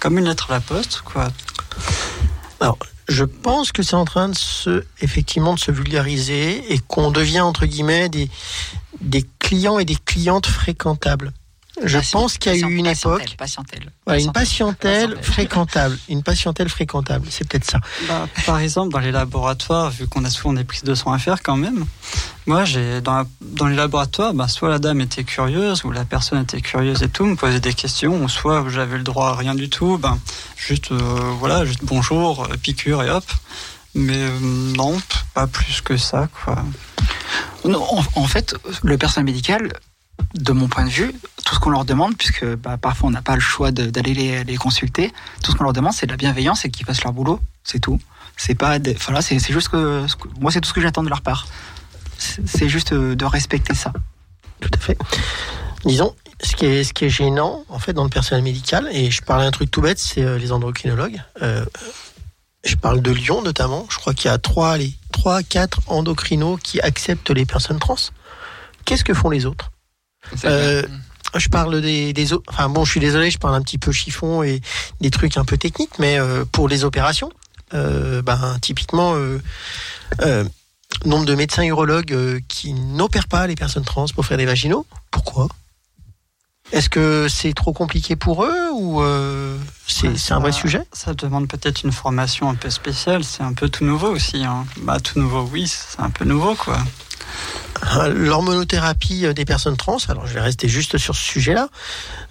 comme 0.00 0.18
une 0.18 0.24
lettre 0.24 0.50
à 0.50 0.54
la 0.54 0.60
poste, 0.60 1.02
quoi. 1.04 1.28
Je 3.08 3.24
pense 3.24 3.72
que 3.72 3.82
c'est 3.82 3.96
en 3.96 4.04
train 4.04 4.28
de 4.28 4.34
se, 4.34 4.84
effectivement, 5.00 5.54
de 5.54 5.58
se 5.58 5.70
vulgariser 5.70 6.72
et 6.72 6.78
qu'on 6.78 7.10
devient 7.10 7.40
entre 7.40 7.66
guillemets 7.66 8.08
des 8.08 8.30
des 9.00 9.24
clients 9.38 9.78
et 9.78 9.84
des 9.84 9.96
clientes 9.96 10.46
fréquentables. 10.46 11.32
Je 11.82 11.96
Patient- 11.98 12.20
pense 12.20 12.38
qu'il 12.38 12.52
y 12.52 12.54
a 12.54 12.58
eu 12.68 12.72
une 12.72 12.84
patientèle, 12.84 13.22
époque, 13.26 13.36
Patientèle. 13.36 13.90
voilà, 14.06 14.20
une 14.20 14.32
patientèle 14.32 15.18
fréquentable, 15.22 15.98
une 16.08 16.22
patientèle 16.22 16.68
fréquentable, 16.68 17.26
c'est 17.30 17.48
peut-être 17.48 17.64
ça. 17.68 17.80
Bah, 18.06 18.28
par 18.46 18.58
exemple, 18.60 18.92
dans 18.92 19.00
les 19.00 19.10
laboratoires, 19.10 19.90
vu 19.90 20.06
qu'on 20.06 20.24
a 20.24 20.30
souvent 20.30 20.52
des 20.54 20.62
prises 20.62 20.84
de 20.84 20.94
sang 20.94 21.12
à 21.12 21.18
faire 21.18 21.42
quand 21.42 21.56
même, 21.56 21.84
moi, 22.46 22.64
j'ai 22.64 23.00
dans, 23.00 23.14
la- 23.16 23.26
dans 23.40 23.66
les 23.66 23.74
laboratoires, 23.74 24.34
bah, 24.34 24.46
soit 24.46 24.68
la 24.68 24.78
dame 24.78 25.00
était 25.00 25.24
curieuse, 25.24 25.84
ou 25.84 25.90
la 25.90 26.04
personne 26.04 26.40
était 26.42 26.60
curieuse 26.60 27.02
et 27.02 27.08
tout, 27.08 27.24
me 27.26 27.34
posait 27.34 27.58
des 27.60 27.74
questions, 27.74 28.22
ou 28.22 28.28
soit 28.28 28.64
j'avais 28.68 28.96
le 28.98 29.02
droit 29.02 29.30
à 29.30 29.34
rien 29.34 29.56
du 29.56 29.68
tout, 29.68 29.98
ben, 29.98 30.18
juste, 30.56 30.92
euh, 30.92 30.96
voilà, 31.40 31.64
juste 31.64 31.80
bonjour, 31.82 32.44
euh, 32.44 32.56
piqûre 32.56 33.02
et 33.02 33.10
hop. 33.10 33.24
Mais 33.96 34.16
euh, 34.18 34.38
non, 34.40 34.96
pas 35.34 35.46
plus 35.48 35.80
que 35.80 35.96
ça, 35.96 36.28
quoi. 36.44 36.56
Non, 37.64 37.82
en, 37.82 38.04
en 38.20 38.26
fait, 38.26 38.54
le 38.82 38.96
personnel 38.98 39.24
médical, 39.26 39.72
de 40.34 40.52
mon 40.52 40.68
point 40.68 40.84
de 40.84 40.90
vue, 40.90 41.14
tout 41.44 41.54
ce 41.54 41.60
qu'on 41.60 41.70
leur 41.70 41.84
demande, 41.84 42.16
puisque 42.16 42.44
bah, 42.44 42.76
parfois 42.76 43.08
on 43.08 43.12
n'a 43.12 43.22
pas 43.22 43.34
le 43.34 43.40
choix 43.40 43.70
d'aller 43.70 44.14
les, 44.14 44.44
les 44.44 44.56
consulter, 44.56 45.12
tout 45.42 45.52
ce 45.52 45.56
qu'on 45.56 45.64
leur 45.64 45.72
demande, 45.72 45.92
c'est 45.92 46.06
de 46.06 46.10
la 46.10 46.16
bienveillance 46.16 46.64
et 46.64 46.70
qu'ils 46.70 46.86
fassent 46.86 47.04
leur 47.04 47.12
boulot. 47.12 47.40
C'est 47.62 47.78
tout. 47.78 48.00
C'est 48.36 48.54
pas, 48.54 48.78
voilà, 49.04 49.22
c'est 49.22 49.38
juste 49.38 49.68
que, 49.68 50.06
moi, 50.40 50.50
c'est 50.50 50.60
tout 50.60 50.68
ce 50.68 50.74
que 50.74 50.80
j'attends 50.80 51.04
de 51.04 51.08
leur 51.08 51.22
part. 51.22 51.46
C'est 52.18 52.68
juste 52.68 52.92
euh, 52.92 53.14
de 53.14 53.24
respecter 53.24 53.74
ça. 53.74 53.92
Tout 54.60 54.70
à 54.72 54.78
fait. 54.78 54.98
Disons, 55.84 56.14
ce 56.42 56.56
qui 56.56 56.66
est, 56.66 56.84
ce 56.84 56.92
qui 56.92 57.04
est 57.04 57.10
gênant, 57.10 57.64
en 57.68 57.78
fait, 57.78 57.92
dans 57.92 58.04
le 58.04 58.10
personnel 58.10 58.42
médical, 58.42 58.88
et 58.90 59.10
je 59.10 59.22
parlais 59.22 59.46
un 59.46 59.50
truc 59.50 59.70
tout 59.70 59.82
bête, 59.82 59.98
c'est 59.98 60.22
euh, 60.22 60.38
les 60.38 60.52
endocrinologues. 60.52 61.22
Euh, 61.42 61.64
je 62.64 62.76
parle 62.76 63.02
de 63.02 63.10
Lyon, 63.10 63.42
notamment. 63.42 63.86
Je 63.90 63.98
crois 63.98 64.14
qu'il 64.14 64.30
y 64.30 64.34
a 64.34 64.38
trois, 64.38 64.72
allez, 64.72 64.94
trois, 65.12 65.42
quatre 65.42 65.80
endocrinos 65.86 66.58
qui 66.62 66.80
acceptent 66.80 67.30
les 67.30 67.46
personnes 67.46 67.78
trans. 67.78 67.96
Qu'est-ce 68.84 69.04
que 69.04 69.14
font 69.14 69.30
les 69.30 69.46
autres? 69.46 69.70
Euh, 70.44 70.82
bien. 70.82 71.00
Je 71.36 71.48
parle 71.48 71.80
des, 71.80 72.14
enfin 72.46 72.68
bon, 72.68 72.84
je 72.84 72.92
suis 72.92 73.00
désolé, 73.00 73.30
je 73.30 73.38
parle 73.38 73.56
un 73.56 73.62
petit 73.62 73.78
peu 73.78 73.90
chiffon 73.90 74.44
et 74.44 74.60
des 75.00 75.10
trucs 75.10 75.36
un 75.36 75.44
peu 75.44 75.56
techniques, 75.56 75.98
mais 75.98 76.18
euh, 76.20 76.44
pour 76.44 76.68
les 76.68 76.84
opérations, 76.84 77.30
euh, 77.72 78.22
ben 78.22 78.56
typiquement, 78.60 79.14
euh, 79.16 79.42
euh, 80.22 80.44
nombre 81.04 81.24
de 81.24 81.34
médecins 81.34 81.64
urologues 81.64 82.12
euh, 82.12 82.38
qui 82.46 82.72
n'opèrent 82.72 83.26
pas 83.26 83.48
les 83.48 83.56
personnes 83.56 83.84
trans 83.84 84.06
pour 84.14 84.24
faire 84.24 84.38
des 84.38 84.46
vaginaux. 84.46 84.86
Pourquoi? 85.10 85.48
Est-ce 86.72 86.88
que 86.88 87.26
c'est 87.28 87.52
trop 87.52 87.72
compliqué 87.72 88.16
pour 88.16 88.44
eux 88.44 88.70
ou 88.72 89.02
euh, 89.02 89.58
c'est 89.86 90.08
Ouais, 90.08 90.32
un 90.32 90.38
vrai 90.40 90.52
sujet? 90.52 90.82
Ça 90.92 91.14
demande 91.14 91.46
peut-être 91.46 91.82
une 91.82 91.92
formation 91.92 92.48
un 92.48 92.54
peu 92.54 92.70
spéciale, 92.70 93.22
c'est 93.24 93.42
un 93.42 93.52
peu 93.52 93.68
tout 93.68 93.84
nouveau 93.84 94.08
aussi. 94.08 94.44
Hein. 94.44 94.66
Bah, 94.78 94.98
tout 95.00 95.18
nouveau, 95.20 95.48
oui, 95.52 95.66
c'est 95.66 96.00
un 96.00 96.10
peu 96.10 96.24
nouveau, 96.24 96.54
quoi. 96.54 96.78
Hein, 97.82 98.08
L'hormonothérapie 98.08 99.26
euh, 99.26 99.32
des 99.32 99.44
personnes 99.44 99.76
trans, 99.76 99.98
alors 100.08 100.26
je 100.26 100.34
vais 100.34 100.40
rester 100.40 100.68
juste 100.68 100.98
sur 100.98 101.14
ce 101.14 101.22
sujet-là, 101.22 101.68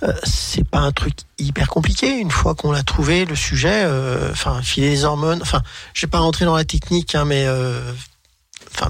euh, 0.03 0.13
c'est 0.23 0.67
pas 0.67 0.79
un 0.79 0.91
truc 0.91 1.13
hyper 1.37 1.67
compliqué. 1.67 2.17
Une 2.17 2.31
fois 2.31 2.55
qu'on 2.55 2.73
a 2.73 2.83
trouvé 2.83 3.25
le 3.25 3.35
sujet, 3.35 3.83
euh, 3.85 4.31
enfin, 4.31 4.61
filer 4.61 4.89
les 4.89 5.05
hormones, 5.05 5.41
enfin, 5.41 5.61
je 5.93 6.05
vais 6.05 6.09
pas 6.09 6.19
rentrer 6.19 6.45
dans 6.45 6.55
la 6.55 6.65
technique, 6.65 7.15
hein, 7.15 7.25
mais 7.25 7.45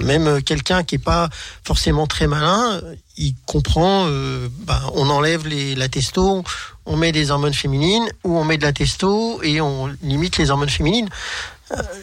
même 0.01 0.41
quelqu'un 0.41 0.84
qui 0.84 0.95
est 0.95 1.03
pas 1.03 1.30
forcément 1.64 2.07
très 2.07 2.28
malin, 2.28 2.82
il 3.18 3.36
comprend, 3.45 4.05
ben, 4.07 4.82
on 4.93 5.09
enlève 5.09 5.47
les, 5.47 5.76
la 5.76 5.89
testo, 5.89 6.43
on 6.86 6.95
met 6.95 7.11
des 7.11 7.32
hormones 7.32 7.53
féminines, 7.53 8.07
ou 8.24 8.38
on 8.38 8.45
met 8.45 8.57
de 8.57 8.64
la 8.64 8.74
testo 8.74 9.41
et 9.43 9.59
on 9.59 9.88
limite 10.01 10.38
les 10.38 10.51
hormones 10.51 10.70
féminines. 10.70 11.09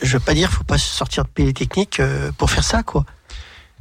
Je 0.02 0.12
veux 0.12 0.20
pas 0.20 0.34
dire, 0.34 0.50
faut 0.50 0.64
pas 0.64 0.78
sortir 0.78 1.24
de 1.24 1.42
les 1.42 1.52
techniques 1.52 2.00
euh, 2.00 2.32
pour 2.36 2.50
faire 2.50 2.64
ça, 2.64 2.82
quoi. 2.82 3.04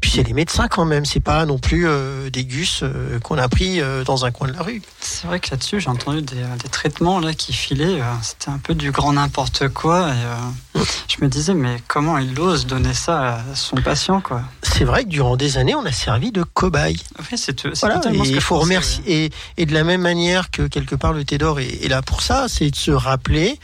Puis 0.01 0.11
c'est 0.11 0.23
les 0.23 0.33
médecins 0.33 0.67
quand 0.67 0.85
même, 0.85 1.03
c'est 1.05 1.19
pas 1.19 1.45
non 1.45 1.59
plus 1.59 1.87
euh, 1.87 2.29
des 2.29 2.45
gus 2.45 2.81
euh, 2.83 3.19
qu'on 3.19 3.37
a 3.37 3.49
pris 3.49 3.81
euh, 3.81 4.03
dans 4.05 4.25
un 4.25 4.31
coin 4.31 4.47
de 4.47 4.53
la 4.53 4.61
rue. 4.61 4.81
C'est 5.01 5.27
vrai 5.27 5.39
que 5.39 5.51
là-dessus, 5.51 5.81
j'ai 5.81 5.89
entendu 5.89 6.21
des, 6.21 6.35
des 6.35 6.69
traitements 6.69 7.19
là 7.19 7.33
qui 7.33 7.51
filaient. 7.51 7.99
C'était 8.21 8.49
un 8.49 8.59
peu 8.59 8.75
du 8.75 8.91
grand 8.91 9.13
n'importe 9.13 9.67
quoi. 9.67 10.11
Et 10.11 10.79
je 11.09 11.17
me 11.21 11.29
disais, 11.29 11.53
mais 11.53 11.77
comment 11.87 12.17
il 12.17 12.39
ose 12.39 12.65
donner 12.65 12.93
ça 12.93 13.35
à 13.35 13.55
son 13.55 13.75
patient, 13.75 14.21
quoi? 14.21 14.43
C'est 14.63 14.85
vrai 14.85 15.03
que 15.03 15.09
durant 15.09 15.35
des 15.35 15.57
années, 15.57 15.75
on 15.75 15.85
a 15.85 15.91
servi 15.91 16.31
de 16.31 16.43
cobaye. 16.43 16.97
C'est 17.35 17.67
Voilà, 17.81 17.95
totalement 17.95 18.23
et 18.23 18.27
ce 18.27 18.33
que 18.33 18.39
faut 18.39 18.59
remercier. 18.59 19.25
Et, 19.25 19.31
et 19.57 19.65
de 19.65 19.73
la 19.73 19.83
même 19.83 20.01
manière 20.01 20.49
que 20.49 20.63
quelque 20.67 20.95
part 20.95 21.11
le 21.11 21.25
Tédor 21.25 21.59
est, 21.59 21.83
est 21.83 21.89
là 21.89 22.01
pour 22.01 22.21
ça, 22.21 22.47
c'est 22.47 22.69
de 22.69 22.75
se 22.75 22.91
rappeler 22.91 23.59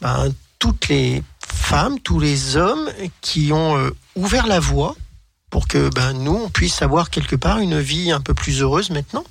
ben, 0.00 0.32
toutes 0.58 0.88
les 0.88 1.22
femmes, 1.46 2.00
tous 2.00 2.18
les 2.18 2.56
hommes 2.56 2.88
qui 3.20 3.52
ont 3.52 3.90
ouvert 4.16 4.46
la 4.48 4.58
voie 4.58 4.96
pour 5.50 5.68
que 5.68 5.88
ben, 5.90 6.12
nous, 6.12 6.34
on 6.46 6.50
puisse 6.50 6.82
avoir 6.82 7.10
quelque 7.10 7.36
part 7.36 7.58
une 7.58 7.78
vie 7.80 8.10
un 8.12 8.20
peu 8.20 8.34
plus 8.34 8.60
heureuse 8.62 8.90
maintenant. 8.90 9.24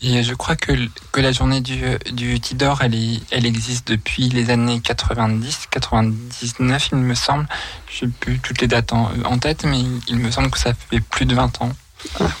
Et 0.00 0.22
je 0.22 0.32
crois 0.32 0.54
que, 0.54 0.72
que 1.10 1.20
la 1.20 1.32
journée 1.32 1.60
du, 1.60 1.82
du 2.12 2.38
Tidor, 2.38 2.82
elle, 2.82 2.94
est, 2.94 3.20
elle 3.32 3.44
existe 3.46 3.88
depuis 3.88 4.28
les 4.28 4.48
années 4.50 4.80
90, 4.80 5.66
99, 5.72 6.88
il 6.92 6.98
me 6.98 7.14
semble. 7.16 7.48
Je 7.90 8.04
n'ai 8.04 8.10
plus 8.12 8.38
toutes 8.38 8.60
les 8.60 8.68
dates 8.68 8.92
en, 8.92 9.10
en 9.24 9.38
tête, 9.38 9.64
mais 9.64 9.80
il 10.06 10.16
me 10.16 10.30
semble 10.30 10.50
que 10.52 10.58
ça 10.58 10.72
fait 10.74 11.00
plus 11.00 11.26
de 11.26 11.34
20 11.34 11.62
ans. 11.62 11.72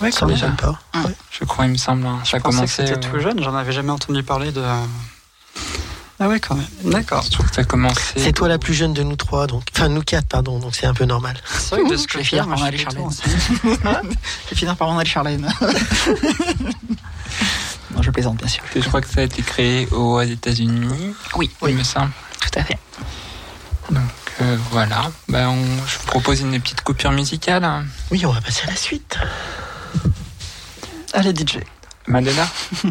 Ouais, 0.00 0.12
ça 0.12 0.20
quand 0.20 0.26
m'étonne 0.28 0.54
pas. 0.54 0.80
Ouais. 0.94 1.12
Je 1.32 1.44
crois, 1.44 1.66
il 1.66 1.72
me 1.72 1.76
semble. 1.76 2.06
hein. 2.06 2.20
Ça 2.24 2.36
a 2.36 2.40
commencé. 2.40 2.86
c'était 2.86 2.92
euh, 2.92 3.10
tout 3.10 3.18
jeune, 3.18 3.42
j'en 3.42 3.56
avais 3.56 3.72
jamais 3.72 3.90
entendu 3.90 4.22
parler 4.22 4.52
de. 4.52 4.62
Ah 6.20 6.26
ouais, 6.28 6.40
quand 6.40 6.56
même. 6.56 6.66
D'accord. 6.84 7.22
je 7.22 7.30
trouve 7.30 7.48
que 7.48 7.54
ça 7.54 7.60
a 7.60 7.64
commencé. 7.64 8.00
C'est 8.16 8.32
toi 8.32 8.48
la 8.48 8.58
plus 8.58 8.74
jeune 8.74 8.92
de 8.92 9.04
nous 9.04 9.14
trois, 9.14 9.46
donc 9.46 9.62
enfin 9.74 9.88
nous 9.88 10.02
quatre, 10.02 10.26
pardon, 10.26 10.58
donc 10.58 10.74
c'est 10.74 10.86
un 10.86 10.94
peu 10.94 11.04
normal. 11.04 11.36
C'est 11.56 11.76
vrai 11.76 11.84
que 11.84 11.90
de 11.92 11.96
ce 11.96 12.06
Je 12.10 12.18
vais 12.18 12.24
finir 12.24 12.48
par 12.48 12.58
suis 12.58 12.78
Charlène. 12.78 13.10
Je 13.64 14.50
vais 14.50 14.56
finir 14.56 14.76
par 14.76 14.88
mon 14.90 14.98
aller 14.98 15.08
Charlène. 15.08 15.48
non, 17.94 18.02
je 18.02 18.10
plaisante, 18.10 18.36
bien 18.38 18.48
sûr. 18.48 18.62
Je 18.74 18.80
crois 18.80 19.00
que 19.00 19.08
ça 19.08 19.20
a 19.20 19.24
été 19.24 19.42
créé 19.42 19.86
aux 19.92 20.20
États-Unis, 20.20 21.14
Oui, 21.36 21.50
il 21.68 21.76
me 21.76 21.84
semble. 21.84 22.10
tout 22.40 22.58
à 22.58 22.64
fait. 22.64 22.78
Donc 23.90 24.02
euh, 24.42 24.56
voilà. 24.72 25.10
Ben, 25.28 25.48
on, 25.48 25.64
je 25.86 25.98
vous 25.98 26.06
propose 26.06 26.40
une 26.40 26.60
petite 26.60 26.80
coupure 26.82 27.12
musicale. 27.12 27.62
hein. 27.64 27.84
Oui, 28.10 28.26
on 28.26 28.32
va 28.32 28.40
passer 28.40 28.64
à 28.66 28.70
la 28.70 28.76
suite. 28.76 29.16
Allez, 31.14 31.32
DJ. 31.32 31.58
Madonna 32.08 32.46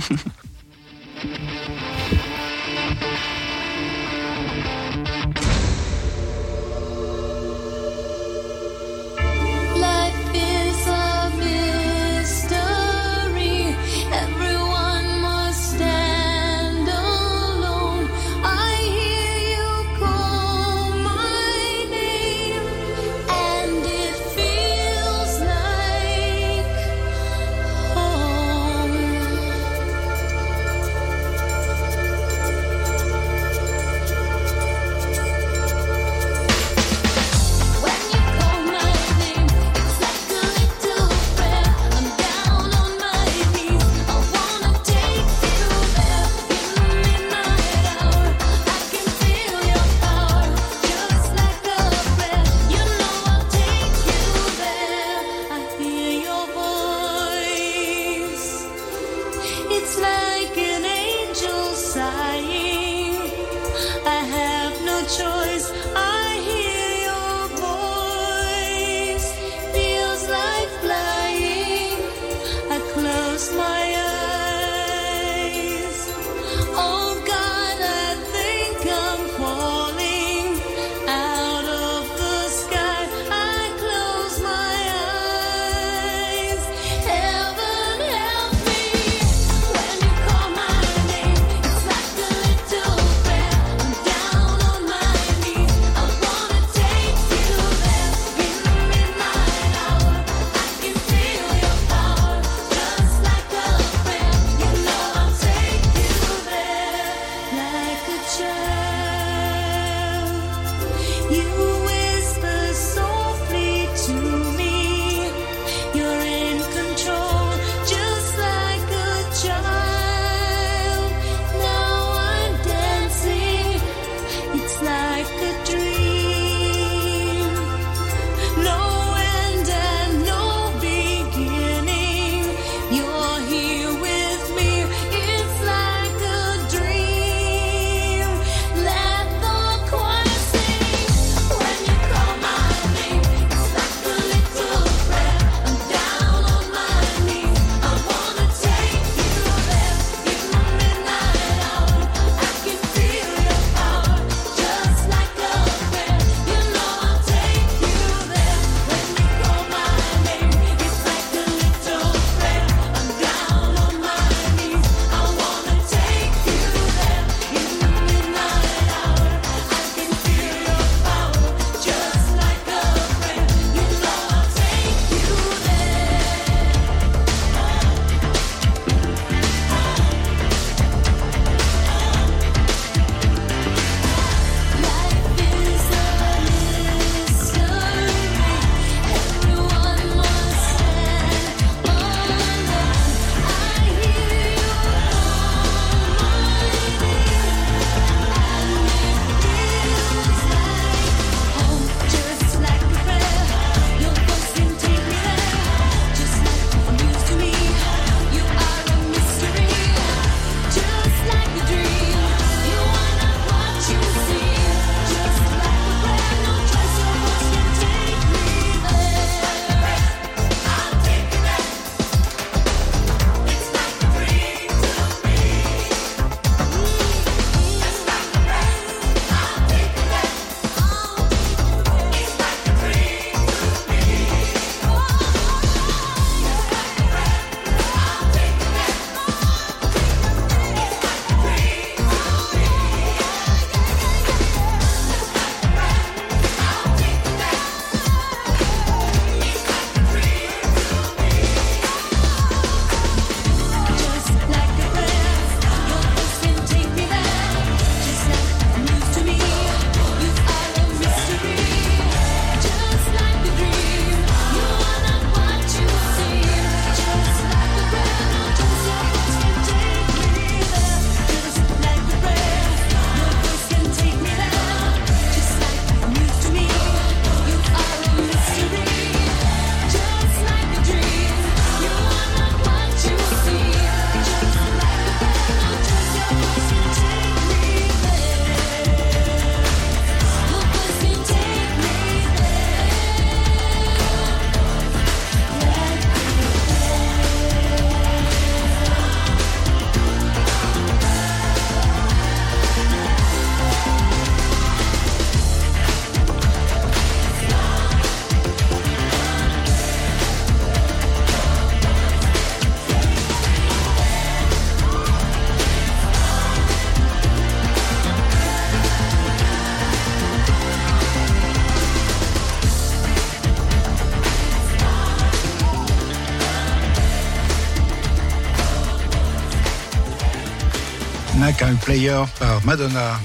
Player 331.97 332.25
par 332.37 332.63
Madonna. 332.63 333.19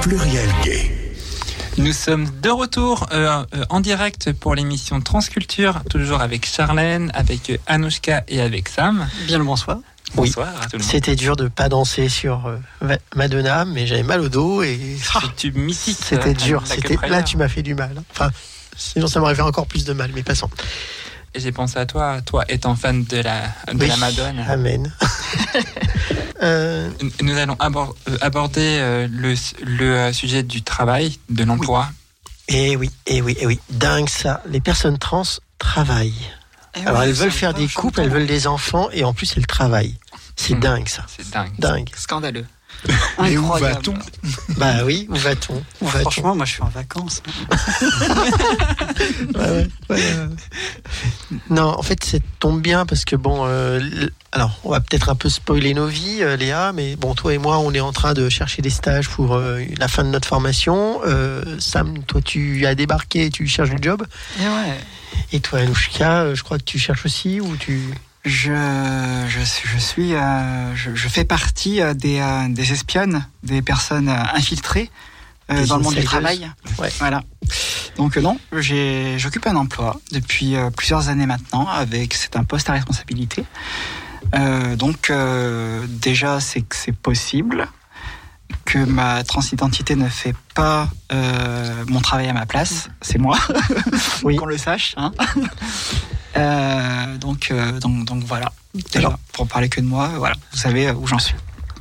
Pluriel 0.00 0.50
gay. 0.64 0.90
Nous 1.78 1.92
sommes 1.92 2.26
de 2.40 2.50
retour 2.50 3.06
euh, 3.12 3.44
euh, 3.54 3.64
en 3.70 3.78
direct 3.78 4.32
pour 4.32 4.56
l'émission 4.56 5.00
Transculture, 5.00 5.84
toujours 5.88 6.20
avec 6.20 6.44
Charlène, 6.44 7.12
avec 7.14 7.60
Anouchka 7.68 8.24
et 8.26 8.40
avec 8.40 8.68
Sam. 8.68 9.08
Bien 9.28 9.38
le 9.38 9.44
bonsoir. 9.44 9.78
Oui. 10.16 10.26
Bonsoir 10.26 10.48
à 10.48 10.64
tout 10.64 10.70
le 10.72 10.78
monde. 10.78 10.90
C'était 10.90 11.14
dur 11.14 11.36
de 11.36 11.46
pas 11.46 11.68
danser 11.68 12.08
sur 12.08 12.48
euh, 12.48 12.96
Madonna, 13.14 13.64
mais 13.64 13.86
j'avais 13.86 14.02
mal 14.02 14.20
au 14.20 14.28
dos 14.28 14.64
et 14.64 14.98
ah, 15.14 15.20
tube 15.36 15.56
mythique. 15.56 15.96
c'était 16.02 16.34
dur. 16.34 16.64
C'était 16.66 16.96
là 17.08 17.22
tu 17.22 17.36
m'as 17.36 17.48
fait 17.48 17.62
du 17.62 17.76
mal. 17.76 18.02
Enfin, 18.10 18.32
sinon 18.76 19.06
ça 19.06 19.20
m'aurait 19.20 19.36
fait 19.36 19.42
encore 19.42 19.68
plus 19.68 19.84
de 19.84 19.92
mal. 19.92 20.10
Mais 20.12 20.24
passons. 20.24 20.50
J'ai 21.34 21.50
pensé 21.52 21.78
à 21.78 21.86
toi, 21.86 22.20
toi 22.22 22.44
étant 22.48 22.76
fan 22.76 23.04
de 23.04 23.16
la, 23.18 23.42
de 23.72 23.80
Oui. 23.80 23.88
la 23.88 23.96
Madone. 23.96 24.38
Amen. 24.48 24.92
Euh, 26.42 26.90
Nous 27.20 27.36
allons 27.38 27.54
abor- 27.54 27.94
euh, 28.08 28.18
aborder 28.20 28.78
euh, 28.80 29.06
le, 29.08 29.34
le 29.62 30.12
sujet 30.12 30.42
du 30.42 30.62
travail, 30.62 31.16
de 31.28 31.44
l'emploi. 31.44 31.88
et 32.48 32.74
oui, 32.74 32.90
et 33.06 33.22
oui, 33.22 33.36
et 33.38 33.46
oui. 33.46 33.60
Dingue 33.70 34.08
ça. 34.08 34.42
Les 34.48 34.60
personnes 34.60 34.98
trans 34.98 35.22
travaillent. 35.58 36.28
Alors 36.84 37.00
elles 37.04 37.12
veulent 37.12 37.30
faire 37.30 37.54
des 37.54 37.68
couples, 37.68 38.00
elles 38.00 38.08
veulent 38.10 38.26
des 38.26 38.48
enfants 38.48 38.88
et 38.92 39.04
en 39.04 39.12
plus 39.14 39.32
elles 39.36 39.46
travaillent. 39.46 39.96
C'est 40.34 40.54
Mhm. 40.54 40.60
dingue 40.60 40.88
ça. 40.88 41.06
C'est 41.16 41.30
dingue. 41.30 41.52
Dingue. 41.60 41.90
Scandaleux. 41.96 42.46
Et 43.28 43.38
où 43.38 43.46
va-t-on 43.46 43.94
Bah 44.56 44.84
oui, 44.84 45.06
où 45.10 45.14
va-t-on? 45.14 45.62
Franchement, 45.86 46.34
moi 46.34 46.44
je 46.44 46.52
suis 46.52 46.62
en 46.62 46.68
vacances. 46.68 47.22
Ouais, 49.34 49.50
ouais, 49.50 49.68
ouais, 49.90 49.96
ouais. 49.96 51.38
Non, 51.50 51.74
en 51.78 51.82
fait, 51.82 52.02
ça 52.04 52.18
tombe 52.38 52.60
bien 52.60 52.86
parce 52.86 53.04
que 53.04 53.16
bon, 53.16 53.44
euh, 53.46 53.80
alors 54.32 54.58
on 54.64 54.70
va 54.70 54.80
peut-être 54.80 55.08
un 55.08 55.14
peu 55.14 55.28
spoiler 55.28 55.74
nos 55.74 55.86
vies, 55.86 56.22
euh, 56.22 56.36
Léa, 56.36 56.72
mais 56.72 56.96
bon, 56.96 57.14
toi 57.14 57.34
et 57.34 57.38
moi, 57.38 57.58
on 57.58 57.72
est 57.72 57.80
en 57.80 57.92
train 57.92 58.14
de 58.14 58.28
chercher 58.28 58.62
des 58.62 58.70
stages 58.70 59.08
pour 59.08 59.34
euh, 59.34 59.60
la 59.78 59.88
fin 59.88 60.04
de 60.04 60.08
notre 60.08 60.28
formation. 60.28 61.00
Euh, 61.04 61.56
Sam, 61.58 62.02
toi, 62.04 62.20
tu 62.22 62.66
as 62.66 62.74
débarqué, 62.74 63.30
tu 63.30 63.46
cherches 63.46 63.70
du 63.70 63.78
job. 63.80 64.04
Et 64.40 64.44
ouais. 64.44 64.78
Et 65.32 65.40
toi, 65.40 65.60
euh, 65.60 66.34
je 66.34 66.42
crois 66.42 66.58
que 66.58 66.64
tu 66.64 66.78
cherches 66.78 67.04
aussi 67.06 67.40
ou 67.40 67.56
tu 67.56 67.80
Je, 68.24 69.24
je, 69.28 69.40
suis- 69.40 69.68
je 69.68 69.78
suis, 69.78 70.14
euh, 70.14 70.74
je, 70.76 70.94
je 70.94 71.08
fais 71.08 71.24
partie 71.24 71.80
euh, 71.80 71.92
des, 71.92 72.20
euh, 72.20 72.46
des 72.48 72.72
espionnes, 72.72 73.26
des 73.42 73.62
personnes 73.62 74.08
infiltrées 74.08 74.90
euh, 75.50 75.66
dans 75.66 75.76
le 75.78 75.82
monde 75.82 75.94
du 75.96 76.04
travail. 76.04 76.50
Ouais. 76.78 76.90
Voilà. 77.00 77.22
Donc 77.96 78.16
non, 78.16 78.38
j'ai, 78.58 79.18
j'occupe 79.18 79.46
un 79.48 79.56
emploi 79.56 80.00
depuis 80.12 80.54
plusieurs 80.76 81.08
années 81.08 81.26
maintenant. 81.26 81.66
Avec, 81.66 82.14
c'est 82.14 82.36
un 82.36 82.44
poste 82.44 82.70
à 82.70 82.74
responsabilité. 82.74 83.44
Donc 84.78 85.12
déjà, 85.88 86.38
c'est 86.40 86.62
que 86.62 86.76
c'est 86.76 86.92
possible 86.96 87.66
que 88.64 88.78
ma 88.78 89.24
transidentité 89.24 89.96
ne 89.96 90.08
fait 90.08 90.34
pas 90.54 90.88
mon 91.88 92.00
travail 92.00 92.28
à 92.28 92.32
ma 92.32 92.46
place. 92.46 92.88
C'est 93.02 93.18
moi. 93.18 93.36
Oui. 94.22 94.36
Qu'on 94.36 94.46
le 94.46 94.56
sache. 94.56 94.94
Hein. 94.96 95.10
Euh, 96.36 97.16
donc, 97.18 97.50
euh, 97.50 97.78
donc, 97.80 98.04
donc 98.04 98.24
voilà. 98.24 98.52
Déjà, 98.74 99.08
Alors. 99.08 99.18
pour 99.32 99.46
parler 99.46 99.68
que 99.68 99.80
de 99.80 99.86
moi, 99.86 100.10
voilà, 100.16 100.34
vous 100.52 100.58
savez 100.58 100.90
où 100.90 101.06
j'en 101.06 101.18
suis. 101.18 101.34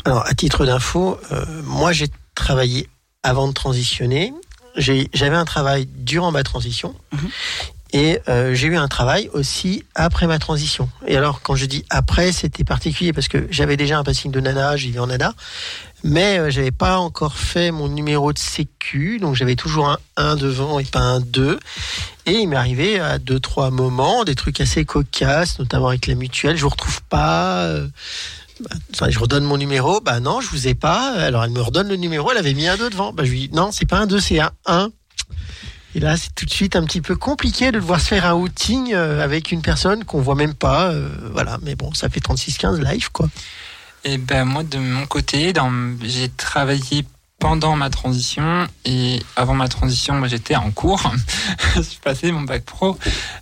Alors, 0.06 0.26
à 0.26 0.34
titre 0.34 0.66
d'info, 0.66 1.20
euh, 1.32 1.46
moi, 1.64 1.92
j'ai 1.92 2.08
travaillé 2.36 2.90
avant 3.24 3.48
de 3.48 3.54
transitionner. 3.54 4.34
J'avais 4.76 5.36
un 5.36 5.46
travail 5.46 5.88
durant 5.94 6.32
ma 6.32 6.44
transition. 6.44 6.96
Mhm. 7.14 7.30
Et 7.94 8.20
euh, 8.30 8.54
j'ai 8.54 8.68
eu 8.68 8.78
un 8.78 8.88
travail 8.88 9.30
aussi 9.34 9.84
après 9.96 10.26
ma 10.26 10.40
transition. 10.40 10.90
Et 11.08 11.18
alors, 11.18 11.42
quand 11.42 11.56
je 11.56 11.66
dis 11.66 11.84
après, 11.90 12.32
c'était 12.32 12.64
particulier 12.64 13.12
parce 13.12 13.28
que 13.28 13.48
j'avais 13.52 13.76
déjà 13.76 13.98
un 14.00 14.04
passing 14.04 14.32
de 14.32 14.40
nana, 14.40 14.78
j'y 14.78 14.92
vais 14.92 15.00
en 15.00 15.08
nana, 15.08 15.34
mais 16.04 16.40
euh, 16.40 16.50
j'avais 16.50 16.72
pas 16.72 17.00
encore 17.00 17.38
fait 17.38 17.70
mon 17.72 17.90
numéro 17.90 18.32
de 18.32 18.40
sécu, 18.40 19.20
donc 19.20 19.36
j'avais 19.36 19.58
toujours 19.58 19.90
un 19.90 19.98
1 20.16 20.38
devant 20.38 20.80
et 20.80 20.86
pas 20.86 21.00
un 21.00 21.20
2. 21.20 21.60
Et 22.26 22.34
il 22.34 22.48
m'est 22.48 22.56
arrivé 22.56 23.00
à 23.00 23.18
deux, 23.18 23.40
trois 23.40 23.72
moments, 23.72 24.24
des 24.24 24.36
trucs 24.36 24.62
assez 24.62 24.86
cocasses, 24.86 25.58
notamment 25.60 25.88
avec 25.88 26.06
la 26.08 26.16
mutuelle. 26.16 26.56
Je 26.56 26.62
vous 26.64 26.70
retrouve 26.70 27.02
pas. 27.04 27.64
euh, 27.64 27.88
bah, 29.00 29.10
je 29.10 29.18
redonne 29.20 29.44
mon 29.44 29.58
numéro. 29.58 30.02
Bah 30.02 30.20
non, 30.20 30.40
je 30.40 30.48
vous 30.50 30.68
ai 30.68 30.76
pas. 30.76 31.14
Alors 31.14 31.44
elle 31.44 31.50
me 31.50 31.62
redonne 31.62 31.88
le 31.88 31.96
numéro. 31.96 32.32
Elle 32.32 32.38
avait 32.38 32.54
mis 32.54 32.68
un 32.68 32.78
2 32.78 32.90
devant. 32.92 33.12
Bah 33.12 33.24
je 33.26 33.32
lui 33.32 33.48
dis 33.48 33.56
non, 33.56 33.72
c'est 33.72 33.88
pas 33.88 33.98
un 34.00 34.08
2, 34.08 34.20
c'est 34.20 34.40
un 34.40 34.52
1. 34.68 34.90
Et 35.94 36.00
là, 36.00 36.16
c'est 36.16 36.34
tout 36.36 36.46
de 36.46 36.52
suite 36.52 36.76
un 36.78 36.86
petit 36.86 37.02
peu 37.02 37.16
compliqué 37.18 37.72
de 37.72 37.80
devoir 37.80 38.00
se 38.00 38.08
faire 38.08 38.26
un 38.26 38.34
outing 38.34 38.94
euh, 38.94 39.22
avec 39.22 39.52
une 39.52 39.62
personne 39.62 40.06
qu'on 40.06 40.22
voit 40.22 40.36
même 40.36 40.54
pas. 40.54 40.92
euh, 40.92 41.10
voilà, 41.34 41.58
mais 41.64 41.76
bon, 41.76 41.94
ça 41.94 42.08
fait 42.08 42.22
36-15 42.24 42.82
live, 42.82 43.12
quoi. 43.12 43.28
Et 44.04 44.18
ben 44.18 44.46
moi 44.46 44.64
de 44.64 44.78
mon 44.78 45.06
côté, 45.06 45.54
j'ai 46.04 46.30
travaillé 46.30 47.06
pendant 47.42 47.76
ma 47.76 47.90
transition 47.90 48.68
et 48.86 49.20
avant 49.36 49.56
ma 49.56 49.68
transition, 49.68 50.14
moi 50.14 50.28
j'étais 50.28 50.56
en 50.56 50.70
cours. 50.70 51.12
je 51.76 52.00
passé 52.04 52.32
mon 52.32 52.44
bac 52.44 52.64
pro 52.64 52.98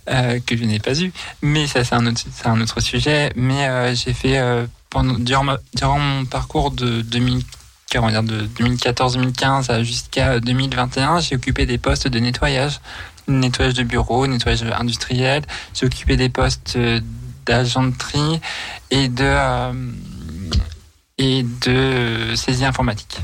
euh, 0.08 0.40
que 0.44 0.56
je 0.56 0.64
n'ai 0.64 0.78
pas 0.80 0.98
eu, 0.98 1.12
mais 1.42 1.66
ça 1.66 1.84
c'est 1.84 1.94
un 1.94 2.06
un 2.06 2.60
autre 2.62 2.80
sujet. 2.80 3.30
Mais 3.36 3.68
euh, 3.68 3.94
j'ai 3.94 4.14
fait 4.14 4.38
euh, 4.38 4.66
pendant 4.88 5.18
durant, 5.18 5.54
durant 5.74 5.98
mon 5.98 6.24
parcours 6.24 6.70
de 6.70 7.02
2000 7.02 7.42
on 7.96 8.00
va 8.02 8.10
dire 8.10 8.22
de 8.22 8.46
2014-2015 8.58 9.70
à 9.70 9.82
jusqu'à 9.82 10.40
2021, 10.40 11.20
j'ai 11.20 11.34
occupé 11.34 11.66
des 11.66 11.76
postes 11.76 12.08
de 12.08 12.18
nettoyage, 12.20 12.80
nettoyage 13.28 13.74
de 13.74 13.82
bureaux, 13.82 14.26
nettoyage 14.26 14.62
industriel. 14.62 15.42
J'ai 15.74 15.86
occupé 15.86 16.16
des 16.16 16.28
postes 16.30 16.78
d'agent 17.44 17.82
de 17.82 17.96
tri 17.96 18.40
et 18.90 19.08
de 19.08 19.34
et 21.18 21.42
de 21.42 22.34
saisie 22.36 22.64
informatique. 22.64 23.20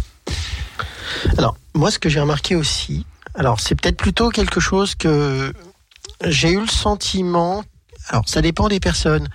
Alors, 1.39 1.57
moi, 1.75 1.91
ce 1.91 1.99
que 1.99 2.09
j'ai 2.09 2.21
remarqué 2.21 2.57
aussi, 2.57 3.07
alors 3.35 3.61
c'est 3.61 3.75
peut-être 3.75 3.97
plutôt 3.97 4.31
quelque 4.31 4.61
chose 4.61 4.95
que 4.95 5.53
j'ai 6.25 6.51
eu 6.51 6.61
le 6.61 6.67
sentiment. 6.67 7.65
Alors, 8.09 8.29
ça 8.29 8.41
dépend 8.41 8.69
des 8.69 8.81
personnes. 8.81 9.29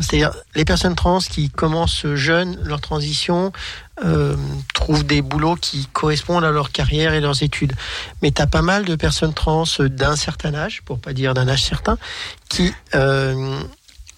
C'est-à-dire, 0.00 0.32
les 0.54 0.64
personnes 0.64 0.94
trans 0.94 1.18
qui 1.18 1.50
commencent 1.50 2.06
jeunes 2.14 2.58
leur 2.62 2.80
transition 2.80 3.52
euh, 4.04 4.36
trouvent 4.74 5.04
des 5.04 5.22
boulots 5.22 5.56
qui 5.56 5.88
correspondent 5.92 6.44
à 6.44 6.50
leur 6.50 6.70
carrière 6.70 7.14
et 7.14 7.20
leurs 7.20 7.42
études. 7.42 7.72
Mais 8.22 8.30
tu 8.30 8.42
as 8.42 8.46
pas 8.46 8.62
mal 8.62 8.84
de 8.84 8.94
personnes 8.96 9.34
trans 9.34 9.64
d'un 9.80 10.14
certain 10.14 10.54
âge, 10.54 10.82
pour 10.84 11.00
pas 11.00 11.12
dire 11.14 11.34
d'un 11.34 11.48
âge 11.48 11.64
certain, 11.64 11.96
qui, 12.48 12.72
euh, 12.94 13.58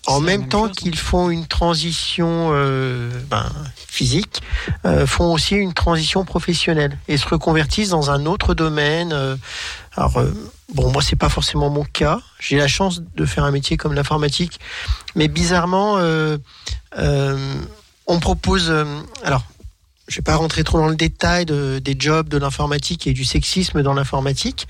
en 0.07 0.21
même 0.21 0.41
même 0.41 0.49
temps 0.49 0.69
qu'ils 0.69 0.97
font 0.99 1.31
une 1.31 1.47
transition 1.47 2.51
euh, 2.53 3.11
ben, 3.29 3.47
physique, 3.77 4.41
euh, 4.85 5.07
font 5.07 5.33
aussi 5.33 5.55
une 5.57 5.75
transition 5.75 6.25
professionnelle 6.25 6.99
et 7.09 7.17
se 7.17 7.29
reconvertissent 7.29 7.91
dans 7.91 8.11
un 8.11 8.27
autre 8.27 8.55
domaine. 8.55 9.13
euh, 9.13 9.37
alors, 9.97 10.19
euh, 10.19 10.31
bon, 10.75 10.91
moi, 10.91 11.03
c'est 11.03 11.17
pas 11.17 11.29
forcément 11.29 11.69
mon 11.69 11.85
cas. 11.85 12.21
J'ai 12.39 12.57
la 12.57 12.69
chance 12.69 13.03
de 13.17 13.25
faire 13.27 13.45
un 13.45 13.51
métier 13.51 13.77
comme 13.77 13.93
l'informatique, 13.93 14.59
mais 15.17 15.29
bizarrement, 15.29 15.99
euh, 15.99 16.39
euh, 16.99 17.55
on 18.07 18.21
propose. 18.21 18.71
euh, 18.71 18.85
alors, 19.25 19.43
je 20.11 20.17
vais 20.17 20.23
pas 20.23 20.37
rentrer 20.37 20.65
trop 20.65 20.79
dans 20.79 20.89
le 20.89 20.97
détail 20.97 21.47
de- 21.47 21.79
des 21.79 21.97
jobs 21.99 22.29
de 22.29 22.37
l'informatique 22.37 23.07
et 23.07 23.13
du 23.13 23.25
sexisme 23.25 23.83
dans 23.83 23.95
l'informatique, 23.95 24.67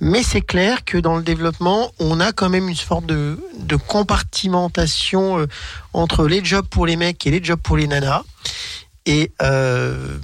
mais 0.00 0.22
c'est 0.22 0.42
clair 0.42 0.84
que 0.84 0.98
dans 0.98 1.16
le 1.16 1.22
développement, 1.22 1.90
on 1.98 2.20
a 2.20 2.32
quand 2.32 2.50
même 2.50 2.68
une 2.68 2.76
sorte 2.76 3.06
de, 3.06 3.38
de 3.58 3.76
compartimentation 3.76 5.38
euh, 5.40 5.46
entre 5.94 6.26
les 6.26 6.44
jobs 6.44 6.66
pour 6.66 6.84
les 6.86 6.96
mecs 6.96 7.26
et 7.26 7.30
les 7.30 7.42
jobs 7.42 7.58
pour 7.60 7.76
les 7.78 7.86
nanas. 7.86 8.22
Et 9.06 9.32
euh, 9.42 10.18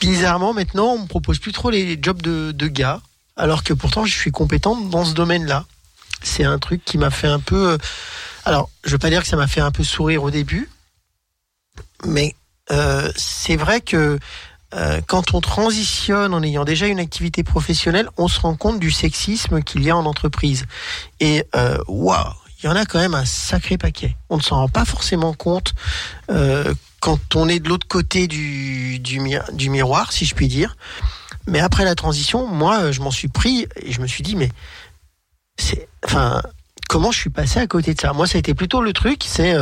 bizarrement, 0.00 0.52
maintenant, 0.54 0.94
on 0.94 0.98
me 1.00 1.06
propose 1.06 1.38
plus 1.38 1.52
trop 1.52 1.70
les 1.70 1.98
jobs 2.02 2.20
de, 2.22 2.68
gars, 2.68 3.00
alors 3.36 3.62
que 3.62 3.72
pourtant, 3.74 4.04
je 4.04 4.16
suis 4.16 4.30
compétente 4.32 4.90
dans 4.90 5.04
ce 5.04 5.14
domaine-là. 5.14 5.66
C'est 6.22 6.44
un 6.44 6.58
truc 6.58 6.84
qui 6.84 6.98
m'a 6.98 7.10
fait 7.10 7.26
un 7.28 7.40
peu. 7.40 7.70
euh, 7.72 7.78
Alors, 8.44 8.70
je 8.84 8.90
veux 8.90 8.98
pas 8.98 9.10
dire 9.10 9.22
que 9.22 9.28
ça 9.28 9.36
m'a 9.36 9.46
fait 9.48 9.60
un 9.60 9.70
peu 9.70 9.84
sourire 9.84 10.22
au 10.24 10.30
début, 10.30 10.68
mais 12.04 12.34
euh, 12.72 13.12
c'est 13.16 13.56
vrai 13.56 13.80
que 13.80 14.18
euh, 14.74 15.00
quand 15.06 15.34
on 15.34 15.40
transitionne 15.40 16.34
en 16.34 16.42
ayant 16.42 16.64
déjà 16.64 16.86
une 16.86 16.98
activité 16.98 17.44
professionnelle, 17.44 18.08
on 18.16 18.26
se 18.26 18.40
rend 18.40 18.56
compte 18.56 18.80
du 18.80 18.90
sexisme 18.90 19.62
qu'il 19.62 19.84
y 19.84 19.90
a 19.90 19.96
en 19.96 20.06
entreprise. 20.06 20.64
Et 21.20 21.44
euh, 21.54 21.78
waouh, 21.86 22.32
il 22.62 22.66
y 22.66 22.68
en 22.68 22.76
a 22.76 22.86
quand 22.86 22.98
même 22.98 23.14
un 23.14 23.26
sacré 23.26 23.76
paquet. 23.76 24.16
On 24.30 24.38
ne 24.38 24.42
s'en 24.42 24.56
rend 24.56 24.68
pas 24.68 24.84
forcément 24.84 25.34
compte 25.34 25.74
quand 27.00 27.34
on 27.34 27.48
est 27.48 27.58
de 27.58 27.68
l'autre 27.68 27.88
côté 27.88 28.28
du, 28.28 29.00
du, 29.00 29.18
mi- 29.18 29.34
du 29.52 29.68
miroir, 29.68 30.12
si 30.12 30.24
je 30.24 30.34
puis 30.34 30.48
dire. 30.48 30.76
Mais 31.48 31.58
après 31.58 31.84
la 31.84 31.96
transition, 31.96 32.46
moi, 32.46 32.92
je 32.92 33.00
m'en 33.00 33.10
suis 33.10 33.26
pris 33.26 33.66
et 33.76 33.90
je 33.90 34.00
me 34.00 34.06
suis 34.06 34.22
dit, 34.22 34.36
mais 34.36 34.48
c'est, 35.58 35.88
enfin, 36.04 36.40
comment 36.88 37.10
je 37.10 37.18
suis 37.18 37.30
passé 37.30 37.58
à 37.58 37.66
côté 37.66 37.94
de 37.94 38.00
ça? 38.00 38.12
Moi, 38.12 38.28
ça 38.28 38.36
a 38.36 38.38
été 38.38 38.54
plutôt 38.54 38.80
le 38.80 38.92
truc, 38.92 39.24
c'est 39.26 39.52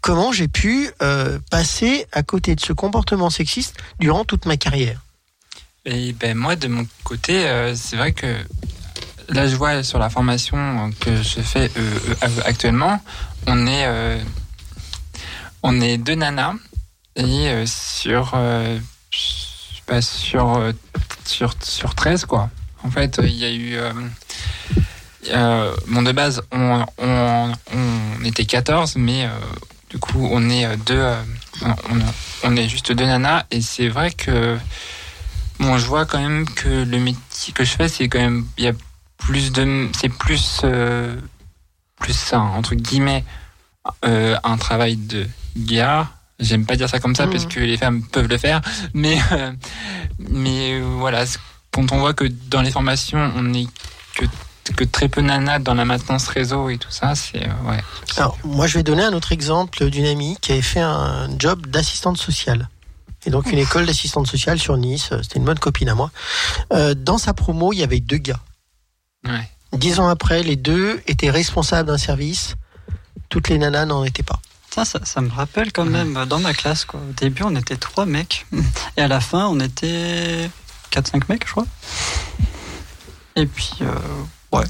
comment 0.00 0.32
j'ai 0.32 0.48
pu 0.48 0.90
euh, 1.02 1.38
passer 1.50 2.06
à 2.12 2.22
côté 2.22 2.54
de 2.54 2.60
ce 2.60 2.72
comportement 2.72 3.30
sexiste 3.30 3.76
durant 3.98 4.24
toute 4.24 4.46
ma 4.46 4.56
carrière. 4.56 5.00
Et 5.84 6.12
ben 6.12 6.36
moi 6.36 6.56
de 6.56 6.68
mon 6.68 6.86
côté, 7.04 7.46
euh, 7.48 7.74
c'est 7.74 7.96
vrai 7.96 8.12
que 8.12 8.36
là, 9.30 9.46
je 9.48 9.56
vois 9.56 9.82
sur 9.82 9.98
la 9.98 10.10
formation 10.10 10.90
que 11.00 11.16
je 11.16 11.40
fais 11.40 11.70
euh, 11.76 11.98
euh, 12.22 12.28
actuellement, 12.44 13.02
on 13.46 13.66
est, 13.66 13.86
euh, 13.86 14.22
on 15.62 15.80
est 15.80 15.98
deux 15.98 16.14
nanas 16.14 16.54
et 17.16 17.48
euh, 17.48 17.64
sur, 17.66 18.32
euh, 18.34 18.78
sur, 20.00 20.56
euh, 20.56 20.72
sur, 21.24 21.54
sur 21.62 21.94
13, 21.94 22.24
quoi. 22.24 22.50
En 22.82 22.90
fait, 22.90 23.18
euh, 23.18 23.26
il 23.26 23.36
y 23.36 23.44
a 23.44 23.50
eu. 23.50 23.74
Euh, 23.74 23.92
euh, 25.32 25.76
bon, 25.86 26.02
de 26.02 26.12
base, 26.12 26.42
on, 26.50 26.84
on, 26.98 27.52
on 27.74 28.24
était 28.24 28.46
14, 28.46 28.96
mais 28.96 29.26
euh, 29.26 29.28
du 29.90 29.98
coup, 29.98 30.28
on 30.30 30.48
est 30.50 30.64
euh, 30.66 30.76
deux. 30.76 30.94
euh, 30.98 31.22
on, 31.62 31.98
on 32.44 32.56
est 32.56 32.68
juste 32.68 32.92
deux 32.92 33.04
nanas, 33.06 33.44
et 33.50 33.60
c'est 33.60 33.88
vrai 33.88 34.10
que. 34.12 34.56
Bon, 35.58 35.76
je 35.76 35.86
vois 35.86 36.06
quand 36.06 36.20
même 36.20 36.48
que 36.48 36.68
le 36.84 36.98
métier 36.98 37.52
que 37.52 37.64
je 37.64 37.72
fais, 37.72 37.88
c'est 37.88 38.08
quand 38.08 38.18
même. 38.20 38.46
Il 38.56 38.64
y 38.64 38.68
a 38.68 38.72
plus 39.18 39.52
de. 39.52 39.88
C'est 39.98 40.08
plus. 40.08 40.60
euh, 40.64 41.14
plus 42.00 42.14
ça, 42.16 42.40
entre 42.40 42.74
guillemets, 42.74 43.24
euh, 44.06 44.34
un 44.42 44.56
travail 44.56 44.96
de 44.96 45.26
gars. 45.56 46.08
J'aime 46.38 46.64
pas 46.64 46.76
dire 46.76 46.88
ça 46.88 46.98
comme 46.98 47.14
ça 47.14 47.26
Mhm. 47.26 47.32
parce 47.32 47.44
que 47.44 47.60
les 47.60 47.76
femmes 47.76 48.02
peuvent 48.02 48.28
le 48.28 48.38
faire, 48.38 48.62
mais 48.94 49.18
euh, 49.32 49.52
mais 50.18 50.80
voilà, 50.80 51.24
quand 51.70 51.92
on 51.92 51.98
voit 51.98 52.14
que 52.14 52.24
dans 52.24 52.62
les 52.62 52.70
formations 52.70 53.30
on 53.36 53.52
est 53.52 53.66
que 54.14 54.24
que 54.76 54.84
très 54.84 55.08
peu 55.08 55.20
nanas 55.20 55.58
dans 55.58 55.74
la 55.74 55.84
maintenance 55.84 56.28
réseau 56.28 56.68
et 56.70 56.78
tout 56.78 56.90
ça, 56.90 57.14
c'est 57.14 57.44
euh, 57.44 57.70
ouais. 57.70 57.80
Alors, 58.16 58.38
moi, 58.44 58.66
je 58.66 58.78
vais 58.78 58.82
donner 58.82 59.02
un 59.02 59.12
autre 59.12 59.32
exemple 59.32 59.88
d'une 59.90 60.06
amie 60.06 60.36
qui 60.40 60.52
avait 60.52 60.62
fait 60.62 60.80
un 60.80 61.28
job 61.38 61.66
d'assistante 61.66 62.18
sociale. 62.18 62.68
Et 63.26 63.30
donc, 63.30 63.52
une 63.52 63.58
école 63.58 63.86
d'assistante 63.86 64.26
sociale 64.26 64.58
sur 64.58 64.76
Nice. 64.76 65.10
C'était 65.22 65.38
une 65.38 65.44
bonne 65.44 65.58
copine 65.58 65.88
à 65.88 65.94
moi. 65.94 66.10
Euh, 66.72 66.94
dans 66.94 67.18
sa 67.18 67.34
promo, 67.34 67.72
il 67.72 67.78
y 67.78 67.82
avait 67.82 68.00
deux 68.00 68.16
gars. 68.16 68.40
Ouais. 69.26 69.48
Dix 69.72 70.00
ans 70.00 70.08
après, 70.08 70.42
les 70.42 70.56
deux 70.56 71.02
étaient 71.06 71.30
responsables 71.30 71.88
d'un 71.88 71.98
service. 71.98 72.54
Toutes 73.28 73.48
les 73.48 73.58
nanas 73.58 73.84
n'en 73.86 74.04
étaient 74.04 74.22
pas. 74.22 74.40
Ça, 74.70 74.84
ça, 74.84 75.00
ça 75.04 75.20
me 75.20 75.30
rappelle 75.30 75.72
quand 75.72 75.84
même 75.84 76.16
euh, 76.16 76.26
dans 76.26 76.38
ma 76.38 76.54
classe. 76.54 76.84
Quoi. 76.84 77.00
Au 77.00 77.12
début, 77.12 77.42
on 77.42 77.54
était 77.56 77.76
trois 77.76 78.06
mecs. 78.06 78.46
Et 78.96 79.02
à 79.02 79.08
la 79.08 79.20
fin, 79.20 79.46
on 79.48 79.60
était 79.60 80.48
4-5 80.92 81.24
mecs, 81.28 81.46
je 81.46 81.50
crois. 81.50 81.66
Et 83.36 83.46
puis, 83.46 83.72
euh, 83.82 83.92
ouais. 84.52 84.64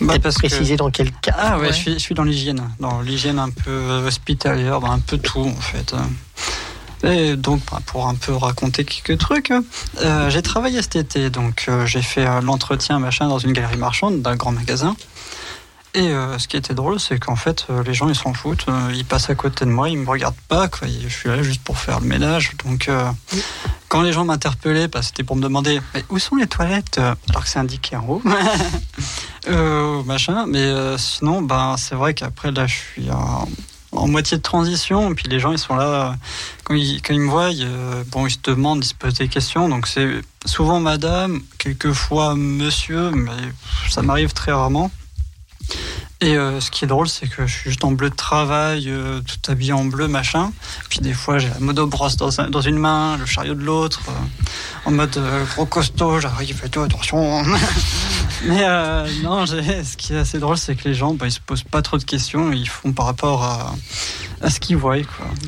Bah, 0.00 0.14
Peut-être 0.14 0.22
parce 0.22 0.36
que- 0.36 0.46
préciser 0.48 0.76
dans 0.76 0.90
quel 0.90 1.10
cas. 1.12 1.34
Ah 1.38 1.58
ouais, 1.58 1.66
Ouais. 1.66 1.72
Je, 1.72 1.76
suis, 1.78 1.92
je 1.94 1.98
suis 1.98 2.14
dans 2.14 2.24
l'hygiène. 2.24 2.62
Dans 2.80 3.00
l'hygiène 3.00 3.38
un 3.38 3.50
peu 3.50 4.02
hospitalière, 4.06 4.84
un 4.84 4.98
peu 4.98 5.18
tout 5.18 5.40
en 5.46 5.60
fait. 5.60 5.94
Et 7.04 7.34
donc, 7.36 7.60
bah, 7.70 7.80
pour 7.86 8.06
un 8.08 8.14
peu 8.14 8.32
raconter 8.34 8.84
quelques 8.84 9.18
trucs, 9.20 9.52
euh, 10.00 10.30
j'ai 10.30 10.42
travaillé 10.42 10.80
cet 10.82 10.94
été. 10.96 11.30
Donc, 11.30 11.64
euh, 11.68 11.84
j'ai 11.84 12.00
fait 12.02 12.24
euh, 12.26 12.40
l'entretien 12.40 13.00
machin 13.00 13.26
dans 13.28 13.38
une 13.40 13.52
galerie 13.52 13.76
marchande 13.76 14.22
d'un 14.22 14.36
grand 14.36 14.52
magasin. 14.52 14.94
Et 15.94 16.08
euh, 16.08 16.38
ce 16.38 16.48
qui 16.48 16.56
était 16.56 16.72
drôle, 16.72 16.98
c'est 16.98 17.18
qu'en 17.18 17.36
fait, 17.36 17.66
euh, 17.68 17.82
les 17.82 17.92
gens, 17.92 18.08
ils 18.08 18.14
s'en 18.14 18.32
foutent. 18.32 18.64
Euh, 18.68 18.92
ils 18.94 19.04
passent 19.04 19.28
à 19.28 19.34
côté 19.34 19.66
de 19.66 19.70
moi, 19.70 19.90
ils 19.90 19.98
me 19.98 20.08
regardent 20.08 20.34
pas. 20.48 20.70
Je 20.82 21.08
suis 21.08 21.28
là 21.28 21.42
juste 21.42 21.62
pour 21.62 21.78
faire 21.78 22.00
le 22.00 22.06
ménage. 22.06 22.52
Donc, 22.64 22.90
quand 23.88 24.00
les 24.00 24.12
gens 24.12 24.24
m'interpellaient, 24.24 24.88
bah, 24.88 25.02
c'était 25.02 25.22
pour 25.22 25.36
me 25.36 25.42
demander 25.42 25.80
mais 25.94 26.02
où 26.08 26.18
sont 26.18 26.36
les 26.36 26.46
toilettes 26.46 26.98
Alors 26.98 27.44
que 27.44 27.48
c'est 27.48 27.58
indiqué 27.58 27.96
en 27.96 28.06
haut. 28.08 28.22
machin. 30.06 30.46
Mais 30.48 30.96
sinon, 30.96 31.42
ben, 31.42 31.76
c'est 31.76 31.94
vrai 31.94 32.14
qu'après, 32.14 32.52
là, 32.52 32.66
je 32.66 32.74
suis 32.74 33.10
en, 33.10 33.46
moitié 34.08 34.38
de 34.38 34.42
transition. 34.42 35.10
Et 35.10 35.14
puis 35.14 35.28
les 35.28 35.40
gens, 35.40 35.52
ils 35.52 35.58
sont 35.58 35.76
là. 35.76 36.16
Quand 36.64 36.74
ils, 36.74 37.20
me 37.20 37.28
voient, 37.28 37.50
bon, 38.06 38.26
ils 38.26 38.30
se 38.30 38.38
demandent, 38.42 38.82
ils 38.82 38.88
se 38.88 38.94
posent 38.94 39.14
des 39.14 39.28
questions. 39.28 39.68
Donc, 39.68 39.86
c'est 39.86 40.08
souvent 40.46 40.80
madame, 40.80 41.42
quelquefois 41.58 42.34
monsieur, 42.34 43.10
mais 43.10 43.30
ça 43.90 44.00
m'arrive 44.00 44.32
très 44.32 44.52
rarement. 44.52 44.90
Et 46.22 46.36
euh, 46.36 46.60
ce 46.60 46.70
qui 46.70 46.84
est 46.84 46.86
drôle, 46.86 47.08
c'est 47.08 47.26
que 47.26 47.48
je 47.48 47.52
suis 47.52 47.70
juste 47.70 47.82
en 47.82 47.90
bleu 47.90 48.08
de 48.08 48.14
travail, 48.14 48.84
euh, 48.88 49.20
tout 49.22 49.50
habillé 49.50 49.72
en 49.72 49.84
bleu, 49.84 50.06
machin. 50.06 50.52
Puis 50.88 51.00
des 51.00 51.14
fois, 51.14 51.38
j'ai 51.38 51.48
la 51.48 51.58
motobrosse 51.58 52.16
dans, 52.16 52.30
dans 52.48 52.60
une 52.60 52.78
main, 52.78 53.16
le 53.16 53.26
chariot 53.26 53.54
de 53.54 53.64
l'autre, 53.64 54.02
euh, 54.08 54.88
en 54.88 54.92
mode 54.92 55.20
gros 55.56 55.66
costaud, 55.66 56.20
j'arrive, 56.20 56.54
fais 56.54 56.68
toi, 56.68 56.84
attention. 56.84 57.42
Mais 58.44 58.64
non, 59.24 59.46
ce 59.46 59.96
qui 59.96 60.12
est 60.12 60.18
assez 60.18 60.38
drôle, 60.38 60.58
c'est 60.58 60.76
que 60.76 60.88
les 60.88 60.94
gens, 60.94 61.12
bah, 61.14 61.26
ils 61.26 61.32
se 61.32 61.40
posent 61.40 61.64
pas 61.64 61.82
trop 61.82 61.98
de 61.98 62.04
questions, 62.04 62.52
ils 62.52 62.68
font 62.68 62.92
par 62.92 63.06
rapport 63.06 63.42
à, 63.42 63.74
ce 64.48 64.60
qu'ils 64.60 64.76
voient. 64.76 64.96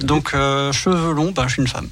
Donc, 0.01 0.31
cheveux 0.31 1.13
longs, 1.13 1.31
bah, 1.31 1.45
je 1.47 1.55
suis 1.55 1.63
une 1.63 1.69
femme. 1.69 1.89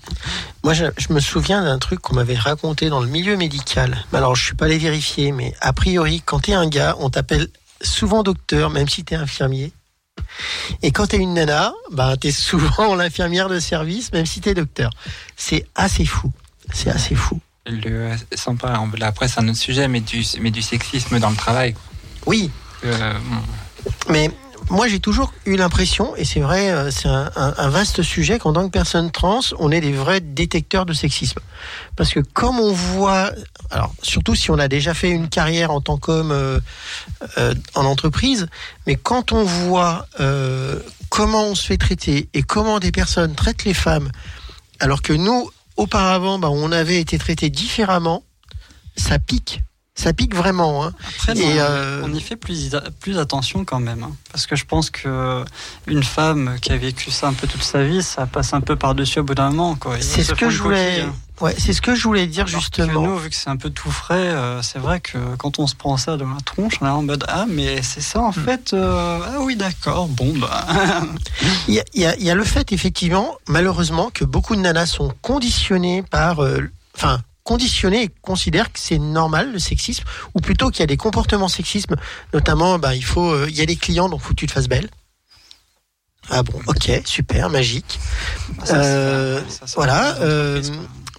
Moi, 0.64 0.74
je, 0.74 0.86
je 0.98 1.12
me 1.12 1.20
souviens 1.20 1.62
d'un 1.62 1.78
truc 1.78 2.00
qu'on 2.00 2.14
m'avait 2.14 2.36
raconté 2.36 2.90
dans 2.90 3.00
le 3.00 3.08
milieu 3.08 3.36
médical. 3.36 4.04
Alors, 4.12 4.34
je 4.34 4.44
suis 4.44 4.54
pas 4.54 4.64
allé 4.64 4.78
vérifier, 4.78 5.30
mais 5.30 5.54
a 5.60 5.72
priori, 5.72 6.22
quand 6.24 6.40
t'es 6.40 6.54
un 6.54 6.68
gars, 6.68 6.96
on 6.98 7.10
t'appelle 7.10 7.48
souvent 7.80 8.22
docteur, 8.22 8.70
même 8.70 8.88
si 8.88 9.04
t'es 9.04 9.16
infirmier. 9.16 9.72
Et 10.82 10.90
quand 10.92 11.08
t'es 11.08 11.18
une 11.18 11.34
nana, 11.34 11.72
bah, 11.92 12.16
t'es 12.16 12.32
souvent 12.32 12.94
l'infirmière 12.96 13.48
de 13.48 13.60
service, 13.60 14.12
même 14.12 14.26
si 14.26 14.40
t'es 14.40 14.54
docteur. 14.54 14.90
C'est 15.36 15.66
assez 15.74 16.04
fou. 16.04 16.32
C'est 16.72 16.90
assez 16.90 17.14
fou. 17.14 17.40
Le 17.66 18.14
pas 18.58 18.80
après 19.02 19.26
c'est 19.28 19.40
un 19.40 19.48
autre 19.48 19.58
sujet, 19.58 19.88
mais 19.88 20.00
du 20.00 20.24
mais 20.40 20.52
du 20.52 20.62
sexisme 20.62 21.18
dans 21.18 21.30
le 21.30 21.36
travail. 21.36 21.74
Oui, 22.24 22.50
Euh, 22.84 23.14
bon, 23.18 23.92
Mais 24.08 24.30
moi, 24.70 24.88
j'ai 24.88 25.00
toujours 25.00 25.32
eu 25.44 25.56
l'impression, 25.56 26.16
et 26.16 26.24
c'est 26.24 26.40
vrai, 26.40 26.70
euh, 26.70 26.90
c'est 26.90 27.08
un, 27.08 27.68
vaste 27.68 28.02
sujet, 28.02 28.38
qu'en 28.38 28.52
tant 28.52 28.64
que 28.64 28.72
personne 28.72 29.10
trans, 29.10 29.40
on 29.58 29.70
est 29.70 29.80
des 29.80 29.92
vrais 29.92 30.20
détecteurs 30.20 30.86
de 30.86 30.92
sexisme. 30.92 31.40
Parce 31.94 32.12
que 32.12 32.20
comme 32.20 32.58
on 32.58 32.72
voit, 32.72 33.30
alors 33.70 33.92
surtout 34.02 34.34
si 34.34 34.50
on 34.50 34.58
a 34.58 34.68
déjà 34.68 34.94
fait 34.94 35.10
une 35.10 35.28
carrière 35.28 35.70
en 35.70 35.80
tant 35.80 35.98
qu'homme 35.98 36.32
euh, 36.32 36.58
euh, 37.38 37.54
en 37.74 37.84
entreprise, 37.84 38.48
mais 38.86 38.96
quand 38.96 39.32
on 39.32 39.44
voit 39.44 40.06
comment 41.08 41.44
on 41.44 41.54
se 41.54 41.66
fait 41.66 41.76
traiter 41.76 42.28
et 42.34 42.42
comment 42.42 42.78
des 42.80 42.92
personnes 42.92 43.34
traitent 43.34 43.64
les 43.64 43.74
femmes, 43.74 44.10
alors 44.80 45.02
que 45.02 45.12
nous, 45.12 45.50
auparavant, 45.76 46.38
bah, 46.38 46.50
on 46.50 46.72
avait 46.72 47.00
été 47.00 47.18
traités 47.18 47.50
différemment, 47.50 48.24
ça 48.96 49.18
pique. 49.18 49.62
Ça 49.98 50.12
pique 50.12 50.34
vraiment. 50.34 50.84
Hein. 50.84 50.92
Après, 51.08 51.38
Et, 51.38 51.42
on, 51.44 51.56
euh, 51.58 52.02
on 52.04 52.12
y 52.12 52.20
fait 52.20 52.36
plus, 52.36 52.70
plus 53.00 53.18
attention 53.18 53.64
quand 53.64 53.80
même. 53.80 54.02
hein. 54.02 54.12
parce 54.30 54.46
que 54.46 54.54
je 54.54 54.66
pense 54.66 54.90
que 54.90 55.42
une 55.86 56.02
femme 56.04 56.56
qui 56.60 56.70
a 56.70 56.76
vécu 56.76 57.10
ça 57.10 57.28
un 57.28 57.32
peu 57.32 57.46
toute 57.46 57.62
sa 57.62 57.82
vie, 57.82 58.02
ça 58.02 58.26
passe 58.26 58.52
un 58.52 58.60
peu 58.60 58.76
par-dessus 58.76 59.20
au 59.20 59.24
bout 59.24 59.34
d'un 59.34 59.48
moment. 59.50 59.78
C'est 60.00 60.22
ce 60.22 60.34
que 60.34 60.50
je 60.50 60.62
voulais. 60.62 60.96
coquille, 60.98 61.08
hein. 61.08 61.14
Ouais, 61.42 61.54
c'est 61.58 61.74
ce 61.74 61.82
que 61.82 61.94
je 61.94 62.02
voulais 62.04 62.26
dire 62.26 62.44
Alors 62.46 62.54
que 62.54 62.60
justement. 62.60 63.02
nous, 63.02 63.16
vu 63.18 63.28
que 63.28 63.36
c'est 63.36 63.50
un 63.50 63.56
peu 63.58 63.68
tout 63.68 63.90
frais, 63.90 64.14
euh, 64.16 64.62
c'est 64.62 64.78
vrai 64.78 65.00
que 65.00 65.18
quand 65.36 65.58
on 65.58 65.66
se 65.66 65.74
prend 65.74 65.96
ça 65.98 66.16
dans 66.16 66.28
la 66.30 66.40
tronche, 66.40 66.74
on 66.80 66.86
est 66.86 66.90
en 66.90 67.02
mode 67.02 67.24
Ah, 67.28 67.44
mais 67.48 67.82
c'est 67.82 68.00
ça 68.00 68.20
en 68.20 68.32
fait. 68.32 68.72
euh, 68.72 69.20
ah 69.22 69.40
oui, 69.40 69.54
d'accord. 69.56 70.08
Bon, 70.08 70.32
bah. 70.38 70.66
Il 71.68 71.74
y, 71.74 71.80
a, 71.80 71.84
il 71.94 72.00
y 72.00 72.06
a- 72.06 72.16
il 72.16 72.22
y 72.24 72.30
a 72.30 72.34
le 72.34 72.44
fait 72.44 72.72
effectivement, 72.72 73.34
malheureusement, 73.48 74.10
que 74.12 74.24
beaucoup 74.24 74.56
de 74.56 74.60
nanas 74.62 74.86
sont 74.86 75.12
conditionnées 75.22 76.02
par, 76.02 76.40
enfin, 76.96 77.20
conditionnées 77.46 78.02
et 78.02 78.10
considèrent 78.22 78.70
que 78.72 78.78
c'est 78.80 78.98
normal 78.98 79.52
le 79.52 79.58
sexisme, 79.58 80.04
ou 80.34 80.40
plutôt 80.40 80.70
qu'il 80.70 80.80
y 80.80 80.82
a 80.82 80.86
des 80.86 80.96
comportements 80.96 81.48
sexisme, 81.48 81.94
notamment, 82.34 82.78
bah, 82.78 82.94
il 82.94 83.04
faut, 83.04 83.30
euh, 83.32 83.46
il 83.48 83.56
y 83.56 83.62
a 83.62 83.66
des 83.66 83.76
clients 83.76 84.08
donc 84.08 84.20
faut 84.20 84.30
que 84.30 84.40
tu 84.40 84.46
te 84.46 84.52
fasses 84.52 84.68
belle. 84.68 84.90
Ah 86.28 86.42
bon, 86.42 86.58
ok, 86.66 86.90
super, 87.04 87.48
magique. 87.50 88.00
ça, 88.64 88.74
Euh, 88.76 89.40
ça, 89.42 89.50
ça, 89.60 89.66
ça, 89.68 89.72
voilà, 89.76 90.16
euh, 90.20 90.60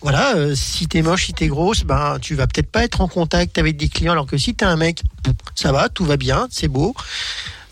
Voilà, 0.02 0.36
si 0.54 0.88
t'es 0.88 1.02
moche, 1.02 1.26
si 1.28 1.34
t'es 1.34 1.48
grosse, 1.48 1.84
ben 1.84 2.18
tu 2.22 2.36
vas 2.36 2.46
peut-être 2.46 2.72
pas 2.72 2.84
être 2.84 3.02
en 3.02 3.08
contact 3.08 3.58
avec 3.58 3.78
des 3.78 3.88
clients, 3.90 4.12
alors 4.12 4.28
que 4.28 4.38
si 4.38 4.54
t'es 4.54 4.66
un 4.66 4.76
mec, 4.76 5.02
ça 5.56 5.72
va, 5.72 5.90
tout 5.90 6.06
va 6.06 6.18
bien, 6.18 6.48
c'est 6.52 6.68
beau. 6.68 6.94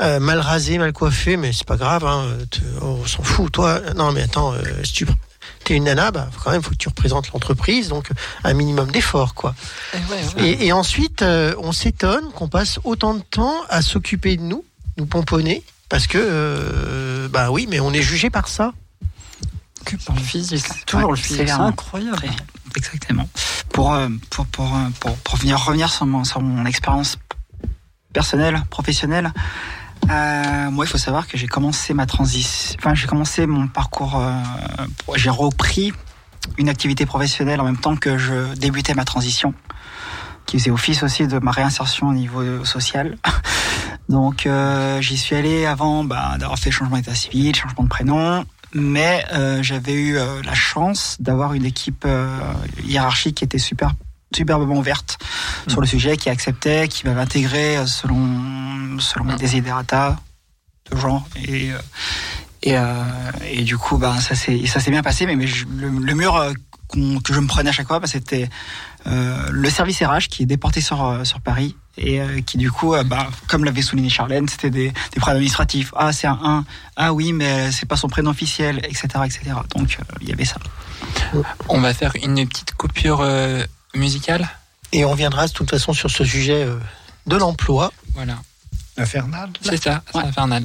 Euh, 0.01 0.19
mal 0.19 0.39
rasé, 0.39 0.77
mal 0.77 0.91
coiffé, 0.91 1.37
mais 1.37 1.51
c'est 1.53 1.67
pas 1.67 1.77
grave, 1.77 2.03
hein, 2.05 2.25
te- 2.49 2.59
on 2.81 3.05
s'en 3.05 3.21
fout. 3.23 3.51
Toi, 3.51 3.79
non 3.95 4.11
mais 4.11 4.23
attends, 4.23 4.53
euh, 4.53 4.61
tu 4.91 5.05
t'es 5.65 5.75
une 5.75 5.83
nana, 5.85 6.11
bah 6.11 6.29
quand 6.43 6.51
même 6.51 6.61
faut 6.61 6.71
que 6.71 6.75
tu 6.75 6.87
représentes 6.87 7.31
l'entreprise, 7.33 7.89
donc 7.89 8.09
un 8.43 8.53
minimum 8.53 8.89
d'effort, 8.91 9.33
quoi. 9.33 9.53
Eh 9.93 9.97
ouais, 9.97 10.03
ouais. 10.37 10.49
Et, 10.49 10.67
et 10.67 10.71
ensuite, 10.71 11.21
euh, 11.21 11.53
on 11.59 11.71
s'étonne 11.73 12.31
qu'on 12.31 12.47
passe 12.47 12.79
autant 12.83 13.13
de 13.15 13.21
temps 13.21 13.55
à 13.69 13.81
s'occuper 13.81 14.37
de 14.37 14.43
nous, 14.43 14.63
nous 14.97 15.05
pomponner, 15.05 15.63
parce 15.89 16.07
que, 16.07 16.17
euh, 16.21 17.27
bah 17.27 17.51
oui, 17.51 17.67
mais 17.69 17.79
on 17.79 17.91
est 17.93 18.01
jugé 18.01 18.29
par 18.29 18.47
ça. 18.47 18.73
que 19.85 19.95
par 19.97 20.15
le 20.15 20.21
physique. 20.21 20.65
Toujours 20.85 21.09
Ouais, 21.09 21.15
le 21.17 21.21
physique. 21.21 21.47
C'est 21.47 21.51
incroyable. 21.53 22.17
Très- 22.17 22.29
Exactement. 22.77 23.27
Pour, 23.69 23.93
euh, 23.93 24.09
pour, 24.29 24.45
pour, 24.47 24.69
pour, 24.99 25.15
pour 25.17 25.35
venir 25.37 25.57
revenir 25.63 25.89
sur 25.91 26.05
mon, 26.05 26.23
sur 26.23 26.41
mon 26.41 26.65
expérience 26.65 27.17
personnelle, 28.13 28.61
professionnelle, 28.69 29.31
euh, 30.09 30.71
moi, 30.71 30.85
il 30.85 30.87
faut 30.87 30.97
savoir 30.97 31.27
que 31.27 31.37
j'ai 31.37 31.47
commencé 31.47 31.93
ma 31.93 32.05
transition, 32.05 32.75
enfin, 32.79 32.93
j'ai 32.93 33.07
commencé 33.07 33.45
mon 33.45 33.67
parcours, 33.67 34.19
euh, 34.19 34.41
j'ai 35.15 35.29
repris 35.29 35.93
une 36.57 36.69
activité 36.69 37.05
professionnelle 37.05 37.59
en 37.59 37.65
même 37.65 37.77
temps 37.77 37.95
que 37.95 38.17
je 38.17 38.53
débutais 38.55 38.93
ma 38.93 39.05
transition, 39.05 39.53
qui 40.45 40.59
faisait 40.59 40.71
office 40.71 41.01
aussi 41.03 41.27
de 41.27 41.39
ma 41.39 41.51
réinsertion 41.51 42.09
au 42.09 42.13
niveau 42.13 42.63
social. 42.65 43.17
Donc, 44.09 44.45
euh, 44.45 45.01
j'y 45.01 45.17
suis 45.17 45.35
allé 45.35 45.65
avant 45.65 46.03
bah, 46.03 46.35
d'avoir 46.37 46.59
fait 46.59 46.69
changement 46.69 46.97
d'état 46.97 47.15
civil, 47.15 47.55
changement 47.55 47.83
de 47.83 47.89
prénom, 47.89 48.45
mais 48.75 49.25
euh, 49.33 49.63
j'avais 49.63 49.93
eu 49.93 50.17
euh, 50.17 50.41
la 50.43 50.53
chance 50.53 51.17
d'avoir 51.19 51.53
une 51.53 51.65
équipe 51.65 52.03
euh, 52.05 52.37
hiérarchique 52.83 53.37
qui 53.37 53.43
était 53.45 53.57
super 53.57 53.93
superbement 54.35 54.75
ouverte 54.75 55.17
sur 55.67 55.79
le 55.79 55.87
sujet, 55.87 56.17
qui 56.17 56.29
acceptait, 56.29 56.89
qui 56.89 57.07
m'avait 57.07 57.21
intégré 57.21 57.77
selon 57.87 58.17
selon 58.99 59.25
mes 59.25 59.35
desiderata 59.35 60.17
de 60.91 60.97
genre 60.97 61.27
et 61.35 61.71
euh, 61.71 61.77
et, 62.63 62.77
euh, 62.77 63.03
et 63.49 63.61
du 63.63 63.77
coup 63.77 63.97
bah 63.97 64.19
ça 64.19 64.35
s'est 64.35 64.65
ça 64.65 64.79
s'est 64.79 64.91
bien 64.91 65.03
passé 65.03 65.25
mais, 65.25 65.35
mais 65.35 65.47
je- 65.47 65.65
le, 65.67 65.89
le 65.89 66.13
mur 66.15 66.35
euh, 66.35 66.51
que 67.23 67.33
je 67.33 67.39
me 67.39 67.47
prenais 67.47 67.69
à 67.69 67.73
chaque 67.73 67.87
fois 67.87 67.99
bah, 67.99 68.07
c'était 68.07 68.49
euh, 69.07 69.47
le 69.51 69.69
service 69.69 70.01
RH 70.01 70.27
qui 70.29 70.43
est 70.43 70.45
déporté 70.47 70.81
sur 70.81 71.21
sur 71.25 71.41
Paris 71.41 71.75
et 71.97 72.21
euh, 72.21 72.41
qui 72.41 72.57
du 72.57 72.71
coup 72.71 72.93
euh, 72.95 73.03
bah, 73.03 73.27
comme 73.47 73.63
l'avait 73.65 73.81
souligné 73.81 74.09
Charlène 74.09 74.47
c'était 74.47 74.69
des, 74.71 74.89
des 74.89 75.19
problèmes 75.19 75.37
administratifs 75.37 75.91
ah 75.95 76.11
c'est 76.11 76.27
un 76.27 76.39
1 76.43 76.65
ah 76.95 77.13
oui 77.13 77.33
mais 77.33 77.71
c'est 77.71 77.85
pas 77.87 77.97
son 77.97 78.07
prénom 78.07 78.31
officiel 78.31 78.79
etc 78.83 79.07
etc 79.25 79.41
donc 79.75 79.97
euh, 79.99 80.03
il 80.21 80.29
y 80.29 80.33
avait 80.33 80.45
ça 80.45 80.57
On 81.69 81.81
va 81.81 81.93
faire 81.93 82.13
une 82.23 82.47
petite 82.47 82.73
coupure 82.73 83.21
euh, 83.21 83.63
musicale. 83.93 84.47
Et 84.91 85.03
on 85.05 85.09
reviendra 85.11 85.47
de 85.47 85.51
toute 85.51 85.69
façon 85.69 85.93
sur 85.93 86.09
ce 86.09 86.23
sujet 86.23 86.63
euh, 86.63 86.77
de 87.27 87.35
l'emploi. 87.35 87.91
Voilà. 88.13 88.37
Infernal. 88.97 89.49
C'est 89.61 89.81
ça, 89.81 90.03
c'est 90.11 90.19
infernal. 90.19 90.63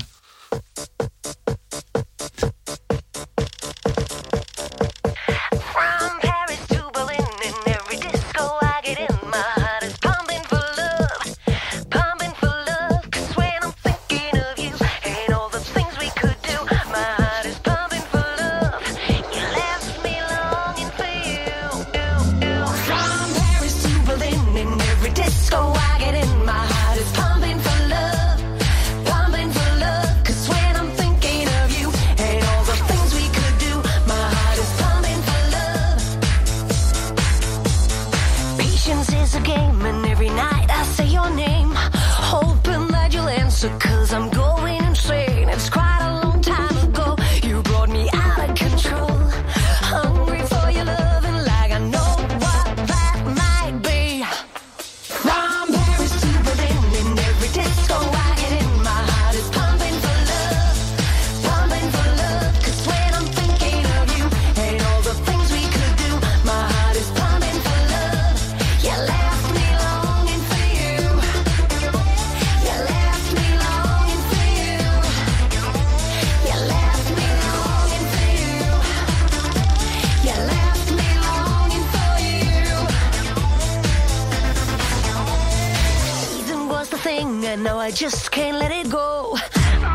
I 87.91 87.93
just 87.93 88.31
can't 88.31 88.57
let 88.57 88.71
it 88.71 88.89
go. 88.89 89.35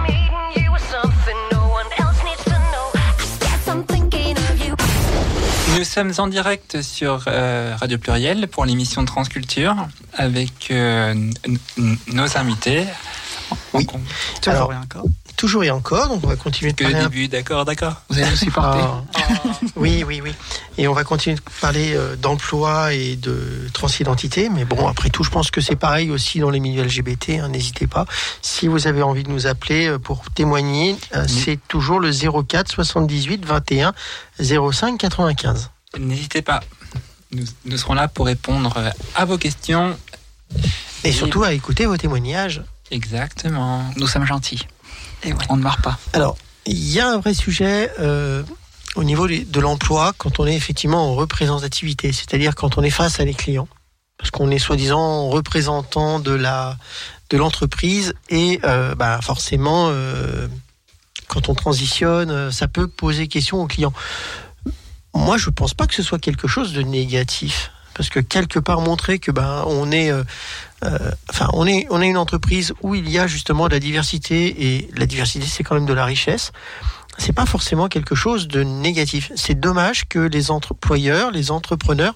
Meeting 0.04 0.64
you 0.66 0.70
was 0.70 0.82
something 0.82 1.38
no 1.50 1.70
one 1.70 1.86
else 1.98 2.22
needs 2.26 2.44
to 2.44 2.50
know. 2.50 2.92
I 2.94 3.14
guess 3.40 3.70
I'm 3.70 3.86
thinking 3.86 4.36
of 4.36 4.60
you. 4.60 4.76
Nous 5.78 5.86
sommes 5.86 6.12
en 6.18 6.28
direct 6.28 6.82
sur 6.82 7.24
euh, 7.28 7.74
Radio 7.80 7.98
Pluriel 7.98 8.50
pour 8.50 8.66
l'émission 8.66 9.06
Transculture 9.06 9.88
avec 10.14 10.72
euh, 10.72 11.14
nos 12.08 12.38
invités. 12.38 12.84
Oui. 13.74 13.86
Donc, 13.86 14.02
toujours 14.42 14.54
Alors, 14.56 14.70
rien 14.72 14.82
encore 14.82 15.06
Toujours 15.38 15.64
et 15.64 15.72
encore, 15.72 16.08
donc 16.08 16.24
on 16.24 16.28
va 16.28 16.36
continuer 16.36 16.72
de 16.72 16.78
Que 16.78 16.86
le 16.86 16.92
parler 16.92 17.06
début, 17.08 17.28
d'accord, 17.28 17.66
d'accord. 17.66 18.02
vous 18.10 18.18
allez 18.20 18.30
nous 18.30 18.36
supporter 18.38 18.80
Ah. 18.82 19.04
Oui, 19.76 20.04
oui, 20.08 20.22
oui. 20.24 20.34
Et 20.78 20.88
on 20.88 20.94
va 20.94 21.04
continuer 21.04 21.36
de 21.36 21.42
parler 21.62 21.94
euh, 21.94 22.16
d'emploi 22.16 22.94
et 22.94 23.16
de 23.18 23.68
transidentité. 23.74 24.50
Mais 24.50 24.64
bon, 24.66 24.88
après 24.88 25.10
tout, 25.10 25.24
je 25.24 25.30
pense 25.30 25.52
que 25.52 25.60
c'est 25.62 25.76
pareil 25.76 26.10
aussi 26.12 26.40
dans 26.40 26.50
les 26.50 26.60
milieux 26.60 26.84
LGBT. 26.84 27.32
hein, 27.42 27.50
N'hésitez 27.50 27.88
pas. 27.88 28.06
Si 28.42 28.68
vous 28.68 28.88
avez 28.88 29.02
envie 29.02 29.24
de 29.24 29.30
nous 29.30 29.48
appeler 29.48 29.88
euh, 29.88 30.00
pour 30.00 30.24
témoigner, 30.32 30.96
euh, 31.16 31.26
c'est 31.28 31.60
toujours 31.68 32.00
le 32.00 32.12
04 32.12 32.72
78 32.72 33.46
21 33.46 33.94
05 34.40 34.98
95. 34.98 35.70
N'hésitez 36.00 36.42
pas. 36.42 36.62
Nous, 37.32 37.46
nous 37.66 37.78
serons 37.78 37.94
là 37.96 38.08
pour 38.08 38.26
répondre 38.28 38.74
à 39.16 39.26
vos 39.26 39.38
questions. 39.38 39.98
Et 41.04 41.12
surtout 41.12 41.44
à 41.44 41.54
écouter 41.54 41.86
vos 41.86 41.98
témoignages. 41.98 42.62
Exactement. 42.92 43.84
nous 43.98 44.08
sommes 44.08 44.26
gentils 44.26 44.68
Et 45.26 45.34
on 45.50 45.58
ne 45.58 45.64
meurt 45.64 45.82
pas 45.82 45.98
Alors, 46.14 46.38
il 46.66 46.78
y 46.92 47.00
a 47.00 47.10
un 47.10 47.18
vrai 47.20 47.34
sujet 47.34 47.92
euh, 48.00 48.44
au 48.96 49.04
niveau 49.04 49.28
des- 49.28 49.44
de 49.46 49.60
l'emploi 49.60 50.14
quand 50.18 50.40
on 50.40 50.46
est 50.48 50.56
effectivement 50.56 51.10
en 51.12 51.16
représentativité, 51.16 52.12
c'est-à-dire 52.12 52.56
quand 52.56 52.78
on 52.78 52.84
est 52.84 52.90
face 52.90 53.20
à 53.20 53.26
les 53.26 53.34
clients, 53.34 53.68
parce 54.18 54.32
qu'on 54.32 54.50
est 54.52 54.60
soi-disant 54.60 55.30
représentant 55.30 56.20
de 56.20 56.32
la 56.32 56.78
de 57.32 57.38
l'entreprise 57.38 58.14
et 58.30 58.60
euh, 58.64 58.94
bah, 58.96 59.20
forcément 59.22 59.88
euh, 59.90 60.48
quand 61.28 61.50
on 61.50 61.56
transitionne, 61.56 62.52
ça 62.52 62.68
peut 62.68 62.88
poser 62.88 63.28
question 63.28 63.62
aux 63.62 63.68
clients. 63.68 63.94
Moi, 65.16 65.38
je 65.38 65.50
pense 65.50 65.74
pas 65.74 65.88
que 65.88 65.96
ce 65.96 66.04
soit 66.04 66.20
quelque 66.20 66.48
chose 66.48 66.74
de 66.74 66.82
négatif. 66.84 67.72
Parce 67.96 68.10
que 68.10 68.20
quelque 68.20 68.60
part 68.60 68.82
montrer 68.82 69.20
que 69.20 69.32
ben 69.32 69.64
on 69.68 69.90
est, 69.92 70.12
euh, 70.12 70.24
euh, 70.84 71.12
enfin 71.30 71.48
on 71.54 71.66
est, 71.66 71.88
on 71.90 72.02
est 72.02 72.08
une 72.08 72.18
entreprise 72.18 72.74
où 72.82 72.94
il 72.94 73.10
y 73.10 73.18
a 73.18 73.26
justement 73.26 73.68
de 73.68 73.74
la 73.74 73.80
diversité 73.80 74.76
et 74.76 74.90
la 74.96 75.06
diversité 75.06 75.46
c'est 75.48 75.64
quand 75.64 75.76
même 75.76 75.86
de 75.86 75.94
la 75.94 76.06
richesse. 76.06 76.52
C'est 77.18 77.32
pas 77.32 77.46
forcément 77.46 77.88
quelque 77.88 78.14
chose 78.14 78.50
de 78.50 78.62
négatif. 78.64 79.32
C'est 79.38 79.58
dommage 79.58 80.10
que 80.10 80.20
les 80.20 80.52
employeurs, 80.52 81.32
les 81.32 81.50
entrepreneurs 81.50 82.14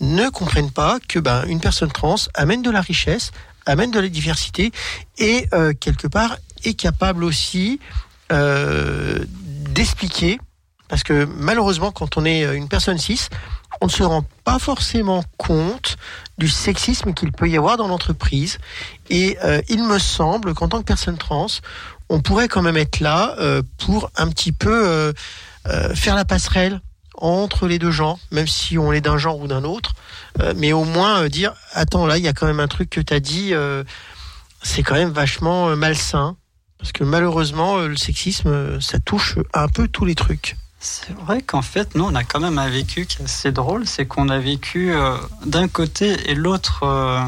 ne 0.00 0.28
comprennent 0.28 0.72
pas 0.72 0.98
que 1.08 1.20
ben 1.20 1.44
une 1.46 1.60
personne 1.60 1.92
trans 1.92 2.16
amène 2.34 2.62
de 2.62 2.70
la 2.70 2.80
richesse, 2.80 3.30
amène 3.64 3.92
de 3.92 4.00
la 4.00 4.08
diversité 4.08 4.72
et 5.18 5.46
euh, 5.54 5.72
quelque 5.72 6.08
part 6.08 6.36
est 6.64 6.74
capable 6.74 7.24
aussi 7.24 7.80
d'expliquer 9.74 10.40
parce 10.88 11.02
que 11.02 11.26
malheureusement 11.26 11.92
quand 11.92 12.16
on 12.16 12.24
est 12.24 12.44
une 12.56 12.66
personne 12.66 12.96
cis, 12.96 13.28
on 13.80 13.86
ne 13.86 13.90
se 13.90 14.02
rend 14.02 14.24
pas 14.44 14.58
forcément 14.58 15.24
compte 15.36 15.96
du 16.38 16.48
sexisme 16.48 17.14
qu'il 17.14 17.32
peut 17.32 17.48
y 17.48 17.56
avoir 17.56 17.76
dans 17.76 17.88
l'entreprise. 17.88 18.58
Et 19.10 19.38
euh, 19.44 19.60
il 19.68 19.84
me 19.84 19.98
semble 19.98 20.54
qu'en 20.54 20.68
tant 20.68 20.78
que 20.78 20.84
personne 20.84 21.18
trans, 21.18 21.46
on 22.08 22.20
pourrait 22.20 22.48
quand 22.48 22.62
même 22.62 22.76
être 22.76 23.00
là 23.00 23.34
euh, 23.38 23.62
pour 23.78 24.10
un 24.16 24.28
petit 24.28 24.52
peu 24.52 25.12
euh, 25.66 25.94
faire 25.94 26.14
la 26.14 26.24
passerelle 26.24 26.80
entre 27.16 27.66
les 27.68 27.78
deux 27.78 27.90
genres, 27.90 28.18
même 28.30 28.48
si 28.48 28.78
on 28.78 28.92
est 28.92 29.00
d'un 29.00 29.18
genre 29.18 29.38
ou 29.38 29.46
d'un 29.46 29.62
autre, 29.62 29.94
mais 30.56 30.72
au 30.72 30.82
moins 30.82 31.28
dire 31.28 31.54
attends 31.72 32.06
là, 32.06 32.18
il 32.18 32.24
y 32.24 32.26
a 32.26 32.32
quand 32.32 32.46
même 32.46 32.58
un 32.58 32.66
truc 32.66 32.90
que 32.90 33.00
tu 33.00 33.14
as 33.14 33.20
dit, 33.20 33.52
c'est 34.62 34.82
quand 34.82 34.94
même 34.94 35.10
vachement 35.10 35.76
malsain. 35.76 36.36
Parce 36.78 36.90
que 36.90 37.04
malheureusement, 37.04 37.78
le 37.78 37.96
sexisme, 37.96 38.80
ça 38.80 38.98
touche 38.98 39.38
un 39.54 39.68
peu 39.68 39.86
tous 39.86 40.04
les 40.04 40.16
trucs. 40.16 40.56
C'est 40.84 41.14
vrai 41.14 41.42
qu'en 41.42 41.62
fait, 41.62 41.94
nous, 41.94 42.02
on 42.02 42.14
a 42.16 42.24
quand 42.24 42.40
même 42.40 42.58
un 42.58 42.68
vécu 42.68 43.06
qui 43.06 43.22
est 43.22 43.24
assez 43.24 43.52
drôle, 43.52 43.86
c'est 43.86 44.04
qu'on 44.04 44.28
a 44.28 44.40
vécu 44.40 44.92
euh, 44.92 45.16
d'un 45.46 45.68
côté 45.68 46.16
et 46.28 46.34
l'autre. 46.34 46.82
Euh, 46.82 47.20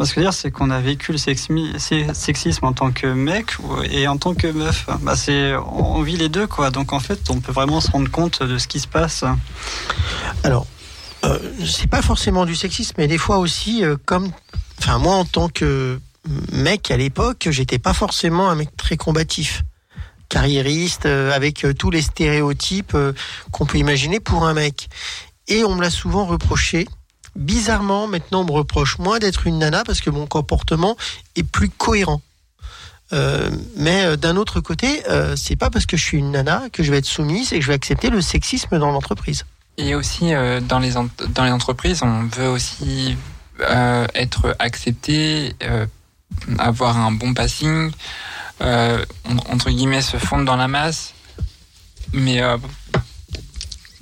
ce 0.00 0.08
que 0.08 0.14
je 0.14 0.14
veux 0.16 0.22
dire, 0.22 0.34
c'est 0.34 0.50
qu'on 0.50 0.70
a 0.70 0.80
vécu 0.80 1.12
le 1.12 1.18
sexisme 1.18 2.66
en 2.66 2.72
tant 2.72 2.90
que 2.90 3.06
mec 3.06 3.52
et 3.90 4.08
en 4.08 4.16
tant 4.16 4.34
que 4.34 4.48
meuf. 4.48 4.86
Bah, 5.02 5.14
c'est, 5.14 5.54
on 5.54 6.02
vit 6.02 6.16
les 6.16 6.28
deux, 6.28 6.48
quoi. 6.48 6.72
Donc 6.72 6.92
en 6.92 6.98
fait, 6.98 7.30
on 7.30 7.40
peut 7.40 7.52
vraiment 7.52 7.80
se 7.80 7.92
rendre 7.92 8.10
compte 8.10 8.42
de 8.42 8.58
ce 8.58 8.66
qui 8.66 8.80
se 8.80 8.88
passe. 8.88 9.24
Alors, 10.42 10.66
euh, 11.24 11.38
c'est 11.64 11.86
pas 11.86 12.02
forcément 12.02 12.44
du 12.44 12.56
sexisme, 12.56 12.94
mais 12.98 13.06
des 13.06 13.18
fois 13.18 13.38
aussi, 13.38 13.84
euh, 13.84 13.96
comme, 14.04 14.32
enfin 14.80 14.98
moi 14.98 15.14
en 15.14 15.24
tant 15.24 15.48
que 15.48 16.00
mec 16.52 16.90
à 16.90 16.96
l'époque, 16.96 17.48
j'étais 17.50 17.78
pas 17.78 17.94
forcément 17.94 18.50
un 18.50 18.56
mec 18.56 18.76
très 18.76 18.96
combatif, 18.96 19.62
carriériste, 20.34 21.06
euh, 21.06 21.32
avec 21.32 21.64
euh, 21.64 21.72
tous 21.72 21.90
les 21.90 22.02
stéréotypes 22.02 22.96
euh, 22.96 23.12
qu'on 23.52 23.66
peut 23.66 23.78
imaginer 23.78 24.18
pour 24.18 24.44
un 24.46 24.52
mec. 24.52 24.88
Et 25.46 25.62
on 25.62 25.76
me 25.76 25.80
l'a 25.80 25.90
souvent 25.90 26.24
reproché. 26.24 26.88
Bizarrement, 27.36 28.08
maintenant, 28.08 28.40
on 28.40 28.44
me 28.44 28.50
reproche 28.50 28.98
moins 28.98 29.20
d'être 29.20 29.46
une 29.46 29.58
nana 29.60 29.84
parce 29.84 30.00
que 30.00 30.10
mon 30.10 30.26
comportement 30.26 30.96
est 31.36 31.44
plus 31.44 31.68
cohérent. 31.68 32.20
Mais 33.76 34.16
d'un 34.16 34.34
autre 34.34 34.60
côté, 34.60 35.08
euh, 35.08 35.36
c'est 35.36 35.54
pas 35.54 35.70
parce 35.70 35.86
que 35.86 35.96
je 35.96 36.02
suis 36.02 36.18
une 36.18 36.32
nana 36.32 36.64
que 36.72 36.82
je 36.82 36.90
vais 36.90 36.98
être 36.98 37.06
soumise 37.06 37.52
et 37.52 37.58
que 37.58 37.62
je 37.62 37.68
vais 37.68 37.74
accepter 37.74 38.10
le 38.10 38.20
sexisme 38.20 38.76
dans 38.76 38.90
l'entreprise. 38.90 39.44
Et 39.78 39.94
aussi, 39.94 40.32
dans, 40.62 40.80
les 40.80 40.94
dans 41.28 41.44
les 41.44 41.52
entreprises, 41.52 42.02
on 42.02 42.24
veut 42.24 42.48
aussi 42.48 43.16
être 43.60 44.56
accepté, 44.58 45.54
avoir 46.58 46.98
un 46.98 47.12
bon 47.12 47.34
passing, 47.34 47.92
euh, 48.64 49.04
en- 49.28 49.52
entre 49.52 49.70
guillemets, 49.70 50.02
se 50.02 50.16
fondre 50.16 50.44
dans 50.44 50.56
la 50.56 50.68
masse. 50.68 51.12
Mais, 52.12 52.42
euh, 52.42 52.56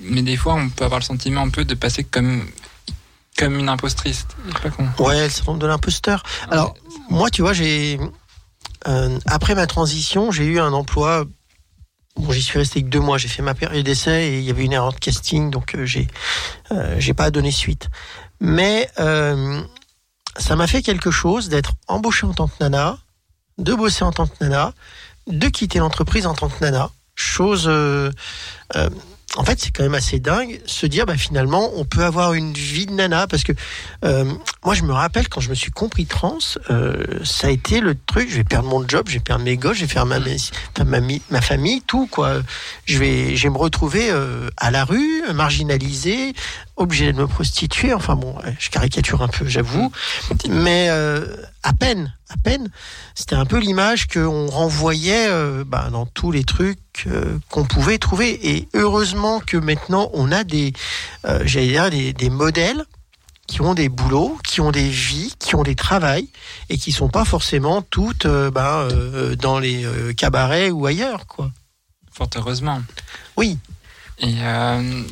mais 0.01 0.23
des 0.23 0.37
fois, 0.37 0.55
on 0.55 0.69
peut 0.69 0.85
avoir 0.85 1.01
le 1.01 1.05
sentiment 1.05 1.43
un 1.43 1.49
peu 1.51 1.65
de 1.65 1.75
passer 1.75 2.05
comme, 2.05 2.47
comme 3.39 3.59
une 3.59 3.69
impostrice. 3.69 4.27
Pas. 4.63 5.03
Ouais, 5.03 5.25
le 5.25 5.31
syndrome 5.31 5.59
de 5.59 5.67
l'imposteur. 5.67 6.23
Alors, 6.51 6.75
moi, 7.09 7.31
tu 7.31 7.43
vois, 7.43 7.53
j'ai. 7.53 7.99
euh, 8.89 9.19
après 9.27 9.55
ma 9.55 9.67
transition, 9.67 10.31
j'ai 10.31 10.45
eu 10.45 10.59
un 10.61 10.73
emploi. 10.73 11.25
Bon, 12.17 12.31
j'y 12.31 12.43
suis 12.43 12.59
resté 12.59 12.83
que 12.83 12.89
deux 12.89 13.01
mois. 13.01 13.17
J'ai 13.17 13.29
fait 13.29 13.43
ma 13.43 13.55
période 13.55 13.85
d'essai 13.85 14.25
et 14.29 14.39
il 14.39 14.45
y 14.45 14.51
avait 14.51 14.65
une 14.65 14.73
erreur 14.75 14.93
de 14.93 14.99
casting, 14.99 15.51
donc 15.51 15.77
j'ai 15.85 16.09
j'ai 16.99 17.15
pas 17.15 17.31
donné 17.31 17.51
suite. 17.51 17.89
Mais 18.41 18.91
ça 20.37 20.57
m'a 20.57 20.67
fait 20.67 20.83
quelque 20.83 21.11
chose 21.11 21.49
d'être 21.49 21.73
embauché 21.89 22.27
en 22.27 22.35
tant 22.35 22.49
que 22.49 22.55
nana, 22.61 22.99
de 23.59 23.75
bosser 23.75 24.05
en 24.05 24.13
tant 24.13 24.27
que 24.27 24.45
nana, 24.45 24.73
de 25.27 25.49
quitter 25.49 25.79
l'entreprise 25.79 26.27
en 26.27 26.35
tant 26.35 26.49
que 26.49 26.65
nana. 26.65 26.91
Chose. 27.15 27.67
euh, 27.69 28.11
euh, 28.77 28.89
en 29.37 29.45
fait, 29.45 29.59
c'est 29.61 29.71
quand 29.71 29.83
même 29.83 29.95
assez 29.95 30.19
dingue 30.21 30.61
se 30.67 30.85
dire, 30.85 31.07
bah, 31.07 31.17
finalement, 31.17 31.71
on 31.77 31.87
peut 31.87 32.05
avoir 32.05 32.35
une 32.35 32.53
vie 32.53 32.85
de 32.85 32.93
nana 32.93 33.27
parce 33.27 33.45
que 33.45 33.53
euh, 34.05 34.31
moi, 34.63 34.75
je 34.75 34.83
me 34.83 34.93
rappelle 34.93 35.29
quand 35.29 35.41
je 35.41 35.49
me 35.49 35.55
suis 35.55 35.71
compris 35.71 36.05
trans, 36.05 36.37
euh, 36.71 37.03
ça 37.25 37.47
a 37.47 37.51
été 37.51 37.81
le 37.81 37.95
truc. 37.95 38.29
Je 38.29 38.37
vais 38.37 38.45
perdre 38.45 38.69
mon 38.69 38.87
job, 38.87 39.07
je 39.09 39.15
vais 39.15 39.21
perdre 39.21 39.45
mes 39.45 39.57
gosses, 39.57 39.77
je 39.77 39.83
vais 39.87 39.93
faire 39.93 40.05
ma, 40.05 40.19
ma, 40.19 40.85
ma, 40.85 41.01
mi- 41.01 41.23
ma 41.31 41.41
famille, 41.41 41.81
tout 41.83 42.07
quoi. 42.09 42.43
Je 42.85 42.99
vais, 42.99 43.35
me 43.49 43.57
retrouver 43.57 44.11
euh, 44.11 44.51
à 44.59 44.71
la 44.71 44.85
rue, 44.85 45.23
marginalisé, 45.33 46.35
obligé 46.77 47.11
de 47.11 47.17
me 47.17 47.27
prostituer. 47.27 47.95
Enfin 47.95 48.17
bon, 48.17 48.37
je 48.59 48.69
caricature 48.69 49.23
un 49.23 49.29
peu, 49.29 49.49
j'avoue, 49.49 49.91
mais 50.51 50.91
à 50.91 51.73
peine, 51.73 52.15
à 52.29 52.37
peine. 52.37 52.71
C'était 53.15 53.37
un 53.37 53.47
peu 53.47 53.59
l'image 53.59 54.09
qu'on 54.09 54.47
renvoyait 54.49 55.29
bah, 55.65 55.89
dans 55.91 56.05
tous 56.05 56.33
les 56.33 56.45
trucs 56.45 56.79
euh, 57.07 57.39
qu'on 57.49 57.65
pouvait 57.65 57.99
trouver. 57.99 58.55
Et 58.57 58.69
heureusement 58.75 59.41
que 59.41 59.57
maintenant 59.57 60.11
on 60.15 60.33
a 60.33 60.45
des, 60.45 60.73
euh, 61.27 61.43
j'allais 61.45 61.69
dire 61.69 61.91
des, 61.91 62.13
des 62.13 62.31
modèles 62.31 62.85
qui 63.47 63.61
ont 63.61 63.75
des 63.75 63.89
boulots, 63.89 64.39
qui 64.45 64.61
ont 64.61 64.71
des 64.71 64.89
vies, 64.89 65.35
qui 65.39 65.55
ont 65.55 65.63
des 65.63 65.75
travails 65.75 66.29
et 66.69 66.79
qui 66.79 66.93
sont 66.93 67.09
pas 67.09 67.25
forcément 67.25 67.83
toutes 67.83 68.27
euh, 68.27 68.51
ben, 68.51 68.89
euh, 68.91 69.37
dans 69.37 69.59
les 69.59 69.85
euh, 69.85 70.13
cabarets 70.13 70.71
ou 70.71 70.87
ailleurs, 70.87 71.27
quoi. 71.27 71.51
Fort 72.13 72.29
heureusement. 72.37 72.81
Oui. 73.37 73.59
Et, 74.19 74.37
euh, 74.41 75.03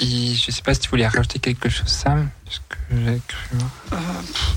et 0.00 0.34
je 0.34 0.50
sais 0.50 0.62
pas 0.62 0.74
si 0.74 0.80
tu 0.80 0.88
voulais 0.90 1.06
rajouter 1.06 1.38
quelque 1.38 1.68
chose, 1.68 1.88
Sam, 1.88 2.28
parce 2.44 2.60
que 2.68 2.76
j'ai 2.90 3.20
cru. 3.26 3.58
voir. 3.90 4.00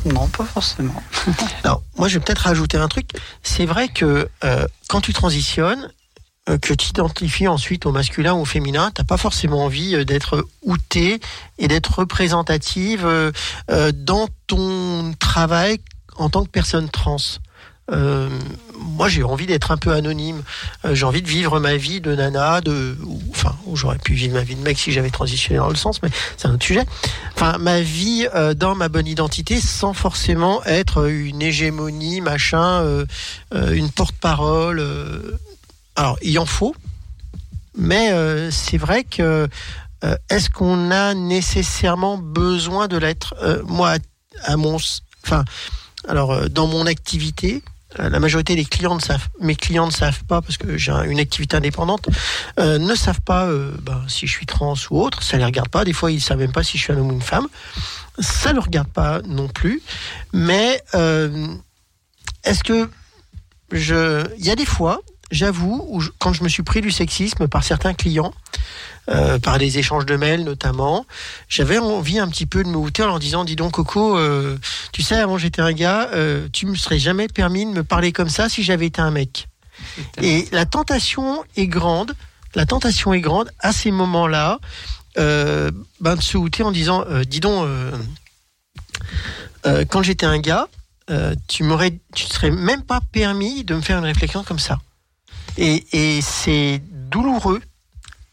Non, 0.05 0.28
pas 0.28 0.45
forcément. 0.45 1.01
Alors, 1.63 1.84
moi, 1.97 2.07
je 2.07 2.15
vais 2.17 2.23
peut-être 2.23 2.39
rajouter 2.39 2.78
un 2.78 2.88
truc. 2.88 3.09
C'est 3.43 3.65
vrai 3.65 3.88
que 3.88 4.30
euh, 4.43 4.67
quand 4.89 5.01
tu 5.01 5.13
transitionnes, 5.13 5.91
que 6.56 6.74
tu 6.74 6.88
t'identifies 6.88 7.48
ensuite 7.50 7.86
au 7.86 7.91
masculin 7.91 8.34
ou 8.36 8.41
au 8.41 8.45
féminin, 8.45 8.91
t'as 8.93 9.04
pas 9.04 9.18
forcément 9.18 9.66
envie 9.66 9.95
euh, 9.95 10.06
d'être 10.06 10.48
outé 10.62 11.20
et 11.58 11.68
d'être 11.68 12.00
représentative 12.00 13.06
euh, 13.06 13.32
euh, 13.70 13.91
dans 13.93 14.28
ton 14.48 15.14
travail 15.20 15.80
en 16.16 16.30
tant 16.30 16.45
que 16.45 16.50
personne 16.50 16.88
trans. 16.89 17.18
Euh, 17.89 18.30
moi, 18.78 19.08
j'ai 19.08 19.24
envie 19.24 19.45
d'être 19.45 19.72
un 19.72 19.78
peu 19.78 19.93
anonyme. 19.93 20.43
Euh, 20.84 20.93
j'ai 20.93 21.06
envie 21.06 21.22
de 21.22 21.28
vivre 21.28 21.60
ma 21.62 21.78
vie 21.78 22.02
de 22.02 22.14
nana, 22.16 22.60
de, 22.60 22.98
ou- 23.06 23.22
enfin, 23.30 23.56
j'aurais 23.74 23.98
pu 23.98 24.14
vivre 24.14 24.34
ma 24.34 24.43
vie 24.43 24.56
de 24.56 24.62
mec 24.62 24.78
si 24.78 24.91
j'avais 24.91 25.10
transitionné 25.10 25.58
dans 25.60 25.70
le 25.70 25.76
sens, 25.76 26.02
mais 26.04 26.10
c'est 26.36 26.48
un 26.50 26.54
autre 26.54 26.66
sujet. 26.66 26.86
Enfin, 27.36 27.58
ma 27.60 27.80
vie 27.80 28.28
euh, 28.36 28.54
dans 28.54 28.76
ma 28.76 28.89
bonne 28.89 29.08
identité, 29.08 29.62
sans 29.62 29.93
forcément 29.93 30.62
être 30.66 31.08
une 31.10 31.41
hégémonie, 31.41 32.20
machin, 32.20 32.82
euh, 32.82 33.06
euh, 33.54 33.72
une 33.74 33.89
porte-parole. 33.89 34.80
Alors, 35.98 36.18
il 36.22 36.38
en 36.38 36.45
faut, 36.45 36.76
mais 37.76 38.12
euh, 38.12 38.52
c'est 38.52 38.78
vrai 38.78 39.04
que 39.04 39.48
euh, 40.04 40.16
est-ce 40.30 40.50
qu'on 40.52 40.91
a 40.91 41.16
nécessairement 41.16 42.20
besoin 42.20 42.88
de 42.88 42.98
l'être? 42.98 43.34
Euh, 43.41 43.64
Moi, 43.66 43.95
à, 44.43 44.58
mon, 44.58 44.78
enfin, 45.26 45.43
alors 46.08 46.50
dans 46.52 46.68
mon 46.68 46.86
activité, 46.86 47.64
la 47.98 48.20
majorité 48.20 48.56
des 48.56 48.66
clients 48.66 48.93
ne 48.93 49.02
savent, 49.02 49.28
mes 49.41 49.56
clients 49.56 49.88
ne 49.88 49.91
savent 49.91 50.24
pas 50.26 50.41
parce 50.43 50.58
que 50.58 50.78
j'ai 50.78 50.91
un- 50.91 51.02
une 51.02 51.20
activité 51.20 51.58
indépendante, 51.58 52.10
ne 52.60 52.93
savent 52.95 53.22
pas 53.22 53.50
ben, 53.82 54.04
si 54.08 54.28
je 54.28 54.32
suis 54.34 54.45
trans 54.45 54.76
ou 54.91 55.02
autre. 55.02 55.24
Ça 55.24 55.38
les 55.38 55.45
regarde 55.45 55.70
pas. 55.70 55.84
Des 55.84 55.93
fois, 55.93 56.12
ils 56.12 56.22
savent 56.22 56.38
même 56.38 56.52
pas 56.52 56.62
si 56.64 56.78
je 56.78 56.84
suis 56.84 56.93
un 56.93 56.98
homme 56.98 57.10
ou 57.10 57.14
une 57.14 57.22
femme. 57.24 57.48
Ça 58.20 58.54
le 58.54 58.60
regarde 58.60 58.89
pas 58.89 59.22
non 59.26 59.48
plus. 59.48 59.82
Mais 60.32 60.84
est-ce 62.43 62.64
que 62.64 62.88
je, 63.72 64.28
il 64.38 64.45
y 64.45 64.52
a 64.52 64.56
des 64.56 64.66
fois, 64.66 65.02
j'avoue, 65.32 66.01
quand 66.19 66.34
je 66.34 66.43
me 66.43 66.49
suis 66.49 66.63
pris 66.63 66.82
du 66.82 66.91
sexisme 66.91 67.47
par 67.47 67.63
certains 67.63 67.93
clients, 67.93 68.34
euh, 69.09 69.39
par 69.39 69.57
des 69.57 69.78
échanges 69.78 70.05
de 70.05 70.17
mails 70.17 70.43
notamment, 70.43 71.05
j'avais 71.47 71.78
envie 71.78 72.19
un 72.19 72.28
petit 72.28 72.45
peu 72.45 72.63
de 72.63 72.67
me 72.67 72.75
outer 72.75 73.03
en 73.03 73.07
leur 73.07 73.19
disant, 73.19 73.45
dis 73.45 73.55
donc 73.55 73.73
Coco, 73.73 74.17
euh, 74.17 74.57
tu 74.91 75.01
sais, 75.01 75.15
avant 75.15 75.38
j'étais 75.38 75.61
un 75.61 75.71
gars, 75.71 76.09
euh, 76.13 76.47
tu 76.51 76.65
me 76.65 76.75
serais 76.75 76.99
jamais 76.99 77.28
permis 77.28 77.65
de 77.65 77.71
me 77.71 77.84
parler 77.84 78.11
comme 78.11 78.30
ça 78.30 78.49
si 78.49 78.63
j'avais 78.63 78.88
été 78.88 79.01
un 79.01 79.11
mec. 79.11 79.47
Et 80.21 80.47
la 80.51 80.65
tentation 80.65 81.43
est 81.55 81.67
grande, 81.67 82.15
la 82.55 82.65
tentation 82.65 83.13
est 83.13 83.21
grande 83.21 83.49
à 83.59 83.71
ces 83.71 83.91
moments-là, 83.91 84.59
euh, 85.17 85.71
ben, 86.01 86.15
de 86.15 86.21
se 86.21 86.38
outer 86.38 86.63
en 86.63 86.71
disant, 86.71 87.05
dis 87.25 87.39
donc, 87.39 87.65
quand 89.89 90.03
j'étais 90.03 90.25
un 90.25 90.39
gars, 90.39 90.67
tu 91.47 91.63
m'aurais, 91.63 91.97
tu 92.13 92.25
ne 92.25 92.30
serais 92.30 92.51
même 92.51 92.82
pas 92.82 92.99
permis 93.11 93.63
de 93.63 93.75
me 93.75 93.82
faire 93.82 93.99
une 93.99 94.05
réflexion 94.05 94.43
comme 94.43 94.59
ça. 94.59 94.80
Et, 95.58 96.22
c'est 96.22 96.82
douloureux 97.10 97.62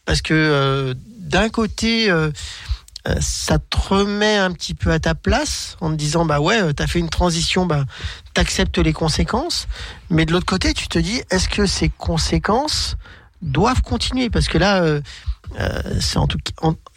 parce 0.05 0.21
que 0.21 0.33
euh, 0.33 0.93
d'un 1.19 1.49
côté, 1.49 2.09
euh, 2.09 2.29
ça 3.19 3.57
te 3.57 3.77
remet 3.77 4.37
un 4.37 4.51
petit 4.51 4.75
peu 4.75 4.91
à 4.91 4.99
ta 4.99 5.15
place 5.15 5.77
en 5.81 5.89
te 5.89 5.95
disant 5.95 6.25
bah 6.25 6.39
ouais, 6.39 6.73
t'as 6.73 6.87
fait 6.87 6.99
une 6.99 7.09
transition, 7.09 7.65
bah 7.65 7.85
t'acceptes 8.33 8.77
les 8.77 8.93
conséquences. 8.93 9.67
Mais 10.09 10.25
de 10.25 10.31
l'autre 10.33 10.45
côté, 10.45 10.73
tu 10.73 10.87
te 10.87 10.99
dis 10.99 11.21
est-ce 11.31 11.49
que 11.49 11.65
ces 11.65 11.89
conséquences 11.89 12.95
doivent 13.41 13.81
continuer? 13.81 14.29
Parce 14.29 14.47
que 14.47 14.59
là, 14.59 14.83
euh, 14.83 15.01
c'est 15.99 16.17
en 16.17 16.27
tout 16.27 16.37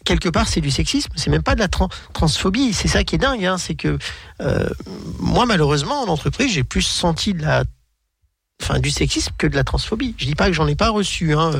quelque 0.05 0.29
part 0.29 0.47
c'est 0.47 0.61
du 0.61 0.71
sexisme. 0.71 1.11
C'est 1.15 1.29
même 1.31 1.43
pas 1.43 1.55
de 1.55 1.59
la 1.59 1.67
tran- 1.67 1.89
transphobie. 2.13 2.73
C'est 2.73 2.87
ça 2.87 3.03
qui 3.03 3.15
est 3.15 3.19
dingue, 3.19 3.45
hein, 3.45 3.57
c'est 3.57 3.75
que 3.75 3.97
moi 5.19 5.45
malheureusement 5.47 6.01
en 6.03 6.07
entreprise 6.07 6.51
j'ai 6.51 6.63
plus 6.63 6.83
senti 6.83 7.33
de 7.33 7.41
la 7.41 7.63
Enfin, 8.61 8.79
du 8.79 8.91
sexisme 8.91 9.31
que 9.37 9.47
de 9.47 9.55
la 9.55 9.63
transphobie. 9.63 10.15
Je 10.17 10.25
dis 10.25 10.35
pas 10.35 10.47
que 10.47 10.53
j'en 10.53 10.67
ai 10.67 10.75
pas 10.75 10.89
reçu. 10.89 11.33
Hein. 11.33 11.51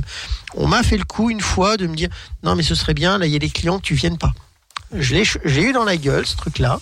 On 0.55 0.67
m'a 0.67 0.83
fait 0.83 0.97
le 0.97 1.05
coup 1.05 1.29
une 1.29 1.39
fois 1.41 1.77
de 1.77 1.87
me 1.87 1.95
dire 1.95 2.09
non 2.43 2.55
mais 2.55 2.63
ce 2.63 2.75
serait 2.75 2.93
bien 2.93 3.17
là 3.17 3.25
il 3.25 3.31
y 3.31 3.35
a 3.35 3.39
des 3.39 3.49
clients 3.49 3.79
tu 3.79 3.95
viennes 3.95 4.17
pas. 4.17 4.33
Je 4.93 5.15
l'ai 5.15 5.61
eu 5.61 5.71
dans 5.71 5.85
la 5.85 5.97
gueule 5.97 6.25
ce 6.25 6.35
truc 6.35 6.59
là. 6.59 6.79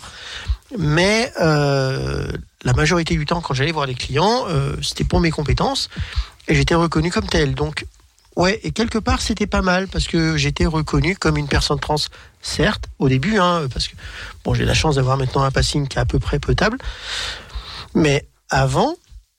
Mais 0.78 1.32
euh, 1.40 2.30
la 2.64 2.74
majorité 2.74 3.16
du 3.16 3.26
temps 3.26 3.42
quand 3.42 3.54
j'allais 3.54 3.72
voir 3.72 3.86
les 3.86 3.94
clients 3.94 4.46
euh, 4.50 4.76
c'était 4.82 5.04
pour 5.04 5.20
mes 5.20 5.32
compétences 5.32 5.90
et 6.48 6.56
j'étais 6.56 6.76
reconnu 6.76 7.12
comme 7.12 7.28
tel. 7.28 7.54
Donc 7.54 7.86
ouais 8.36 8.60
et 8.64 8.72
quelque 8.72 8.98
part 8.98 9.22
c'était 9.22 9.48
pas 9.48 9.62
mal 9.62 9.88
parce 9.88 10.08
que 10.08 10.36
j'étais 10.36 10.66
reconnu 10.66 11.16
comme 11.16 11.38
une 11.38 11.48
personne 11.48 11.80
trans 11.80 11.96
certes 12.42 12.86
au 12.98 13.08
début 13.08 13.38
hein, 13.38 13.68
parce 13.72 13.88
que 13.88 13.96
bon 14.44 14.56
j'ai 14.56 14.66
la 14.66 14.74
chance 14.74 14.96
d'avoir 14.96 15.18
maintenant 15.18 15.44
un 15.44 15.52
passing 15.52 15.88
qui 15.88 16.00
est 16.00 16.02
à 16.02 16.06
peu 16.06 16.18
près 16.18 16.40
potable. 16.40 16.80
Mais 17.94 18.28
avant 18.50 18.96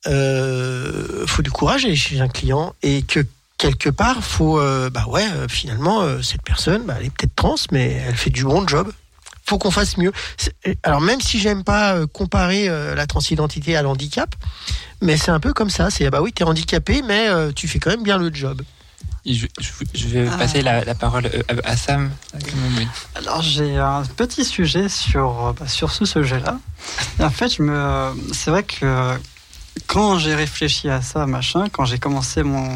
euh, 0.06 1.26
faut 1.26 1.42
du 1.42 1.50
courage 1.50 1.84
aller 1.84 1.96
chez 1.96 2.20
un 2.20 2.28
client 2.28 2.74
et 2.82 3.02
que 3.02 3.20
quelque 3.56 3.88
part 3.90 4.22
faut 4.22 4.60
euh, 4.60 4.88
bah 4.90 5.04
ouais 5.08 5.26
euh, 5.34 5.48
finalement 5.48 6.02
euh, 6.02 6.22
cette 6.22 6.42
personne 6.42 6.84
bah, 6.86 6.94
elle 6.98 7.06
est 7.06 7.10
peut-être 7.10 7.34
trans 7.34 7.56
mais 7.72 8.00
elle 8.06 8.14
fait 8.16 8.30
du 8.30 8.44
bon 8.44 8.66
job 8.66 8.92
faut 9.44 9.58
qu'on 9.58 9.70
fasse 9.72 9.96
mieux 9.96 10.12
alors 10.84 11.00
même 11.00 11.20
si 11.20 11.38
j'aime 11.40 11.64
pas 11.64 12.06
comparer 12.06 12.68
euh, 12.68 12.94
la 12.94 13.06
transidentité 13.06 13.76
à 13.76 13.82
l'handicap 13.82 14.34
mais 15.02 15.16
c'est 15.16 15.30
un 15.32 15.40
peu 15.40 15.52
comme 15.52 15.70
ça 15.70 15.90
c'est 15.90 16.08
bah 16.10 16.22
oui 16.22 16.32
t'es 16.32 16.44
handicapé 16.44 17.02
mais 17.02 17.28
euh, 17.28 17.50
tu 17.54 17.66
fais 17.66 17.78
quand 17.80 17.90
même 17.90 18.04
bien 18.04 18.18
le 18.18 18.32
job 18.32 18.62
je, 19.26 19.46
je- 19.60 19.72
je 19.94 20.06
vais 20.08 20.28
Ah. 20.32 20.36
passer 20.38 20.62
la, 20.62 20.84
la 20.84 20.94
parole 20.94 21.26
à, 21.26 21.70
à 21.70 21.76
Sam. 21.76 22.10
Alors 23.14 23.42
j'ai 23.42 23.76
un 23.76 24.02
petit 24.16 24.44
sujet 24.44 24.88
sur, 24.88 25.54
bah, 25.58 25.68
sur 25.68 25.90
ce 25.90 26.04
sujet-là. 26.06 26.58
Et 27.20 27.24
en 27.24 27.30
fait, 27.30 27.54
je 27.54 27.62
me, 27.62 28.12
c'est 28.32 28.50
vrai 28.50 28.62
que 28.62 29.14
quand 29.88 30.18
j'ai 30.18 30.34
réfléchi 30.36 30.88
à 30.88 31.02
ça, 31.02 31.26
machin, 31.26 31.64
quand 31.72 31.84
j'ai 31.84 31.98
commencé 31.98 32.42
mon, 32.44 32.68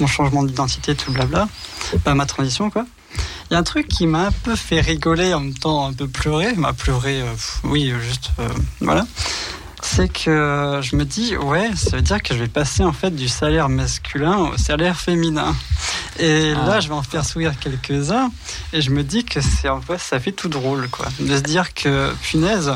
mon 0.00 0.06
changement 0.06 0.42
d'identité, 0.42 0.94
tout 0.94 1.10
blabla, 1.12 1.48
bah, 2.04 2.14
ma 2.14 2.26
transition, 2.26 2.68
quoi, 2.68 2.84
il 3.50 3.54
y 3.54 3.56
a 3.56 3.58
un 3.58 3.62
truc 3.62 3.88
qui 3.88 4.06
m'a 4.06 4.26
un 4.26 4.32
peu 4.32 4.54
fait 4.56 4.80
rigoler, 4.80 5.32
en 5.32 5.40
même 5.40 5.54
temps 5.54 5.86
un 5.86 5.92
peu 5.94 6.06
pleurer, 6.08 6.52
m'a 6.56 6.72
pleuré, 6.74 7.22
euh, 7.22 7.30
pff, 7.32 7.60
oui, 7.64 7.90
juste, 8.02 8.30
euh, 8.40 8.48
voilà. 8.80 9.06
C'est 9.80 10.12
que 10.12 10.80
je 10.82 10.96
me 10.96 11.04
dis, 11.04 11.36
ouais, 11.36 11.70
ça 11.76 11.96
veut 11.96 12.02
dire 12.02 12.20
que 12.20 12.34
je 12.34 12.40
vais 12.40 12.48
passer 12.48 12.82
en 12.82 12.92
fait 12.92 13.10
du 13.14 13.28
salaire 13.28 13.68
masculin 13.68 14.36
au 14.52 14.56
salaire 14.58 14.98
féminin. 14.98 15.54
Et 16.18 16.52
Ah. 16.56 16.66
là, 16.66 16.80
je 16.80 16.88
vais 16.88 16.94
en 16.94 17.02
faire 17.04 17.24
sourire 17.24 17.52
quelques-uns. 17.60 18.30
Et 18.72 18.82
je 18.82 18.90
me 18.90 19.04
dis 19.04 19.24
que 19.24 19.40
c'est 19.40 19.68
en 19.68 19.78
vrai, 19.78 19.96
ça 19.98 20.18
fait 20.18 20.32
tout 20.32 20.48
drôle, 20.48 20.88
quoi. 20.90 21.06
De 21.20 21.34
se 21.36 21.42
dire 21.42 21.72
que, 21.74 22.12
punaise, 22.22 22.72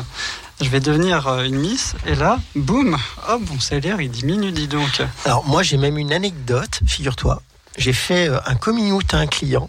je 0.61 0.69
vais 0.69 0.79
devenir 0.79 1.27
euh, 1.27 1.43
une 1.43 1.55
Miss. 1.55 1.95
Et 2.05 2.15
là, 2.15 2.39
boum, 2.55 2.97
hop, 3.27 3.41
mon 3.51 3.59
salaire, 3.59 3.99
il 4.01 4.09
diminue, 4.11 4.51
dis 4.51 4.67
donc. 4.67 5.01
Alors 5.25 5.45
moi 5.45 5.63
j'ai 5.63 5.77
même 5.77 5.97
une 5.97 6.13
anecdote, 6.13 6.79
figure-toi. 6.87 7.41
J'ai 7.77 7.93
fait 7.93 8.29
euh, 8.29 8.39
un 8.45 8.55
coming 8.55 8.91
out 8.91 9.13
à 9.13 9.17
un 9.17 9.27
client. 9.27 9.67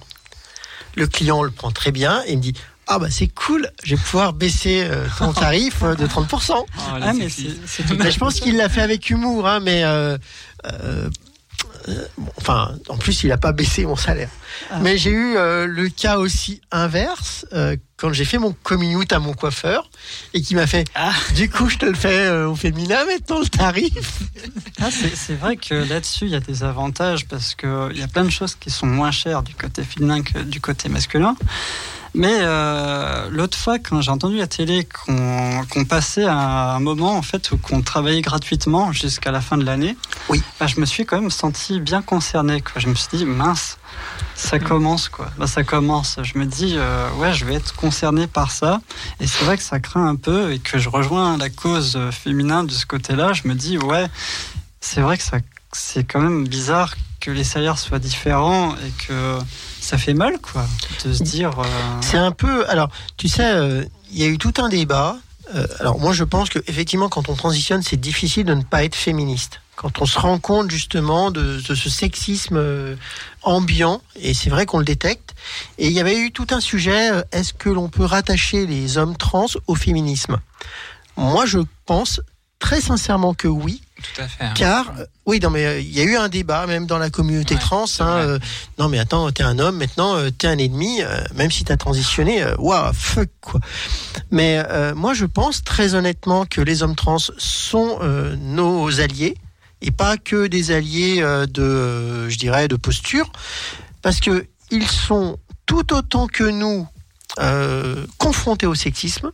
Le 0.97 1.07
client 1.07 1.43
le 1.43 1.51
prend 1.51 1.71
très 1.73 1.91
bien 1.91 2.23
et 2.27 2.33
il 2.33 2.37
me 2.39 2.43
dit 2.43 2.55
ah 2.87 2.99
bah 2.99 3.07
c'est 3.11 3.29
cool, 3.29 3.71
je 3.83 3.95
vais 3.97 4.01
pouvoir 4.03 4.35
baisser 4.35 4.85
euh, 4.85 5.07
ton 5.19 5.33
tarif 5.33 5.83
de 5.83 6.07
30%. 6.07 6.53
Oh, 6.57 6.65
Ah, 7.01 7.13
mais 7.15 7.29
c'est 7.31 7.49
c'est 7.67 7.83
tout 7.87 7.97
Mais 7.99 8.11
je 8.11 8.19
pense 8.19 8.41
qu'il 8.41 8.57
l'a 8.57 8.69
fait 8.69 8.83
avec 8.83 9.09
humour, 9.09 9.49
hein, 9.49 9.61
mais 9.61 9.85
euh, 9.85 10.19
euh, 10.67 10.71
euh, 10.83 11.09
enfin, 12.37 12.77
en 12.89 12.97
plus, 12.97 13.23
il 13.25 13.29
n'a 13.29 13.37
pas 13.37 13.53
baissé 13.53 13.85
mon 13.85 13.97
salaire. 13.97 14.31
Ah. 14.71 14.79
Mais 14.81 14.99
j'ai 14.99 15.11
eu 15.11 15.37
euh, 15.37 15.67
le 15.67 15.89
cas 15.89 16.19
aussi 16.19 16.61
inverse 16.71 17.47
euh, 17.53 17.77
quand 17.97 18.13
j'ai 18.13 18.25
fait 18.25 18.39
mon 18.39 18.53
coming 18.63 18.97
out 18.97 19.13
à 19.13 19.19
mon 19.19 19.33
coiffeur 19.33 19.91
et 20.33 20.43
qui 20.43 20.55
m'a 20.55 20.67
fait. 20.67 20.87
Ah. 20.95 21.13
Du 21.35 21.51
coup, 21.51 21.69
je 21.69 21.79
te 21.79 21.87
le 21.87 21.95
fais 21.95 22.27
euh, 22.27 22.49
au 22.49 22.55
féminin 22.57 23.05
maintenant 23.07 23.41
le 23.41 23.49
tarif. 23.49 24.23
Ah, 24.81 24.91
c'est 24.91 25.15
c'est 25.15 25.35
vrai 25.35 25.57
que 25.57 25.73
là-dessus, 25.73 26.25
il 26.25 26.33
y 26.33 26.35
a 26.35 26.41
des 26.41 26.65
avantages 26.65 27.27
parce 27.27 27.55
qu'il 27.55 27.97
y 27.97 28.03
a 28.03 28.09
plein 28.09 28.25
de 28.25 28.31
choses 28.31 28.57
qui 28.57 28.71
sont 28.71 28.87
moins 28.87 29.13
chères 29.13 29.43
du 29.43 29.55
côté 29.55 29.83
féminin 29.85 30.23
que 30.23 30.41
du 30.41 30.61
côté 30.61 30.89
masculin. 30.89 31.37
Mais 32.17 32.37
euh, 32.43 33.29
l'autre 33.31 33.59
fois, 33.59 33.79
quand 33.81 34.01
j'ai 34.01 34.11
entendu 34.13 34.37
la 34.37 34.47
télé 34.47 34.87
qu'on 34.87 35.85
passait 35.89 36.25
à 36.27 36.75
un 36.77 36.79
moment 36.81 37.17
en 37.17 37.23
fait 37.23 37.51
où 37.51 37.57
qu'on 37.59 37.83
travaillait 37.83 38.21
gratuitement 38.23 38.93
jusqu'à 38.93 39.33
la 39.33 39.41
fin 39.41 39.57
de 39.59 39.65
l'année, 39.65 39.97
Oui. 40.29 40.41
bah, 40.61 40.69
je 40.69 40.79
me 40.81 40.87
suis 40.87 41.05
quand 41.07 41.21
même 41.21 41.31
senti 41.31 41.81
bien 41.81 42.03
concerné. 42.03 42.61
Quoi. 42.61 42.75
Je 42.81 42.89
me 42.89 42.95
suis 42.95 43.09
dit 43.19 43.25
mince, 43.25 43.79
ça 44.37 44.61
commence 44.61 45.09
quoi. 45.09 45.31
Bah, 45.39 45.49
ça 45.49 45.65
commence. 45.65 46.19
Je 46.23 46.39
me 46.39 46.45
dis 46.47 46.75
euh, 46.77 47.11
ouais, 47.19 47.33
je 47.35 47.45
vais 47.45 47.55
être 47.55 47.75
concerné 47.75 48.29
par 48.29 48.53
ça. 48.53 48.81
Et 49.19 49.27
c'est 49.27 49.45
vrai 49.45 49.57
que 49.57 49.65
ça 49.65 49.81
craint 49.81 50.07
un 50.07 50.17
peu 50.17 50.53
et 50.53 50.61
que 50.61 50.79
je 50.79 50.89
rejoins 50.89 51.37
la 51.37 51.51
cause 51.51 51.99
féminine 52.13 52.67
de 52.67 52.73
ce 52.73 52.87
côté-là. 52.87 53.33
Je 53.33 53.49
me 53.49 53.55
dis 53.55 53.77
ouais, 53.77 54.07
c'est 54.81 55.01
vrai 55.01 55.17
que 55.19 55.25
ça, 55.25 55.39
c'est 55.73 56.05
quand 56.05 56.21
même 56.21 56.47
bizarre 56.47 56.95
que 57.21 57.33
les 57.33 57.43
salaires 57.45 57.79
soient 57.79 57.99
différents 57.99 58.75
et 58.77 59.07
que 59.09 59.39
ça 59.85 59.99
fait 59.99 60.15
mal 60.15 60.39
quoi 60.41 60.67
de 61.05 61.13
se 61.13 61.23
dire. 61.23 61.59
euh, 61.59 61.65
C'est 62.01 62.17
un 62.17 62.33
peu. 62.33 62.69
Alors, 62.69 62.89
tu 63.17 63.29
sais, 63.29 63.45
euh, 63.45 63.85
il 64.11 64.19
y 64.19 64.25
a 64.25 64.27
eu 64.27 64.39
tout 64.39 64.55
un 64.59 64.69
débat. 64.69 65.17
Euh, 65.55 65.67
alors, 65.79 65.99
moi, 66.01 66.13
je 66.13 66.25
pense 66.25 66.49
que 66.49 66.59
effectivement, 66.67 67.09
quand 67.09 67.29
on 67.29 67.35
transitionne, 67.35 67.83
c'est 67.83 68.01
difficile 68.01 68.47
de 68.47 68.55
ne 68.55 68.63
pas 68.63 68.85
être 68.85 68.95
féministe. 68.95 69.61
Quand 69.77 70.01
on 70.01 70.07
se 70.07 70.19
rend 70.19 70.39
compte 70.39 70.71
justement 70.71 71.31
de, 71.31 71.59
ce 71.61 71.91
sexisme 71.91 72.97
ambiant, 73.43 74.01
et 74.15 74.33
c'est 74.33 74.49
vrai 74.49 74.67
qu'on 74.67 74.79
le 74.79 74.85
détecte. 74.85 75.35
Et 75.79 75.89
il 75.89 75.93
y 75.93 76.01
avait 76.01 76.17
eu 76.17 76.31
tout 76.31 76.47
un 76.51 76.61
sujet. 76.61 77.11
Est-ce 77.33 77.53
que 77.53 77.69
l'on 77.69 77.89
peut 77.89 78.05
rattacher 78.05 78.67
les 78.67 78.99
hommes 78.99 79.17
trans 79.17 79.47
au 79.67 79.75
féminisme? 79.75 80.39
Moi, 81.17 81.45
je 81.45 81.59
pense 81.87 82.21
très 82.61 82.81
sincèrement 82.81 83.35
que 83.35 83.49
oui. 83.49 83.83
Tout 84.15 84.21
à 84.23 84.29
fait. 84.29 84.45
hein. 84.45 84.53
Car, 84.55 84.93
euh, 84.99 85.07
oui, 85.27 85.41
non, 85.41 85.51
mais 85.51 85.65
euh, 85.65 85.81
il 85.81 85.93
y 85.93 86.01
a 86.01 86.05
eu 86.05 86.17
un 86.17 86.29
débat, 86.29 86.67
même 86.67 86.87
dans 86.87 86.99
la 86.99 87.11
communauté 87.11 87.55
Ouais, 87.55 87.61
trans. 87.61 87.85
hein, 88.01 88.17
euh, 88.19 88.39
non, 88.79 88.89
mais 88.89 88.99
attends, 88.99 89.31
t'es 89.33 89.43
un 89.43 89.59
homme, 89.59 89.79
maintenant, 89.79 90.17
t'es 90.37 90.47
un 90.47 90.59
ennemi, 90.59 91.03
euh, 91.03 91.25
même 91.35 91.51
si 91.51 91.65
t'as 91.65 91.77
transitionné, 91.77 92.45
waouh, 92.59 92.93
fuck, 92.93 93.29
quoi. 93.41 93.61
Mais 94.31 94.63
euh, 94.69 94.95
moi, 94.95 95.15
je 95.15 95.25
pense 95.25 95.65
très 95.65 95.95
honnêtement 95.95 96.45
que 96.47 96.61
les 96.61 96.83
hommes 96.83 96.95
trans 96.97 97.17
sont 97.39 97.99
nos 98.39 99.01
alliés, 99.01 99.37
et 99.81 99.91
pas 99.91 100.17
que 100.17 100.47
des 100.47 100.71
alliés 100.71 101.21
de, 101.49 102.29
je 102.29 102.39
dirais, 102.39 102.69
de 102.69 102.77
posture, 102.77 103.31
parce 104.03 104.21
que 104.21 104.47
ils 104.71 104.87
sont 104.89 105.39
tout 105.67 105.93
autant 105.95 106.27
que 106.27 106.45
nous 106.45 106.87
confrontés 108.19 108.67
au 108.67 108.75
sexisme. 108.75 109.33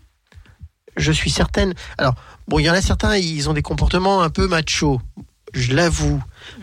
Je 0.96 1.12
suis 1.12 1.30
certaine. 1.30 1.72
Alors, 1.98 2.14
bon, 2.50 2.58
il 2.58 2.64
y 2.64 2.70
en 2.70 2.74
a 2.74 2.82
certains, 2.82 3.16
ils 3.16 3.48
ont 3.48 3.54
des 3.54 3.62
comportements 3.62 4.22
un 4.22 4.28
peu 4.28 4.48
machos, 4.48 5.00
je 5.54 5.72
l'avoue. 5.72 6.20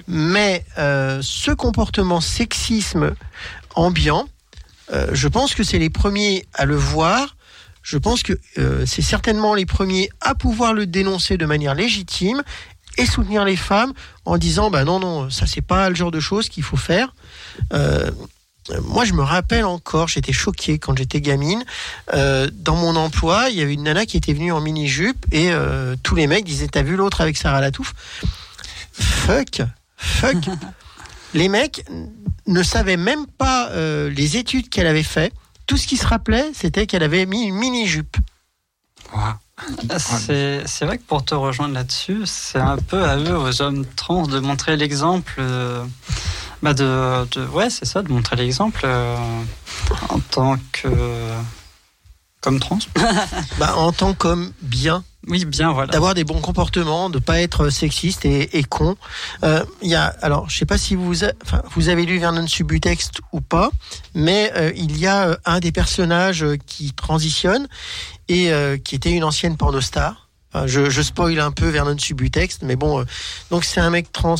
Mais 0.07 0.65
euh, 0.77 1.19
ce 1.23 1.51
comportement 1.51 2.19
sexisme 2.19 3.15
ambiant, 3.73 4.27
euh, 4.91 5.07
je 5.13 5.27
pense 5.29 5.55
que 5.55 5.63
c'est 5.63 5.79
les 5.79 5.89
premiers 5.89 6.45
à 6.53 6.65
le 6.65 6.75
voir. 6.75 7.37
Je 7.83 7.97
pense 7.97 8.21
que 8.21 8.37
euh, 8.57 8.85
c'est 8.85 9.01
certainement 9.01 9.55
les 9.55 9.65
premiers 9.65 10.09
à 10.19 10.35
pouvoir 10.35 10.73
le 10.73 10.85
dénoncer 10.85 11.37
de 11.37 11.45
manière 11.45 11.73
légitime 11.73 12.43
et 12.97 13.05
soutenir 13.05 13.45
les 13.45 13.55
femmes 13.55 13.93
en 14.25 14.37
disant 14.37 14.69
bah 14.69 14.83
non 14.83 14.99
non 14.99 15.29
ça 15.29 15.45
c'est 15.45 15.61
pas 15.61 15.87
le 15.87 15.95
genre 15.95 16.11
de 16.11 16.19
choses 16.19 16.49
qu'il 16.49 16.63
faut 16.63 16.77
faire. 16.77 17.13
Moi, 18.83 19.05
je 19.05 19.13
me 19.13 19.21
rappelle 19.21 19.65
encore, 19.65 20.07
j'étais 20.07 20.33
choqué 20.33 20.79
quand 20.79 20.97
j'étais 20.97 21.21
gamine. 21.21 21.63
Euh, 22.13 22.49
dans 22.53 22.75
mon 22.75 22.95
emploi, 22.95 23.49
il 23.49 23.57
y 23.57 23.61
avait 23.61 23.73
une 23.73 23.83
nana 23.83 24.05
qui 24.05 24.17
était 24.17 24.33
venue 24.33 24.51
en 24.51 24.61
mini-jupe 24.61 25.25
et 25.31 25.51
euh, 25.51 25.95
tous 26.03 26.15
les 26.15 26.27
mecs 26.27 26.45
disaient 26.45 26.67
T'as 26.67 26.81
vu 26.81 26.95
l'autre 26.95 27.21
avec 27.21 27.37
Sarah 27.37 27.61
Latouf? 27.61 27.93
Fuck 28.93 29.61
Fuck 29.95 30.49
Les 31.33 31.49
mecs 31.49 31.85
ne 32.45 32.63
savaient 32.63 32.97
même 32.97 33.25
pas 33.27 33.69
euh, 33.71 34.09
les 34.09 34.37
études 34.37 34.69
qu'elle 34.69 34.87
avait 34.87 35.03
fait. 35.03 35.33
Tout 35.65 35.77
ce 35.77 35.87
qui 35.87 35.97
se 35.97 36.07
rappelait, 36.07 36.51
c'était 36.53 36.87
qu'elle 36.87 37.03
avait 37.03 37.25
mis 37.25 37.43
une 37.43 37.55
mini-jupe. 37.55 38.17
Ouah. 39.13 39.39
C'est 39.97 40.67
c'est 40.67 40.85
vrai 40.85 40.99
que 40.99 41.03
pour 41.03 41.25
te 41.25 41.33
rejoindre 41.33 41.73
là-dessus, 41.73 42.21
c'est 42.25 42.59
un 42.59 42.77
peu 42.77 43.03
à 43.03 43.17
eux, 43.17 43.35
aux 43.35 43.61
hommes 43.63 43.85
trans, 43.95 44.27
de 44.27 44.39
montrer 44.39 44.77
l'exemple. 44.77 45.41
Bah 46.61 46.73
de, 46.73 47.25
de, 47.31 47.45
ouais, 47.47 47.69
c'est 47.69 47.85
ça, 47.85 48.01
de 48.01 48.11
montrer 48.11 48.35
l'exemple 48.35 48.81
euh, 48.83 49.15
en 50.09 50.19
tant 50.19 50.57
que. 50.71 50.87
comme 52.41 52.59
trans. 52.59 52.79
Bah, 53.59 53.75
en 53.77 53.91
tant 53.91 54.13
qu'homme 54.13 54.51
bien, 54.61 55.03
Oui, 55.27 55.43
bien, 55.45 55.71
voilà. 55.73 55.91
d'avoir 55.91 56.13
des 56.13 56.23
bons 56.23 56.39
comportements, 56.41 57.09
de 57.09 57.19
pas 57.19 57.41
être 57.41 57.69
sexiste 57.69 58.23
et, 58.25 58.57
et 58.57 58.63
con. 58.63 58.95
Euh, 59.43 59.63
Il 59.81 59.89
y 59.89 59.95
a, 59.95 60.05
alors, 60.21 60.49
je 60.49 60.57
sais 60.57 60.65
pas 60.65 60.77
si 60.77 60.95
vous, 60.95 61.25
a- 61.25 61.31
enfin, 61.43 61.61
vous 61.75 61.89
avez 61.89 62.05
lu 62.05 62.19
Vernon 62.19 62.45
Subutex 62.47 63.09
ou 63.33 63.41
pas, 63.41 63.71
mais 64.13 64.51
euh, 64.55 64.71
il 64.75 64.97
y 64.97 65.07
a 65.07 65.29
euh, 65.29 65.35
un 65.45 65.59
des 65.59 65.71
personnages 65.71 66.45
qui 66.67 66.93
transitionne 66.93 67.67
et 68.29 68.51
qui 68.83 68.95
était 68.95 69.11
une 69.11 69.23
ancienne 69.23 69.55
pornostar. 69.55 70.27
Enfin, 70.53 70.67
je, 70.67 70.89
je 70.89 71.01
spoil 71.01 71.39
un 71.39 71.51
peu 71.51 71.67
Vernon 71.69 71.97
Subutex, 71.97 72.59
mais 72.61 72.75
bon, 72.75 73.05
donc 73.51 73.63
c'est 73.65 73.79
un 73.79 73.89
mec 73.89 74.11
trans 74.11 74.35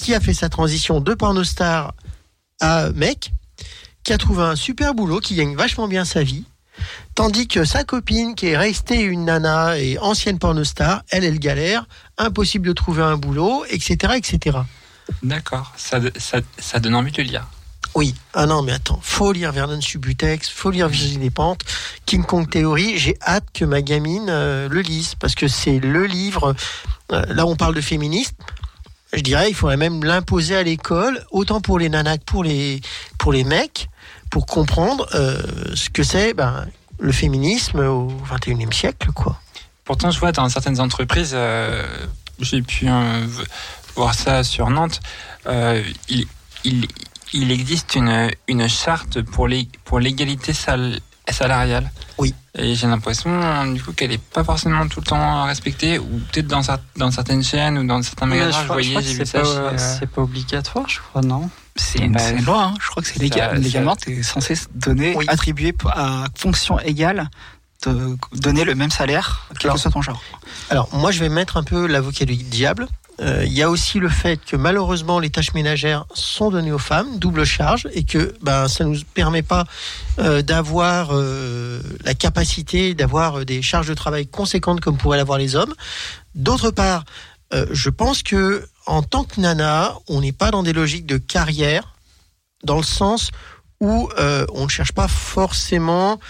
qui 0.00 0.14
a 0.14 0.20
fait 0.20 0.34
sa 0.34 0.48
transition 0.48 1.00
de 1.00 1.14
pornostar 1.14 1.94
à 2.60 2.90
mec, 2.90 3.32
qui 4.02 4.12
a 4.12 4.18
trouvé 4.18 4.42
un 4.42 4.56
super 4.56 4.94
boulot, 4.94 5.20
qui 5.20 5.34
gagne 5.34 5.54
vachement 5.54 5.88
bien 5.88 6.04
sa 6.04 6.22
vie. 6.22 6.44
Tandis 7.14 7.46
que 7.46 7.64
sa 7.64 7.84
copine, 7.84 8.34
qui 8.34 8.46
est 8.46 8.56
restée 8.56 9.02
une 9.02 9.26
nana 9.26 9.78
et 9.78 9.98
ancienne 9.98 10.38
pornostar, 10.38 11.02
elle, 11.10 11.24
elle 11.24 11.38
galère, 11.38 11.86
impossible 12.16 12.66
de 12.66 12.72
trouver 12.72 13.02
un 13.02 13.18
boulot, 13.18 13.64
etc., 13.68 14.14
etc. 14.16 14.58
D'accord. 15.22 15.72
Ça, 15.76 16.00
ça, 16.16 16.40
ça 16.58 16.80
donne 16.80 16.94
envie 16.94 17.12
de 17.12 17.18
le 17.18 17.28
lire. 17.28 17.46
Oui, 17.96 18.14
ah 18.34 18.46
non, 18.46 18.62
mais 18.62 18.72
attends, 18.72 19.00
faut 19.02 19.32
lire 19.32 19.50
Vernon 19.50 19.80
Subutex, 19.80 20.48
faut 20.48 20.70
lire 20.70 20.88
Virginie 20.88 21.24
Despentes, 21.24 21.62
King 22.06 22.24
Kong 22.24 22.48
Theory. 22.48 22.96
J'ai 22.96 23.16
hâte 23.20 23.46
que 23.52 23.64
ma 23.64 23.82
gamine 23.82 24.28
euh, 24.30 24.68
le 24.68 24.80
lise 24.80 25.16
parce 25.16 25.34
que 25.34 25.48
c'est 25.48 25.80
le 25.80 26.06
livre. 26.06 26.54
euh, 27.12 27.24
là, 27.28 27.46
on 27.46 27.56
parle 27.56 27.74
de 27.74 27.80
féminisme. 27.80 28.36
Je 29.12 29.20
dirais, 29.20 29.48
il 29.50 29.54
faudrait 29.54 29.76
même 29.76 30.04
l'imposer 30.04 30.56
à 30.56 30.62
l'école, 30.62 31.24
autant 31.32 31.60
pour 31.60 31.78
les 31.78 31.88
nanas 31.88 32.18
que 32.18 32.24
pour 32.24 32.44
les 32.44 32.80
pour 33.18 33.32
les 33.32 33.42
mecs, 33.44 33.88
pour 34.30 34.46
comprendre 34.46 35.06
euh, 35.14 35.42
ce 35.74 35.90
que 35.90 36.02
c'est 36.04 36.32
ben, 36.34 36.66
le 37.00 37.12
féminisme 37.12 37.80
au 37.80 38.08
21e 38.30 38.72
siècle, 38.72 39.08
quoi. 39.12 39.40
Pourtant, 39.84 40.10
je 40.12 40.20
vois 40.20 40.30
dans 40.30 40.48
certaines 40.48 40.78
entreprises, 40.80 41.32
euh, 41.34 41.84
j'ai 42.38 42.62
pu 42.62 42.88
euh, 42.88 43.26
voir 43.96 44.14
ça 44.14 44.44
sur 44.44 44.70
Nantes, 44.70 45.00
il, 46.08 46.26
il, 47.32 47.50
existe 47.50 47.96
une, 47.96 48.30
une 48.46 48.68
charte 48.68 49.22
pour 49.22 49.48
les- 49.48 49.68
pour 49.84 49.98
l'égalité 49.98 50.52
sal- 50.52 51.00
salariale. 51.32 51.90
Oui. 52.18 52.34
Et 52.58 52.74
j'ai 52.74 52.86
l'impression, 52.86 53.30
du 53.72 53.82
coup, 53.82 53.92
qu'elle 53.92 54.10
n'est 54.10 54.18
pas 54.18 54.42
forcément 54.44 54.86
tout 54.88 55.00
le 55.00 55.06
temps 55.06 55.44
respectée, 55.44 55.98
ou 55.98 56.20
peut-être 56.32 56.48
dans, 56.48 56.60
cer- 56.60 56.78
dans 56.96 57.10
certaines 57.10 57.44
chaînes 57.44 57.78
ou 57.78 57.86
dans 57.86 58.02
certains 58.02 58.26
magasins, 58.26 58.50
je 58.50 58.58
je, 58.62 58.64
crois, 58.68 58.82
je 58.82 58.92
voyais, 58.92 59.06
j'ai 59.16 59.24
ça. 59.24 59.38
euh, 59.38 59.78
c'est 59.78 60.08
pas 60.10 60.22
obligatoire, 60.22 60.88
je 60.88 60.98
crois, 61.00 61.22
non? 61.22 61.48
C'est 61.76 62.00
une, 62.00 62.12
Bah, 62.12 62.30
une 62.30 62.44
loi, 62.44 62.62
hein. 62.64 62.74
je 62.80 62.88
crois 62.88 63.02
que 63.02 63.08
c'est 63.08 63.20
légal. 63.20 63.56
légalement, 63.60 63.94
tu 63.96 64.18
es 64.18 64.22
censé 64.22 64.54
donner, 64.74 65.14
Oui. 65.16 65.24
attribuer 65.28 65.72
à 65.94 66.24
fonction 66.36 66.78
égale, 66.80 67.30
te 67.80 68.16
donner 68.34 68.64
le 68.64 68.74
même 68.74 68.90
salaire, 68.90 69.46
quel 69.58 69.68
Alors, 69.70 69.76
que 69.76 69.80
soit 69.82 69.90
ton 69.92 70.02
genre. 70.02 70.20
Alors, 70.68 70.88
moi, 70.92 71.12
je 71.12 71.20
vais 71.20 71.28
mettre 71.30 71.56
un 71.56 71.62
peu 71.62 71.86
l'avocat 71.86 72.24
du 72.26 72.36
diable. 72.36 72.88
Euh, 73.20 73.44
Il 73.46 73.52
y 73.52 73.62
a 73.62 73.68
aussi 73.68 73.98
le 73.98 74.08
fait 74.08 74.38
que 74.44 74.56
malheureusement 74.56 75.18
les 75.18 75.30
tâches 75.30 75.52
ménagères 75.54 76.06
sont 76.14 76.50
données 76.50 76.72
aux 76.72 76.78
femmes, 76.78 77.18
double 77.18 77.44
charge, 77.44 77.86
et 77.92 78.04
que 78.04 78.34
ben 78.40 78.66
ça 78.68 78.84
nous 78.84 78.96
permet 79.14 79.42
pas 79.42 79.64
euh, 80.18 80.42
d'avoir 80.42 81.10
euh, 81.12 81.80
la 82.04 82.14
capacité 82.14 82.94
d'avoir 82.94 83.40
euh, 83.40 83.44
des 83.44 83.60
charges 83.62 83.88
de 83.88 83.94
travail 83.94 84.26
conséquentes 84.26 84.80
comme 84.80 84.96
pourraient 84.96 85.18
l'avoir 85.18 85.38
les 85.38 85.54
hommes. 85.54 85.74
D'autre 86.34 86.70
part, 86.70 87.04
euh, 87.52 87.66
je 87.72 87.90
pense 87.90 88.22
que 88.22 88.64
en 88.86 89.02
tant 89.02 89.24
que 89.24 89.40
nana, 89.40 89.94
on 90.08 90.20
n'est 90.20 90.32
pas 90.32 90.50
dans 90.50 90.62
des 90.62 90.72
logiques 90.72 91.06
de 91.06 91.18
carrière. 91.18 91.94
dans 92.64 92.76
le 92.76 92.82
sens 92.82 93.30
où 93.80 94.08
euh, 94.18 94.44
on 94.52 94.64
ne 94.64 94.68
cherche 94.68 94.92
pas 94.92 95.08
forcément 95.08 96.20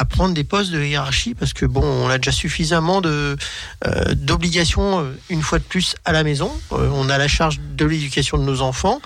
à 0.00 0.06
prendre 0.06 0.32
des 0.32 0.44
postes 0.44 0.70
de 0.70 0.82
hiérarchie 0.82 1.34
parce 1.34 1.52
que 1.52 1.66
bon, 1.66 1.82
on 1.84 2.08
a 2.08 2.16
déjà 2.16 2.32
suffisamment 2.32 3.02
de 3.02 3.36
euh, 3.86 4.14
d'obligations 4.14 5.00
euh, 5.04 5.12
une 5.28 5.42
fois 5.42 5.58
de 5.58 5.64
plus 5.64 5.94
à 6.06 6.12
la 6.12 6.24
maison. 6.24 6.50
Euh, 6.72 6.88
on 6.94 7.10
a 7.10 7.18
la 7.18 7.28
charge 7.28 7.60
de 7.76 7.84
l'éducation 7.84 8.38
de 8.38 8.42
nos 8.44 8.62
enfants. 8.62 9.02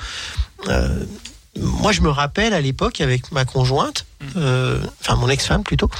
Euh, 0.68 1.04
moi, 1.60 1.90
je 1.90 2.00
me 2.00 2.10
rappelle 2.10 2.54
à 2.54 2.60
l'époque 2.60 3.00
avec 3.00 3.32
ma 3.32 3.44
conjointe, 3.44 4.06
euh, 4.36 4.78
enfin 5.00 5.16
mon 5.16 5.28
ex-femme 5.28 5.64
plutôt, 5.64 5.90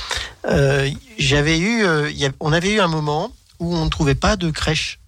j'avais 1.18 1.58
eu, 1.58 1.84
il 2.10 2.16
y 2.16 2.26
a- 2.26 2.30
on 2.40 2.52
avait 2.52 2.72
eu 2.74 2.80
un 2.80 2.88
moment 2.88 3.32
où 3.58 3.74
on 3.74 3.84
ne 3.84 3.90
trouvait 3.90 4.14
pas 4.16 4.36
de 4.36 4.50
crèche. 4.50 5.00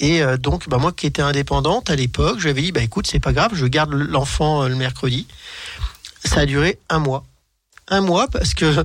Et 0.00 0.22
donc, 0.38 0.68
bah, 0.68 0.78
moi 0.78 0.92
qui 0.92 1.06
étais 1.06 1.22
indépendante 1.22 1.90
à 1.90 1.96
l'époque, 1.96 2.38
je 2.38 2.44
lui 2.44 2.50
avais 2.50 2.62
dit, 2.62 2.72
bah 2.72 2.82
écoute, 2.82 3.06
c'est 3.10 3.20
pas 3.20 3.32
grave, 3.32 3.50
je 3.54 3.66
garde 3.66 3.92
l'enfant 3.92 4.68
le 4.68 4.76
mercredi. 4.76 5.26
Ça 6.24 6.40
a 6.40 6.46
duré 6.46 6.78
un 6.88 6.98
mois. 7.00 7.24
Un 7.90 8.00
mois 8.00 8.28
parce 8.28 8.54
que 8.54 8.64
euh, 8.64 8.84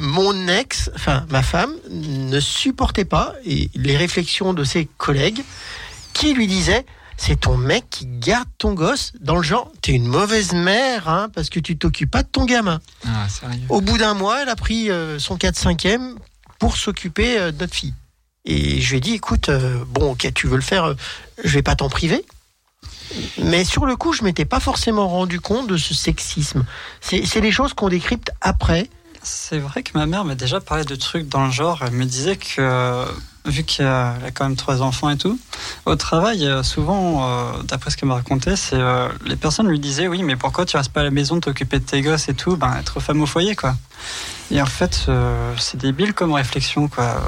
mon 0.00 0.48
ex, 0.48 0.90
enfin 0.94 1.26
ma 1.30 1.42
femme, 1.42 1.74
ne 1.90 2.40
supportait 2.40 3.04
pas 3.04 3.34
les 3.44 3.96
réflexions 3.96 4.52
de 4.52 4.64
ses 4.64 4.86
collègues 4.98 5.42
qui 6.12 6.34
lui 6.34 6.46
disaient 6.46 6.86
c'est 7.16 7.40
ton 7.40 7.56
mec 7.56 7.84
qui 7.90 8.06
garde 8.06 8.48
ton 8.58 8.72
gosse 8.72 9.12
dans 9.20 9.36
le 9.36 9.42
genre 9.42 9.70
t'es 9.82 9.92
une 9.92 10.06
mauvaise 10.06 10.52
mère 10.52 11.08
hein, 11.08 11.28
parce 11.32 11.48
que 11.48 11.60
tu 11.60 11.76
t'occupes 11.76 12.10
pas 12.10 12.22
de 12.22 12.28
ton 12.28 12.44
gamin. 12.44 12.80
Ah. 13.06 13.26
Au 13.68 13.80
bout 13.80 13.98
d'un 13.98 14.14
mois, 14.14 14.42
elle 14.42 14.48
a 14.48 14.56
pris 14.56 14.90
euh, 14.90 15.18
son 15.18 15.36
4-5e 15.36 16.16
pour 16.58 16.76
s'occuper 16.76 17.38
euh, 17.38 17.52
de 17.52 17.58
notre 17.58 17.74
fille. 17.74 17.94
Et 18.44 18.80
je 18.80 18.90
lui 18.90 18.98
ai 18.98 19.00
dit, 19.00 19.14
écoute, 19.14 19.48
euh, 19.48 19.84
bon, 19.88 20.12
ok, 20.12 20.30
tu 20.34 20.46
veux 20.46 20.56
le 20.56 20.62
faire, 20.62 20.84
euh, 20.84 20.94
je 21.42 21.54
vais 21.54 21.62
pas 21.62 21.76
t'en 21.76 21.88
priver. 21.88 22.24
Mais 23.42 23.64
sur 23.64 23.86
le 23.86 23.96
coup, 23.96 24.12
je 24.12 24.24
m'étais 24.24 24.44
pas 24.44 24.60
forcément 24.60 25.08
rendu 25.08 25.40
compte 25.40 25.66
de 25.66 25.76
ce 25.76 25.94
sexisme. 25.94 26.64
C'est 27.00 27.40
des 27.40 27.52
choses 27.52 27.74
qu'on 27.74 27.88
décrypte 27.88 28.30
après. 28.40 28.88
C'est 29.22 29.58
vrai 29.58 29.82
que 29.82 29.92
ma 29.94 30.04
mère 30.04 30.24
m'a 30.24 30.34
déjà 30.34 30.60
parlé 30.60 30.84
de 30.84 30.94
trucs 30.96 31.28
dans 31.28 31.46
le 31.46 31.50
genre. 31.50 31.80
Elle 31.86 31.92
me 31.92 32.04
disait 32.04 32.36
que, 32.36 32.60
euh, 32.60 33.06
vu 33.46 33.64
qu'elle 33.64 33.86
a 33.86 34.16
quand 34.34 34.44
même 34.44 34.56
trois 34.56 34.82
enfants 34.82 35.08
et 35.08 35.16
tout, 35.16 35.38
au 35.86 35.96
travail, 35.96 36.46
euh, 36.46 36.62
souvent, 36.62 37.26
euh, 37.26 37.62
d'après 37.62 37.90
ce 37.90 37.96
qu'elle 37.96 38.08
m'a 38.08 38.16
raconté, 38.16 38.54
c'est 38.54 38.80
les 39.24 39.36
personnes 39.36 39.68
lui 39.68 39.80
disaient 39.80 40.08
Oui, 40.08 40.22
mais 40.22 40.36
pourquoi 40.36 40.66
tu 40.66 40.76
restes 40.76 40.92
pas 40.92 41.00
à 41.00 41.04
la 41.04 41.10
maison 41.10 41.40
t'occuper 41.40 41.78
de 41.78 41.84
tes 41.84 42.02
gosses 42.02 42.28
et 42.28 42.34
tout? 42.34 42.56
Ben, 42.56 42.76
être 42.78 43.00
femme 43.00 43.22
au 43.22 43.26
foyer, 43.26 43.56
quoi. 43.56 43.74
Et 44.50 44.60
en 44.60 44.66
fait, 44.66 45.06
euh, 45.08 45.52
c'est 45.58 45.78
débile 45.78 46.12
comme 46.12 46.32
réflexion, 46.32 46.86
quoi. 46.88 47.20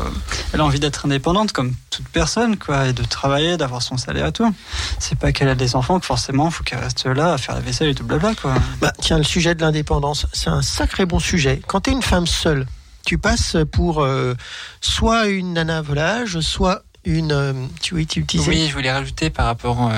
Elle 0.52 0.60
a 0.60 0.64
envie 0.64 0.78
d'être 0.78 1.06
indépendante 1.06 1.52
comme 1.52 1.74
toute 1.90 2.06
personne, 2.09 2.56
quoi, 2.56 2.86
et 2.88 2.93
de 2.93 3.02
travailler, 3.02 3.56
d'avoir 3.56 3.82
son 3.82 3.97
salaire 3.97 4.26
et 4.26 4.32
tout. 4.32 4.55
C'est 4.98 5.18
pas 5.18 5.32
qu'elle 5.32 5.48
a 5.48 5.55
des 5.55 5.76
enfants 5.76 5.98
que 5.98 6.06
forcément, 6.06 6.51
faut 6.51 6.62
qu'elle 6.62 6.78
reste 6.78 7.06
là 7.06 7.32
à 7.32 7.38
faire 7.38 7.55
la 7.55 7.62
vaisselle 7.62 7.88
et 7.88 7.94
tout 7.94 8.05
blabla, 8.05 8.34
quoi. 8.34 8.55
Bah, 8.80 8.93
tiens, 9.01 9.18
le 9.18 9.24
sujet 9.24 9.55
de 9.55 9.62
l'indépendance, 9.62 10.26
c'est 10.32 10.51
un 10.51 10.62
sacré 10.62 11.06
bon 11.06 11.18
sujet. 11.18 11.60
Quand 11.66 11.80
tu 11.82 11.90
es 11.90 11.93
une 11.94 12.02
femme 12.02 12.26
seule, 12.26 12.66
tu 13.05 13.18
passes 13.18 13.56
pour 13.72 14.02
euh, 14.02 14.34
soit 14.80 15.26
une 15.26 15.55
nana 15.55 15.80
volage, 15.80 16.40
soit 16.40 16.82
une. 17.05 17.32
euh, 17.32 17.52
tu, 17.80 17.94
oui, 17.94 18.06
tu 18.06 18.20
utilisais. 18.20 18.51
Oui, 18.51 18.66
je 18.68 18.74
voulais 18.74 18.93
rajouter 18.93 19.30
par 19.30 19.47
rapport 19.47 19.90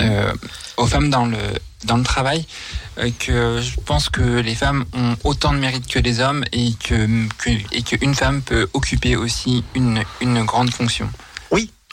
euh, 0.00 0.02
euh, 0.02 0.32
euh, 0.32 0.32
aux 0.76 0.86
femmes 0.86 1.10
dans 1.10 1.26
le, 1.26 1.38
dans 1.84 1.96
le 1.96 2.04
travail 2.04 2.46
euh, 2.98 3.10
que 3.18 3.60
je 3.60 3.80
pense 3.80 4.08
que 4.08 4.40
les 4.40 4.54
femmes 4.54 4.84
ont 4.92 5.16
autant 5.24 5.52
de 5.52 5.58
mérite 5.58 5.86
que 5.86 5.98
les 5.98 6.20
hommes 6.20 6.44
et 6.52 6.72
que, 6.74 7.06
que 7.38 7.50
et 7.72 7.82
qu'une 7.82 8.14
femme 8.14 8.42
peut 8.42 8.68
occuper 8.72 9.16
aussi 9.16 9.64
une, 9.74 10.02
une 10.20 10.44
grande 10.44 10.70
fonction. 10.70 11.08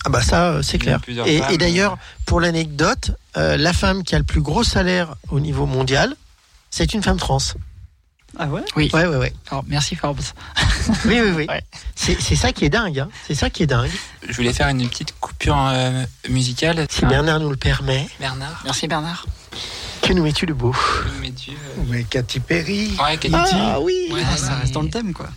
Ah 0.06 0.10
bah 0.10 0.22
ça, 0.22 0.52
euh, 0.52 0.62
c'est 0.62 0.78
clair. 0.78 1.00
Et, 1.26 1.58
d'ailleurs, 1.58 1.98
pour 2.28 2.40
l'anecdote, 2.40 3.12
euh, 3.38 3.58
la 3.58 3.74
femme 3.74 4.04
qui 4.04 4.14
a 4.14 4.20
le 4.20 4.24
plus 4.24 4.42
gros 4.42 4.64
salaire 4.64 5.16
au 5.30 5.40
niveau 5.40 5.66
mondial, 5.66 6.16
c'est 6.70 6.94
une 6.94 7.02
femme 7.02 7.18
trans. 7.18 7.40
Ah 8.38 8.48
ouais 8.48 8.62
Oui. 8.76 8.90
Ouais, 8.94 9.06
ouais, 9.06 9.18
ouais. 9.18 9.34
Alors, 9.50 9.64
merci 9.68 9.96
Forbes. 9.96 10.20
Oui, 11.06 11.20
oui, 11.22 11.32
oui. 11.36 11.46
Ouais. 11.50 11.64
C'est 11.96 12.36
ça 12.36 12.52
qui 12.52 12.66
est 12.66 12.70
dingue. 12.70 13.00
Hein. 13.00 13.10
C'est 13.28 13.36
ça 13.36 13.50
qui 13.50 13.64
est 13.64 13.68
dingue. 13.68 13.90
Je 14.28 14.34
voulais 14.34 14.54
faire 14.54 14.68
une 14.68 14.88
petite 14.90 15.14
coupure 15.20 15.58
euh, 15.58 16.04
musicale. 16.30 16.86
Si 16.90 17.06
Bernard 17.06 17.40
nous 17.40 17.50
le 17.50 17.56
permet, 17.56 18.08
Bernard, 18.20 18.62
Merci 18.66 18.88
Bernard. 18.88 19.26
que 20.02 20.14
nous 20.14 20.24
mets-tu 20.24 20.46
de 20.46 20.54
beau 20.54 20.76
nous 21.16 21.22
mets 21.22 21.30
Dieu. 21.30 21.54
euh, 21.80 21.82
Mais 21.88 22.04
Katy 22.04 22.40
Perry. 22.42 22.96
Ouais, 23.02 23.18
Katy. 23.18 23.34
Ah 23.36 23.80
oui 23.80 24.10
Ouais, 24.12 24.22
Ah, 24.30 24.38
ça 24.38 24.56
reste 24.56 24.74
dans 24.74 24.82
le 24.84 24.90
thème, 24.90 25.14
quoi. 25.14 25.28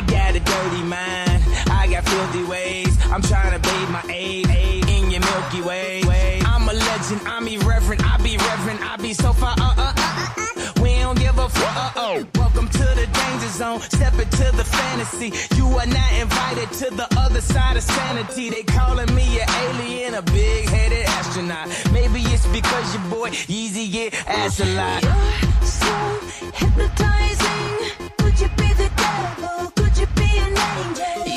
I 0.00 0.02
got 0.04 0.34
a 0.34 0.40
dirty 0.40 0.82
mind. 0.84 1.42
I 1.70 1.86
got 1.90 2.08
filthy 2.08 2.42
ways. 2.44 2.96
I'm 3.12 3.20
trying 3.20 3.52
to 3.52 3.58
bathe 3.58 3.90
my 3.90 4.02
aid 4.08 4.48
in 4.48 5.10
your 5.10 5.20
Milky 5.20 5.60
Way. 5.60 6.40
I'm 6.46 6.66
a 6.66 6.72
legend. 6.72 7.20
I'm 7.26 7.46
irreverent. 7.46 8.02
I 8.02 8.16
be 8.16 8.38
reverent. 8.38 8.80
I 8.80 8.96
be 8.96 9.12
so 9.12 9.34
far. 9.34 9.54
Uh, 9.60 9.74
uh, 9.76 9.92
uh, 9.98 10.34
uh. 10.38 10.82
We 10.82 10.94
don't 10.94 11.18
give 11.18 11.36
a 11.36 11.46
fuck. 11.50 11.76
Uh, 11.76 11.92
oh. 11.96 12.26
Welcome 12.36 12.68
to 12.70 12.78
the 12.78 13.06
danger 13.12 13.48
zone. 13.48 13.80
Step 13.80 14.14
into 14.14 14.50
the 14.56 14.64
fantasy. 14.64 15.34
You 15.54 15.66
are 15.66 15.86
not 15.86 16.12
invited 16.18 16.72
to 16.78 16.94
the 16.94 17.06
other 17.18 17.42
side 17.42 17.76
of 17.76 17.82
sanity. 17.82 18.48
They 18.48 18.62
calling 18.62 19.14
me 19.14 19.38
an 19.38 19.48
alien, 19.50 20.14
a 20.14 20.22
big 20.22 20.66
headed 20.70 21.04
astronaut. 21.08 21.68
Maybe 21.92 22.20
it's 22.32 22.46
because 22.46 22.94
your 22.94 23.04
boy 23.10 23.28
Yeezy 23.52 23.92
get 23.92 24.14
ass 24.26 24.60
a 24.60 24.64
lot. 24.64 25.02
You're 25.02 25.68
so 25.68 26.20
hypnotizing. 26.54 28.08
Could 28.16 28.40
you 28.40 28.48
be 28.56 28.72
the 28.72 28.90
devil? 28.96 29.79
changes. 30.94 31.29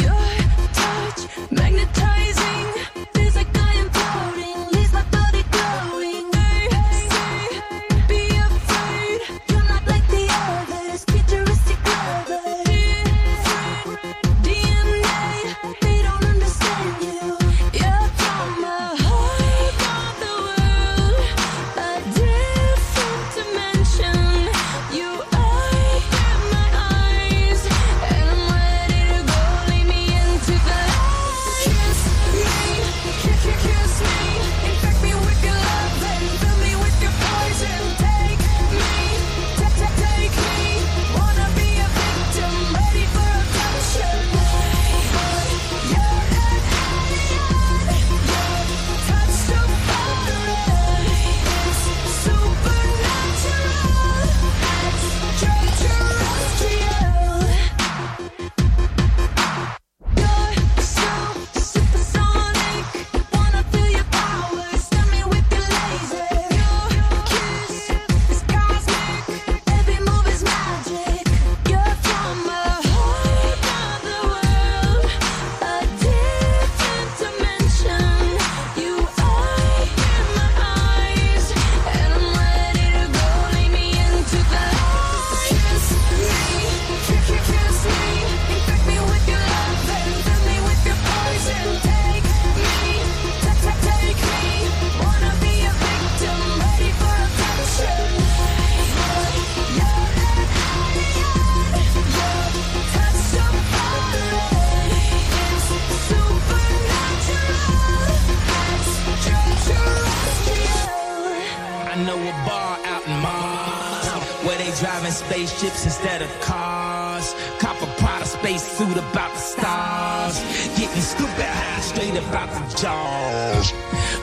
Spaceships 115.48 115.86
instead 115.86 116.22
of 116.22 116.30
cars. 116.42 117.36
Cop 117.60 117.76
a 117.82 117.88
Prada 118.00 118.26
space 118.26 118.64
suit 118.64 118.98
about 118.98 119.32
the 119.34 119.40
stars. 119.40 120.40
Getting 120.80 121.02
stupid 121.02 121.46
high 121.46 121.82
straight 121.82 122.16
about 122.16 122.50
the 122.50 122.64
Jaws. 122.80 123.74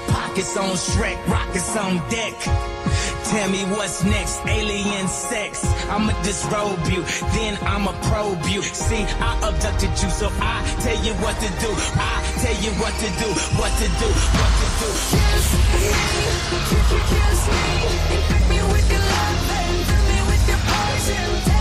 Pockets 0.09 0.57
on 0.57 0.77
Shrek, 0.77 1.19
rockets 1.29 1.77
on 1.77 1.99
deck. 2.09 2.35
Tell 3.31 3.49
me 3.51 3.65
what's 3.77 4.03
next, 4.03 4.41
alien 4.47 5.07
sex. 5.09 5.65
I'ma 5.91 6.13
disrobe 6.23 6.87
you, 6.89 7.03
then 7.37 7.59
I'ma 7.63 7.93
probe 8.09 8.45
you. 8.47 8.63
See, 8.63 9.05
I 9.21 9.37
abducted 9.45 9.91
you, 10.03 10.11
so 10.11 10.31
I 10.41 10.65
tell 10.81 11.05
you 11.05 11.13
what 11.21 11.37
to 11.37 11.49
do. 11.61 11.71
I 12.01 12.17
tell 12.43 12.59
you 12.65 12.73
what 12.81 12.95
to 12.97 13.09
do, 13.21 13.29
what 13.61 13.73
to 13.81 13.89
do, 14.01 14.09
what 14.41 14.53
to 14.61 14.67
do. 14.81 14.89
Kiss 15.21 15.49
me, 15.75 15.87
kiss 17.13 17.43
me, 17.53 18.17
infect 18.17 18.49
me 18.49 18.59
with 18.73 18.91
your 18.91 19.01
love 19.01 19.60
Rising 21.01 21.60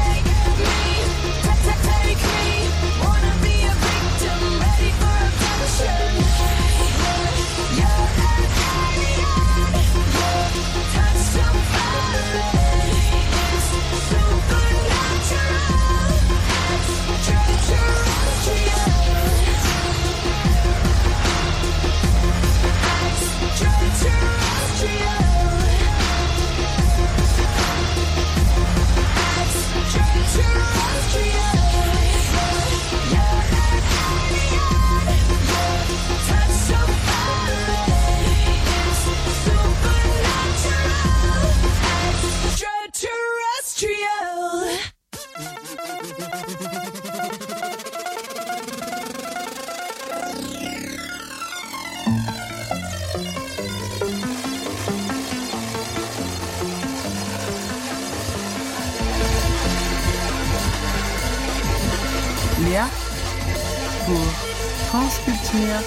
France 65.00 65.22
Culture 65.24 65.80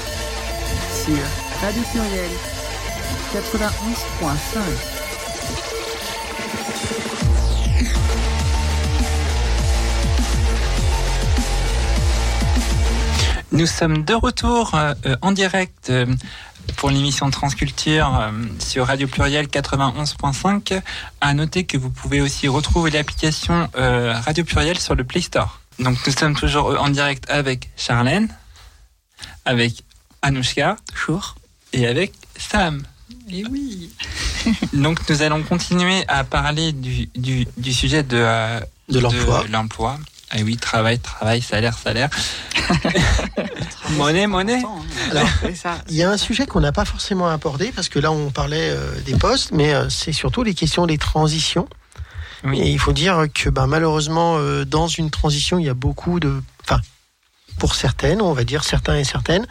sur 1.05 1.23
Radio 1.61 1.83
Pluriel 1.93 2.31
91.5. 3.35 4.59
Nous 13.53 13.67
sommes 13.67 14.03
de 14.03 14.15
retour 14.15 14.75
euh, 14.75 14.95
en 15.21 15.33
direct 15.33 15.91
euh, 15.91 16.07
pour 16.79 16.89
l'émission 16.89 17.31
Transculture 17.31 18.19
euh, 18.19 18.31
sur 18.61 18.87
Radio 18.87 19.07
Pluriel 19.09 19.49
91.5. 19.49 20.81
À 21.21 21.35
noter 21.35 21.65
que 21.65 21.77
vous 21.77 21.91
pouvez 21.91 22.23
aussi 22.23 22.49
retrouver 22.49 22.91
l'application 22.91 23.69
Radio 23.75 24.43
Pluriel 24.45 24.79
sur 24.79 24.95
le 24.95 25.05
Play 25.05 25.21
Store. 25.21 25.61
Donc 25.81 25.99
nous 26.07 26.13
sommes 26.15 26.35
toujours 26.35 26.81
en 26.81 26.89
direct 26.89 27.29
avec 27.29 27.69
Charlène, 27.77 28.29
avec 29.45 29.83
Anouchka 30.23 30.77
Toujours. 30.95 31.35
et 31.73 31.87
avec 31.87 32.13
Sam. 32.37 32.83
Et 33.31 33.45
oui. 33.47 33.91
Donc 34.73 35.09
nous 35.09 35.23
allons 35.23 35.43
continuer 35.43 36.05
à 36.09 36.25
parler 36.25 36.73
du, 36.73 37.07
du, 37.15 37.47
du 37.57 37.73
sujet 37.73 38.03
de, 38.03 38.17
euh, 38.19 38.61
De 38.89 38.99
l'emploi. 39.01 39.45
l'emploi. 39.51 39.99
Ah 40.31 40.39
oui, 40.43 40.57
travail, 40.57 40.99
travail, 40.99 41.43
salaire, 41.43 41.77
salaire. 41.77 42.09
monnaie, 43.91 44.27
monnaie. 44.27 44.63
Alors, 45.11 45.29
C'est 45.43 45.55
ça. 45.55 45.79
Il 45.89 45.95
y 45.95 46.03
a 46.03 46.11
un 46.11 46.17
sujet 46.17 46.47
qu'on 46.47 46.61
n'a 46.61 46.73
pas 46.73 46.85
forcément 46.85 47.29
abordé 47.29 47.71
parce 47.73 47.89
que 47.89 47.99
là 47.99 48.11
on 48.13 48.31
parlait 48.31 48.71
euh, 48.71 48.99
des 49.03 49.15
postes, 49.15 49.53
mais 49.53 49.75
euh, 49.75 49.89
c'est 49.91 50.13
surtout 50.13 50.43
les 50.43 50.55
questions 50.55 50.87
des 50.87 50.99
transitions. 50.99 51.69
Oui. 52.45 52.61
Et 52.61 52.71
il 52.71 52.79
faut 52.79 52.93
dire 52.93 53.27
que 53.33 53.51
ben, 53.51 53.67
malheureusement, 53.67 54.37
euh, 54.39 54.65
dans 54.65 54.89
une 54.89 55.11
transition, 55.11 55.59
il 55.59 55.67
y 55.67 55.69
a 55.69 55.75
beaucoup 55.75 56.19
de... 56.19 56.43
Enfin, 56.65 56.81
pour 57.59 57.75
certaines, 57.75 58.21
on 58.21 58.33
va 58.33 58.45
dire 58.45 58.65
certains 58.65 58.97
et 58.97 59.05
certaines, 59.05 59.47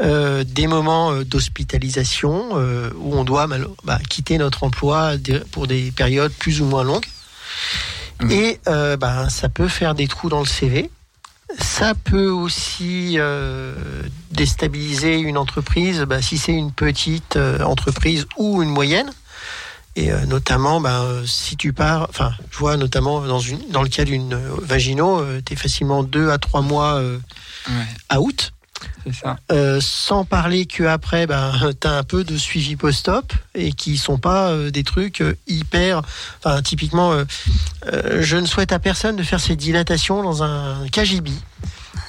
euh, 0.00 0.44
des 0.44 0.66
moments 0.66 1.12
euh, 1.12 1.24
d'hospitalisation 1.24 2.50
euh, 2.54 2.90
où 2.96 3.14
on 3.14 3.24
doit 3.24 3.46
bah, 3.84 3.98
quitter 4.08 4.38
notre 4.38 4.64
emploi 4.64 5.12
pour 5.50 5.66
des 5.66 5.92
périodes 5.92 6.32
plus 6.32 6.60
ou 6.60 6.64
moins 6.64 6.84
longues. 6.84 7.06
Mhm. 8.20 8.30
Et 8.30 8.60
euh, 8.68 8.96
ben, 8.96 9.28
ça 9.28 9.48
peut 9.48 9.68
faire 9.68 9.94
des 9.94 10.08
trous 10.08 10.28
dans 10.28 10.40
le 10.40 10.46
CV. 10.46 10.90
Ça 11.58 11.92
peut 11.94 12.30
aussi 12.30 13.18
déstabiliser 14.30 15.18
une 15.18 15.36
entreprise, 15.36 16.00
bah, 16.00 16.22
si 16.22 16.38
c'est 16.38 16.52
une 16.52 16.72
petite 16.72 17.36
entreprise 17.36 18.26
ou 18.38 18.62
une 18.62 18.70
moyenne. 18.70 19.12
Et 19.94 20.10
notamment, 20.26 20.80
ben, 20.80 21.02
euh, 21.02 21.26
si 21.26 21.56
tu 21.58 21.74
pars, 21.74 22.06
enfin, 22.08 22.32
je 22.50 22.58
vois 22.58 22.78
notamment 22.78 23.20
dans, 23.20 23.40
une, 23.40 23.60
dans 23.68 23.82
le 23.82 23.90
cas 23.90 24.04
d'une 24.04 24.34
vagino, 24.62 25.22
tu 25.44 25.52
es 25.52 25.56
facilement 25.56 26.02
deux 26.02 26.30
à 26.30 26.38
trois 26.38 26.62
mois 26.62 27.02
Ouais, 27.68 28.16
out. 28.18 28.52
c'est 29.04 29.14
ça. 29.14 29.36
Euh, 29.50 29.80
sans 29.80 30.24
parler 30.24 30.66
que 30.66 30.84
après, 30.84 31.26
ben, 31.26 31.52
tu 31.80 31.86
as 31.86 31.92
un 31.92 32.02
peu 32.02 32.24
de 32.24 32.36
suivi 32.36 32.76
post-op 32.76 33.32
et 33.54 33.72
qui 33.72 33.96
sont 33.96 34.18
pas 34.18 34.50
euh, 34.50 34.70
des 34.70 34.84
trucs 34.84 35.20
euh, 35.20 35.36
hyper. 35.46 36.02
Enfin, 36.38 36.62
typiquement, 36.62 37.14
je 37.86 38.36
ne 38.36 38.46
souhaite 38.46 38.72
à 38.72 38.78
personne 38.78 39.16
de 39.16 39.22
faire 39.22 39.40
ses 39.40 39.56
dilatations 39.56 40.22
dans 40.22 40.42
un 40.42 40.86
KGB. 40.88 41.30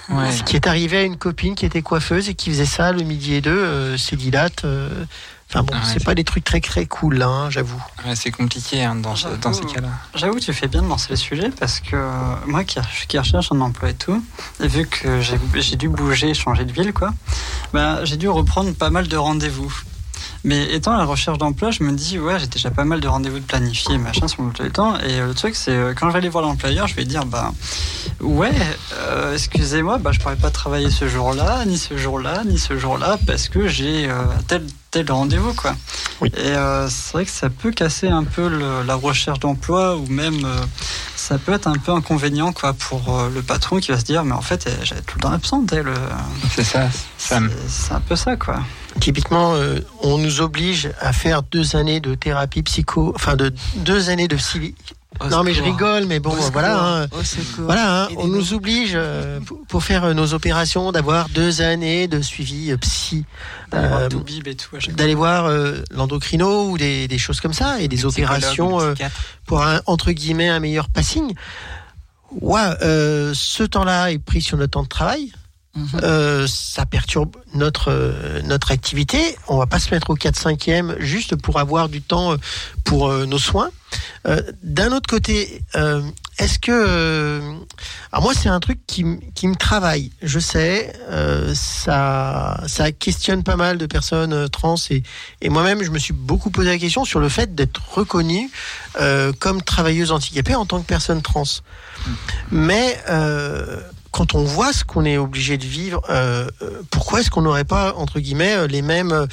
Ouais. 0.10 0.32
Ce 0.32 0.44
qui 0.44 0.56
est 0.56 0.68
arrivé 0.68 0.98
à 0.98 1.04
une 1.04 1.18
copine 1.18 1.56
qui 1.56 1.66
était 1.66 1.82
coiffeuse 1.82 2.30
et 2.30 2.36
qui 2.36 2.50
faisait 2.50 2.66
ça 2.66 2.92
le 2.92 3.04
midi 3.04 3.36
et 3.36 3.42
deux, 3.42 3.98
ses 3.98 4.16
dilates. 4.16 4.66
Enfin 5.56 5.62
bon, 5.64 5.74
Ah 5.76 5.86
ouais, 5.86 5.94
c'est 5.94 6.04
pas 6.04 6.16
des 6.16 6.24
trucs 6.24 6.44
très 6.44 6.60
très 6.62 6.88
cool, 6.88 7.22
hein, 7.22 7.50
j'avoue. 7.52 7.80
Ouais, 8.08 8.16
c'est 8.16 8.32
compliqué 8.32 8.84
hein, 8.84 8.96
dans, 8.96 9.16
ce- 9.16 9.28
dans 9.40 9.54
ces 9.54 9.66
cas-là. 9.66 9.90
J'avoue, 10.16 10.40
tu 10.40 10.52
fais 10.52 10.68
bien 10.68 10.82
de 10.82 10.88
lancer 10.88 11.08
le 11.12 11.16
sujet 11.16 11.52
parce 11.60 11.80
que 11.80 11.96
euh, 11.96 12.10
moi 12.48 12.64
qui, 12.64 12.80
qui 13.08 13.20
recherche 13.20 13.52
un 13.52 13.62
emploi 13.62 13.92
et 13.92 13.94
tout, 13.94 14.24
et 14.60 14.68
vu 14.68 14.88
que 14.88 15.22
j'ai 15.22 15.40
j'ai 15.56 15.76
dû 15.76 15.90
bouger, 15.90 16.34
changer 16.34 16.66
de 16.66 16.72
ville, 16.72 16.92
quoi, 16.92 17.14
bah, 17.72 18.04
j'ai 18.04 18.18
dû 18.18 18.28
reprendre 18.30 18.74
pas 18.74 18.90
mal 18.90 19.08
de 19.08 19.16
rendez-vous. 19.16 19.72
Mais 20.46 20.74
étant 20.74 20.94
à 20.94 20.98
la 20.98 21.06
recherche 21.06 21.38
d'emploi, 21.38 21.72
je 21.72 21.84
me 21.84 21.94
dis, 21.94 22.20
ouais, 22.20 22.38
j'ai 22.38 22.48
déjà 22.48 22.70
pas 22.70 22.84
mal 22.84 23.00
de 23.00 23.08
rendez-vous 23.08 23.40
de 23.40 23.46
planifier, 23.46 23.98
machin, 23.98 24.28
sur 24.28 24.44
du 24.44 24.72
temps. 24.72 25.00
Et 25.00 25.20
le 25.20 25.34
truc, 25.34 25.56
c'est 25.56 25.72
euh, 25.72 25.94
quand 25.94 26.08
je 26.08 26.12
vais 26.14 26.18
aller 26.20 26.30
voir 26.30 26.44
l'employeur, 26.44 26.88
je 26.88 26.96
vais 26.96 27.06
dire, 27.06 27.26
bah, 27.26 27.54
ouais, 28.20 28.52
euh, 28.94 29.34
excusez-moi, 29.34 30.00
bah, 30.00 30.12
je 30.12 30.20
pourrais 30.20 30.36
pas 30.36 30.52
travailler 30.52 30.90
ce 30.90 31.08
jour-là, 31.08 31.64
ni 31.66 31.78
ce 31.78 31.96
jour-là, 31.96 32.44
ni 32.46 32.60
ce 32.60 32.78
jour-là, 32.78 33.18
parce 33.26 33.48
que 33.48 33.68
j'ai 33.68 34.10
euh, 34.10 34.24
tel, 34.48 34.66
tel 34.92 35.10
rendez-vous, 35.10 35.54
quoi. 35.54 35.76
Oui. 36.24 36.32
Et 36.38 36.48
euh, 36.56 36.88
c'est 36.90 37.12
vrai 37.14 37.26
que 37.26 37.32
ça 37.32 37.50
peut 37.50 37.72
casser 37.72 38.08
un 38.08 38.24
peu 38.24 38.48
le- 38.48 38.82
la 38.84 38.96
recherche 38.96 39.40
d'emploi, 39.40 39.98
ou 39.98 40.06
même 40.08 40.46
euh, 40.46 40.56
ça 41.18 41.38
peut 41.38 41.52
être 41.54 41.68
un 41.68 41.74
peu 41.78 41.92
inconvénient, 41.92 42.54
quoi, 42.54 42.72
pour 42.74 43.14
euh, 43.20 43.30
le 43.30 43.42
patron 43.42 43.80
qui 43.80 43.92
va 43.92 44.00
se 44.00 44.06
dire, 44.06 44.24
mais 44.24 44.32
en 44.34 44.42
fait, 44.42 44.70
j'avais 44.84 45.02
tout 45.02 45.18
le 45.18 45.22
temps 45.24 45.32
absente, 45.34 45.72
euh, 45.74 45.84
C'est 46.56 46.64
ça, 46.64 46.88
Sam. 47.18 47.50
c'est- 47.52 47.70
C'est 47.88 47.94
un 47.94 48.00
peu 48.00 48.16
ça, 48.16 48.38
quoi. 48.38 48.60
Typiquement, 49.02 49.54
euh, 49.56 49.80
on 50.02 50.18
nous 50.18 50.40
oblige 50.42 50.92
à 51.02 51.12
faire 51.14 51.44
deux 51.44 51.76
années 51.76 52.00
de 52.00 52.16
thérapie 52.16 52.64
psycho, 52.64 53.12
enfin 53.16 53.36
de 53.36 53.54
deux 53.78 54.10
années 54.10 54.28
de 54.28 54.38
non 55.30 55.44
mais 55.44 55.54
je 55.54 55.62
rigole, 55.64 56.06
mais 56.06 56.20
bon, 56.20 56.32
voilà. 56.52 57.02
hein. 57.04 57.08
Voilà, 57.66 58.04
hein, 58.04 58.08
on 58.18 58.28
nous 58.28 58.54
oblige 58.54 58.94
euh, 58.96 59.40
pour- 59.68 59.84
faire 59.84 60.04
euh, 60.06 60.14
nos 60.14 60.34
opérations 60.34 60.92
d'avoir 60.92 61.30
deux 61.30 61.62
années 61.62 62.08
de 62.08 62.22
suivi 62.22 62.72
euh, 62.72 62.78
psy, 62.78 63.26
D'aller 63.72 63.88
voir 63.88 64.02
Euh, 64.02 64.10
d'aller 64.96 65.16
voir 65.16 65.46
euh, 65.46 65.82
l'endocrino 65.92 66.70
ou 66.70 66.78
des, 66.78 67.08
des 67.08 67.18
choses 67.18 67.42
comme 67.42 67.54
ça 67.54 67.80
et 67.82 67.88
des 67.88 68.06
opérations 68.06 68.80
pour 69.46 69.64
un, 69.64 69.82
entre 69.86 70.12
guillemets 70.12 70.50
un 70.50 70.60
meilleur 70.60 70.90
passing. 70.90 71.34
Ouais, 72.42 72.62
ce 72.82 73.64
temps-là 73.64 74.12
est 74.12 74.18
pris 74.20 74.42
sur 74.42 74.58
notre 74.58 74.72
temps 74.72 74.84
de 74.84 74.88
travail. 74.88 75.32
Mhm. 75.76 75.88
Euh, 76.04 76.46
ça 76.48 76.86
perturbe 76.86 77.36
notre 77.56 77.90
euh, 77.90 78.42
notre 78.44 78.72
activité. 78.72 79.36
On 79.48 79.58
va 79.58 79.66
pas 79.66 79.80
se 79.80 79.90
mettre 79.92 80.12
au 80.12 80.16
4 80.16 80.36
5 80.36 80.70
e 80.70 80.96
juste 81.00 81.36
pour 81.36 81.60
avoir 81.60 81.90
du 81.90 82.02
temps 82.02 82.34
euh, 82.34 82.38
pour 82.84 83.10
euh, 83.10 83.26
nos 83.26 83.40
soins. 83.40 83.72
Euh, 84.28 84.42
D'un 84.62 84.92
autre 84.92 85.10
côté, 85.10 85.64
euh, 85.76 86.02
est-ce 86.38 86.60
que 86.60 86.72
euh, 86.72 87.42
alors 88.12 88.24
moi 88.24 88.34
c'est 88.36 88.50
un 88.50 88.60
truc 88.60 88.80
qui, 88.86 89.04
qui 89.34 89.48
me 89.48 89.56
travaille. 89.56 90.12
Je 90.22 90.38
sais, 90.38 90.94
euh, 91.10 91.54
ça 91.56 92.62
ça 92.68 92.92
questionne 92.92 93.42
pas 93.44 93.56
mal 93.56 93.80
de 93.80 93.86
personnes 93.88 94.48
trans 94.50 94.76
et, 94.92 95.02
et 95.42 95.50
moi-même 95.50 95.82
je 95.84 95.90
me 95.90 95.98
suis 96.00 96.14
beaucoup 96.14 96.52
posé 96.52 96.70
la 96.70 96.78
question 96.78 97.04
sur 97.04 97.20
le 97.20 97.30
fait 97.30 97.56
d'être 97.56 97.82
reconnue 97.94 98.52
euh, 99.02 99.32
comme 99.40 99.62
travailleuse 99.64 100.12
handicapée 100.12 100.54
en 100.54 100.68
tant 100.68 100.80
que 100.82 100.88
personne 100.88 101.24
trans. 101.24 101.44
Mais 102.52 103.00
euh, 103.10 103.82
quand 104.14 104.36
on 104.36 104.44
voit 104.44 104.72
ce 104.72 104.84
qu'on 104.86 105.04
est 105.06 105.18
obligé 105.18 105.58
de 105.58 105.66
vivre, 105.66 106.02
euh, 106.10 106.48
euh, 106.62 106.82
pourquoi 106.92 107.20
est-ce 107.20 107.30
qu'on 107.30 107.42
n'aurait 107.42 107.66
pas 107.66 107.94
entre 107.98 108.20
guillemets 108.22 108.54
euh, 108.56 108.68
les 108.68 108.82
mêmes 108.82 109.28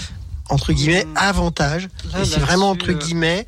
entre 0.49 0.73
guillemets 0.73 1.05
Mm. 1.05 1.17
avantages 1.17 1.89
Là, 2.13 2.23
Et 2.23 2.25
c'est 2.25 2.41
vraiment 2.41 2.71
entre 2.71 2.91
guillemets 2.93 3.47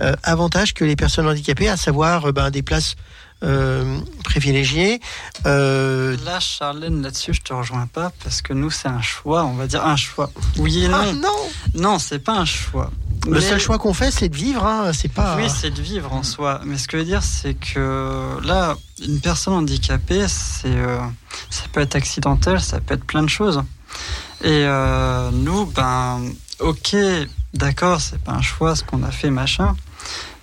euh, 0.00 0.14
avantages 0.22 0.72
que 0.74 0.84
les 0.84 0.94
personnes 0.94 1.26
handicapées, 1.26 1.68
à 1.68 1.76
savoir 1.76 2.32
ben, 2.32 2.50
des 2.50 2.62
places 2.62 2.94
euh, 3.42 3.98
privilégiées. 4.22 5.00
Euh, 5.46 6.16
Là, 6.24 6.38
Charlène, 6.40 7.02
là-dessus, 7.02 7.34
je 7.34 7.42
te 7.42 7.52
rejoins 7.52 7.86
pas 7.86 8.12
parce 8.22 8.40
que 8.40 8.52
nous, 8.52 8.70
c'est 8.70 8.88
un 8.88 9.02
choix, 9.02 9.44
on 9.44 9.54
va 9.54 9.66
dire 9.66 9.84
un 9.84 9.96
choix. 9.96 10.30
Oui 10.58 10.84
et 10.84 10.88
non. 10.88 10.96
ah, 11.00 11.12
non, 11.12 11.36
Non, 11.74 11.98
c'est 11.98 12.20
pas 12.20 12.34
un 12.38 12.44
choix. 12.46 12.90
Le 13.26 13.40
seul 13.40 13.60
choix 13.60 13.78
qu'on 13.78 13.94
fait, 13.94 14.10
c'est 14.10 14.28
de 14.28 14.36
vivre. 14.36 14.64
Hein, 14.64 14.92
c'est 14.92 15.12
pas. 15.12 15.36
Oui, 15.36 15.48
c'est 15.48 15.70
de 15.70 15.82
vivre 15.82 16.12
en 16.12 16.22
soi. 16.22 16.60
Mais 16.64 16.78
ce 16.78 16.88
que 16.88 16.96
je 16.96 17.02
veux 17.02 17.08
dire, 17.08 17.22
c'est 17.22 17.54
que 17.54 18.38
là, 18.44 18.76
une 19.04 19.20
personne 19.20 19.54
handicapée, 19.54 20.26
c'est, 20.28 20.66
euh, 20.66 20.98
ça 21.50 21.64
peut 21.72 21.80
être 21.80 21.96
accidentel, 21.96 22.60
ça 22.60 22.80
peut 22.80 22.94
être 22.94 23.04
plein 23.04 23.22
de 23.22 23.28
choses. 23.28 23.62
Et 24.42 24.64
euh, 24.66 25.30
nous, 25.32 25.66
ben, 25.66 26.20
ok, 26.60 26.96
d'accord, 27.54 28.00
c'est 28.00 28.18
pas 28.18 28.32
un 28.32 28.42
choix 28.42 28.76
ce 28.76 28.84
qu'on 28.84 29.02
a 29.02 29.10
fait, 29.10 29.30
machin. 29.30 29.74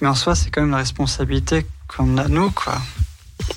Mais 0.01 0.07
en 0.07 0.15
soi, 0.15 0.35
c'est 0.35 0.49
quand 0.49 0.61
même 0.61 0.71
la 0.71 0.77
responsabilité 0.77 1.65
qu'on 1.87 2.17
a, 2.17 2.27
nous, 2.27 2.49
quoi. 2.51 2.77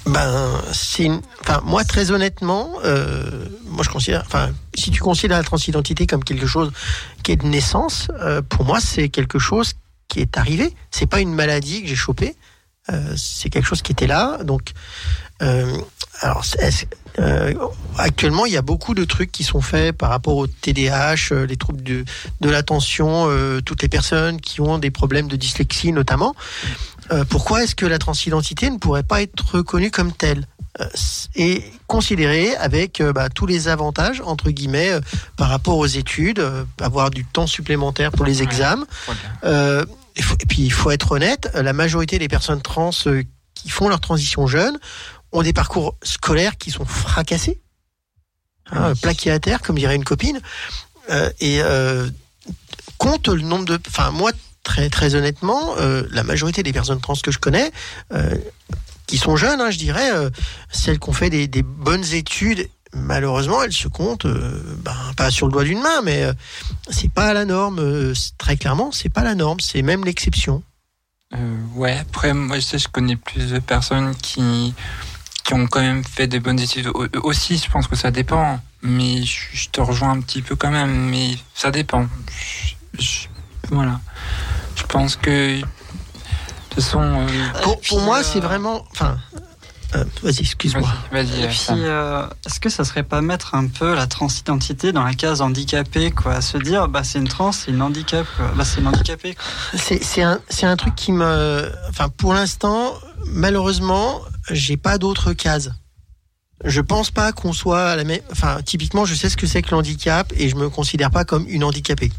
Ben, 0.07 0.61
c'est 0.73 1.11
enfin, 1.41 1.62
moi, 1.65 1.85
très 1.85 2.11
honnêtement, 2.11 2.75
euh, 2.85 3.47
moi, 3.66 3.85
je 3.85 3.91
considère, 3.91 4.23
enfin, 4.27 4.51
si 4.75 4.91
tu 4.91 5.01
considères 5.01 5.39
la 5.39 5.45
transidentité 5.45 6.07
comme 6.07 6.23
quelque 6.23 6.47
chose 6.47 6.73
qui 7.23 7.33
est 7.33 7.37
de 7.37 7.47
naissance, 7.47 8.09
euh, 8.21 8.43
pour 8.43 8.65
moi, 8.65 8.81
c'est 8.81 9.09
quelque 9.09 9.39
chose 9.39 9.75
qui 10.09 10.21
est 10.21 10.37
arrivé. 10.37 10.75
C'est 10.91 11.07
pas 11.07 11.21
une 11.21 11.35
maladie 11.35 11.83
que 11.83 11.89
j'ai 11.89 11.97
chopée. 11.97 12.37
Euh, 12.91 13.15
c'est 13.16 13.49
quelque 13.49 13.66
chose 13.66 13.81
qui 13.81 13.93
était 13.93 14.07
là. 14.07 14.39
Donc, 14.45 14.73
euh, 15.43 15.77
alors, 16.21 16.45
euh, 17.19 17.55
actuellement, 17.99 18.47
il 18.47 18.53
y 18.53 18.57
a 18.57 18.62
beaucoup 18.62 18.95
de 18.95 19.05
trucs 19.05 19.33
qui 19.33 19.45
sont 19.45 19.61
faits 19.61 19.97
par 19.97 20.11
rapport 20.11 20.37
au 20.37 20.47
TDAH, 20.47 21.33
euh, 21.33 21.47
les 21.47 21.57
troubles 21.57 21.83
de, 21.83 22.05
de 22.41 22.51
l'attention, 22.51 23.27
euh, 23.29 23.61
toutes 23.61 23.83
les 23.83 23.89
personnes 23.89 24.41
qui 24.41 24.61
ont 24.61 24.79
des 24.79 24.91
problèmes 24.91 25.29
de 25.29 25.37
dyslexie 25.37 25.93
notamment. 25.93 26.35
Euh, 27.12 27.24
pourquoi 27.24 27.62
est-ce 27.64 27.74
que 27.74 27.86
la 27.86 27.98
transidentité 27.98 28.70
ne 28.70 28.78
pourrait 28.78 29.02
pas 29.02 29.22
être 29.22 29.55
reconnue 29.56 29.90
comme 29.90 30.12
telle 30.12 30.47
Euh, 30.81 30.89
et 31.36 31.62
considérée 31.86 32.56
avec 32.56 33.01
euh, 33.01 33.12
bah, 33.12 33.28
tous 33.28 33.47
les 33.47 33.68
avantages 33.68 34.20
entre 34.24 34.51
guillemets 34.51 34.90
par 35.36 35.48
rapport 35.48 35.78
aux 35.78 35.86
études, 35.86 36.44
avoir 36.81 37.10
du 37.10 37.24
temps 37.24 37.47
supplémentaire 37.47 38.10
pour 38.10 38.24
les 38.26 38.43
examens. 38.43 38.85
Faut- 40.20 40.35
et 40.40 40.47
puis 40.47 40.62
il 40.62 40.72
faut 40.72 40.90
être 40.90 41.12
honnête, 41.12 41.48
la 41.55 41.72
majorité 41.72 42.18
des 42.18 42.26
personnes 42.28 42.60
trans 42.62 42.90
qui 43.55 43.68
font 43.68 43.89
leur 43.89 44.01
transition 44.01 44.47
jeune 44.48 44.76
ont 45.32 45.43
des 45.43 45.52
parcours 45.52 45.97
scolaires 46.02 46.56
qui 46.56 46.70
sont 46.72 46.85
fracassés, 46.85 47.60
hein, 48.72 48.93
Oui. 48.93 49.01
plaqués 49.01 49.31
à 49.31 49.39
terre, 49.39 49.60
comme 49.62 49.76
dirait 49.78 49.94
une 49.97 50.05
copine. 50.05 50.40
Euh, 51.10 51.31
et 51.40 51.60
euh, 51.62 52.09
compte 52.98 53.28
le 53.28 53.43
nombre 53.43 53.64
de, 53.64 53.78
enfin 53.89 54.10
moi 54.10 54.31
très 54.65 54.91
très 54.91 55.15
honnêtement, 55.15 55.77
euh, 55.78 56.03
la 56.11 56.24
majorité 56.24 56.65
des 56.65 56.73
personnes 56.73 57.01
trans 57.01 57.15
que 57.15 57.31
je 57.31 57.39
connais, 57.39 57.70
euh, 58.12 58.35
qui 59.07 59.19
sont 59.19 59.36
jeunes, 59.36 59.61
hein, 59.61 59.70
je 59.70 59.78
dirais, 59.78 60.11
euh, 60.12 60.31
celles 60.73 60.99
qui 60.99 61.09
ont 61.09 61.12
fait 61.12 61.31
des, 61.31 61.62
bonnes 61.62 62.05
études. 62.12 62.69
Malheureusement, 62.93 63.62
elles 63.62 63.73
se 63.73 63.89
comptent, 63.89 64.27
ben, 64.27 64.97
pas 65.16 65.31
sur 65.31 65.47
le 65.47 65.53
doigt 65.53 65.65
d'une 65.65 65.82
main, 65.82 66.01
mais 66.05 66.24
c'est 66.91 67.11
pas 67.11 67.35
la 67.35 67.45
norme. 67.45 68.12
très 68.39 68.57
clairement, 68.57 68.93
c'est 68.93 69.09
pas 69.09 69.24
la 69.24 69.35
norme, 69.35 69.59
c'est 69.59 69.82
même 69.82 70.05
l'exception. 70.05 70.62
Ouais, 71.74 71.99
après, 71.99 72.32
moi, 72.32 72.61
je 72.61 72.65
sais, 72.65 72.78
je 72.78 72.86
connais 72.86 73.16
plus 73.16 73.51
de 73.51 73.59
personnes 73.59 74.15
qui, 74.15 74.73
qui 75.45 75.55
ont 75.55 75.66
quand 75.66 75.81
même 75.81 76.05
fait 76.05 76.28
des 76.28 76.39
bonnes 76.39 76.61
études. 76.61 76.86
Au- 76.89 77.09
Aussi, 77.24 77.59
je 77.59 77.69
pense 77.69 77.89
que 77.89 77.97
ça 77.97 78.12
dépend. 78.12 78.61
Mais 78.82 79.23
je, 79.23 79.69
te 79.70 79.81
rejoins 79.81 80.11
un 80.11 80.20
petit 80.20 80.43
peu 80.43 80.57
quand 80.57 80.70
même. 80.70 81.09
Mais 81.11 81.36
ça 81.55 81.70
dépend. 81.70 82.07
Voilà. 83.70 84.01
Je 84.77 84.82
pense 84.85 85.16
que. 85.16 85.61
De 85.61 85.65
toute 86.70 86.82
façon. 86.82 87.01
euh, 87.01 87.74
Pour, 87.89 88.01
moi, 88.01 88.19
euh, 88.20 88.23
c'est 88.24 88.41
vraiment. 88.41 88.85
Enfin, 88.91 89.16
euh, 89.95 90.05
vas-y, 90.23 90.41
excuse-moi. 90.41 90.89
Vas-y, 91.12 91.27
vas-y. 91.43 91.45
Et 91.45 91.85
euh, 91.85 92.23
euh, 92.23 92.27
est-ce 92.47 92.59
que 92.59 92.69
ça 92.69 92.85
serait 92.85 93.05
pas 93.05 93.20
mettre 93.20 93.55
un 93.55 93.69
peu 93.69 93.95
la 93.95 94.09
transidentité 94.09 94.91
dans 94.93 95.05
la 95.05 95.15
case 95.15 95.41
handicapée, 95.41 96.11
quoi? 96.11 96.41
Se 96.41 96.59
dire, 96.59 96.89
bah, 96.89 97.05
c'est 97.05 97.19
une 97.20 97.28
trans, 97.28 97.53
c'est 97.53 97.70
une 97.70 97.81
handicap, 97.82 98.27
quoi. 98.36 98.51
Bah, 98.57 98.65
c'est 98.65 98.81
une 98.81 98.89
handicapée. 98.89 99.36
C'est 99.77 100.03
c'est 100.03 100.23
un, 100.23 100.41
c'est 100.49 100.66
un 100.66 100.77
truc 100.77 100.97
qui 100.97 101.12
me. 101.12 101.70
Enfin, 101.89 102.09
pour 102.09 102.35
l'instant, 102.35 102.95
malheureusement, 103.27 104.20
j'ai 104.51 104.77
pas 104.77 104.99
d'autres 104.99 105.32
cases. 105.32 105.70
Je 106.65 106.81
pense 106.81 107.11
pas 107.11 107.32
qu'on 107.32 107.53
soit 107.53 107.91
à 107.91 107.97
la 107.97 108.05
même. 108.05 108.20
Enfin, 108.32 108.62
typiquement, 108.65 109.05
je 109.05 109.15
sais 109.15 109.28
ce 109.28 109.36
que 109.36 109.47
c'est 109.47 109.62
que 109.62 109.70
le 109.70 109.77
handicap 109.77 110.32
et 110.36 110.49
je 110.49 110.57
me 110.57 110.70
considère 110.70 111.11
pas 111.11 111.24
comme 111.24 111.47
une 111.49 111.62
handicapée. 111.62 112.11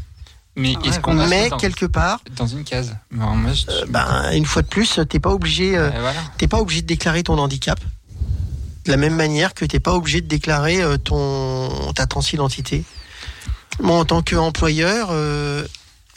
Mais 0.56 0.74
Ouais, 0.76 0.88
est-ce 0.88 1.00
qu'on 1.00 1.14
dans, 1.14 1.56
quelque 1.58 1.84
part, 1.86 2.20
dans 2.34 2.46
une 2.46 2.64
case 2.64 2.96
Ben, 3.10 3.26
moi, 3.34 3.52
je- 3.52 3.66
euh, 3.70 3.84
ben, 3.88 4.30
une 4.32 4.46
fois 4.46 4.62
de 4.62 4.66
plus, 4.68 4.98
t'es 5.08 5.20
pas 5.20 5.30
obligé. 5.30 5.76
euh, 5.76 5.90
voilà. 6.00 6.20
t'es 6.38 6.48
pas 6.48 6.58
obligé 6.60 6.80
de 6.82 6.86
déclarer 6.86 7.22
ton 7.22 7.38
handicap. 7.38 7.78
De 8.86 8.90
la 8.90 8.96
même 8.96 9.14
manière 9.16 9.52
que 9.52 9.64
t'es 9.66 9.80
pas 9.80 9.92
obligé 9.92 10.20
de 10.22 10.28
déclarer 10.28 10.80
euh, 10.80 10.96
ton 10.96 11.92
ta 11.94 12.06
transidentité. 12.06 12.84
Moi, 13.80 13.98
en 13.98 14.04
tant 14.06 14.22
qu'employeur, 14.22 15.08
euh, 15.10 15.66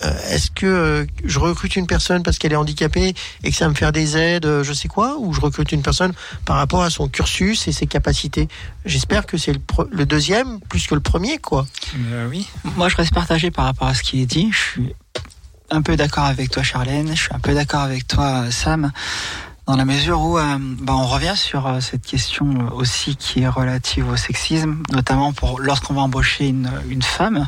est-ce 0.02 0.50
que 0.52 0.66
euh, 0.66 1.06
je 1.24 1.40
recrute 1.40 1.76
une 1.76 1.88
personne 1.88 2.24
parce 2.24 2.38
qu'elle 2.38 2.54
est 2.54 2.58
handicapée 2.58 3.14
et 3.44 3.52
que 3.52 3.56
ça 3.56 3.66
va 3.66 3.72
me 3.72 3.76
faire 3.76 3.92
des 3.92 4.16
aides, 4.18 4.46
euh, 4.46 4.64
je 4.64 4.74
sais 4.74 4.88
quoi, 4.88 5.18
ou 5.20 5.34
je 5.34 5.42
recrute 5.42 5.72
une 5.72 5.82
personne 5.82 6.14
par 6.46 6.56
rapport 6.56 6.84
à 6.84 6.90
son 6.90 7.08
cursus 7.08 7.68
et 7.68 7.72
ses 7.72 7.88
capacités? 7.88 8.48
J'espère 8.86 9.26
que 9.26 9.38
c'est 9.38 9.54
le, 9.54 10.06
deuxième 10.06 10.60
plus 10.62 10.88
que 10.88 10.96
le 10.96 11.02
premier, 11.02 11.38
quoi. 11.38 11.68
Euh, 12.12 12.28
oui. 12.30 12.48
Moi, 12.78 12.90
je 12.90 12.96
reste 12.96 13.14
partagé 13.14 13.52
par 13.52 13.66
rapport 13.66 13.88
à 13.88 13.94
ce 13.94 14.04
qui 14.04 14.22
est 14.22 14.26
dit. 14.26 14.50
Je 14.52 14.58
suis 14.58 14.96
un 15.70 15.82
peu 15.82 15.96
d'accord 15.96 16.26
avec 16.26 16.50
toi, 16.50 16.64
Charlène. 16.64 17.10
Je 17.16 17.22
suis 17.22 17.34
un 17.34 17.40
peu 17.40 17.54
d'accord 17.54 17.82
avec 17.82 18.08
toi, 18.08 18.50
Sam, 18.52 18.92
dans 19.68 19.76
la 19.76 19.86
mesure 19.86 20.22
où 20.22 20.40
euh, 20.40 20.58
bah, 20.60 20.94
on 20.96 21.06
revient 21.06 21.36
sur 21.36 21.68
euh, 21.68 21.80
cette 21.80 22.06
question 22.06 22.70
aussi 22.74 23.16
qui 23.16 23.42
est 23.42 23.48
relative 23.48 24.10
au 24.10 24.16
sexisme, 24.16 24.82
notamment 24.92 25.34
pour 25.34 25.60
lorsqu'on 25.60 25.94
va 25.94 26.02
embaucher 26.02 26.48
une, 26.48 26.72
une 26.90 27.04
femme. 27.04 27.48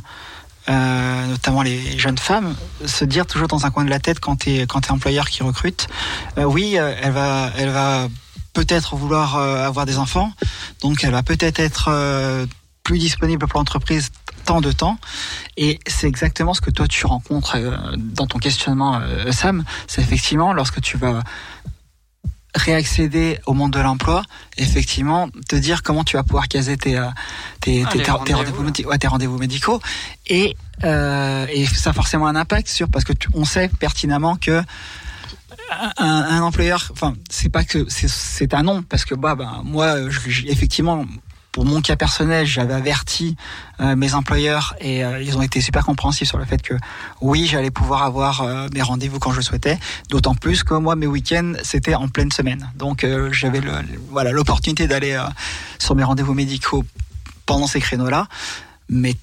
Euh, 0.69 1.27
notamment 1.27 1.61
les 1.61 1.97
jeunes 1.97 2.17
femmes, 2.17 2.55
se 2.85 3.05
dire 3.05 3.25
toujours 3.25 3.47
dans 3.47 3.65
un 3.65 3.71
coin 3.71 3.83
de 3.83 3.89
la 3.89 3.99
tête 3.99 4.19
quand 4.19 4.37
t'es 4.37 4.61
quand 4.67 4.81
t'es 4.81 4.91
employeur 4.91 5.29
qui 5.29 5.43
recrute, 5.43 5.87
euh, 6.37 6.43
oui, 6.43 6.77
euh, 6.77 6.93
elle 7.01 7.11
va 7.11 7.51
elle 7.57 7.69
va 7.69 8.07
peut-être 8.53 8.95
vouloir 8.95 9.37
avoir 9.37 9.85
des 9.85 9.97
enfants, 9.97 10.31
donc 10.81 11.03
elle 11.03 11.11
va 11.11 11.23
peut-être 11.23 11.59
être 11.59 11.85
euh, 11.87 12.45
plus 12.83 12.99
disponible 12.99 13.47
pour 13.47 13.59
l'entreprise 13.59 14.11
tant 14.45 14.59
de 14.59 14.71
temps. 14.71 14.97
Et 15.55 15.79
c'est 15.87 16.07
exactement 16.07 16.53
ce 16.53 16.61
que 16.61 16.69
toi 16.69 16.87
tu 16.87 17.05
rencontres 17.05 17.57
dans 17.97 18.27
ton 18.27 18.39
questionnement, 18.39 19.01
Sam. 19.31 19.63
C'est 19.87 20.01
effectivement 20.01 20.51
lorsque 20.51 20.81
tu 20.81 20.97
vas 20.97 21.21
réaccéder 22.55 23.39
au 23.45 23.53
monde 23.53 23.71
de 23.71 23.79
l'emploi, 23.79 24.23
effectivement, 24.57 25.29
te 25.47 25.55
dire 25.55 25.83
comment 25.83 26.03
tu 26.03 26.17
vas 26.17 26.23
pouvoir 26.23 26.47
caser 26.47 26.77
tes, 26.77 27.01
tes, 27.61 27.83
Ah, 27.85 27.89
tes, 27.91 27.97
les 27.99 28.03
tes 28.03 28.11
rendez-vous, 28.11 28.63
ouais, 28.85 28.97
médicaux. 29.37 29.81
Et, 30.27 30.55
euh, 30.83 31.45
et 31.49 31.65
ça 31.65 31.91
a 31.91 31.93
forcément 31.93 32.27
un 32.27 32.35
impact 32.35 32.67
sur, 32.67 32.89
parce 32.89 33.05
que 33.05 33.13
tu- 33.13 33.29
on 33.33 33.45
sait 33.45 33.69
pertinemment 33.79 34.35
que 34.35 34.61
un, 35.71 35.91
un 36.05 36.41
employeur, 36.41 36.89
enfin, 36.91 37.13
c'est 37.29 37.49
pas 37.49 37.63
que 37.63 37.85
c'est- 37.89 38.09
un 38.53 38.63
non, 38.63 38.83
parce 38.83 39.05
que 39.05 39.15
bah, 39.15 39.35
bah 39.35 39.61
moi, 39.63 40.09
je- 40.09 40.29
je- 40.29 40.47
effectivement, 40.47 41.05
pour 41.51 41.65
mon 41.65 41.81
cas 41.81 41.95
personnel, 41.95 42.45
j'avais 42.45 42.73
averti 42.73 43.35
euh, 43.81 43.95
mes 43.95 44.13
employeurs 44.13 44.73
et 44.79 45.03
euh, 45.03 45.21
ils 45.21 45.37
ont 45.37 45.41
été 45.41 45.59
super 45.59 45.85
compréhensifs 45.85 46.27
sur 46.27 46.37
le 46.37 46.45
fait 46.45 46.61
que 46.61 46.75
oui, 47.19 47.45
j'allais 47.45 47.71
pouvoir 47.71 48.03
avoir 48.03 48.41
euh, 48.41 48.67
mes 48.73 48.81
rendez-vous 48.81 49.19
quand 49.19 49.33
je 49.33 49.41
souhaitais. 49.41 49.77
D'autant 50.09 50.33
plus 50.33 50.63
que 50.63 50.73
moi, 50.73 50.95
mes 50.95 51.07
week-ends, 51.07 51.53
c'était 51.63 51.93
en 51.93 52.07
pleine 52.07 52.31
semaine, 52.31 52.71
donc 52.75 53.05
j'avais 53.31 53.61
voilà 54.09 54.31
l'opportunité 54.31 54.87
d'aller 54.87 55.21
sur 55.79 55.95
mes 55.95 56.03
rendez-vous 56.03 56.33
médicaux 56.33 56.85
pendant 57.45 57.67
ces 57.67 57.79
créneaux-là. 57.79 58.27
Mais 58.89 59.15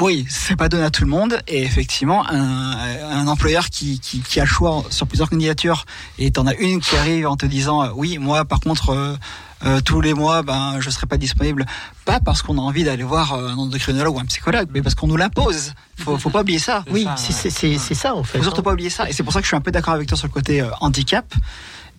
oui, 0.00 0.26
c'est 0.28 0.56
pas 0.56 0.68
donné 0.68 0.84
à 0.84 0.90
tout 0.90 1.04
le 1.04 1.10
monde. 1.10 1.40
Et 1.46 1.62
effectivement, 1.62 2.26
un, 2.28 3.26
employeur 3.26 3.68
qui, 3.68 4.00
qui, 4.00 4.20
qui 4.20 4.40
a 4.40 4.44
le 4.44 4.48
choix 4.48 4.84
sur 4.90 5.06
plusieurs 5.06 5.28
candidatures 5.28 5.84
et 6.18 6.30
t'en 6.30 6.46
as 6.46 6.54
une 6.54 6.80
qui 6.80 6.96
arrive 6.96 7.26
en 7.26 7.36
te 7.36 7.46
disant 7.46 7.90
oui, 7.94 8.18
moi 8.18 8.44
par 8.44 8.60
contre 8.60 9.18
euh, 9.64 9.80
tous 9.80 10.00
les 10.00 10.14
mois, 10.14 10.42
ben 10.42 10.76
je 10.80 10.90
serai 10.90 11.06
pas 11.06 11.16
disponible. 11.16 11.64
Pas 12.04 12.20
parce 12.20 12.42
qu'on 12.42 12.58
a 12.58 12.60
envie 12.60 12.84
d'aller 12.84 13.02
voir 13.02 13.32
euh, 13.32 13.48
un 13.48 13.56
endocrinologue 13.56 14.14
ou 14.14 14.20
un 14.20 14.26
psychologue, 14.26 14.68
mais 14.72 14.82
parce 14.82 14.94
qu'on 14.94 15.06
nous 15.06 15.16
l'impose. 15.16 15.72
Faut, 15.98 16.18
faut 16.18 16.30
pas 16.30 16.42
oublier 16.42 16.58
ça. 16.58 16.84
C'est 16.86 16.92
Oui, 16.92 17.04
ça, 17.04 17.50
c'est 17.50 17.94
ça 17.94 18.14
en 18.14 18.22
fait. 18.22 18.38
Faut 18.38 18.44
surtout 18.44 18.60
hein. 18.60 18.64
pas 18.64 18.72
oublier 18.72 18.90
ça. 18.90 19.08
Et 19.08 19.12
c'est 19.12 19.22
pour 19.22 19.32
ça 19.32 19.40
que 19.40 19.44
je 19.44 19.48
suis 19.48 19.56
un 19.56 19.62
peu 19.62 19.72
d'accord 19.72 19.94
avec 19.94 20.08
toi 20.08 20.16
sur 20.16 20.26
le 20.26 20.32
côté 20.32 20.60
euh, 20.60 20.68
handicap. 20.80 21.32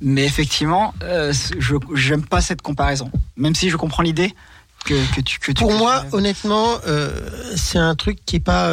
Mais 0.01 0.25
effectivement, 0.25 0.93
euh, 1.03 1.33
je 1.57 1.75
j'aime 1.95 2.23
pas 2.23 2.41
cette 2.41 2.61
comparaison. 2.61 3.11
Même 3.35 3.55
si 3.55 3.69
je 3.69 3.77
comprends 3.77 4.03
l'idée 4.03 4.33
que, 4.85 5.15
que 5.15 5.21
tu 5.21 5.39
que 5.39 5.51
tu 5.51 5.63
Pour 5.63 5.73
moi, 5.73 6.05
honnêtement, 6.11 6.77
euh, 6.85 7.09
c'est 7.55 7.79
un 7.79 7.95
truc 7.95 8.19
qui 8.25 8.35
est 8.35 8.41
pas. 8.41 8.69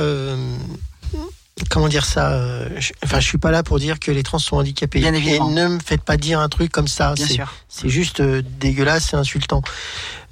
Comment 1.70 1.88
dire 1.88 2.04
ça 2.04 2.32
euh, 2.32 2.68
je, 2.78 2.92
Enfin, 3.04 3.20
je 3.20 3.26
suis 3.26 3.38
pas 3.38 3.50
là 3.50 3.62
pour 3.62 3.78
dire 3.78 4.00
que 4.00 4.10
les 4.10 4.22
trans 4.22 4.38
sont 4.38 4.56
handicapés. 4.56 5.00
Bien 5.00 5.14
évidemment. 5.14 5.50
Et 5.50 5.54
ne 5.54 5.68
me 5.68 5.78
faites 5.78 6.02
pas 6.02 6.16
dire 6.16 6.40
un 6.40 6.48
truc 6.48 6.72
comme 6.72 6.88
ça. 6.88 7.14
Bien 7.14 7.26
C'est- 7.26 7.34
sûr. 7.34 7.52
C'est 7.68 7.88
juste 7.88 8.20
euh, 8.20 8.42
dégueulasse, 8.60 9.08
c'est 9.10 9.16
insultant. 9.16 9.62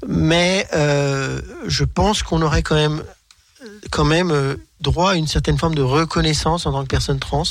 Mais 0.07 0.67
euh, 0.75 1.41
je 1.67 1.85
pense 1.85 2.23
qu'on 2.23 2.43
aurait 2.43 2.63
quand 2.63 2.75
même, 2.75 3.03
quand 3.91 4.05
même 4.05 4.31
euh, 4.33 4.57
droit 4.81 5.13
à 5.13 5.15
une 5.15 5.29
certaine 5.29 5.59
forme 5.59 5.75
de 5.77 5.83
reconnaissance 5.83 6.67
en 6.67 6.73
tant 6.73 6.83
que 6.83 6.89
personne 6.89 7.21
trans 7.21 7.45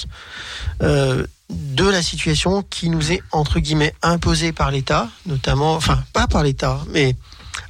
de 0.81 1.83
la 1.89 2.01
situation 2.01 2.61
qui 2.63 2.89
nous 2.89 3.11
est 3.11 3.21
entre 3.33 3.59
guillemets 3.59 3.93
imposée 4.01 4.53
par 4.53 4.71
l'État, 4.71 5.09
notamment, 5.25 5.73
enfin 5.75 6.01
pas 6.13 6.25
par 6.27 6.43
l'État, 6.43 6.79
mais 6.89 7.15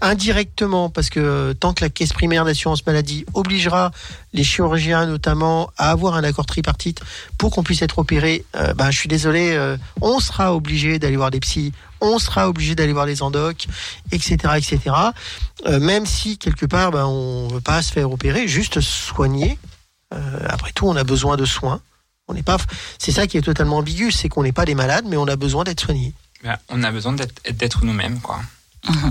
indirectement, 0.01 0.89
parce 0.89 1.09
que 1.09 1.19
euh, 1.19 1.53
tant 1.53 1.73
que 1.73 1.83
la 1.83 1.89
caisse 1.89 2.13
primaire 2.13 2.45
d'assurance 2.45 2.85
maladie 2.85 3.25
obligera 3.33 3.91
les 4.33 4.43
chirurgiens 4.43 5.05
notamment 5.05 5.71
à 5.77 5.91
avoir 5.91 6.15
un 6.15 6.23
accord 6.23 6.45
tripartite 6.45 7.01
pour 7.37 7.51
qu'on 7.51 7.63
puisse 7.63 7.81
être 7.81 7.99
opéré, 7.99 8.45
euh, 8.55 8.73
ben, 8.73 8.91
je 8.91 8.97
suis 8.97 9.09
désolé, 9.09 9.51
euh, 9.51 9.77
on 10.01 10.19
sera 10.19 10.55
obligé 10.55 10.99
d'aller 10.99 11.17
voir 11.17 11.31
des 11.31 11.39
psys, 11.39 11.71
on 11.99 12.17
sera 12.19 12.49
obligé 12.49 12.75
d'aller 12.75 12.93
voir 12.93 13.05
les 13.05 13.21
endocs, 13.21 13.67
etc., 14.11 14.37
etc. 14.57 14.95
Même 15.67 16.07
si 16.07 16.39
quelque 16.39 16.65
part, 16.65 16.89
ben, 16.89 17.05
on 17.05 17.47
veut 17.47 17.61
pas 17.61 17.83
se 17.83 17.91
faire 17.91 18.11
opérer, 18.11 18.47
juste 18.47 18.81
soigner. 18.81 19.59
Après 20.49 20.71
tout, 20.73 20.87
on 20.87 20.95
a 20.95 21.03
besoin 21.03 21.37
de 21.37 21.45
soins. 21.45 21.79
On 22.27 22.33
n'est 22.33 22.41
pas. 22.41 22.57
C'est 22.97 23.11
ça 23.11 23.27
qui 23.27 23.37
est 23.37 23.41
totalement 23.41 23.77
ambigu, 23.77 24.11
c'est 24.11 24.29
qu'on 24.29 24.41
n'est 24.41 24.51
pas 24.51 24.65
des 24.65 24.73
malades, 24.73 25.05
mais 25.07 25.17
on 25.17 25.27
a 25.27 25.35
besoin 25.35 25.63
d'être 25.63 25.81
soignés. 25.81 26.13
Ben, 26.43 26.57
on 26.69 26.81
a 26.83 26.91
besoin 26.91 27.13
d'être 27.13 27.85
nous-mêmes, 27.85 28.19
quoi. 28.19 28.41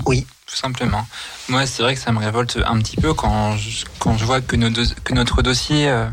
Oui. 0.05 0.25
Tout 0.47 0.55
simplement. 0.57 1.07
Moi, 1.47 1.65
c'est 1.65 1.81
vrai 1.81 1.95
que 1.95 2.01
ça 2.01 2.11
me 2.11 2.19
révolte 2.19 2.59
un 2.65 2.77
petit 2.79 2.97
peu 2.97 3.13
quand 3.13 3.55
je, 3.55 3.85
quand 3.99 4.17
je 4.17 4.25
vois 4.25 4.41
que, 4.41 4.57
nos 4.57 4.69
dos- 4.69 4.83
que 5.05 5.13
notre 5.13 5.41
dossier, 5.41 5.87
euh, 5.87 6.07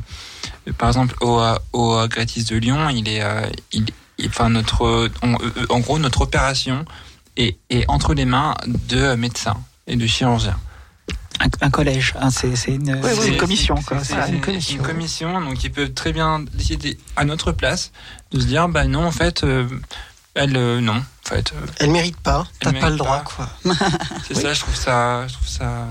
par 0.78 0.88
exemple, 0.88 1.16
au, 1.20 1.42
au 1.72 2.06
Gratis 2.06 2.44
de 2.44 2.56
Lyon, 2.56 2.88
il 2.88 3.08
est, 3.08 3.20
euh, 3.22 3.42
il, 3.72 3.86
il- 4.18 4.28
enfin, 4.28 4.48
notre, 4.48 5.10
on- 5.22 5.34
euh, 5.42 5.66
en 5.70 5.80
gros, 5.80 5.98
notre 5.98 6.20
opération 6.20 6.84
est, 7.36 7.56
est 7.68 7.84
entre 7.88 8.14
les 8.14 8.26
mains 8.26 8.54
de 8.68 9.16
médecins 9.16 9.56
et 9.88 9.96
de 9.96 10.06
chirurgiens. 10.06 10.56
Un, 11.40 11.48
un 11.66 11.70
collège, 11.70 12.14
hein, 12.20 12.30
c'est 12.30 12.48
une, 12.68 12.90
Ouais, 12.94 13.00
c'est 13.02 13.18
ouais, 13.18 13.26
une 13.26 13.32
ouais. 13.32 13.36
commission. 13.38 13.74
C'est- 14.04 14.14
une 14.28 14.76
une 14.78 14.82
commission. 14.86 15.40
Donc 15.40 15.64
ils 15.64 15.72
peuvent 15.72 15.92
très 15.94 16.12
bien 16.12 16.44
décider 16.54 16.96
à 17.16 17.24
notre 17.24 17.50
place 17.50 17.90
de 18.30 18.38
se 18.38 18.46
dire, 18.46 18.68
bah 18.68 18.84
non, 18.86 19.04
en 19.04 19.12
fait, 19.12 19.42
euh, 19.42 19.66
elle, 20.34 20.56
euh, 20.56 20.80
non, 20.80 21.02
fait. 21.28 21.52
euh, 21.52 21.66
Elle 21.78 21.90
mérite 21.90 22.16
pas. 22.18 22.46
T'as 22.60 22.72
pas 22.72 22.90
le 22.90 22.96
droit, 22.96 23.22
quoi. 23.24 23.48
C'est 24.26 24.34
ça, 24.34 24.52
je 24.52 24.60
trouve 24.60 24.74
ça, 24.76 25.26
je 25.28 25.34
trouve 25.34 25.48
ça. 25.48 25.86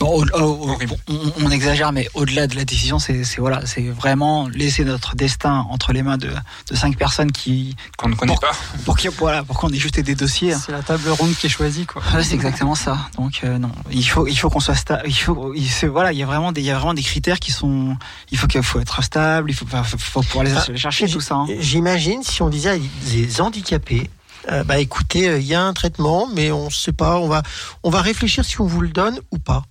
Bon, 0.00 0.08
au- 0.08 0.24
au- 0.40 0.70
Horrible. 0.70 0.96
on, 1.08 1.32
on 1.44 1.50
exagère, 1.52 1.92
mais 1.92 2.08
au-delà 2.14 2.48
de 2.48 2.56
la 2.56 2.64
décision, 2.64 2.98
c'est 2.98 3.22
voilà, 3.38 3.64
c'est 3.64 3.82
vraiment 3.90 4.48
laisser 4.48 4.84
notre 4.84 5.14
destin 5.14 5.64
entre 5.70 5.92
les 5.92 6.02
mains 6.02 6.16
de, 6.18 6.30
de 6.68 6.74
cinq 6.74 6.96
personnes 6.98 7.30
qui, 7.30 7.76
qu'on 7.96 8.08
ne 8.08 8.16
connaît 8.16 8.32
Pour- 8.32 8.40
pas. 8.40 8.50
pour 8.84 8.96
qui, 8.96 9.06
voilà, 9.06 9.44
pour 9.44 9.56
qu'on 9.56 9.68
ait 9.70 9.76
juste 9.78 10.00
des 10.00 10.16
dossiers. 10.16 10.56
C'est 10.56 10.72
la 10.72 10.82
table 10.82 11.08
ronde 11.10 11.36
qui 11.36 11.46
est 11.46 11.48
choisie, 11.48 11.86
quoi. 11.86 12.02
Voilà, 12.10 12.24
c'est 12.24 12.34
exactement 12.34 12.74
ça. 12.74 12.98
Donc 13.16 13.42
euh, 13.44 13.56
non, 13.58 13.70
il 13.92 14.02
faut 14.04 14.26
il 14.26 14.36
faut 14.36 14.50
qu'on 14.50 14.58
soit 14.58 14.74
stable. 14.74 15.04
Il 15.06 15.14
faut 15.14 15.54
il 15.54 15.70
faut- 15.70 15.90
voilà, 15.92 16.10
il 16.12 16.18
y 16.18 16.24
a 16.24 16.26
vraiment 16.26 16.50
des 16.50 16.60
il 16.60 16.66
y 16.66 16.70
a 16.72 16.74
vraiment 16.74 16.94
des 16.94 17.02
critères 17.02 17.38
qui 17.38 17.52
sont 17.52 17.96
il 18.32 18.36
faut 18.38 18.48
qu'il 18.48 18.64
faut 18.64 18.80
être 18.80 19.00
stable, 19.04 19.48
il 19.52 19.54
faut 19.54 19.64
faut, 19.64 19.96
faut 19.96 20.22
pouvoir 20.22 20.44
les, 20.44 20.52
Ah, 20.56 20.64
les 20.68 20.76
chercher 20.76 21.08
tout 21.08 21.20
ça. 21.20 21.36
hein. 21.36 21.46
J'imagine 21.60 22.24
si 22.24 22.42
on 22.42 22.48
disait 22.48 22.70
à 22.70 22.76
des 23.12 23.40
handicapés, 23.40 24.10
euh, 24.50 24.64
bah 24.64 24.78
écoutez, 24.78 25.28
euh, 25.28 25.38
il 25.38 25.46
y 25.46 25.54
a 25.54 25.62
un 25.62 25.72
traitement, 25.72 26.28
mais 26.34 26.52
on 26.52 26.70
sait 26.70 26.92
pas, 26.92 27.18
on 27.18 27.28
va, 27.28 27.42
on 27.82 27.90
va 27.90 28.02
réfléchir 28.02 28.44
si 28.44 28.60
on 28.60 28.66
vous 28.66 28.80
le 28.80 28.88
donne 28.88 29.18
ou 29.30 29.38
pas. 29.38 29.64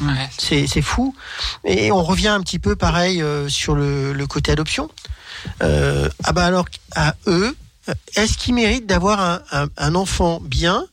Ouais, 0.00 0.28
C'est 0.38 0.82
fou. 0.82 1.14
Et 1.64 1.90
on 1.90 2.02
revient 2.02 2.28
un 2.28 2.40
petit 2.40 2.58
peu 2.58 2.76
pareil 2.76 3.22
euh, 3.22 3.48
sur 3.48 3.74
le, 3.74 4.12
le 4.12 4.26
côté 4.26 4.52
adoption. 4.52 4.90
Ah 5.60 6.32
bah 6.32 6.44
alors, 6.44 6.66
à 6.94 7.14
eux, 7.26 7.56
est-ce 8.14 8.36
qu'ils 8.36 8.54
méritent 8.54 8.86
d'avoir 8.86 9.20
un, 9.20 9.40
un, 9.52 9.68
un 9.76 9.94
enfant 9.94 10.40
bien 10.42 10.86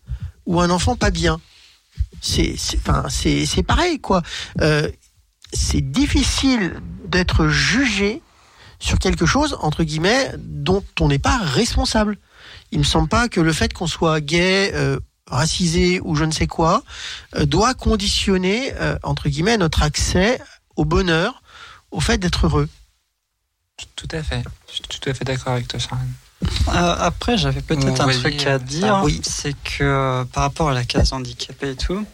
ou 0.45 0.61
un 0.61 0.69
enfant 0.69 0.95
pas 0.95 1.09
bien? 1.11 1.41
C'est 2.21 2.55
enfin, 2.77 3.05
pareil, 3.67 3.99
quoi. 3.99 4.21
C'est 5.51 5.81
difficile 5.81 6.79
d'être 7.05 7.47
jugé 7.47 8.21
sur 8.79 8.99
quelque 8.99 9.25
chose, 9.25 9.57
entre 9.61 9.83
guillemets, 9.83 10.31
dont 10.37 10.83
on 10.99 11.07
n'est 11.07 11.19
pas 11.19 11.37
responsable. 11.37 12.17
Il 12.73 12.79
me 12.79 12.83
semble 12.83 13.07
pas 13.07 13.29
que 13.29 13.39
le 13.39 13.53
fait 13.53 13.71
qu'on 13.71 13.85
soit 13.85 14.19
gay, 14.19 14.71
euh, 14.73 14.99
racisé 15.27 16.01
ou 16.03 16.15
je 16.15 16.25
ne 16.25 16.31
sais 16.31 16.47
quoi, 16.47 16.83
euh, 17.35 17.45
doit 17.45 17.75
conditionner, 17.75 18.73
euh, 18.73 18.97
entre 19.03 19.29
guillemets, 19.29 19.57
notre 19.57 19.83
accès 19.83 20.41
au 20.75 20.83
bonheur, 20.83 21.43
au 21.91 21.99
fait 21.99 22.17
d'être 22.17 22.47
heureux. 22.47 22.67
tout 23.95 24.07
à 24.09 24.23
fait. 24.23 24.43
Je 24.67 24.73
suis 24.73 24.81
tout 24.81 25.07
à 25.07 25.13
fait 25.13 25.23
d'accord 25.23 25.53
avec 25.53 25.67
toi, 25.67 25.77
Sharon. 25.77 25.99
Euh, 26.69 26.95
après, 26.99 27.37
j'avais 27.37 27.61
peut-être 27.61 28.01
un 28.01 28.07
truc 28.07 28.45
à 28.45 28.59
dire. 28.59 29.01
oui. 29.03 29.21
C'est 29.23 29.53
que 29.53 29.83
euh, 29.83 30.23
par 30.25 30.43
rapport 30.43 30.69
à 30.69 30.73
la 30.73 30.83
case 30.83 31.13
handicapée 31.13 31.71
et 31.71 31.75
tout, 31.75 32.05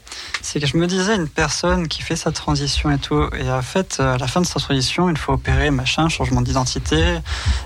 c'est 0.42 0.60
que 0.60 0.68
je 0.68 0.78
me 0.78 0.88
disais, 0.88 1.16
une 1.16 1.28
personne 1.28 1.88
qui 1.88 2.02
fait 2.02 2.16
sa 2.16 2.32
transition 2.32 2.92
et 2.92 2.98
tout, 2.98 3.30
et 3.38 3.50
en 3.52 3.62
fait, 3.62 3.98
euh, 4.00 4.16
à 4.16 4.18
la 4.18 4.28
fin 4.28 4.42
de 4.42 4.46
sa 4.46 4.60
transition, 4.60 5.10
il 5.10 5.18
faut 5.18 5.34
opérer, 5.34 5.72
machin, 5.72 6.10
changement 6.10 6.42
d'identité, 6.42 7.20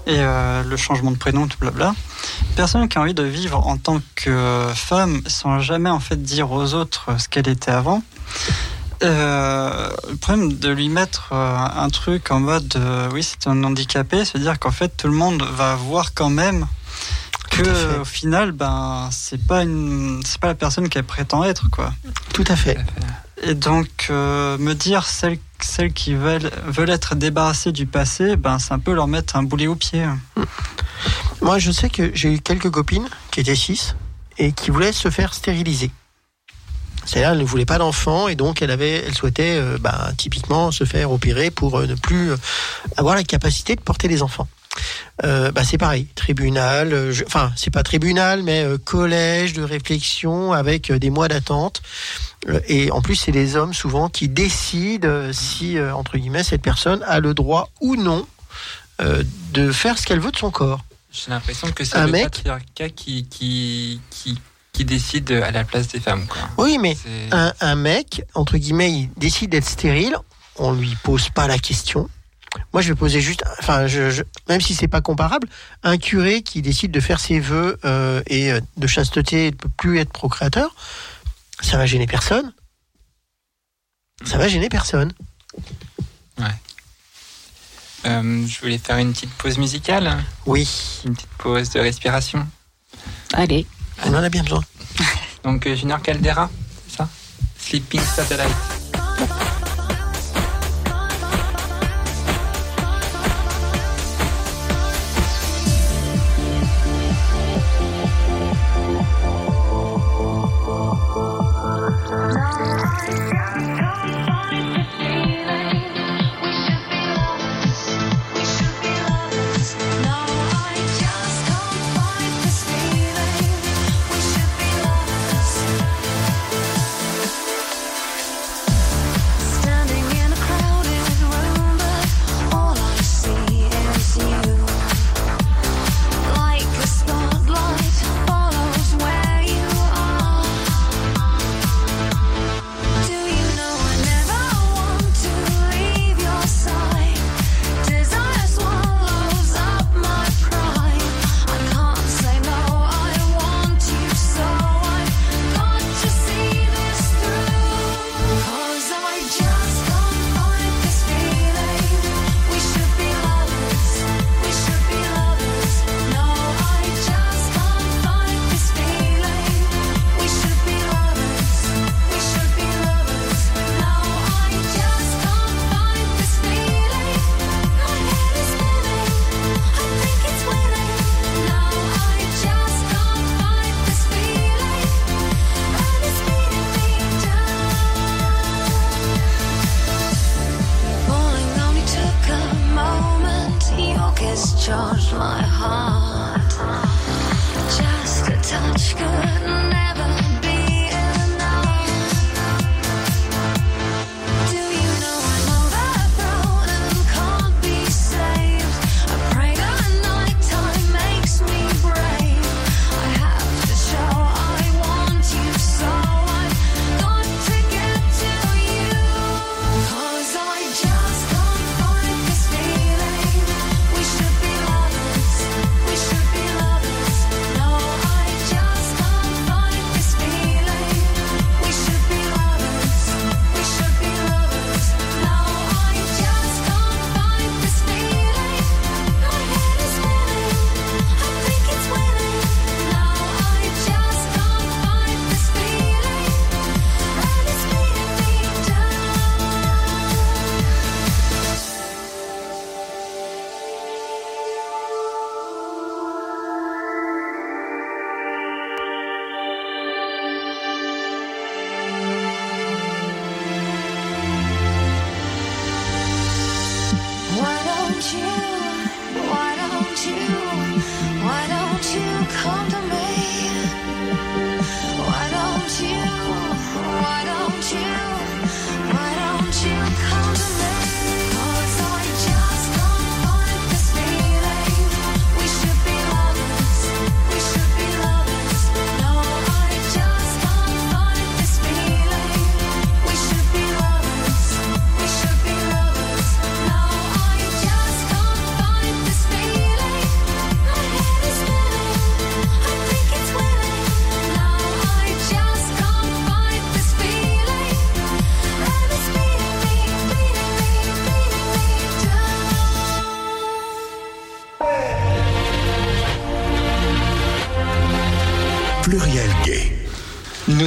et 0.07 0.17
euh, 0.17 0.63
le 0.63 0.77
changement 0.77 1.11
de 1.11 1.17
prénom, 1.17 1.47
tout 1.47 1.57
blabla. 1.59 1.93
Personne 2.55 2.87
qui 2.87 2.97
a 2.97 3.01
envie 3.01 3.13
de 3.13 3.23
vivre 3.23 3.65
en 3.67 3.77
tant 3.77 3.99
que 4.15 4.67
femme 4.73 5.21
sans 5.27 5.59
jamais 5.59 5.89
en 5.89 5.99
fait 5.99 6.21
dire 6.21 6.51
aux 6.51 6.73
autres 6.73 7.19
ce 7.19 7.27
qu'elle 7.27 7.49
était 7.49 7.71
avant. 7.71 8.01
Euh, 9.03 9.89
le 10.09 10.15
problème 10.15 10.53
de 10.53 10.69
lui 10.69 10.87
mettre 10.87 11.29
euh, 11.33 11.57
un 11.57 11.89
truc 11.89 12.31
en 12.31 12.39
mode 12.39 12.73
euh, 12.77 13.09
oui 13.11 13.21
c'est 13.21 13.47
un 13.47 13.63
handicapé, 13.63 14.23
c'est 14.23 14.37
à 14.37 14.41
dire 14.41 14.59
qu'en 14.59 14.71
fait 14.71 14.95
tout 14.95 15.07
le 15.07 15.13
monde 15.13 15.43
va 15.43 15.75
voir 15.75 16.13
quand 16.13 16.29
même 16.29 16.67
que 17.49 17.99
au 17.99 18.05
final 18.05 18.53
ben 18.53 19.09
c'est 19.11 19.45
pas 19.45 19.63
une 19.63 20.21
c'est 20.23 20.39
pas 20.39 20.47
la 20.47 20.55
personne 20.55 20.87
qu'elle 20.87 21.03
prétend 21.03 21.43
être 21.43 21.69
quoi. 21.69 21.93
Tout 22.33 22.45
à 22.47 22.55
fait. 22.55 22.77
Et 23.41 23.55
donc 23.55 24.07
me 24.09 24.73
dire 24.73 25.05
celles 25.05 25.39
celles 25.59 25.91
qui 25.91 26.13
veulent 26.13 26.49
veulent 26.65 26.89
être 26.89 27.15
débarrassées 27.15 27.71
du 27.71 27.85
passé, 27.85 28.37
ben 28.37 28.57
c'est 28.59 28.73
un 28.73 28.79
peu 28.79 28.93
leur 28.93 29.07
mettre 29.07 29.35
un 29.35 29.43
boulet 29.43 29.67
au 29.67 29.75
pied. 29.75 30.05
Moi, 31.41 31.59
je 31.59 31.71
sais 31.71 31.89
que 31.89 32.11
j'ai 32.13 32.33
eu 32.33 32.39
quelques 32.39 32.69
copines 32.69 33.07
qui 33.31 33.41
étaient 33.41 33.55
cis 33.55 33.93
et 34.37 34.53
qui 34.53 34.71
voulaient 34.71 34.93
se 34.93 35.09
faire 35.09 35.33
stériliser. 35.33 35.91
C'est-à-dire, 37.05 37.31
elle 37.31 37.39
ne 37.39 37.43
voulait 37.43 37.65
pas 37.65 37.77
d'enfant 37.77 38.27
et 38.27 38.35
donc 38.35 38.61
elle 38.61 38.71
avait, 38.71 39.03
elle 39.05 39.13
souhaitait, 39.15 39.57
euh, 39.59 39.77
bah, 39.79 40.11
typiquement, 40.17 40.71
se 40.71 40.83
faire 40.85 41.11
opérer 41.11 41.51
pour 41.51 41.79
euh, 41.79 41.85
ne 41.85 41.95
plus 41.95 42.31
euh, 42.31 42.37
avoir 42.97 43.15
la 43.15 43.23
capacité 43.23 43.75
de 43.75 43.81
porter 43.81 44.07
des 44.07 44.21
enfants. 44.23 44.47
Euh, 45.23 45.51
bah, 45.51 45.63
c'est 45.63 45.77
pareil, 45.77 46.07
tribunal, 46.15 47.11
je- 47.11 47.23
enfin, 47.25 47.51
c'est 47.55 47.69
pas 47.71 47.83
tribunal, 47.83 48.41
mais 48.41 48.65
collège 48.83 49.53
de 49.53 49.61
réflexion 49.63 50.51
avec 50.53 50.91
des 50.91 51.09
mois 51.11 51.27
d'attente. 51.27 51.81
Et 52.67 52.91
en 52.91 53.01
plus, 53.01 53.15
c'est 53.15 53.31
les 53.31 53.55
hommes 53.55 53.73
souvent 53.73 54.09
qui 54.09 54.27
décident 54.27 55.31
si, 55.31 55.77
entre 55.79 56.17
guillemets, 56.17 56.43
cette 56.43 56.61
personne 56.63 57.03
a 57.07 57.19
le 57.19 57.33
droit 57.33 57.69
ou 57.81 57.95
non 57.95 58.25
de 58.99 59.71
faire 59.71 59.97
ce 59.97 60.05
qu'elle 60.05 60.19
veut 60.19 60.31
de 60.31 60.37
son 60.37 60.51
corps. 60.51 60.83
J'ai 61.11 61.29
l'impression 61.29 61.71
que 61.71 61.83
c'est 61.83 61.95
Un 61.97 62.07
le 62.07 62.11
mec- 62.11 62.23
patriarcat 62.23 62.89
qui, 62.89 63.25
qui, 63.27 64.01
qui, 64.09 64.39
qui 64.73 64.85
décide 64.85 65.31
à 65.31 65.51
la 65.51 65.63
place 65.63 65.87
des 65.87 65.99
femmes. 65.99 66.25
Quoi. 66.27 66.41
Oui, 66.57 66.77
mais 66.81 66.97
un, 67.31 67.53
un 67.61 67.75
mec, 67.75 68.23
entre 68.33 68.57
guillemets, 68.57 68.91
il 68.91 69.09
décide 69.17 69.51
d'être 69.51 69.67
stérile, 69.69 70.17
on 70.57 70.73
lui 70.73 70.95
pose 71.03 71.29
pas 71.29 71.47
la 71.47 71.59
question. 71.59 72.09
Moi, 72.73 72.81
je 72.81 72.89
vais 72.89 72.95
poser 72.95 73.21
juste, 73.21 73.43
enfin, 73.59 73.87
je, 73.87 74.09
je- 74.09 74.23
même 74.49 74.61
si 74.61 74.73
c'est 74.75 74.87
pas 74.87 75.01
comparable, 75.01 75.47
un 75.83 75.97
curé 75.97 76.41
qui 76.41 76.61
décide 76.61 76.91
de 76.91 76.99
faire 76.99 77.19
ses 77.19 77.39
vœux 77.39 77.79
euh, 77.85 78.21
et 78.27 78.51
euh, 78.51 78.59
de 78.77 78.87
chasteté 78.87 79.47
et 79.47 79.51
ne 79.51 79.55
peut 79.55 79.69
plus 79.77 79.99
être 79.99 80.11
procréateur, 80.11 80.75
ça 81.61 81.77
va 81.77 81.85
gêner 81.85 82.07
personne. 82.07 82.51
Ça 84.25 84.37
va 84.37 84.47
gêner 84.47 84.69
personne. 84.69 85.13
Euh, 88.05 88.45
je 88.47 88.59
voulais 88.59 88.77
faire 88.79 88.97
une 88.97 89.13
petite 89.13 89.31
pause 89.35 89.57
musicale, 89.57 90.17
Oui, 90.45 90.67
une 91.05 91.15
petite 91.15 91.29
pause 91.37 91.69
de 91.69 91.79
respiration. 91.79 92.45
Allez. 93.33 93.65
On 94.05 94.13
en 94.13 94.23
a 94.23 94.29
bien 94.29 94.43
besoin. 94.43 94.61
Donc 95.43 95.67
euh, 95.67 95.75
Junior 95.75 96.01
Caldera, 96.01 96.49
c'est 96.87 96.97
ça? 96.97 97.09
Sleeping 97.57 98.01
Satellite. 98.01 98.82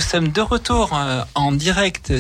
Sommes 0.07 0.29
de 0.29 0.41
retour 0.41 0.91
euh, 0.95 1.23
en 1.35 1.53
direct 1.53 2.13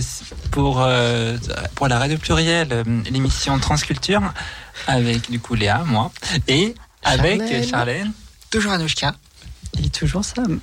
pour, 0.50 0.82
euh, 0.82 1.36
pour 1.74 1.88
la 1.88 1.98
radio 1.98 2.18
plurielle, 2.18 2.68
euh, 2.72 2.84
l'émission 3.10 3.58
Transculture, 3.58 4.22
avec 4.86 5.30
du 5.30 5.40
coup 5.40 5.54
Léa, 5.54 5.82
moi, 5.86 6.10
et 6.48 6.74
avec 7.04 7.40
Charlène. 7.40 7.68
Charlène. 7.68 8.12
Toujours 8.50 8.72
Anouchka. 8.72 9.14
Et 9.82 9.90
toujours 9.90 10.24
Sam. 10.24 10.60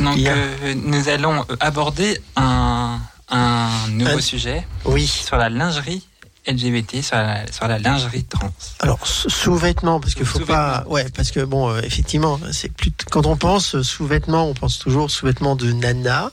Donc 0.00 0.18
euh, 0.18 0.74
nous 0.74 1.08
allons 1.08 1.44
aborder 1.60 2.18
un, 2.36 2.98
un 3.28 3.68
nouveau 3.90 4.18
Un- 4.18 4.20
sujet 4.20 4.66
Oui. 4.86 5.06
sur 5.06 5.36
la 5.36 5.48
lingerie 5.50 6.06
LGBT, 6.46 7.02
sur 7.02 7.16
la, 7.16 7.50
sur 7.52 7.68
la 7.68 7.78
lingerie 7.78 8.24
trans. 8.24 8.52
Alors 8.80 9.06
sous- 9.06 9.30
sous-vêtements 9.30 10.00
parce 10.00 10.14
que 10.14 10.24
faut 10.24 10.40
pas 10.40 10.84
ouais 10.88 11.06
parce 11.14 11.30
que 11.30 11.40
bon 11.40 11.70
euh, 11.70 11.80
effectivement 11.82 12.38
c'est 12.50 12.72
plus 12.72 12.90
quand 13.10 13.26
on 13.26 13.36
pense 13.36 13.80
sous-vêtements 13.82 14.46
on 14.48 14.54
pense 14.54 14.78
toujours 14.78 15.10
sous-vêtements 15.10 15.54
de 15.56 15.70
nana. 15.72 16.30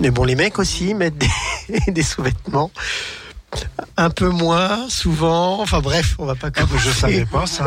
Mais 0.00 0.10
bon 0.10 0.24
les 0.24 0.34
mecs 0.34 0.58
aussi 0.58 0.92
mettent 0.94 1.16
des, 1.18 1.30
des 1.88 2.02
sous-vêtements 2.02 2.70
un 3.96 4.10
peu 4.10 4.28
moins 4.28 4.88
souvent 4.88 5.60
enfin 5.60 5.80
bref 5.80 6.14
on 6.18 6.26
va 6.26 6.34
pas 6.34 6.48
Ah, 6.48 6.60
bah, 6.60 6.66
je 6.76 6.82
commencer. 6.84 7.00
savais 7.00 7.24
pas 7.26 7.46
ça. 7.46 7.64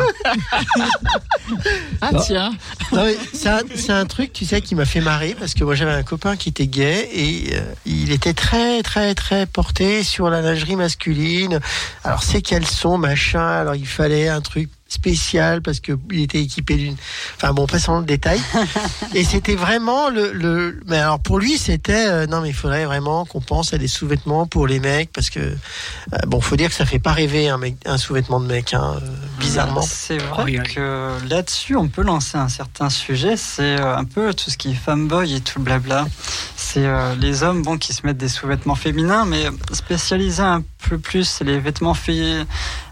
Ah 2.00 2.10
Non. 2.12 2.20
tiens 2.20 2.50
Non, 2.92 3.04
mais 3.04 3.16
c'est 3.32 3.48
un, 3.48 3.60
c'est 3.74 3.92
un 3.92 4.06
truc, 4.06 4.32
tu 4.32 4.44
sais, 4.44 4.60
qui 4.60 4.74
m'a 4.74 4.84
fait 4.84 5.00
marrer 5.00 5.34
parce 5.38 5.54
que 5.54 5.64
moi 5.64 5.74
j'avais 5.74 5.92
un 5.92 6.02
copain 6.02 6.36
qui 6.36 6.48
était 6.50 6.66
gay 6.66 7.08
et 7.12 7.50
euh, 7.54 7.60
il 7.86 8.12
était 8.12 8.32
très, 8.34 8.82
très, 8.82 9.14
très 9.14 9.46
porté 9.46 10.02
sur 10.04 10.30
la 10.30 10.40
lingerie 10.40 10.76
masculine. 10.76 11.60
Alors, 12.04 12.22
ses 12.22 12.42
caleçons, 12.42 12.98
machin, 12.98 13.46
alors 13.46 13.74
il 13.74 13.86
fallait 13.86 14.28
un 14.28 14.40
truc 14.40 14.70
spécial 14.90 15.62
parce 15.62 15.80
que 15.80 15.92
il 16.10 16.20
était 16.20 16.42
équipé 16.42 16.74
d'une. 16.76 16.96
Enfin 17.36 17.52
bon, 17.54 17.66
passons 17.66 18.00
le 18.00 18.04
détail. 18.04 18.40
et 19.14 19.24
c'était 19.24 19.54
vraiment 19.54 20.10
le, 20.10 20.32
le. 20.32 20.80
Mais 20.86 20.98
alors 20.98 21.20
pour 21.20 21.38
lui, 21.38 21.56
c'était 21.56 22.06
euh, 22.08 22.26
non, 22.26 22.40
mais 22.42 22.48
il 22.50 22.54
faudrait 22.54 22.84
vraiment 22.84 23.24
qu'on 23.24 23.40
pense 23.40 23.72
à 23.72 23.78
des 23.78 23.86
sous-vêtements 23.88 24.46
pour 24.46 24.66
les 24.66 24.80
mecs 24.80 25.12
parce 25.12 25.30
que 25.30 25.40
euh, 25.40 25.54
bon, 26.26 26.40
faut 26.40 26.56
dire 26.56 26.68
que 26.68 26.74
ça 26.74 26.84
fait 26.84 26.98
pas 26.98 27.12
rêver 27.12 27.48
un 27.48 27.56
mec, 27.58 27.76
un 27.86 27.96
sous-vêtement 27.96 28.40
de 28.40 28.46
mec, 28.46 28.74
hein, 28.74 28.96
euh, 29.00 29.08
bizarrement. 29.38 29.80
C'est 29.82 30.18
Oh, 30.20 30.34
vrai 30.34 30.44
oui, 30.44 30.58
oui. 30.60 30.74
que 30.74 31.10
là-dessus, 31.28 31.76
on 31.76 31.88
peut 31.88 32.02
lancer 32.02 32.36
un 32.36 32.48
certain 32.48 32.90
sujet. 32.90 33.36
C'est 33.36 33.80
un 33.80 34.04
peu 34.04 34.34
tout 34.34 34.50
ce 34.50 34.58
qui 34.58 34.72
est 34.72 34.74
fanboy 34.74 35.34
et 35.36 35.40
tout 35.40 35.60
le 35.60 35.64
blabla. 35.64 36.06
C'est 36.72 36.86
euh, 36.86 37.16
les 37.16 37.42
hommes 37.42 37.62
bon, 37.62 37.78
qui 37.78 37.92
se 37.92 38.06
mettent 38.06 38.16
des 38.18 38.28
sous-vêtements 38.28 38.76
féminins, 38.76 39.24
mais 39.24 39.46
spécialiser 39.72 40.42
un 40.42 40.62
peu 40.88 40.98
plus 40.98 41.40
les 41.40 41.58
vêtements 41.58 41.94
féminins. 41.94 42.46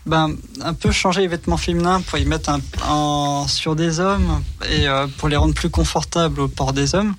Ben, 0.05 0.35
un 0.63 0.75
peu 0.75 0.91
changer 0.91 1.21
les 1.21 1.29
vêtements 1.29 1.57
féminins 1.59 2.01
pour 2.01 2.19
y 2.19 2.25
mettre 2.25 2.51
un, 2.51 2.61
en- 2.89 3.47
sur 3.47 3.77
des 3.77 4.01
hommes 4.01 4.43
et 4.69 4.89
euh, 4.89 5.07
pour 5.19 5.29
les 5.29 5.37
rendre 5.37 5.55
plus 5.55 5.71
confortables 5.71 6.41
au 6.41 6.49
port 6.49 6.73
des 6.73 6.95
hommes. 6.97 7.15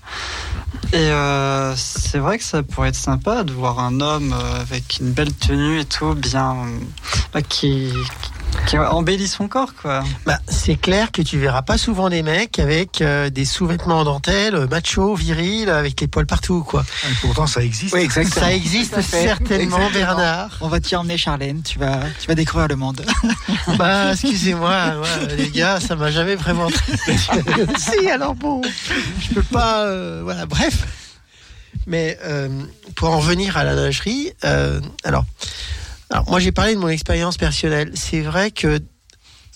Et 0.91 0.97
euh, 0.97 1.73
c'est 1.77 2.17
vrai 2.17 2.37
que 2.39 2.43
ça 2.43 2.61
pourrait 2.63 2.89
être 2.89 2.95
sympa 2.95 3.43
de 3.43 3.53
voir 3.53 3.79
un 3.79 4.01
homme 4.01 4.33
avec 4.59 4.97
une 4.99 5.11
belle 5.11 5.33
tenue 5.33 5.79
et 5.79 5.85
tout, 5.85 6.13
bien. 6.13 6.57
bah, 7.33 7.41
qui, 7.41 7.93
qui 8.67 8.77
embellit 8.77 9.27
son 9.27 9.47
corps, 9.47 9.73
quoi. 9.73 10.03
Bah, 10.25 10.39
c'est 10.47 10.75
clair 10.75 11.11
que 11.11 11.21
tu 11.21 11.39
verras 11.39 11.61
pas 11.61 11.77
souvent 11.77 12.09
des 12.09 12.21
mecs 12.21 12.59
avec 12.59 13.01
euh, 13.01 13.29
des 13.29 13.45
sous-vêtements 13.45 13.99
en 13.99 14.03
dentelle, 14.03 14.55
euh, 14.55 14.67
macho, 14.67 15.15
viril, 15.15 15.69
avec 15.69 15.99
les 16.01 16.07
poils 16.07 16.25
partout, 16.25 16.63
quoi. 16.63 16.85
Et 17.09 17.13
pourtant, 17.21 17.47
ça 17.47 17.63
existe. 17.63 17.93
Oui, 17.93 18.01
exactement. 18.01 18.45
Ça 18.45 18.53
existe 18.53 19.01
certainement, 19.01 19.77
Exactement. 19.77 19.89
Bernard. 19.91 20.57
On 20.61 20.67
va 20.67 20.79
t'y 20.79 20.95
emmener 20.95 21.17
Charlène, 21.17 21.63
tu 21.63 21.79
vas, 21.79 22.01
tu 22.19 22.27
vas 22.27 22.35
découvrir 22.35 22.67
le 22.67 22.75
monde. 22.75 23.05
Bah, 23.77 24.11
excusez-moi, 24.11 24.99
ouais, 24.99 25.35
les 25.35 25.49
gars, 25.49 25.79
ça 25.79 25.95
m'a 25.95 26.11
jamais 26.11 26.35
vraiment 26.35 26.67
si, 27.77 28.09
alors 28.11 28.35
bon, 28.35 28.61
je 29.21 29.33
peux 29.33 29.43
pas, 29.43 29.83
euh, 29.85 30.21
voilà, 30.23 30.45
bref. 30.45 30.85
Mais 31.87 32.17
euh, 32.23 32.49
pour 32.95 33.09
en 33.09 33.19
revenir 33.19 33.57
à 33.57 33.63
la 33.63 33.73
lingerie, 33.73 34.33
euh, 34.43 34.81
alors, 35.03 35.25
alors 36.09 36.29
moi 36.29 36.39
j'ai 36.39 36.51
parlé 36.51 36.73
de 36.75 36.79
mon 36.79 36.87
expérience 36.89 37.37
personnelle. 37.37 37.91
C'est 37.95 38.21
vrai 38.21 38.51
que 38.51 38.79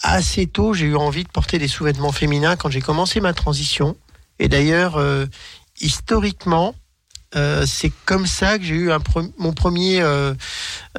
assez 0.02 0.48
tôt 0.48 0.74
j'ai 0.74 0.86
eu 0.88 0.96
envie 0.96 1.24
de 1.24 1.30
porter 1.30 1.58
des 1.60 1.68
sous-vêtements 1.68 2.12
féminins 2.12 2.56
quand 2.56 2.70
j'ai 2.70 2.82
commencé 2.82 3.20
ma 3.22 3.34
transition. 3.34 3.96
Et 4.40 4.48
d'ailleurs, 4.50 4.98
euh, 4.98 5.26
historiquement, 5.80 6.76
euh, 7.36 7.66
c'est 7.66 7.92
comme 8.06 8.28
ça 8.28 8.60
que 8.60 8.66
j'ai 8.66 8.76
eu 8.76 8.92
un 8.92 9.00
pre- 9.00 9.32
mon 9.38 9.54
premier 9.54 10.02
euh, 10.02 10.34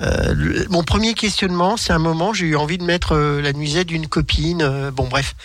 euh, 0.00 0.34
le- 0.34 0.66
mon 0.70 0.82
premier 0.82 1.14
questionnement. 1.14 1.76
C'est 1.76 1.92
un 1.92 1.98
moment 1.98 2.32
j'ai 2.32 2.46
eu 2.46 2.56
envie 2.56 2.78
de 2.78 2.84
mettre 2.84 3.12
euh, 3.12 3.40
la 3.40 3.52
nuisette 3.52 3.86
d'une 3.88 4.08
copine. 4.08 4.62
euh, 4.62 4.90
bon 4.90 5.06
bref, 5.08 5.36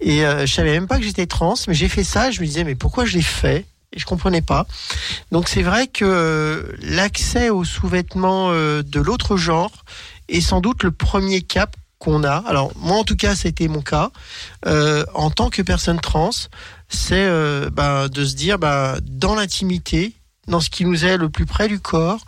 et 0.00 0.20
je 0.20 0.46
savais 0.52 0.70
même 0.72 0.86
pas 0.86 0.98
que 0.98 1.04
j'étais 1.04 1.26
trans, 1.26 1.54
mais 1.66 1.74
j'ai 1.74 1.88
fait 1.88 2.04
ça. 2.04 2.30
Je 2.30 2.40
me 2.40 2.46
disais 2.46 2.64
mais 2.64 2.74
pourquoi 2.76 3.04
je 3.04 3.16
l'ai 3.16 3.22
fait? 3.22 3.66
Et 3.92 3.98
je 3.98 4.06
comprenais 4.06 4.42
pas. 4.42 4.66
Donc 5.32 5.48
c'est 5.48 5.62
vrai 5.62 5.86
que 5.86 6.04
euh, 6.04 6.72
l'accès 6.80 7.50
aux 7.50 7.64
sous-vêtements 7.64 8.50
euh, 8.50 8.82
de 8.82 9.00
l'autre 9.00 9.36
genre 9.36 9.84
est 10.28 10.40
sans 10.40 10.60
doute 10.60 10.82
le 10.82 10.90
premier 10.90 11.42
cap 11.42 11.74
qu'on 11.98 12.22
a. 12.22 12.44
Alors 12.46 12.72
moi 12.76 12.96
en 12.96 13.04
tout 13.04 13.16
cas 13.16 13.34
c'était 13.34 13.68
mon 13.68 13.82
cas 13.82 14.10
euh, 14.66 15.04
en 15.14 15.30
tant 15.30 15.50
que 15.50 15.62
personne 15.62 16.00
trans, 16.00 16.30
c'est 16.88 17.28
bah, 17.70 18.08
de 18.08 18.24
se 18.24 18.34
dire 18.34 18.58
bah, 18.58 18.96
dans 19.02 19.34
l'intimité, 19.34 20.14
dans 20.46 20.60
ce 20.60 20.70
qui 20.70 20.84
nous 20.84 21.04
est 21.04 21.16
le 21.16 21.28
plus 21.28 21.46
près 21.46 21.68
du 21.68 21.80
corps, 21.80 22.24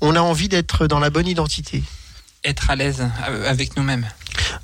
on 0.00 0.14
a 0.14 0.20
envie 0.20 0.48
d'être 0.48 0.86
dans 0.86 1.00
la 1.00 1.10
bonne 1.10 1.26
identité. 1.26 1.82
Être 2.48 2.70
à 2.70 2.76
l'aise 2.76 3.06
avec 3.46 3.76
nous-mêmes. 3.76 4.06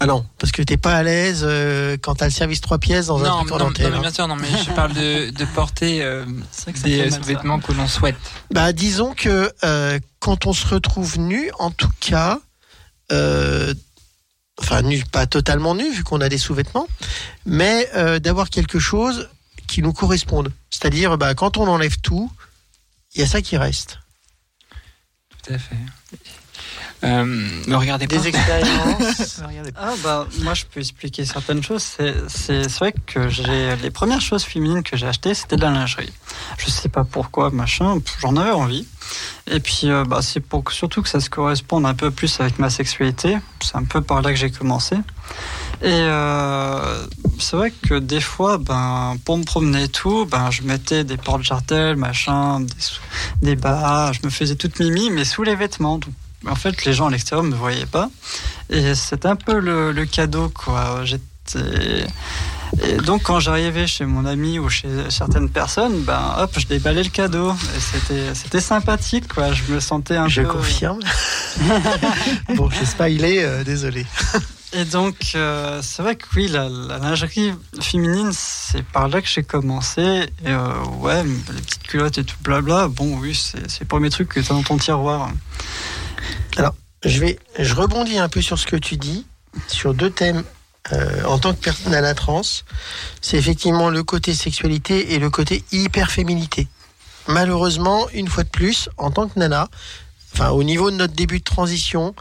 Ah 0.01 0.07
non, 0.07 0.25
parce 0.39 0.53
que 0.53 0.63
t'es 0.63 0.79
pas 0.79 0.95
à 0.95 1.03
l'aise 1.03 1.43
euh, 1.43 1.99
quand 2.01 2.15
t'as 2.15 2.25
le 2.25 2.31
service 2.31 2.63
trois 2.63 2.79
pièces 2.79 3.07
dans 3.07 3.23
un 3.23 3.29
Non, 3.29 3.45
truc 3.45 3.51
non, 3.51 3.59
non, 3.59 3.73
mais 3.79 3.85
hein. 3.85 4.01
bien 4.01 4.11
sûr, 4.11 4.27
non, 4.27 4.37
mais 4.37 4.49
je 4.49 4.71
parle 4.71 4.95
de, 4.95 5.31
de 5.31 5.45
porter 5.45 6.03
euh, 6.03 6.25
des 6.83 7.11
sous-vêtements 7.11 7.61
que 7.61 7.73
l'on 7.73 7.87
souhaite. 7.87 8.17
Bah, 8.51 8.73
disons 8.73 9.13
que 9.13 9.53
euh, 9.65 9.99
quand 10.19 10.47
on 10.47 10.55
se 10.55 10.67
retrouve 10.67 11.19
nu, 11.19 11.51
en 11.59 11.71
tout 11.71 11.91
cas, 12.01 12.41
euh, 13.13 13.75
enfin 14.59 14.81
nu, 14.81 15.05
pas 15.13 15.27
totalement 15.27 15.75
nu 15.75 15.93
vu 15.93 16.05
qu'on 16.05 16.23
a 16.23 16.31
des 16.31 16.39
sous-vêtements, 16.39 16.89
mais 17.45 17.89
euh, 17.95 18.19
d'avoir 18.19 18.49
quelque 18.49 18.79
chose 18.79 19.29
qui 19.67 19.83
nous 19.83 19.93
corresponde. 19.93 20.53
C'est-à-dire, 20.71 21.19
bah, 21.19 21.35
quand 21.35 21.59
on 21.59 21.69
enlève 21.69 22.01
tout, 22.01 22.31
il 23.15 23.21
y 23.21 23.25
a 23.25 23.27
ça 23.27 23.43
qui 23.43 23.59
reste. 23.59 23.99
Tout 25.45 25.53
à 25.53 25.59
fait. 25.59 25.77
Euh, 27.05 27.25
Me 27.25 27.77
regardez 27.77 28.07
pas. 28.07 28.17
Des 28.17 28.29
expériences. 28.29 29.43
Ah 29.77 29.93
bah 30.03 30.27
moi 30.43 30.55
je 30.55 30.65
peux 30.65 30.81
expliquer 30.81 31.25
certaines 31.25 31.63
choses. 31.63 31.97
C'est 32.29 32.79
vrai 32.79 32.95
que 33.07 33.29
j'ai 33.29 33.77
les 33.83 33.91
premières 33.91 34.21
choses 34.21 34.45
féminines 34.45 34.83
que 34.83 34.97
j'ai 34.97 35.07
achetées 35.07 35.35
c'était 35.35 35.57
de 35.57 35.63
la 35.63 35.71
lingerie. 35.71 36.13
Je 36.59 36.71
sais 36.71 36.89
pas 36.89 37.05
pourquoi 37.05 37.51
machin, 37.51 37.99
j'en 38.21 38.37
avais 38.37 38.53
envie. 38.53 38.87
Et 39.51 39.61
puis 39.61 39.91
euh, 39.91 40.05
bah 40.05 40.21
c'est 40.23 40.41
pour 40.41 40.65
surtout 40.73 41.03
que 41.03 41.09
ça 41.09 41.21
se 41.21 41.29
corresponde 41.31 41.87
un 41.87 41.95
peu 41.95 42.11
plus 42.11 42.41
avec 42.41 42.59
ma 42.59 42.71
sexualité. 42.71 43.37
C'est 43.61 43.77
un 43.77 43.85
peu 43.85 44.01
par 44.01 44.23
là 44.23 44.31
que 44.31 44.37
j'ai 44.37 44.51
commencé. 44.51 44.97
Et 45.83 45.89
euh, 45.91 47.07
c'est 47.39 47.57
vrai 47.57 47.71
que 47.71 47.99
des 47.99 48.21
fois, 48.21 48.59
ben, 48.59 49.17
pour 49.25 49.37
me 49.37 49.45
promener 49.45 49.85
et 49.85 49.89
tout, 49.89 50.25
ben, 50.25 50.51
je 50.51 50.63
mettais 50.63 51.05
des 51.05 51.17
porte-jartelles, 51.17 51.97
machin, 51.97 52.61
des, 52.61 52.75
des 53.43 53.57
bas, 53.57 54.13
je 54.13 54.21
me 54.25 54.31
faisais 54.31 54.55
toute 54.55 54.79
mimi, 54.81 55.11
mais 55.11 55.25
sous 55.25 55.43
les 55.43 55.57
vêtements. 55.57 55.99
Donc, 55.99 56.13
en 56.49 56.55
fait, 56.55 56.85
les 56.85 56.93
gens 56.93 57.07
à 57.07 57.11
l'extérieur 57.11 57.45
me 57.45 57.55
voyaient 57.55 57.87
pas. 57.87 58.11
Et 58.71 58.95
c'était 58.95 59.29
un 59.29 59.37
peu 59.37 59.59
le, 59.59 59.93
le 59.93 60.05
cadeau, 60.07 60.49
quoi. 60.49 61.05
J'étais. 61.05 62.07
Et 62.83 62.97
donc, 62.97 63.23
quand 63.23 63.39
j'arrivais 63.39 63.87
chez 63.87 64.05
mon 64.05 64.25
ami 64.27 64.59
ou 64.59 64.69
chez 64.69 64.89
certaines 65.09 65.49
personnes, 65.49 66.03
ben, 66.03 66.35
hop, 66.39 66.51
je 66.57 66.67
déballais 66.67 67.05
le 67.05 67.11
cadeau. 67.11 67.53
Et 67.53 68.35
c'était, 68.35 68.61
sympathique, 68.61 69.29
quoi. 69.33 69.53
Je 69.53 69.63
me 69.73 69.81
sentais 69.81 70.17
un 70.17 70.29
Je 70.29 70.43
peu. 70.43 70.49
confirme. 70.49 71.01
bon, 72.57 72.69
je 72.71 72.85
sais 72.85 72.97
pas, 72.97 73.09
il 73.09 73.25
est, 73.25 73.45
euh, 73.45 73.63
désolé. 73.65 74.07
Et 74.73 74.85
donc, 74.85 75.15
euh, 75.37 75.81
c'est 75.83 76.03
vrai 76.03 76.17
que 76.17 76.25
oui, 76.35 76.49
la, 76.49 76.69
la 76.69 76.99
lingerie 76.99 77.53
féminine, 77.81 78.31
c'est 78.33 78.83
par 78.85 79.07
là 79.09 79.21
que 79.23 79.29
j'ai 79.29 79.45
commencé. 79.45 80.01
Et 80.03 80.49
euh, 80.49 80.73
ouais, 80.99 81.23
les 81.23 81.61
petites 81.63 81.83
culottes 81.85 82.19
et 82.19 82.25
tout 82.25 82.37
blabla, 82.43 82.89
bon, 82.89 83.19
oui, 83.19 83.35
c'est 83.41 83.81
les 83.81 83.87
premiers 83.87 84.11
trucs 84.11 84.31
que 84.31 84.41
tu 84.41 84.51
as 84.51 84.55
dans 84.55 84.63
ton 84.65 84.79
tiroir. 84.79 85.31
Je 87.05 87.21
vais, 87.21 87.39
je 87.59 87.75
rebondis 87.75 88.19
un 88.19 88.31
peu 88.31 88.41
sur 88.41 88.59
ce 88.59 88.67
que 88.67 88.77
tu 88.77 88.97
dis, 88.97 89.27
sur 89.69 89.93
deux 89.93 90.09
thèmes 90.09 90.43
euh, 90.93 91.25
en 91.25 91.39
tant 91.39 91.53
que 91.53 91.61
personne 91.61 91.95
à 91.95 92.01
la 92.01 92.15
trans. 92.15 92.41
C'est 93.21 93.37
effectivement 93.37 93.91
le 93.91 94.03
côté 94.03 94.33
sexualité 94.35 95.13
et 95.13 95.19
le 95.19 95.29
côté 95.29 95.65
hyperféminité. 95.71 96.67
Malheureusement, 97.29 98.09
une 98.15 98.29
fois 98.29 98.43
de 98.43 98.49
plus, 98.49 98.89
en 98.97 99.11
tant 99.11 99.29
que 99.29 99.39
nana, 99.39 99.69
enfin 100.33 100.51
au 100.51 100.63
niveau 100.63 100.91
de 100.91 100.97
notre 100.97 101.15
début 101.15 101.41
de 101.41 101.45
transition, 101.45 102.15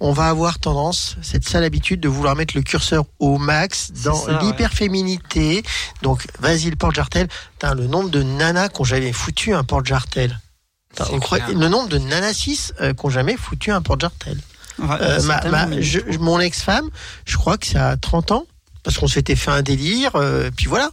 on 0.00 0.12
va 0.12 0.28
avoir 0.28 0.58
tendance, 0.58 1.16
cette 1.22 1.48
sale 1.48 1.64
habitude 1.64 2.00
de 2.00 2.08
vouloir 2.08 2.36
mettre 2.36 2.56
le 2.56 2.62
curseur 2.62 3.04
au 3.18 3.38
max 3.38 3.90
dans 4.04 4.14
ça, 4.14 4.32
ouais. 4.32 4.44
l'hyperféminité. 4.44 5.64
Donc, 6.02 6.26
vas-y 6.38 6.70
le 6.70 6.76
porte-jartel. 6.76 7.26
Le 7.62 7.86
nombre 7.88 8.08
de 8.08 8.22
nanas 8.22 8.68
qu'on 8.68 8.84
j'avais 8.84 9.12
foutu 9.12 9.54
un 9.54 9.64
porte-jartel. 9.64 10.38
On 11.12 11.18
croit-. 11.20 11.38
Le 11.48 11.68
nombre 11.68 11.88
de 11.88 11.98
nanas 11.98 12.32
6 12.34 12.74
qu'on 12.96 13.10
jamais 13.10 13.36
foutu 13.36 13.70
un 13.70 13.82
porte-jartel. 13.82 14.38
Euh, 14.80 15.18
mon 16.20 16.38
ex-femme, 16.38 16.88
je 17.24 17.36
crois 17.36 17.58
que 17.58 17.66
c'est 17.66 17.78
à 17.78 17.96
30 17.96 18.30
ans, 18.32 18.46
parce 18.84 18.96
qu'on 18.98 19.08
s'était 19.08 19.34
fait 19.36 19.50
un 19.50 19.62
délire, 19.62 20.12
euh, 20.14 20.50
puis 20.56 20.66
voilà. 20.66 20.90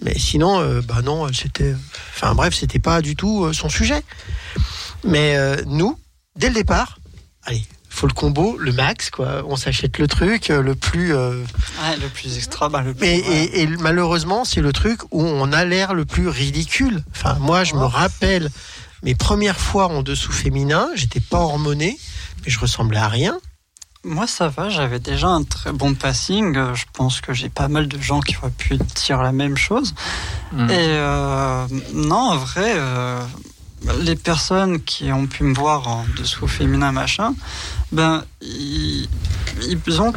Mais 0.00 0.16
sinon, 0.18 0.60
euh, 0.60 0.80
bah 0.80 1.02
non, 1.02 1.26
euh, 1.26 1.30
c'était. 1.32 1.74
Enfin 2.14 2.34
bref, 2.34 2.54
c'était 2.54 2.78
pas 2.78 3.02
du 3.02 3.16
tout 3.16 3.44
euh, 3.44 3.52
son 3.52 3.68
sujet. 3.68 4.02
Mais 5.04 5.36
euh, 5.36 5.56
nous, 5.66 5.98
dès 6.36 6.48
le 6.48 6.54
départ, 6.54 6.98
allez, 7.44 7.62
faut 7.90 8.06
le 8.06 8.12
combo, 8.14 8.56
le 8.58 8.72
max, 8.72 9.10
quoi. 9.10 9.42
On 9.46 9.56
s'achète 9.56 9.98
le 9.98 10.06
truc 10.08 10.50
euh, 10.50 10.62
le 10.62 10.74
plus. 10.74 11.14
euh, 11.14 11.42
Ouais, 11.82 11.96
le 12.00 12.08
plus 12.08 12.36
extra, 12.36 12.68
bah, 12.68 12.80
le 12.82 12.94
plus. 12.94 13.06
ouais. 13.06 13.18
et, 13.18 13.62
et 13.62 13.66
malheureusement, 13.66 14.44
c'est 14.44 14.60
le 14.60 14.72
truc 14.72 15.02
où 15.10 15.22
on 15.22 15.52
a 15.52 15.64
l'air 15.64 15.94
le 15.94 16.04
plus 16.04 16.28
ridicule. 16.28 17.02
Enfin, 17.10 17.34
moi, 17.40 17.64
je 17.64 17.74
me 17.74 17.84
rappelle 17.84 18.50
mes 19.02 19.14
premières 19.14 19.58
fois 19.60 19.86
en 19.88 20.02
dessous 20.02 20.32
féminin, 20.32 20.88
j'étais 20.94 21.20
pas 21.20 21.38
hormoné, 21.38 21.98
mais 22.44 22.50
je 22.50 22.58
ressemblais 22.58 22.98
à 22.98 23.08
rien. 23.08 23.38
Moi, 24.04 24.26
ça 24.26 24.48
va, 24.48 24.70
j'avais 24.70 25.00
déjà 25.00 25.26
un 25.28 25.42
très 25.42 25.72
bon 25.72 25.94
passing. 25.94 26.56
Euh, 26.56 26.74
Je 26.74 26.84
pense 26.92 27.20
que 27.20 27.32
j'ai 27.34 27.48
pas 27.48 27.68
mal 27.68 27.88
de 27.88 28.00
gens 28.00 28.20
qui 28.20 28.36
auraient 28.36 28.50
pu 28.50 28.78
dire 29.06 29.22
la 29.22 29.32
même 29.32 29.56
chose. 29.56 29.94
Mm. 30.52 30.70
Et 30.70 30.74
euh, 30.78 31.66
non, 31.94 32.16
en 32.16 32.36
vrai, 32.36 32.72
euh, 32.76 33.20
les 34.00 34.14
personnes 34.16 34.80
qui 34.82 35.12
ont 35.12 35.26
pu 35.26 35.42
me 35.42 35.54
voir 35.54 35.88
en 35.88 36.04
dessous 36.16 36.46
féminin, 36.46 36.92
machin, 36.92 37.34
ben, 37.92 38.24
ils, 38.40 39.08
ils 39.68 40.00
ont, 40.00 40.12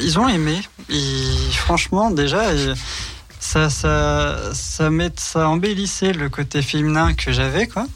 ils 0.00 0.18
ont 0.18 0.28
aimé. 0.28 0.60
Ils- 0.88 1.52
franchement, 1.54 2.10
déjà, 2.12 2.54
ils- 2.54 2.74
ça, 3.46 3.70
ça, 3.70 4.52
ça, 4.54 4.90
met, 4.90 5.12
ça 5.16 5.48
embellissait 5.48 6.12
le 6.12 6.28
côté 6.28 6.62
féminin 6.62 7.14
que 7.14 7.30
j'avais, 7.32 7.68
quoi. 7.68 7.86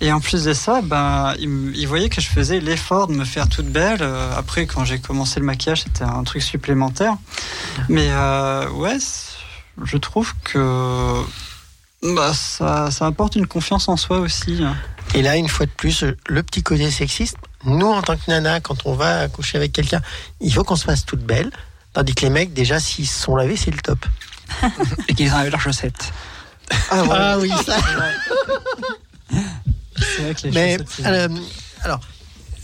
Et 0.00 0.10
en 0.12 0.20
plus 0.20 0.44
de 0.44 0.52
ça, 0.54 0.80
ben, 0.82 1.34
ils 1.38 1.86
voyaient 1.86 2.08
que 2.08 2.20
je 2.20 2.28
faisais 2.28 2.60
l'effort 2.60 3.06
de 3.06 3.12
me 3.14 3.24
faire 3.24 3.48
toute 3.48 3.66
belle. 3.66 3.98
Euh, 4.00 4.30
Après, 4.36 4.66
quand 4.66 4.84
j'ai 4.84 4.98
commencé 4.98 5.38
le 5.40 5.46
maquillage, 5.46 5.82
c'était 5.82 6.04
un 6.04 6.22
truc 6.24 6.42
supplémentaire. 6.42 7.14
Mais 7.88 8.08
euh, 8.10 8.68
ouais, 8.70 8.96
je 9.84 9.96
trouve 9.98 10.32
que 10.44 11.22
bah, 12.02 12.32
ça, 12.34 12.90
ça 12.90 13.06
apporte 13.06 13.36
une 13.36 13.46
confiance 13.46 13.88
en 13.88 13.96
soi 13.96 14.18
aussi. 14.20 14.62
hein. 14.62 14.76
Et 15.14 15.22
là, 15.22 15.36
une 15.36 15.48
fois 15.48 15.66
de 15.66 15.70
plus, 15.70 16.04
le 16.26 16.42
petit 16.42 16.62
côté 16.62 16.90
sexiste. 16.90 17.36
Nous, 17.64 17.86
en 17.86 18.02
tant 18.02 18.16
que 18.16 18.22
nana, 18.28 18.60
quand 18.60 18.86
on 18.86 18.94
va 18.94 19.28
coucher 19.28 19.58
avec 19.58 19.72
quelqu'un, 19.72 20.00
il 20.40 20.52
faut 20.52 20.64
qu'on 20.64 20.76
se 20.76 20.84
fasse 20.84 21.04
toute 21.04 21.20
belle. 21.22 21.50
Tandis 21.94 22.14
que 22.14 22.22
les 22.22 22.30
mecs, 22.30 22.52
déjà, 22.52 22.78
s'ils 22.80 23.08
sont 23.08 23.34
lavés, 23.36 23.56
c'est 23.56 23.70
le 23.70 23.80
top. 23.80 23.98
Et 25.08 25.14
qu'ils 25.14 25.32
enlèvent 25.32 25.50
leurs 25.50 25.60
chaussettes. 25.60 26.12
Ah, 26.90 27.38
oui, 27.38 27.50
ça. 27.64 27.76
C'est 29.98 30.22
vrai 30.22 30.34
que 30.34 30.42
les 30.42 30.50
Mais 30.50 30.78
euh, 31.04 31.28
alors, 31.82 32.00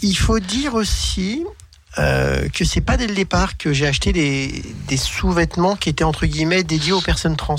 il 0.02 0.16
faut 0.16 0.38
dire 0.38 0.74
aussi 0.74 1.44
euh, 1.98 2.48
que 2.48 2.64
c'est 2.64 2.80
pas 2.80 2.96
dès 2.96 3.06
le 3.06 3.14
départ 3.14 3.56
que 3.56 3.72
j'ai 3.72 3.86
acheté 3.86 4.12
des, 4.12 4.62
des 4.88 4.96
sous-vêtements 4.96 5.76
qui 5.76 5.88
étaient 5.88 6.04
entre 6.04 6.26
guillemets 6.26 6.62
dédiés 6.62 6.92
aux 6.92 7.00
personnes 7.00 7.36
trans. 7.36 7.56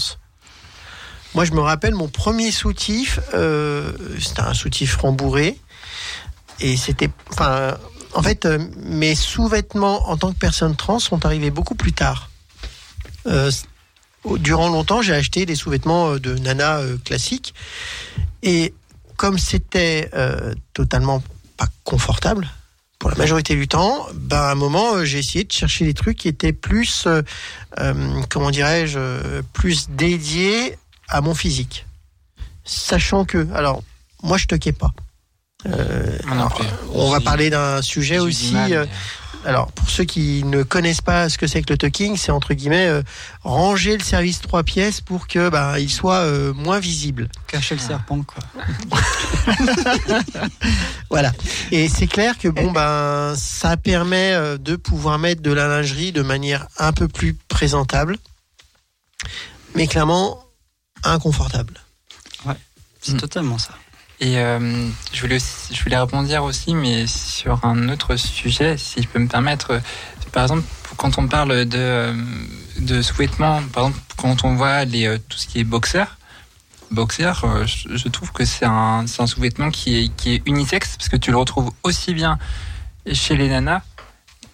Moi, 1.35 1.45
je 1.45 1.53
me 1.53 1.61
rappelle 1.61 1.95
mon 1.95 2.07
premier 2.07 2.51
soutif, 2.51 3.19
euh, 3.33 3.91
c'était 4.19 4.41
un 4.41 4.53
soutif 4.53 4.97
rembourré, 4.97 5.57
et 6.59 6.77
c'était, 6.77 7.09
enfin, 7.31 7.75
en 8.13 8.21
fait, 8.21 8.45
euh, 8.45 8.59
mes 8.77 9.15
sous-vêtements 9.15 10.09
en 10.09 10.17
tant 10.17 10.31
que 10.31 10.37
personne 10.37 10.75
trans 10.75 10.99
sont 10.99 11.25
arrivés 11.25 11.49
beaucoup 11.49 11.75
plus 11.75 11.93
tard. 11.93 12.29
Euh, 13.25 13.49
durant 14.37 14.69
longtemps, 14.69 15.01
j'ai 15.01 15.13
acheté 15.13 15.45
des 15.45 15.55
sous-vêtements 15.55 16.13
euh, 16.13 16.19
de 16.19 16.35
nana 16.35 16.77
euh, 16.77 16.97
classiques, 17.03 17.53
et 18.41 18.73
comme 19.17 19.37
c'était 19.37 20.09
euh, 20.13 20.53
totalement 20.73 21.23
pas 21.57 21.67
confortable 21.83 22.49
pour 22.99 23.09
la 23.09 23.17
majorité 23.17 23.55
du 23.55 23.67
temps, 23.67 24.07
ben 24.13 24.37
à 24.37 24.51
un 24.51 24.55
moment 24.55 25.03
j'ai 25.03 25.19
essayé 25.19 25.43
de 25.43 25.51
chercher 25.51 25.83
des 25.83 25.93
trucs 25.93 26.17
qui 26.17 26.29
étaient 26.29 26.53
plus, 26.53 27.05
comment 28.29 28.49
dirais-je, 28.49 29.41
plus 29.51 29.89
dédiés 29.89 30.77
à 31.09 31.19
mon 31.19 31.35
physique, 31.35 31.85
sachant 32.63 33.25
que, 33.25 33.45
alors 33.53 33.83
moi 34.21 34.37
je 34.37 34.45
toquais 34.45 34.71
pas. 34.71 34.93
Euh, 35.65 36.17
on 36.93 37.09
va 37.11 37.19
parler 37.19 37.49
d'un 37.49 37.81
sujet 37.81 38.19
aussi. 38.19 38.53
mal, 38.53 38.73
euh, 38.73 38.85
alors, 39.45 39.71
pour 39.73 39.89
ceux 39.89 40.03
qui 40.05 40.43
ne 40.45 40.63
connaissent 40.63 41.01
pas 41.01 41.27
ce 41.29 41.37
que 41.37 41.47
c'est 41.47 41.61
que 41.61 41.71
le 41.73 41.77
talking, 41.77 42.15
c'est 42.17 42.31
entre 42.31 42.53
guillemets 42.53 42.87
euh, 42.87 43.01
ranger 43.43 43.97
le 43.97 44.03
service 44.03 44.39
trois 44.41 44.63
pièces 44.63 45.01
pour 45.01 45.27
que 45.27 45.49
ben 45.49 45.77
il 45.77 45.89
soit 45.89 46.25
moins 46.53 46.79
visible. 46.79 47.27
Cacher 47.47 47.75
le 47.75 47.81
serpent, 47.81 48.21
quoi. 48.23 48.43
Voilà. 51.09 51.31
Et 51.71 51.89
c'est 51.89 52.07
clair 52.07 52.37
que 52.37 52.47
bon 52.47 52.71
ben 52.71 53.33
ça 53.37 53.77
permet 53.77 54.57
de 54.57 54.75
pouvoir 54.75 55.19
mettre 55.19 55.41
de 55.41 55.51
la 55.51 55.67
lingerie 55.67 56.11
de 56.11 56.21
manière 56.21 56.67
un 56.79 56.91
peu 56.93 57.07
plus 57.07 57.33
présentable, 57.47 58.17
mais 59.75 59.87
clairement 59.87 60.43
inconfortable. 61.03 61.73
C'est 63.01 63.15
Mm. 63.15 63.17
totalement 63.17 63.57
ça. 63.57 63.73
Et 64.23 64.37
euh, 64.39 64.87
je, 65.11 65.21
voulais 65.21 65.35
aussi- 65.35 65.75
je 65.75 65.83
voulais 65.83 65.97
rebondir 65.97 66.43
aussi, 66.45 66.73
mais 66.75 67.07
sur 67.07 67.63
un 67.65 67.89
autre 67.89 68.15
sujet, 68.15 68.77
si 68.77 69.01
je 69.03 69.07
peux 69.09 69.19
me 69.19 69.27
permettre. 69.27 69.81
Par 70.31 70.43
exemple, 70.43 70.63
quand 70.95 71.17
on 71.17 71.27
parle 71.27 71.65
de, 71.65 71.77
euh, 71.77 72.13
de 72.79 73.01
sous-vêtements, 73.01 73.61
par 73.73 73.87
exemple, 73.87 73.99
quand 74.15 74.45
on 74.45 74.55
voit 74.55 74.85
les, 74.85 75.07
euh, 75.07 75.17
tout 75.27 75.37
ce 75.37 75.45
qui 75.47 75.59
est 75.59 75.65
boxer, 75.65 76.05
boxer, 76.89 77.33
euh, 77.43 77.65
je, 77.67 77.97
je 77.97 78.07
trouve 78.07 78.31
que 78.31 78.45
c'est 78.45 78.65
un, 78.65 79.05
sous-vêtement 79.07 79.69
qui 79.71 79.97
est, 80.05 80.07
qui 80.15 80.35
est 80.35 80.41
unisexe, 80.45 80.95
parce 80.95 81.09
que 81.09 81.17
tu 81.17 81.31
le 81.31 81.37
retrouves 81.37 81.71
aussi 81.83 82.13
bien 82.13 82.39
chez 83.11 83.35
les 83.35 83.49
nanas 83.49 83.81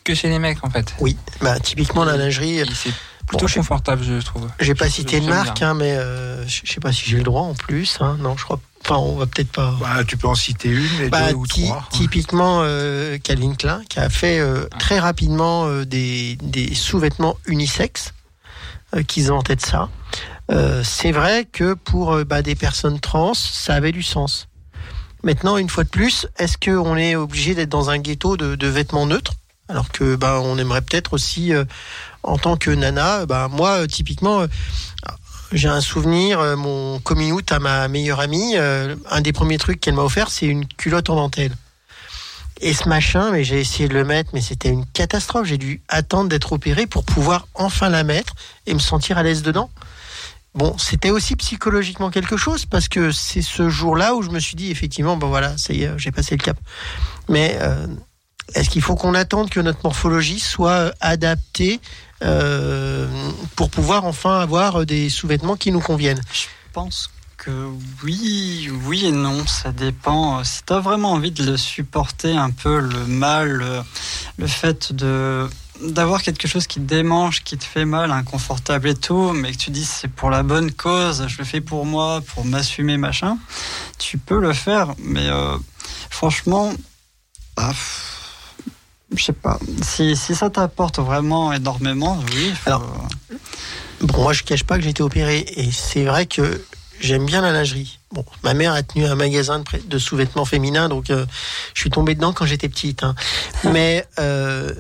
que 0.04 0.16
chez 0.16 0.30
les 0.30 0.40
mecs 0.40 0.64
en 0.66 0.70
fait. 0.72 0.96
Oui, 1.00 1.16
bah 1.42 1.60
typiquement 1.60 2.06
la 2.06 2.18
lingerie. 2.18 2.64
C'est 2.74 2.92
plutôt 3.28 3.46
Bon, 3.46 3.54
confortable, 3.54 4.04
je 4.04 4.26
trouve. 4.26 4.48
J'ai 4.60 4.74
pas 4.74 4.88
Je- 4.88 4.94
cité 4.94 5.20
de 5.20 5.28
marque, 5.28 5.62
hein, 5.62 5.76
mais 5.76 5.92
euh, 5.92 6.48
je 6.48 6.62
je 6.64 6.72
sais 6.74 6.80
pas 6.80 6.92
si 6.92 7.08
j'ai 7.08 7.18
le 7.18 7.24
droit 7.24 7.44
en 7.44 7.54
plus. 7.54 7.98
hein. 8.02 8.18
Non, 8.20 8.36
je 8.36 8.44
crois. 8.44 8.60
Enfin, 8.90 9.02
on 9.02 9.16
va 9.18 9.28
peut-être 9.28 9.52
pas. 9.52 9.76
Bah, 9.80 10.04
tu 10.08 10.18
peux 10.18 10.28
en 10.28 10.34
citer 10.36 10.70
une, 10.70 11.02
et 11.02 11.10
Bah, 11.10 11.30
deux 11.30 11.36
ou 11.36 11.46
trois. 11.46 11.88
typiquement 11.92 12.62
euh, 12.64 13.18
Calvin 13.24 13.54
Klein 13.54 13.84
qui 13.88 14.00
a 14.00 14.10
fait 14.10 14.40
euh, 14.40 14.66
très 14.80 14.98
rapidement 15.00 15.68
euh, 15.68 15.86
des, 15.86 16.38
des 16.42 16.74
sous-vêtements 16.74 17.38
unisexes 17.46 18.14
euh, 18.96 19.04
qui 19.04 19.24
se 19.24 19.30
vantaient 19.30 19.56
de 19.56 19.62
ça. 19.62 19.90
C'est 20.84 21.12
vrai 21.12 21.46
que 21.52 21.76
pour 21.76 22.26
bah, 22.26 22.42
des 22.42 22.56
personnes 22.56 23.00
trans, 23.00 23.36
ça 23.36 23.76
avait 23.76 23.92
du 23.92 24.02
sens. 24.02 24.48
Maintenant, 25.22 25.58
une 25.58 25.70
fois 25.70 25.84
de 25.84 25.90
plus, 25.90 26.26
est-ce 26.40 26.58
qu'on 26.58 26.98
est 26.98 27.16
obligé 27.16 27.54
d'être 27.54 27.70
dans 27.70 27.92
un 27.92 28.00
ghetto 28.00 28.36
de, 28.36 28.56
de 28.56 28.68
vêtements 28.68 29.06
neutres? 29.06 29.34
Alors 29.68 29.90
que 29.92 30.16
bah, 30.16 30.42
on 30.44 30.58
aimerait 30.58 30.82
peut-être 30.82 31.14
aussi, 31.14 31.54
euh, 31.54 31.66
en 32.24 32.40
tant 32.40 32.58
que 32.58 32.72
nana, 32.72 33.28
bah, 33.28 33.48
moi, 33.52 33.82
euh, 33.84 33.86
typiquement, 33.86 34.42
euh, 34.42 34.48
j'ai 35.52 35.68
un 35.68 35.82
souvenir, 35.82 36.40
euh, 36.40 36.56
mon 36.56 37.00
coming 37.00 37.32
out 37.32 37.52
à 37.52 37.60
ma 37.60 37.88
meilleure 37.88 38.20
amie, 38.20 38.54
euh, 38.58 38.96
un 39.10 39.22
des 39.22 39.34
premiers 39.34 39.58
trucs 39.58 39.80
qu'elle 39.80 39.96
m'a 39.96 40.04
offert, 40.04 40.30
c'est 40.30 40.46
une 40.46 40.68
culotte 40.68 41.10
en 41.10 41.16
dentelle. 41.16 41.54
Et 42.62 42.74
ce 42.74 42.90
machin, 42.90 43.42
j'ai 43.42 43.60
essayé 43.60 43.88
de 43.88 43.94
le 43.94 44.04
mettre, 44.04 44.32
mais 44.34 44.42
c'était 44.42 44.70
une 44.70 44.86
catastrophe. 44.86 45.48
J'ai 45.48 45.58
dû 45.58 45.82
attendre 45.88 46.30
d'être 46.30 46.52
opéré 46.52 46.88
pour 46.88 47.06
pouvoir 47.06 47.48
enfin 47.54 47.90
la 47.90 48.04
mettre 48.04 48.36
et 48.68 48.74
me 48.74 48.80
sentir 48.80 49.18
à 49.18 49.24
l'aise 49.24 49.44
dedans. 49.44 49.70
Bon, 50.56 50.78
c'était 50.78 51.10
aussi 51.10 51.36
psychologiquement 51.38 52.10
quelque 52.10 52.36
chose 52.36 52.66
parce 52.66 52.90
que 52.90 53.12
c'est 53.12 53.42
ce 53.42 53.70
jour-là 53.70 54.16
où 54.16 54.22
je 54.24 54.30
me 54.30 54.40
suis 54.40 54.56
dit 54.56 54.72
effectivement, 54.72 55.16
ben 55.16 55.28
voilà, 55.28 55.58
ça 55.58 55.74
y 55.74 55.84
est, 55.84 55.92
j'ai 55.98 56.12
passé 56.12 56.36
le 56.36 56.44
cap. 56.44 56.58
Mais 57.30 57.58
euh, 57.62 57.88
est-ce 58.56 58.70
qu'il 58.70 58.82
faut 58.82 58.96
qu'on 58.96 59.14
attende 59.14 59.50
que 59.50 59.60
notre 59.60 59.80
morphologie 59.84 60.40
soit 60.40 60.92
adaptée 61.00 61.80
euh, 62.24 63.08
pour 63.56 63.70
pouvoir 63.70 64.06
enfin 64.06 64.40
avoir 64.40 64.86
des 64.86 65.10
sous-vêtements 65.10 65.56
qui 65.56 65.72
nous 65.72 65.80
conviennent 65.80 66.22
Je 66.32 66.48
pense 66.74 67.10
que 67.38 67.70
oui, 68.04 68.70
oui 68.86 69.06
et 69.06 69.12
non, 69.12 69.46
ça 69.48 69.72
dépend. 69.72 70.44
Si 70.44 70.62
tu 70.66 70.74
as 70.74 70.80
vraiment 70.80 71.14
envie 71.14 71.32
de 71.32 71.44
le 71.44 71.56
supporter 71.56 72.36
un 72.36 72.52
peu, 72.52 72.80
le 72.80 73.06
mal, 73.06 73.84
le, 74.38 74.48
fait 74.48 74.94
de 74.94 75.50
d'avoir 75.82 76.22
quelque 76.22 76.46
chose 76.46 76.68
qui 76.68 76.82
te 76.82 76.86
démange, 76.86 77.42
qui 77.46 77.58
te 77.58 77.64
fait 77.64 77.86
mal, 77.86 78.12
inconfortable 78.12 78.90
et 78.90 78.96
tout, 78.96 79.32
mais 79.32 79.54
que 79.54 79.58
tu 79.58 79.72
dis 79.72 79.86
c'est 79.86 80.10
pour 80.10 80.30
la 80.30 80.44
bonne 80.44 80.74
cause, 80.74 81.26
je 81.28 81.38
le 81.38 81.46
fais 81.46 81.62
pour 81.62 81.86
moi, 81.86 82.20
pour 82.34 82.44
m'assumer, 82.44 82.98
machin, 82.98 83.38
tu 83.98 84.18
peux 84.18 84.42
le 84.42 84.52
faire, 84.52 84.94
mais 84.98 85.28
euh, 85.28 85.58
franchement, 86.10 86.74
ah, 87.56 87.70
pff, 87.70 88.19
je 89.16 89.24
sais 89.24 89.34
pas, 89.34 89.60
si, 89.82 90.16
si 90.16 90.36
ça 90.36 90.50
t'apporte 90.50 91.00
vraiment 91.00 91.52
énormément, 91.54 92.20
oui. 92.34 92.52
faut- 92.56 92.70
Alors, 92.70 93.08
Bon, 94.02 94.22
moi, 94.24 94.32
je 94.34 94.44
cache 94.44 94.64
pas 94.64 94.78
que 94.78 94.82
j'ai 94.84 94.92
été 94.92 95.04
opéré 95.04 95.40
et 95.58 95.72
c'est 95.72 96.06
vrai 96.06 96.26
que 96.26 96.64
j'aime 97.02 97.26
bien 97.26 97.42
la 97.42 97.52
lingerie. 97.52 98.00
Bon, 98.14 98.24
ma 98.44 98.54
mère 98.54 98.72
a 98.74 98.82
tenu 98.82 99.06
un 99.06 99.16
magasin 99.16 99.62
de, 99.88 99.98
sous-vêtements 100.00 100.46
féminins, 100.46 100.88
donc 100.88 101.10
euh, 101.10 101.26
je 101.74 101.82
suis 101.82 101.90
tombé 101.90 102.16
dedans 102.16 102.32
quand 102.32 102.46
j'étais 102.46 102.70
petite. 102.70 103.04
hein. 103.04 103.14
Mais 103.66 104.06
euh, 104.20 104.74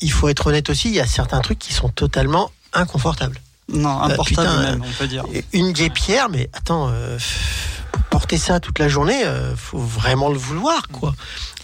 il 0.00 0.10
faut 0.10 0.28
être 0.28 0.46
honnête 0.46 0.70
aussi, 0.70 0.88
il 0.88 0.94
y 0.94 1.00
a 1.00 1.06
certains 1.06 1.40
trucs 1.40 1.58
qui 1.58 1.74
sont 1.74 1.90
totalement 1.90 2.50
inconfortables. 2.72 3.38
Non, 3.72 3.88
euh, 4.00 4.04
importable 4.04 4.24
putain, 4.28 4.62
même, 4.62 4.82
on 4.86 4.92
peut 4.98 5.06
dire. 5.08 5.24
Une 5.52 5.72
guépière, 5.72 6.28
mais 6.28 6.48
attends, 6.52 6.88
euh, 6.90 7.18
pour 7.92 8.02
porter 8.20 8.38
ça 8.38 8.60
toute 8.60 8.78
la 8.78 8.88
journée, 8.88 9.24
euh, 9.24 9.56
faut 9.56 9.78
vraiment 9.78 10.28
le 10.28 10.38
vouloir, 10.38 10.88
quoi. 10.88 11.14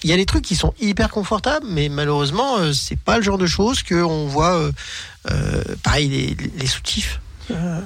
Il 0.02 0.08
y 0.10 0.12
a 0.12 0.16
des 0.16 0.24
trucs 0.26 0.44
qui 0.44 0.56
sont 0.56 0.72
hyper 0.80 1.10
confortables, 1.10 1.66
mais 1.68 1.88
malheureusement, 1.90 2.56
euh, 2.58 2.72
c'est 2.72 2.98
pas 2.98 3.18
le 3.18 3.22
genre 3.22 3.36
de 3.38 3.46
choses 3.46 3.82
qu'on 3.82 4.26
voit. 4.26 4.54
euh, 4.54 4.72
euh, 5.30 5.62
pareil, 5.82 6.08
les, 6.08 6.36
les 6.56 6.66
soutifs. 6.66 7.20
Euh, 7.50 7.80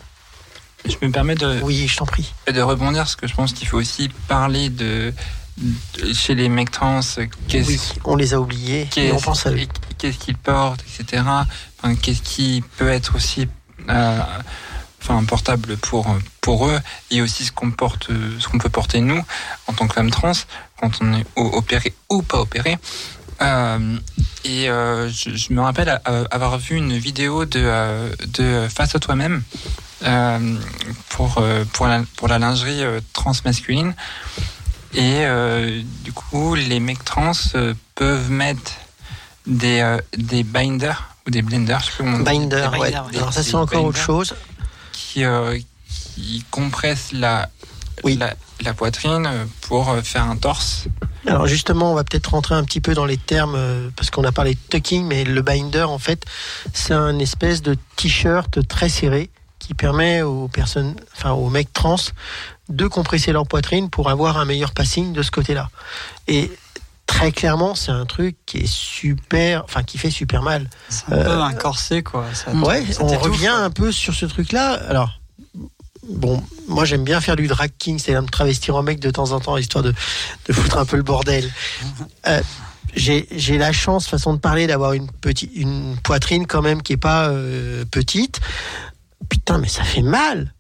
Je 0.85 0.95
me 1.05 1.11
permets 1.11 1.35
de, 1.35 1.61
oui, 1.63 1.89
je 1.89 1.97
t'en 1.97 2.07
prie. 2.07 2.33
de 2.47 2.61
rebondir 2.61 3.03
parce 3.03 3.17
que 3.17 3.27
je 3.27 3.35
pense 3.35 3.53
qu'il 3.53 3.67
faut 3.67 3.79
aussi 3.79 4.09
parler 4.29 4.69
de, 4.69 5.13
de- 5.59 6.13
chez 6.13 6.37
les 6.37 6.49
mecs 6.49 6.71
trans 6.71 7.01
qu'est-ce 7.49 7.69
Oui, 7.69 7.81
on 8.05 8.15
les 8.15 8.35
a 8.35 8.41
oubliés, 8.41 8.87
qu'est-ce 8.93 9.13
on 9.15 9.21
pense 9.21 9.47
à 9.47 9.51
eux. 9.51 9.59
qu'est-ce 9.99 10.19
qu'ils 10.19 10.37
portent, 10.37 10.85
etc. 11.01 11.23
Enfin, 11.83 11.97
qu'est-ce 11.97 12.23
qui 12.23 12.63
peut 12.77 12.89
être 12.89 13.17
aussi 13.17 13.49
euh, 13.89 14.21
enfin, 15.03 15.25
portable 15.25 15.77
pour, 15.77 16.07
pour 16.41 16.69
eux 16.69 16.79
et 17.11 17.23
aussi 17.23 17.45
ce 17.45 17.53
qu'on 17.53 17.71
porte, 17.71 18.09
ce 18.39 18.49
qu'on 18.49 18.59
peut 18.59 18.69
porter 18.69 19.01
nous 19.01 19.23
en 19.67 19.73
tant 19.73 19.87
que 19.87 19.95
femme 19.95 20.11
trans 20.11 20.33
quand 20.81 20.91
on 21.01 21.15
est 21.15 21.27
opéré 21.37 21.95
ou 22.11 22.23
pas 22.23 22.41
opéré. 22.41 22.79
Euh, 23.43 23.97
et 24.45 24.69
euh, 24.69 25.09
je, 25.09 25.35
je 25.35 25.53
me 25.53 25.61
rappelle 25.61 26.01
avoir 26.31 26.59
vu 26.59 26.77
une 26.77 26.97
vidéo 26.97 27.45
de, 27.45 27.61
euh, 27.63 28.15
de 28.29 28.69
Face 28.69 28.95
à 28.95 28.99
toi-même 28.99 29.43
euh, 30.05 30.57
pour, 31.09 31.39
euh, 31.39 31.65
pour, 31.73 31.87
la, 31.87 32.03
pour 32.17 32.29
la 32.29 32.39
lingerie 32.39 32.83
trans 33.13 33.33
masculine. 33.45 33.95
Et 34.97 35.27
du 36.05 36.13
coup, 36.13 36.55
les 36.55 36.79
mecs 36.79 37.05
trans 37.05 37.33
peuvent 37.97 38.31
mettre 38.31 38.73
des, 39.45 39.99
des 40.17 40.45
binders 40.45 41.14
ou 41.27 41.31
des 41.31 41.43
blenders, 41.43 41.81
je 41.81 41.91
sais. 41.97 42.03
Binder, 42.03 42.23
ouais. 42.25 42.91
binders, 42.91 43.07
ouais. 43.07 43.17
Alors 43.17 43.33
ça, 43.33 43.43
c'est 43.43 43.55
encore 43.55 43.85
autre 43.85 43.99
chose. 43.99 44.35
Qui, 44.93 45.25
euh, 45.25 45.59
qui 46.15 46.45
compressent 46.51 47.13
la, 47.13 47.49
Oui. 48.05 48.17
la, 48.17 48.35
la 48.63 48.75
poitrine 48.75 49.27
euh, 49.27 49.45
pour 49.63 49.89
euh, 49.91 50.03
faire 50.03 50.25
un 50.25 50.37
torse. 50.37 50.87
Alors 51.27 51.47
justement, 51.47 51.93
on 51.93 51.95
va 51.95 52.05
peut-être 52.05 52.29
rentrer 52.33 52.55
un 52.55 52.65
petit 52.65 52.81
peu 52.81 52.95
dans 52.95 53.07
les 53.07 53.17
termes 53.17 53.55
euh, 53.57 53.89
parce 53.97 54.11
qu'on 54.11 54.25
a 54.25 54.33
parlé 54.33 54.55
de 54.55 54.61
tucking, 54.69 55.07
mais 55.07 55.25
le 55.25 55.41
binder, 55.43 55.85
en 55.89 55.99
fait, 55.99 56.25
c'est 56.75 56.93
un 56.95 57.19
espèce 57.19 57.63
de 57.63 57.77
t-shirt 57.97 58.67
très 58.69 58.89
serré 58.91 59.31
qui 59.59 59.73
permet 59.73 60.21
aux 60.21 60.49
personnes, 60.49 60.95
enfin 61.17 61.31
aux 61.31 61.49
mecs 61.49 61.73
trans, 61.73 61.97
de 62.69 62.87
compresser 62.87 63.33
leur 63.33 63.47
poitrine 63.47 63.89
pour 63.89 64.11
avoir 64.11 64.37
un 64.37 64.45
meilleur 64.45 64.73
passing 64.73 65.15
de 65.15 65.23
ce 65.23 65.31
côté-là. 65.31 65.71
Et 66.29 66.51
très 67.15 67.33
clairement, 67.33 67.75
c'est 67.75 67.93
un 67.93 68.07
truc 68.07 68.37
qui 68.47 68.59
est 68.59 68.67
super, 68.67 69.65
enfin 69.65 69.83
qui 69.83 69.99
fait 69.99 70.11
super 70.11 70.43
mal. 70.43 70.69
C'est 70.89 71.07
un 71.13 71.17
peu 71.23 71.31
Euh, 71.31 71.43
un 71.43 71.53
corset, 71.53 72.03
quoi. 72.03 72.27
Ça- 72.35 72.53
Ouais, 72.53 72.85
ça 72.93 73.03
on 73.05 73.07
revient 73.19 73.47
quoi. 73.47 73.59
un 73.61 73.71
peu 73.71 73.93
sur 73.93 74.15
ce 74.15 74.27
truc-là. 74.27 74.73
Alors, 74.89 75.21
bon, 76.09 76.43
moi 76.69 76.85
j'aime 76.85 77.05
bien 77.05 77.21
faire 77.21 77.37
du 77.37 77.47
drag 77.47 77.71
king, 77.79 77.99
c'est-à-dire 77.99 78.23
me 78.23 78.29
travestir 78.29 78.77
en 78.77 78.83
mec 78.83 79.01
de 79.01 79.11
temps 79.11 79.31
en 79.33 79.41
temps, 79.41 79.57
histoire 79.57 79.85
de, 79.85 79.95
de 80.49 80.53
foutre 80.53 80.79
un 80.79 80.85
peu 80.85 80.97
le 80.97 81.03
bordel. 81.03 81.51
Euh, 82.27 82.43
j'ai 82.97 83.27
j'ai 83.33 83.59
la 83.59 83.73
chance, 83.73 84.07
façon 84.09 84.35
de 84.35 84.39
parler, 84.39 84.67
d'avoir 84.67 84.93
une 84.93 85.11
petite, 85.11 85.51
une 85.55 85.97
poitrine 86.03 86.47
quand 86.47 86.63
même 86.63 86.83
qui 86.83 86.93
est 86.95 86.97
pas 86.99 87.29
euh, 87.29 87.85
petite. 87.91 88.41
Putain, 89.29 89.59
mais 89.59 89.69
ça 89.69 89.83
fait 89.85 90.03
mal. 90.03 90.53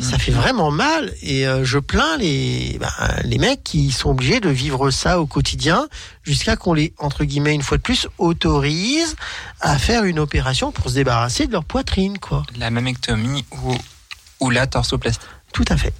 Ça 0.00 0.18
fait 0.18 0.32
vraiment 0.32 0.70
mal 0.70 1.12
et 1.22 1.46
euh, 1.46 1.64
je 1.64 1.78
plains 1.78 2.18
les 2.18 2.76
ben, 2.78 2.90
les 3.24 3.38
mecs 3.38 3.64
qui 3.64 3.90
sont 3.90 4.10
obligés 4.10 4.38
de 4.38 4.50
vivre 4.50 4.90
ça 4.90 5.18
au 5.18 5.26
quotidien 5.26 5.88
jusqu'à 6.22 6.56
qu'on 6.56 6.74
les 6.74 6.92
entre 6.98 7.24
guillemets 7.24 7.54
une 7.54 7.62
fois 7.62 7.78
de 7.78 7.82
plus 7.82 8.06
autorise 8.18 9.16
à 9.62 9.78
faire 9.78 10.04
une 10.04 10.18
opération 10.18 10.72
pour 10.72 10.90
se 10.90 10.94
débarrasser 10.96 11.46
de 11.46 11.52
leur 11.52 11.64
poitrine 11.64 12.18
quoi. 12.18 12.42
La 12.58 12.70
mammectomie 12.70 13.46
ou, 13.50 13.74
ou 14.40 14.50
la 14.50 14.66
torsoplastie. 14.66 15.20
Tout 15.54 15.64
à 15.68 15.78
fait. 15.78 15.94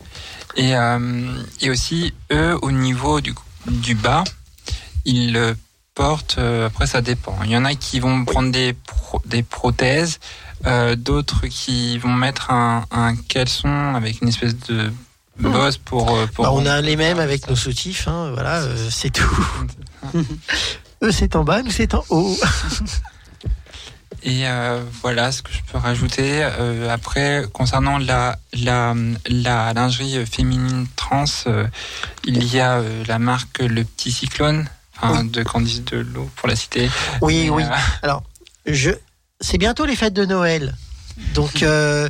Et, 0.57 0.77
euh, 0.77 1.35
et 1.63 1.71
aussi, 1.71 2.13
eux, 2.31 2.59
au 2.61 2.71
niveau 2.73 3.23
du, 3.23 3.35
du 3.67 3.95
bas, 3.95 4.23
ils 5.07 5.33
le 5.33 5.57
portent, 5.95 6.37
euh, 6.39 6.67
après 6.67 6.87
ça 6.87 7.01
dépend. 7.01 7.39
Il 7.45 7.51
y 7.51 7.57
en 7.57 7.65
a 7.65 7.75
qui 7.75 8.01
vont 8.01 8.25
prendre 8.27 8.53
des, 8.53 8.75
pro- 8.75 9.23
des 9.27 9.43
prothèses, 9.43 10.21
euh, 10.67 10.97
d'autres 10.97 11.47
qui 11.47 11.99
vont 11.99 12.13
mettre 12.13 12.51
un, 12.51 12.85
un 12.91 13.15
caleçon 13.17 13.95
avec 13.95 14.21
une 14.23 14.29
espèce 14.29 14.57
de 14.69 14.93
bosse 15.39 15.79
pour... 15.79 16.15
euh, 16.17 16.27
pour 16.27 16.45
Bah, 16.45 16.51
on 16.53 16.67
a 16.67 16.81
les 16.81 16.97
mêmes 16.97 17.19
avec 17.19 17.49
nos 17.49 17.57
soutifs, 17.57 18.07
hein, 18.09 18.31
voilà, 18.33 18.61
euh, 18.63 18.89
c'est 18.91 19.11
tout. 19.11 19.47
Eux 21.03 21.11
c'est 21.13 21.35
en 21.37 21.43
bas, 21.45 21.63
nous 21.63 21.71
c'est 21.71 21.95
en 21.95 22.05
haut. 22.11 22.37
Et 24.25 24.47
euh, 24.47 24.81
voilà 25.03 25.33
ce 25.33 25.43
que 25.43 25.51
je 25.53 25.59
peux 25.71 25.79
rajouter. 25.79 26.45
Euh, 26.45 26.89
après, 26.91 27.45
concernant 27.53 27.99
la, 27.99 28.39
la, 28.53 28.95
la 29.27 29.73
lingerie 29.73 30.25
féminine 30.27 30.87
trans, 30.95 31.25
euh, 31.49 31.67
il 32.25 32.45
y 32.45 32.61
a 32.61 32.75
euh, 32.79 33.03
la 33.09 33.19
marque 33.19 33.59
Le 33.59 33.83
Petit 33.83 34.13
Cyclone, 34.13 34.69
enfin, 34.97 35.25
de 35.25 35.43
Candice 35.43 35.83
de 35.85 35.97
l'eau 35.99 36.31
pour 36.37 36.47
la 36.49 36.55
citer. 36.55 36.89
Oui, 37.21 37.47
Et, 37.47 37.51
oui. 37.51 37.65
euh, 37.65 37.75
Alors, 38.03 38.23
je, 38.65 38.91
c'est 39.43 39.59
bientôt 39.59 39.85
les 39.85 39.97
fêtes 39.97 40.15
de 40.15 40.25
Noël. 40.25 40.75
Donc, 41.35 41.63
euh, 41.63 42.09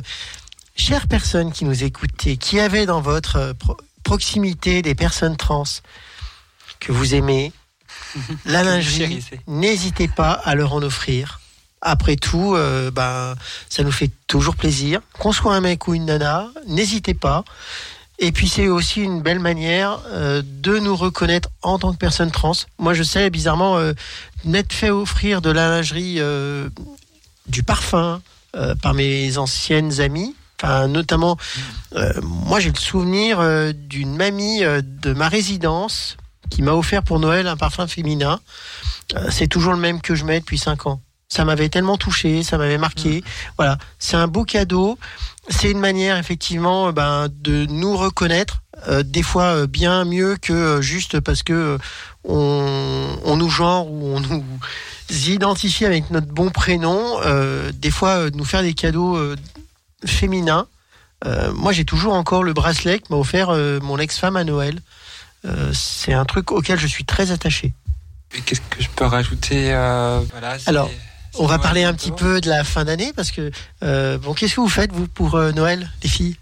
chères 0.75 1.07
personnes 1.07 1.51
qui 1.51 1.65
nous 1.65 1.83
écoutez, 1.83 2.37
qui 2.37 2.59
avez 2.59 2.85
dans 2.85 3.01
votre 3.01 3.35
euh, 3.37 3.53
pro- 3.53 3.77
proximité 4.03 4.81
des 4.81 4.95
personnes 4.95 5.35
trans 5.37 5.63
que 6.79 6.91
vous 6.91 7.13
aimez, 7.15 7.51
la 8.45 8.63
lingerie, 8.63 9.23
n'hésitez 9.47 10.07
pas 10.07 10.31
à 10.31 10.55
leur 10.55 10.73
en 10.73 10.81
offrir. 10.81 11.39
Après 11.81 12.15
tout, 12.15 12.55
euh, 12.55 12.91
ben, 12.91 13.35
ça 13.69 13.83
nous 13.83 13.91
fait 13.91 14.09
toujours 14.27 14.55
plaisir. 14.55 15.01
Qu'on 15.19 15.33
soit 15.33 15.53
un 15.53 15.59
mec 15.61 15.87
ou 15.87 15.93
une 15.93 16.05
nana, 16.05 16.47
n'hésitez 16.67 17.13
pas. 17.13 17.43
Et 18.19 18.31
puis 18.31 18.47
c'est 18.47 18.67
aussi 18.69 19.01
une 19.01 19.21
belle 19.21 19.39
manière 19.39 19.99
euh, 20.07 20.41
de 20.45 20.79
nous 20.79 20.95
reconnaître 20.95 21.49
en 21.61 21.79
tant 21.79 21.91
que 21.91 21.97
personne 21.97 22.31
trans. 22.31 22.53
Moi 22.77 22.93
je 22.93 23.03
sais 23.03 23.29
bizarrement 23.29 23.77
euh, 23.77 23.91
m'être 24.45 24.71
fait 24.71 24.91
offrir 24.91 25.41
de 25.41 25.49
la 25.49 25.67
lingerie, 25.67 26.17
euh, 26.19 26.69
du 27.47 27.63
parfum 27.63 28.21
euh, 28.55 28.75
par 28.75 28.93
mes 28.93 29.37
anciennes 29.39 29.99
amies. 29.99 30.35
Enfin, 30.61 30.87
notamment, 30.87 31.37
euh, 31.95 32.13
moi 32.21 32.59
j'ai 32.59 32.69
le 32.69 32.77
souvenir 32.77 33.39
euh, 33.39 33.73
d'une 33.73 34.15
mamie 34.15 34.61
de 34.61 35.13
ma 35.13 35.27
résidence 35.27 36.17
qui 36.49 36.61
m'a 36.61 36.73
offert 36.73 37.01
pour 37.01 37.19
Noël 37.19 37.47
un 37.47 37.57
parfum 37.57 37.87
féminin. 37.87 38.39
C'est 39.29 39.47
toujours 39.47 39.73
le 39.73 39.79
même 39.79 40.01
que 40.01 40.15
je 40.15 40.23
mets 40.23 40.39
depuis 40.39 40.57
5 40.57 40.87
ans. 40.87 41.01
Ça 41.29 41.45
m'avait 41.45 41.69
tellement 41.69 41.97
touché, 41.97 42.43
ça 42.43 42.57
m'avait 42.57 42.77
marqué. 42.77 43.23
Voilà, 43.57 43.77
c'est 43.97 44.17
un 44.17 44.27
beau 44.27 44.43
cadeau. 44.43 44.99
C'est 45.49 45.71
une 45.71 45.79
manière 45.79 46.17
effectivement 46.17 46.93
ben, 46.93 47.27
de 47.29 47.65
nous 47.65 47.97
reconnaître, 47.97 48.61
des 49.03 49.23
fois 49.23 49.67
bien 49.67 50.05
mieux 50.05 50.37
que 50.37 50.79
juste 50.81 51.19
parce 51.19 51.43
que 51.43 51.79
on, 52.23 53.17
on 53.25 53.35
nous 53.35 53.49
genre 53.49 53.91
ou 53.91 54.15
on 54.15 54.19
nous 54.19 54.43
identifie 55.13 55.85
avec 55.85 56.09
notre 56.09 56.27
bon 56.27 56.49
prénom. 56.49 57.19
euh, 57.25 57.71
des 57.73 57.91
fois, 57.91 58.17
euh, 58.17 58.31
nous 58.33 58.45
faire 58.45 58.61
des 58.61 58.73
cadeaux 58.73 59.15
euh, 59.15 59.35
féminins. 60.05 60.67
Moi, 61.53 61.71
j'ai 61.71 61.85
toujours 61.85 62.15
encore 62.15 62.43
le 62.43 62.51
bracelet 62.51 62.99
que 62.99 63.05
m'a 63.09 63.15
offert 63.15 63.51
mon 63.81 63.97
ex-femme 63.97 64.35
à 64.35 64.43
Noël. 64.43 64.81
C'est 65.71 66.11
un 66.11 66.25
truc 66.25 66.51
auquel 66.51 66.77
je 66.77 66.85
suis 66.85 67.05
très 67.05 67.31
attaché. 67.31 67.71
Qu'est-ce 68.45 68.59
que 68.59 68.83
je 68.83 68.89
peux 68.89 69.05
rajouter 69.05 69.67
voilà, 69.71 70.57
Alors, 70.65 70.91
On 71.39 71.45
va 71.45 71.59
parler 71.59 71.85
un 71.85 71.93
petit 71.93 72.11
peu 72.11 72.41
de 72.41 72.49
la 72.49 72.65
fin 72.65 72.83
d'année 72.83 73.13
parce 73.15 73.31
que 73.31 73.51
bon, 74.17 74.33
qu'est-ce 74.33 74.55
que 74.55 74.59
vous 74.59 74.67
faites 74.67 74.91
vous 74.91 75.07
pour 75.07 75.37
Noël, 75.37 75.89
les 76.03 76.09
filles? 76.09 76.35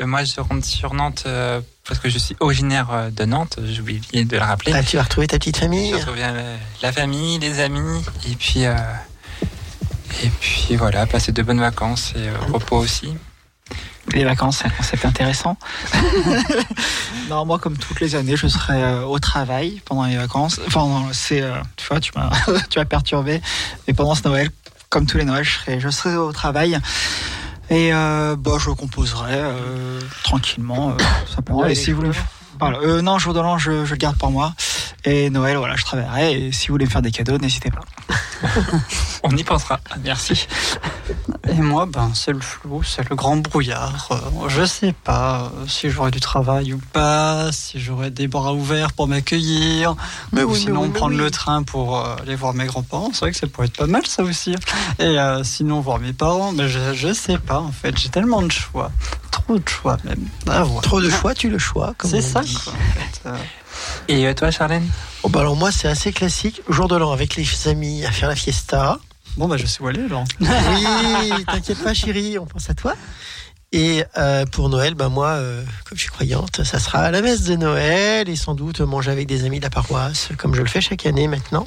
Moi, 0.00 0.22
je 0.24 0.40
rentre 0.40 0.64
sur 0.64 0.94
Nantes 0.94 1.24
euh, 1.26 1.60
parce 1.86 1.98
que 1.98 2.08
je 2.08 2.18
suis 2.18 2.36
originaire 2.40 2.88
euh, 2.92 3.10
de 3.10 3.24
Nantes. 3.24 3.58
J'ai 3.64 3.80
oublié 3.80 4.00
de 4.24 4.36
le 4.36 4.42
rappeler. 4.42 4.72
Ah, 4.72 4.82
Tu 4.82 4.96
vas 4.96 5.02
retrouver 5.02 5.26
ta 5.26 5.38
petite 5.38 5.56
famille. 5.56 5.90
Je 5.90 5.96
retrouve 5.96 6.14
euh, 6.18 6.56
la 6.82 6.92
famille, 6.92 7.38
les 7.40 7.58
amis, 7.60 8.00
et 8.30 8.34
puis 8.36 8.64
euh, 8.64 8.76
et 10.22 10.28
puis 10.40 10.76
voilà, 10.76 11.06
passer 11.06 11.32
de 11.32 11.42
bonnes 11.42 11.60
vacances 11.60 12.12
et 12.16 12.28
euh, 12.28 12.32
repos 12.52 12.76
aussi. 12.78 13.14
Les 14.14 14.24
vacances, 14.24 14.58
c'est 14.58 14.66
un 14.66 14.70
concept 14.70 15.04
intéressant. 15.04 15.56
non, 17.28 17.44
moi, 17.44 17.58
comme 17.58 17.76
toutes 17.76 18.00
les 18.00 18.14
années, 18.14 18.36
je 18.36 18.46
serai 18.48 18.82
euh, 18.82 19.04
au 19.04 19.18
travail 19.18 19.82
pendant 19.84 20.04
les 20.04 20.16
vacances. 20.16 20.60
Enfin, 20.66 20.86
non, 20.86 21.08
c'est, 21.12 21.42
euh, 21.42 21.56
tu 21.76 21.86
vois, 21.88 22.00
tu 22.00 22.12
m'as, 22.16 22.30
tu 22.70 22.78
m'as 22.78 22.86
perturbé. 22.86 23.42
Et 23.86 23.92
pendant 23.92 24.14
ce 24.14 24.26
Noël, 24.26 24.48
comme 24.88 25.06
tous 25.06 25.18
les 25.18 25.24
Noëls, 25.24 25.44
je 25.44 25.58
serai, 25.58 25.80
je 25.80 25.90
serai 25.90 26.16
au 26.16 26.32
travail. 26.32 26.78
Et 27.70 27.92
euh, 27.92 28.36
bah, 28.36 28.52
je 28.58 28.70
composerai 28.70 29.34
euh, 29.34 30.00
tranquillement, 30.24 30.90
euh, 30.90 30.94
simplement. 31.26 31.60
Ouais, 31.60 31.72
et 31.72 31.74
si 31.74 31.90
vous 31.90 31.98
voulez, 31.98 32.10
voilà. 32.58 32.78
Euh, 32.78 33.02
non, 33.02 33.18
jour 33.18 33.34
de 33.34 33.40
l'an, 33.40 33.58
je, 33.58 33.84
je 33.84 33.90
le 33.90 33.96
garde 33.96 34.16
pour 34.16 34.30
moi. 34.30 34.54
Et 35.04 35.30
Noël, 35.30 35.56
voilà, 35.56 35.76
je 35.76 35.84
travaillerai. 35.84 36.32
Et 36.32 36.52
si 36.52 36.68
vous 36.68 36.74
voulez 36.74 36.84
me 36.84 36.90
faire 36.90 37.02
des 37.02 37.10
cadeaux, 37.10 37.38
n'hésitez 37.38 37.70
pas. 37.70 37.80
On 39.22 39.30
y 39.36 39.44
pensera. 39.44 39.80
Merci. 40.02 40.46
Et 41.48 41.54
moi, 41.54 41.86
ben, 41.86 42.10
c'est 42.14 42.32
le 42.32 42.40
flou, 42.40 42.82
c'est 42.82 43.08
le 43.08 43.16
grand 43.16 43.36
brouillard. 43.36 44.08
Euh, 44.10 44.48
je 44.48 44.64
sais 44.64 44.92
pas 44.92 45.50
euh, 45.54 45.66
si 45.66 45.88
j'aurai 45.90 46.10
du 46.10 46.20
travail 46.20 46.72
ou 46.72 46.80
pas, 46.92 47.50
si 47.52 47.80
j'aurai 47.80 48.10
des 48.10 48.28
bras 48.28 48.52
ouverts 48.52 48.92
pour 48.92 49.08
m'accueillir, 49.08 49.94
Mais 50.32 50.42
ou 50.42 50.48
oui, 50.48 50.52
mais 50.54 50.58
sinon 50.58 50.82
oui, 50.82 50.88
prendre 50.90 51.14
oui. 51.14 51.20
le 51.20 51.30
train 51.30 51.62
pour 51.62 51.98
euh, 51.98 52.16
aller 52.22 52.34
voir 52.36 52.54
mes 52.54 52.66
grands-parents. 52.66 53.10
C'est 53.12 53.20
vrai 53.20 53.30
que 53.30 53.36
ça 53.36 53.46
pourrait 53.46 53.68
être 53.68 53.76
pas 53.76 53.86
mal, 53.86 54.06
ça 54.06 54.22
aussi. 54.22 54.54
Et 54.98 55.04
euh, 55.04 55.42
sinon, 55.44 55.80
voir 55.80 55.98
mes 56.00 56.12
parents, 56.12 56.52
mais 56.52 56.68
je, 56.68 56.94
je 56.94 57.12
sais 57.12 57.38
pas, 57.38 57.60
en 57.60 57.72
fait. 57.72 57.96
J'ai 57.96 58.08
tellement 58.08 58.42
de 58.42 58.52
choix. 58.52 58.90
Trop 59.42 59.58
de 59.58 59.68
choix, 59.68 59.96
même. 60.04 60.26
Ah, 60.48 60.64
ouais. 60.64 60.80
Trop 60.82 61.00
de 61.00 61.08
choix, 61.10 61.34
tu 61.34 61.48
le 61.50 61.58
choix. 61.58 61.94
C'est 62.04 62.20
ça, 62.22 62.40
dit. 62.40 62.54
quoi. 62.54 62.72
en 62.72 62.76
fait. 63.00 63.20
Euh, 63.28 63.36
Et 64.08 64.26
euh, 64.26 64.34
toi, 64.34 64.50
Charlène? 64.50 64.86
Oh, 65.22 65.28
bah 65.28 65.40
alors 65.40 65.56
moi, 65.56 65.70
c'est 65.72 65.88
assez 65.88 66.12
classique. 66.12 66.62
Jour 66.68 66.88
de 66.88 66.96
l'an 66.96 67.12
avec 67.12 67.36
les 67.36 67.46
amis 67.68 68.04
à 68.04 68.10
faire 68.12 68.28
la 68.28 68.36
fiesta. 68.36 68.98
Bon, 69.36 69.46
bah, 69.48 69.56
je 69.56 69.66
sais 69.66 69.82
où 69.82 69.86
aller, 69.86 70.02
alors. 70.04 70.24
Oui, 70.40 71.44
t'inquiète 71.46 71.82
pas, 71.82 71.94
chérie, 71.94 72.38
on 72.38 72.46
pense 72.46 72.68
à 72.70 72.74
toi. 72.74 72.94
Et 73.70 74.02
euh, 74.16 74.46
pour 74.46 74.70
Noël, 74.70 74.94
ben 74.94 75.10
moi, 75.10 75.28
euh, 75.32 75.62
comme 75.84 75.98
je 75.98 76.02
suis 76.02 76.10
croyante, 76.10 76.64
ça 76.64 76.78
sera 76.78 77.00
à 77.00 77.10
la 77.10 77.20
messe 77.20 77.42
de 77.42 77.54
Noël 77.54 78.26
et 78.28 78.34
sans 78.36 78.54
doute 78.54 78.80
manger 78.80 79.10
avec 79.10 79.26
des 79.26 79.44
amis 79.44 79.58
de 79.58 79.64
la 79.64 79.68
paroisse, 79.70 80.30
comme 80.38 80.54
je 80.54 80.62
le 80.62 80.66
fais 80.68 80.80
chaque 80.80 81.04
année 81.04 81.28
maintenant. 81.28 81.66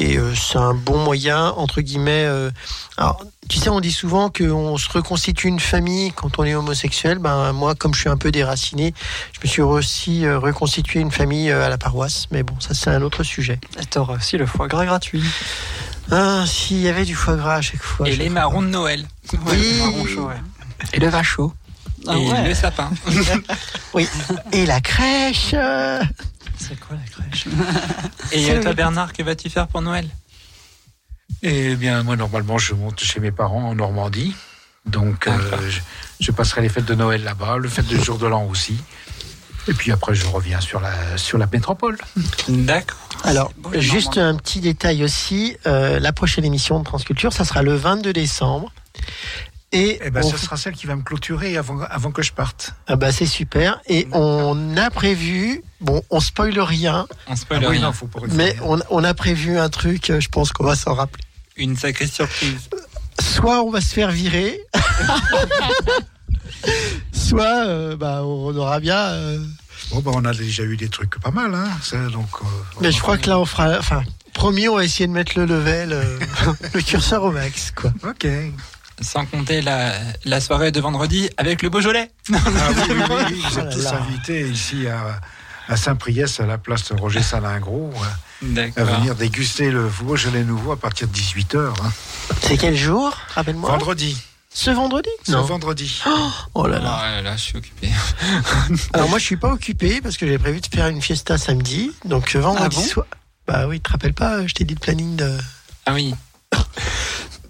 Et 0.00 0.16
euh, 0.16 0.32
c'est 0.34 0.58
un 0.58 0.74
bon 0.74 0.98
moyen, 1.02 1.48
entre 1.56 1.80
guillemets. 1.80 2.24
euh, 2.24 2.50
alors, 2.96 3.20
tu 3.48 3.58
sais, 3.58 3.68
on 3.68 3.80
dit 3.80 3.90
souvent 3.92 4.30
qu'on 4.30 4.76
se 4.76 4.88
reconstitue 4.90 5.48
une 5.48 5.58
famille 5.58 6.12
quand 6.12 6.38
on 6.38 6.44
est 6.44 6.54
homosexuel. 6.54 7.18
Ben 7.18 7.52
moi, 7.52 7.74
comme 7.74 7.94
je 7.94 8.00
suis 8.00 8.08
un 8.08 8.16
peu 8.16 8.30
déraciné, 8.30 8.94
je 9.32 9.40
me 9.42 9.48
suis 9.48 9.62
aussi 9.62 10.24
euh, 10.24 10.38
reconstitué 10.38 11.00
une 11.00 11.10
famille 11.10 11.50
euh, 11.50 11.66
à 11.66 11.68
la 11.68 11.78
paroisse. 11.78 12.26
Mais 12.30 12.42
bon, 12.44 12.54
ça 12.60 12.74
c'est 12.74 12.90
un 12.90 13.02
autre 13.02 13.22
sujet. 13.24 13.58
Et 13.80 13.86
t'auras 13.86 14.14
aussi 14.16 14.36
le 14.38 14.46
foie 14.46 14.68
gras 14.68 14.84
gratuit. 14.84 15.24
Ah, 16.10 16.44
s'il 16.46 16.78
y 16.80 16.88
avait 16.88 17.04
du 17.04 17.14
foie 17.14 17.36
gras 17.36 17.56
à 17.56 17.60
chaque 17.60 17.82
fois. 17.82 18.06
Et 18.06 18.12
chaque 18.12 18.18
les 18.20 18.26
fois. 18.26 18.34
marrons 18.34 18.62
de 18.62 18.68
Noël. 18.68 19.06
Oui. 19.46 19.78
Marron 19.80 20.06
chaud, 20.06 20.26
ouais. 20.28 20.40
Et 20.92 21.00
le 21.00 21.08
vin 21.08 21.22
chaud. 21.22 21.52
Ah 22.06 22.16
et 22.16 22.30
ouais. 22.30 22.48
le 22.48 22.54
sapin. 22.54 22.90
Oui. 23.94 24.06
Et 24.52 24.64
la 24.66 24.80
crèche. 24.80 25.54
C'est 26.68 26.78
quoi 26.80 26.96
la 26.96 27.02
crèche? 27.24 27.46
Et 28.32 28.50
euh, 28.50 28.62
toi, 28.62 28.72
Bernard, 28.74 29.12
que 29.12 29.22
vas-tu 29.22 29.48
faire 29.50 29.68
pour 29.68 29.80
Noël? 29.82 30.08
Eh 31.42 31.76
bien, 31.76 32.02
moi, 32.02 32.16
normalement, 32.16 32.58
je 32.58 32.74
monte 32.74 33.00
chez 33.00 33.20
mes 33.20 33.30
parents 33.30 33.68
en 33.68 33.74
Normandie. 33.74 34.34
Donc, 34.86 35.26
euh, 35.26 35.36
D'accord. 35.36 35.60
je, 35.68 35.80
je 36.20 36.30
passerai 36.32 36.62
les 36.62 36.68
fêtes 36.68 36.84
de 36.86 36.94
Noël 36.94 37.22
là-bas, 37.22 37.58
le 37.58 37.68
fête 37.68 37.86
de 37.86 37.96
jour 37.98 38.18
de 38.18 38.26
l'an 38.26 38.44
aussi. 38.46 38.76
Et 39.68 39.74
puis 39.74 39.92
après, 39.92 40.14
je 40.14 40.26
reviens 40.26 40.60
sur 40.60 40.80
la, 40.80 41.16
sur 41.18 41.36
la 41.38 41.46
métropole. 41.46 41.98
D'accord. 42.48 42.96
Alors, 43.24 43.52
Bon, 43.58 43.70
juste 43.80 44.16
un 44.16 44.34
petit 44.36 44.60
détail 44.60 45.04
aussi. 45.04 45.56
euh, 45.66 46.00
la 46.00 46.12
prochaine 46.12 46.44
émission 46.44 46.78
de 46.78 46.84
Transculture, 46.84 47.32
ça 47.32 47.44
sera 47.44 47.62
le 47.62 47.74
22 47.74 48.12
décembre. 48.12 48.72
Et 49.70 50.00
Eh 50.02 50.10
ben, 50.10 50.22
on- 50.24 50.30
ce 50.30 50.38
sera 50.38 50.56
celle 50.56 50.72
qui 50.74 50.86
va 50.86 50.96
me 50.96 51.02
clôturer 51.02 51.58
avant, 51.58 51.78
avant 51.90 52.10
que 52.10 52.22
je 52.22 52.32
parte. 52.32 52.72
ah 52.86 52.96
bah, 52.96 53.12
c'est 53.12 53.26
super. 53.26 53.80
Et 53.86 54.08
on 54.12 54.76
a 54.78 54.88
prévu, 54.90 55.62
bon, 55.82 56.02
on 56.08 56.20
spoile 56.20 56.58
rien, 56.58 57.06
On 57.26 57.36
spoil 57.36 57.62
Ah 57.64 57.68
rien. 57.68 57.82
non, 57.82 57.92
faut 57.92 58.06
pas 58.06 58.20
mais 58.32 58.56
on, 58.62 58.78
on 58.88 59.04
a 59.04 59.12
prévu 59.12 59.58
un 59.58 59.68
truc, 59.68 60.08
euh, 60.08 60.20
je 60.20 60.30
pense 60.30 60.52
qu'on 60.52 60.64
va 60.64 60.74
s'en 60.74 60.94
rappeler. 60.94 61.22
Une 61.56 61.76
sacrée 61.76 62.06
surprise. 62.06 62.70
Soit 63.20 63.62
on 63.62 63.70
va 63.70 63.82
se 63.82 63.92
faire 63.92 64.10
virer, 64.10 64.58
soit 67.12 67.66
euh, 67.66 67.96
bah, 67.96 68.22
on 68.24 68.54
aura 68.56 68.80
bien. 68.80 68.96
euh, 68.96 69.38
Bon, 69.90 70.00
ben, 70.00 70.12
on 70.14 70.24
a 70.24 70.34
déjà 70.34 70.64
eu 70.64 70.76
des 70.76 70.88
trucs 70.88 71.18
pas 71.20 71.30
mal, 71.30 71.54
hein. 71.54 71.68
ça, 71.82 71.96
donc, 72.08 72.28
euh, 72.42 72.46
mais 72.80 72.92
je 72.92 73.00
crois 73.00 73.16
que 73.16 73.28
là, 73.28 73.38
on 73.38 73.46
fera. 73.46 73.78
Enfin, 73.78 74.02
promis, 74.34 74.68
on 74.68 74.76
va 74.76 74.84
essayer 74.84 75.06
de 75.06 75.12
mettre 75.12 75.38
le 75.38 75.46
level, 75.46 75.92
euh, 75.92 76.18
le 76.74 76.80
curseur 76.82 77.24
au 77.24 77.30
max, 77.32 77.72
quoi. 77.74 77.92
Ok. 78.08 78.26
Sans 79.00 79.24
compter 79.26 79.60
la, 79.62 79.92
la 80.24 80.40
soirée 80.40 80.72
de 80.72 80.80
vendredi 80.80 81.30
avec 81.36 81.62
le 81.62 81.68
Beaujolais. 81.70 82.10
Ah 82.32 82.38
oui, 82.88 82.94
oui, 83.30 83.42
vous 83.50 83.58
êtes 83.58 83.70
tous 83.70 83.86
invités 83.86 84.48
ici 84.48 84.86
à, 84.88 85.20
à 85.68 85.76
Saint-Priest, 85.76 86.40
à 86.40 86.46
la 86.46 86.58
place 86.58 86.88
de 86.92 86.94
Roger 87.00 87.22
Salingros, 87.22 87.92
hein, 88.02 88.70
à 88.76 88.82
venir 88.84 89.14
déguster 89.14 89.70
le 89.70 89.88
Beaujolais 90.02 90.42
nouveau 90.44 90.72
à 90.72 90.76
partir 90.76 91.06
de 91.08 91.12
18h. 91.12 91.72
C'est 92.42 92.56
quel 92.56 92.76
jour 92.76 93.16
Rappelle-moi? 93.34 93.70
Vendredi. 93.70 94.16
Ce 94.50 94.70
vendredi? 94.70 95.10
Ce 95.24 95.32
vendredi. 95.36 96.02
Oh 96.06 96.08
là 96.08 96.30
Oh 96.54 96.66
là. 96.66 96.78
là 96.80 97.22
là, 97.22 97.36
je 97.36 97.42
suis 97.42 97.56
occupé. 97.58 97.90
Alors 98.92 99.08
moi 99.08 99.18
je 99.20 99.24
suis 99.24 99.36
pas 99.36 99.52
occupé 99.52 100.00
parce 100.00 100.16
que 100.16 100.26
j'ai 100.26 100.38
prévu 100.38 100.60
de 100.60 100.66
faire 100.66 100.88
une 100.88 101.00
fiesta 101.02 101.38
samedi, 101.38 101.92
donc 102.04 102.34
euh, 102.34 102.40
vendredi 102.40 102.76
Ah 102.78 102.80
bon? 102.80 102.86
soir. 102.88 103.06
Bah 103.46 103.66
oui, 103.68 103.76
tu 103.76 103.82
te 103.82 103.90
rappelles 103.92 104.14
pas, 104.14 104.44
je 104.46 104.54
t'ai 104.54 104.64
dit 104.64 104.74
le 104.74 104.80
planning 104.80 105.14
de. 105.16 105.38
Ah 105.86 105.92
oui. 105.94 106.14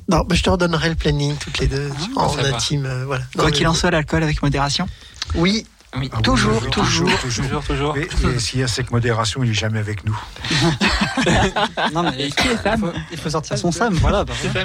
Non, 0.09 0.25
bah, 0.27 0.35
je 0.35 0.43
te 0.43 0.51
redonnerai 0.51 0.89
le 0.89 0.95
planning 0.95 1.37
toutes 1.37 1.59
les 1.59 1.67
deux 1.67 1.91
Ah, 2.17 2.21
en 2.21 2.29
va. 2.29 2.49
intime, 2.49 2.87
euh, 2.87 3.05
voilà. 3.05 3.25
Quoi 3.37 3.51
qu'il 3.51 3.67
en 3.67 3.75
soit, 3.75 3.91
l'alcool 3.91 4.23
avec 4.23 4.43
modération. 4.43 4.87
Oui, 5.35 5.67
Oui. 5.97 6.11
Ah 6.13 6.17
oui, 6.17 6.23
Toujours, 6.23 6.61
oui, 6.63 6.71
toujours, 6.71 7.09
toujours. 7.21 7.43
Toujours, 7.45 7.65
toujours. 7.65 7.95
Mais, 7.97 8.09
mais 8.23 8.39
s'il 8.39 8.61
y 8.61 8.63
a 8.63 8.69
cette 8.69 8.91
modération, 8.91 9.43
il 9.43 9.51
est 9.51 9.55
jamais 9.55 9.79
avec 9.79 10.05
nous. 10.05 10.19
Non, 11.95 12.03
mais 12.03 12.29
il 12.29 12.33
faut, 12.35 12.93
il 13.13 13.19
faut 13.19 13.31
sortir 13.31 13.57
son 13.59 13.73
Sam, 13.73 13.95
voilà. 13.95 14.25
bah, 14.25 14.35
c'est 14.41 14.53
ça. 14.53 14.61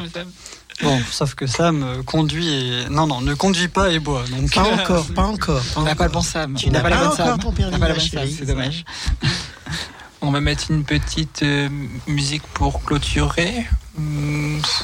Bon, 0.82 0.99
sauf 1.11 1.36
que 1.36 1.45
Sam 1.48 1.84
euh, 1.84 2.03
conduit 2.03 2.49
et. 2.49 2.90
Non, 2.90 3.07
non, 3.07 3.22
ne 3.22 3.34
conduit 3.36 3.68
pas 3.68 3.91
et 3.91 3.99
boit. 3.99 4.24
Donc, 4.30 4.53
pas 4.53 4.64
encore, 4.64 5.06
pas 5.14 5.24
encore. 5.24 5.61
pas 5.61 5.80
On 5.80 5.84
n'a 5.84 5.95
pas 5.95 6.06
le 6.06 6.11
bon 6.11 6.22
Sam. 6.22 6.56
Tu 6.56 6.70
n'as 6.72 6.82
pas 6.82 6.90
la 6.90 6.95
pas 6.98 7.02
bonne 7.03 7.14
encore 7.14 7.26
Sam. 7.28 7.40
ton 7.40 7.49
On 7.49 7.52
permis, 7.53 7.80
pas 7.80 7.99
Sam, 7.99 8.28
c'est 8.38 8.45
dommage. 8.45 8.84
On 10.26 10.32
va 10.32 10.40
mettre 10.40 10.72
une 10.72 10.86
petite 10.86 11.44
euh, 11.44 11.68
musique 12.08 12.44
pour 12.54 12.82
clôturer. 12.82 13.66
Ou 14.00 14.02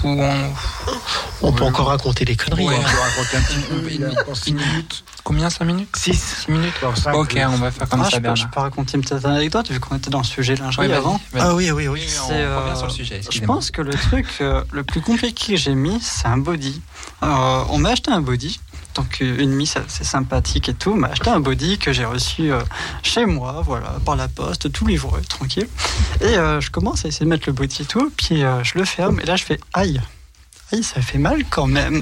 on... 0.04 0.52
On 1.42 1.54
peut 1.54 1.64
encore 1.64 1.88
raconter 1.88 2.26
des 2.26 2.36
conneries. 2.36 2.68
Ouais. 2.68 2.76
On 2.78 2.82
hein. 2.82 2.90
peut 2.92 3.00
raconter 3.00 3.38
un 3.38 3.42
petit 3.42 3.60
peu. 3.70 3.88
Il 3.90 4.02
y 4.02 4.04
a 4.04 4.10
Une- 4.10 4.20
encore 4.20 4.36
six 4.36 4.50
une- 4.50 4.58
minutes. 4.58 5.04
Combien 5.24 5.50
5 5.50 5.64
minutes? 5.66 5.96
6 5.96 6.14
6 6.46 6.52
minutes 6.52 6.74
Ok, 7.14 7.38
on 7.48 7.58
va 7.58 7.72
faire 7.72 7.88
comme 7.88 8.02
Ah, 8.02 8.10
ça, 8.10 8.18
je, 8.18 8.22
peux, 8.22 8.36
je 8.36 8.48
peux 8.48 8.60
raconter 8.60 8.98
une 8.98 9.02
petite 9.04 9.24
anecdote 9.26 9.70
vu 9.70 9.80
qu'on 9.80 9.96
était 9.96 10.10
dans 10.10 10.20
le 10.20 10.24
sujet 10.24 10.56
Ouais, 10.60 10.88
vas-y, 10.88 10.94
avant. 10.94 11.22
Ah 11.38 11.54
oui, 11.54 11.72
oui, 11.72 11.88
oui. 11.88 12.00
Oui, 12.02 12.08
on 12.24 12.28
C'est, 12.28 12.34
revient 12.34 12.72
euh, 12.72 12.76
sur 12.76 12.86
le 12.88 12.92
sujet. 12.92 13.22
Je 13.30 13.40
pense 13.42 13.70
que 13.70 13.82
le 13.82 13.92
truc 13.94 14.26
euh, 14.42 14.64
le 14.72 14.84
plus 14.84 15.02
compliqué 15.02 15.54
que 15.54 15.60
j'ai 15.60 15.76
mis, 15.76 16.00
c'est 16.02 16.28
un 16.28 16.38
body. 16.38 16.82
Euh, 17.24 17.64
on 17.70 17.78
m'a 17.78 17.90
acheté 17.90 18.12
un 18.12 18.22
body 18.22 18.60
Donc 18.96 19.20
une 19.22 19.52
mise 19.52 19.78
assez 19.78 20.04
sympathique 20.04 20.68
et 20.68 20.74
tout 20.74 20.96
m'a 20.96 21.08
acheté 21.10 21.30
un 21.30 21.40
body 21.40 21.78
que 21.78 21.94
j'ai 21.94 22.06
reçu 22.06 22.52
euh, 22.52 22.60
chez 23.04 23.26
moi, 23.26 23.62
voilà, 23.66 23.96
par 24.04 24.16
la 24.16 24.28
poste, 24.28 24.72
tout 24.72 24.88
livré, 24.88 25.22
tranquille. 25.22 25.68
Et 26.22 26.26
euh, 26.38 26.60
je 26.60 26.70
commence 26.72 27.06
à 27.06 27.08
essayer 27.08 27.26
de 27.26 27.30
mettre 27.30 27.48
le 27.48 27.54
body 27.54 27.84
et 27.84 27.86
tout, 27.86 28.12
puis 28.18 28.44
euh, 28.44 28.64
je 28.64 28.78
le 28.78 28.86
ferme 28.86 29.20
et 29.20 29.26
là 29.26 29.36
je 29.36 29.44
fais 29.46 29.60
aïe, 29.74 30.02
aïe, 30.74 30.84
ça 30.84 31.02
fait 31.02 31.20
mal 31.20 31.44
quand 31.50 31.68
même. 31.68 32.02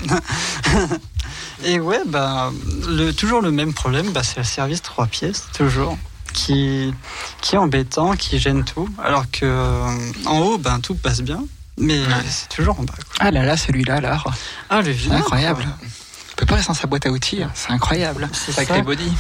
et 1.66 1.80
ouais, 1.80 2.02
bah, 2.08 2.52
le, 2.88 3.12
toujours 3.12 3.42
le 3.42 3.52
même 3.52 3.74
problème, 3.74 4.12
bah, 4.12 4.24
c'est 4.24 4.38
le 4.38 4.44
service 4.46 4.82
trois 4.82 5.08
pièces, 5.08 5.46
toujours. 5.56 5.98
Qui, 6.34 6.94
qui 7.42 7.56
est 7.56 7.58
embêtant, 7.58 8.16
qui 8.16 8.38
gêne 8.38 8.64
tout, 8.64 8.88
alors 9.04 9.26
que 9.32 9.82
en 10.28 10.40
haut, 10.40 10.58
ben 10.60 10.80
tout 10.82 10.94
passe 10.94 11.22
bien, 11.22 11.44
mais 11.80 12.00
c'est 12.30 12.50
toujours 12.50 12.80
en 12.80 12.84
bas. 12.84 12.94
quoi. 12.94 13.16
Ah 13.20 13.32
là 13.32 13.44
là, 13.44 13.58
celui-là, 13.58 13.96
alors. 13.96 14.32
Ah, 14.70 14.78
le 14.82 14.86
C'est 14.86 14.92
vilain, 14.92 15.16
incroyable. 15.18 15.64
quoi. 15.64 15.88
On 16.38 16.42
peut 16.42 16.46
pas 16.46 16.56
rester 16.58 16.68
dans 16.72 16.78
sa 16.80 16.86
boîte 16.86 17.08
à 17.08 17.10
outils, 17.10 17.42
hein. 17.42 17.50
c'est 17.56 17.72
incroyable. 17.72 18.30
C'est 18.32 18.52
ça. 18.52 18.82
body. 18.84 19.12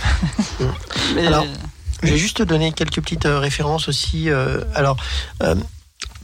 Mais- 1.15 1.26
Alors, 1.26 1.48
Je 2.03 2.10
vais 2.11 2.18
juste 2.18 2.38
te 2.38 2.44
donner 2.44 2.72
quelques 2.73 3.02
petites 3.02 3.26
euh, 3.26 3.39
références 3.39 3.88
aussi. 3.89 4.30
euh, 4.30 4.61
alors, 4.76 4.98
euh, 5.41 5.56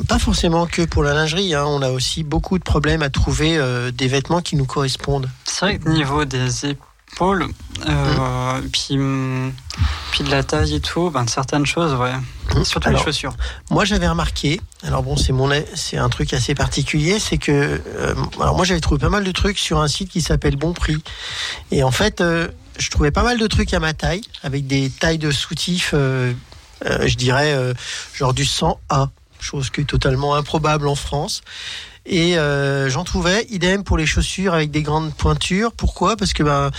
pas 0.07 0.19
forcément 0.19 0.67
que 0.67 0.83
pour 0.83 1.01
la 1.01 1.15
lingerie. 1.15 1.55
hein, 1.55 1.65
on 1.65 1.81
a 1.81 1.89
aussi 1.89 2.23
beaucoup 2.23 2.59
de 2.59 2.63
problèmes 2.63 3.01
à 3.01 3.09
trouver 3.09 3.57
euh, 3.57 3.89
des 3.89 4.07
vêtements 4.07 4.41
qui 4.41 4.55
nous 4.55 4.65
correspondent. 4.65 5.29
C'est 5.45 5.65
vrai 5.65 5.79
que 5.79 5.89
niveau 5.89 6.25
des 6.25 6.67
épaules, 6.67 6.85
euh, 7.21 8.61
puis, 8.71 8.97
hum, 8.97 9.53
puis 10.11 10.23
de 10.23 10.29
la 10.29 10.43
taille 10.43 10.75
et 10.75 10.79
tout, 10.79 11.09
ben, 11.09 11.27
certaines 11.27 11.65
choses, 11.65 11.93
ouais. 11.93 12.13
Surtout 12.63 12.89
Alors, 12.89 12.99
les 12.99 13.05
chaussures. 13.05 13.35
Moi, 13.69 13.85
j'avais 13.85 14.07
remarqué. 14.07 14.61
Alors 14.83 15.03
bon, 15.03 15.15
c'est 15.15 15.33
mon, 15.33 15.49
c'est 15.75 15.97
un 15.97 16.09
truc 16.09 16.33
assez 16.33 16.55
particulier, 16.55 17.19
c'est 17.19 17.37
que 17.37 17.51
euh, 17.51 18.15
alors 18.39 18.55
moi 18.55 18.65
j'avais 18.65 18.81
trouvé 18.81 18.99
pas 18.99 19.09
mal 19.09 19.23
de 19.23 19.31
trucs 19.31 19.57
sur 19.57 19.79
un 19.79 19.87
site 19.87 20.09
qui 20.09 20.21
s'appelle 20.21 20.57
Bon 20.57 20.73
Prix. 20.73 21.01
Et 21.71 21.83
en 21.83 21.91
fait, 21.91 22.21
euh, 22.21 22.49
je 22.77 22.89
trouvais 22.89 23.11
pas 23.11 23.23
mal 23.23 23.37
de 23.37 23.47
trucs 23.47 23.73
à 23.73 23.79
ma 23.79 23.93
taille, 23.93 24.21
avec 24.43 24.67
des 24.67 24.89
tailles 24.89 25.17
de 25.17 25.31
soutifs, 25.31 25.91
euh, 25.93 26.33
je 26.83 27.15
dirais 27.15 27.73
genre 28.13 28.33
du 28.33 28.43
100A, 28.43 29.09
chose 29.39 29.69
qui 29.69 29.81
est 29.81 29.85
totalement 29.85 30.35
improbable 30.35 30.87
en 30.87 30.95
France. 30.95 31.41
Et 32.05 32.37
euh, 32.37 32.89
j'en 32.89 33.03
trouvais 33.03 33.45
idem 33.49 33.83
pour 33.83 33.97
les 33.97 34.05
chaussures 34.05 34.53
avec 34.53 34.71
des 34.71 34.81
grandes 34.81 35.13
pointures. 35.13 35.71
Pourquoi? 35.71 36.17
Parce 36.17 36.33
que 36.33 36.43
ben 36.43 36.71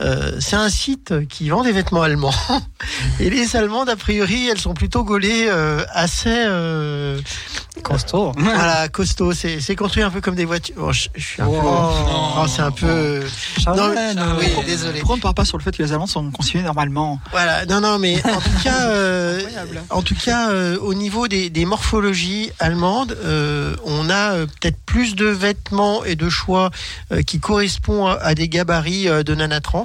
euh, 0.00 0.32
c'est 0.40 0.56
un 0.56 0.68
site 0.70 1.26
qui 1.28 1.48
vend 1.48 1.62
des 1.62 1.72
vêtements 1.72 2.02
allemands. 2.02 2.34
Et 3.20 3.30
les 3.30 3.56
allemandes, 3.56 3.88
a 3.88 3.96
priori, 3.96 4.48
elles 4.48 4.60
sont 4.60 4.74
plutôt 4.74 5.04
gaulées 5.04 5.46
euh, 5.48 5.84
assez 5.92 6.28
euh, 6.46 7.20
Costaud. 7.82 8.32
voilà, 8.36 8.88
costaud. 8.88 9.32
C'est 9.32 9.60
c'est 9.60 9.76
construit 9.76 10.02
un 10.02 10.10
peu 10.10 10.20
comme 10.20 10.34
des 10.34 10.44
voitures. 10.44 10.74
Bon, 10.76 10.92
je, 10.92 11.08
je 11.14 11.24
suis 11.24 11.42
un 11.42 11.46
peu. 11.46 11.52
Oh. 11.62 11.90
Oh, 12.40 12.46
c'est 12.48 12.62
un 12.62 12.70
peu. 12.72 13.20
Non, 13.66 13.88
mais- 13.94 14.14
oui, 14.38 14.46
Pourquoi- 14.46 14.64
désolé. 14.64 14.98
Pourquoi 15.00 15.14
on 15.14 15.16
ne 15.18 15.22
parle 15.22 15.34
pas 15.34 15.44
sur 15.44 15.58
le 15.58 15.62
fait 15.62 15.76
que 15.76 15.82
les 15.82 15.92
Allemands 15.92 16.06
sont 16.06 16.30
constitués 16.30 16.62
normalement 16.62 17.20
Voilà, 17.30 17.66
non, 17.66 17.80
non, 17.80 17.98
mais 17.98 18.16
en 18.24 18.40
tout 18.40 18.62
cas, 18.64 18.88
euh, 18.90 19.40
en 19.90 20.02
tout 20.02 20.14
cas, 20.16 20.50
euh, 20.50 20.76
au 20.80 20.94
niveau 20.94 21.28
des, 21.28 21.50
des 21.50 21.64
morphologies 21.64 22.50
allemandes, 22.58 23.16
euh, 23.24 23.76
on 23.84 24.10
a 24.10 24.32
euh, 24.34 24.46
peut-être 24.46 24.78
plus 24.84 25.14
de 25.14 25.26
vêtements 25.26 26.04
et 26.04 26.16
de 26.16 26.28
choix 26.28 26.70
euh, 27.12 27.22
qui 27.22 27.38
correspondent 27.38 28.10
à, 28.20 28.26
à 28.28 28.34
des 28.34 28.48
gabarits 28.48 29.08
euh, 29.08 29.22
de 29.22 29.34
nana 29.34 29.60
trans. 29.60 29.84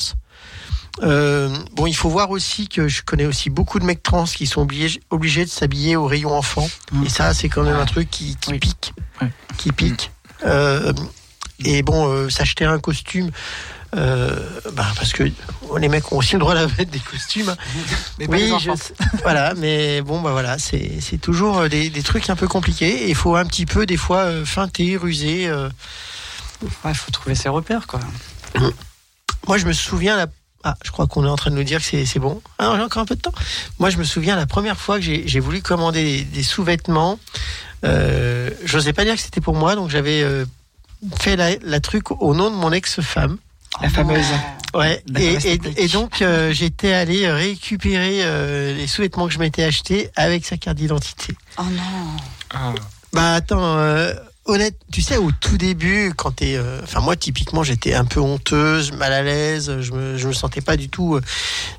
Euh, 1.01 1.49
bon, 1.71 1.87
il 1.87 1.95
faut 1.95 2.09
voir 2.09 2.29
aussi 2.29 2.67
que 2.67 2.87
je 2.87 3.01
connais 3.01 3.25
aussi 3.25 3.49
beaucoup 3.49 3.79
de 3.79 3.85
mecs 3.85 4.03
trans 4.03 4.25
qui 4.25 4.45
sont 4.45 4.61
obligés, 4.61 5.01
obligés 5.09 5.45
de 5.45 5.49
s'habiller 5.49 5.95
au 5.95 6.05
rayon 6.05 6.35
enfant. 6.35 6.69
Mm. 6.91 7.05
Et 7.05 7.09
ça, 7.09 7.33
c'est 7.33 7.49
quand 7.49 7.63
même 7.63 7.75
un 7.75 7.85
truc 7.85 8.09
qui, 8.09 8.35
qui 8.37 8.59
pique. 8.59 8.93
Ouais. 9.21 9.31
Qui 9.57 9.71
pique. 9.71 10.11
Euh, 10.45 10.93
et 11.65 11.81
bon, 11.81 12.07
euh, 12.07 12.29
s'acheter 12.29 12.65
un 12.65 12.79
costume, 12.79 13.31
euh, 13.95 14.35
bah, 14.73 14.87
parce 14.95 15.13
que 15.13 15.23
les 15.77 15.89
mecs 15.89 16.11
ont 16.11 16.17
aussi 16.17 16.33
le 16.33 16.39
droit 16.39 16.55
de 16.55 16.65
mettre 16.77 16.91
des 16.91 16.99
costumes. 16.99 17.49
hein. 17.49 17.57
Mais 18.19 18.27
oui, 18.27 18.53
je 18.59 18.71
voilà, 19.23 19.53
mais 19.55 20.01
bon, 20.01 20.21
bah 20.21 20.31
voilà, 20.31 20.57
c'est 20.57 20.99
c'est 20.99 21.17
toujours 21.19 21.69
des, 21.69 21.89
des 21.89 22.03
trucs 22.03 22.29
un 22.29 22.35
peu 22.35 22.47
compliqués. 22.47 23.05
Et 23.05 23.09
il 23.09 23.15
faut 23.15 23.35
un 23.35 23.45
petit 23.45 23.65
peu, 23.65 23.85
des 23.85 23.97
fois, 23.97 24.45
feinter, 24.45 24.97
ruser. 24.97 25.49
Il 26.85 26.95
faut 26.95 27.11
trouver 27.11 27.35
ses 27.35 27.49
repères, 27.49 27.87
quoi. 27.87 27.99
Moi, 29.47 29.57
je 29.57 29.65
me 29.65 29.73
souviens, 29.73 30.15
la... 30.17 30.27
ah, 30.63 30.75
je 30.83 30.91
crois 30.91 31.07
qu'on 31.07 31.25
est 31.25 31.29
en 31.29 31.35
train 31.35 31.51
de 31.51 31.55
nous 31.55 31.63
dire 31.63 31.79
que 31.79 31.85
c'est 31.85 32.05
c'est 32.05 32.19
bon. 32.19 32.41
Ah, 32.57 32.67
non, 32.67 32.75
j'ai 32.77 32.81
encore 32.83 33.01
un 33.01 33.05
peu 33.05 33.15
de 33.15 33.21
temps. 33.21 33.33
Moi, 33.79 33.89
je 33.89 33.97
me 33.97 34.03
souviens 34.03 34.35
la 34.35 34.45
première 34.45 34.77
fois 34.77 34.99
que 34.99 35.03
j'ai 35.03 35.39
voulu 35.39 35.61
commander 35.61 36.03
des, 36.03 36.23
des 36.23 36.43
sous-vêtements. 36.43 37.19
Euh, 37.85 38.49
J'osais 38.63 38.93
pas 38.93 39.03
dire 39.03 39.15
que 39.15 39.21
c'était 39.21 39.41
pour 39.41 39.55
moi, 39.55 39.75
donc 39.75 39.89
j'avais 39.89 40.21
euh, 40.23 40.45
fait 41.19 41.35
la, 41.35 41.55
la 41.61 41.79
truc 41.79 42.11
au 42.11 42.33
nom 42.33 42.49
de 42.49 42.55
mon 42.55 42.71
ex-femme. 42.71 43.37
La 43.81 43.89
fameuse. 43.89 44.25
Ouais, 44.75 45.03
D'accord, 45.07 45.45
et, 45.45 45.59
et, 45.77 45.87
donc 45.87 46.21
euh, 46.21 46.51
j'étais 46.51 46.93
allé 46.93 47.29
récupérer 47.31 48.23
euh, 48.23 48.75
les 48.75 48.87
sous-vêtements 48.87 49.27
que 49.27 49.33
je 49.33 49.39
m'étais 49.39 49.63
achetés 49.63 50.09
avec 50.15 50.45
sa 50.45 50.57
carte 50.57 50.77
d'identité. 50.77 51.35
Oh 51.57 51.63
non. 51.63 51.81
Ah. 52.51 52.73
Bah 53.13 53.33
attends, 53.33 53.77
euh, 53.77 54.13
honnête, 54.45 54.75
tu 54.91 55.01
sais 55.01 55.17
au 55.17 55.31
tout 55.31 55.57
début 55.57 56.13
quand 56.15 56.31
t'es, 56.31 56.55
euh, 56.57 56.81
enfin 56.83 56.99
moi 56.99 57.15
typiquement 57.15 57.63
j'étais 57.63 57.93
un 57.93 58.03
peu 58.03 58.19
honteuse, 58.19 58.91
mal 58.91 59.13
à 59.13 59.23
l'aise, 59.23 59.79
je 59.79 59.91
me 59.93 60.17
je 60.17 60.27
me 60.27 60.33
sentais 60.33 60.59
pas 60.59 60.75
du 60.75 60.89
tout. 60.89 61.15
euh, 61.15 61.21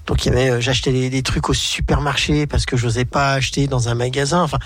donc 0.07 0.25
il 0.25 0.29
y 0.29 0.33
avait, 0.33 0.51
euh, 0.51 0.61
j'achetais 0.61 1.11
des, 1.11 1.23
trucs 1.23 1.49
au 1.49 1.55
supermarché 1.55 2.47
parce 2.47 2.65
que 2.65 2.77
j'osais 2.77 3.05
pas 3.05 3.33
acheter 3.33 3.67
dans 3.67 3.89
un 3.89 3.95
magasin. 3.95 4.43
Enfin 4.43 4.59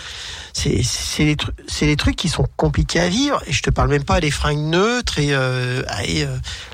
c'est 0.53 0.83
c'est 0.83 1.25
des 1.25 1.37
trucs 1.37 1.57
c'est 1.67 1.87
des 1.87 1.97
trucs 1.97 2.17
qui 2.17 2.29
sont 2.29 2.47
compliqués 2.57 3.01
à 3.01 3.09
vivre 3.09 3.43
et 3.47 3.53
je 3.53 3.63
te 3.63 3.71
parle 3.71 3.89
même 3.89 4.05
pas 4.05 4.21
des 4.21 4.31
fringues 4.31 4.59
neutres 4.59 5.19
et, 5.19 5.33
euh, 5.33 5.83
et, 6.05 6.25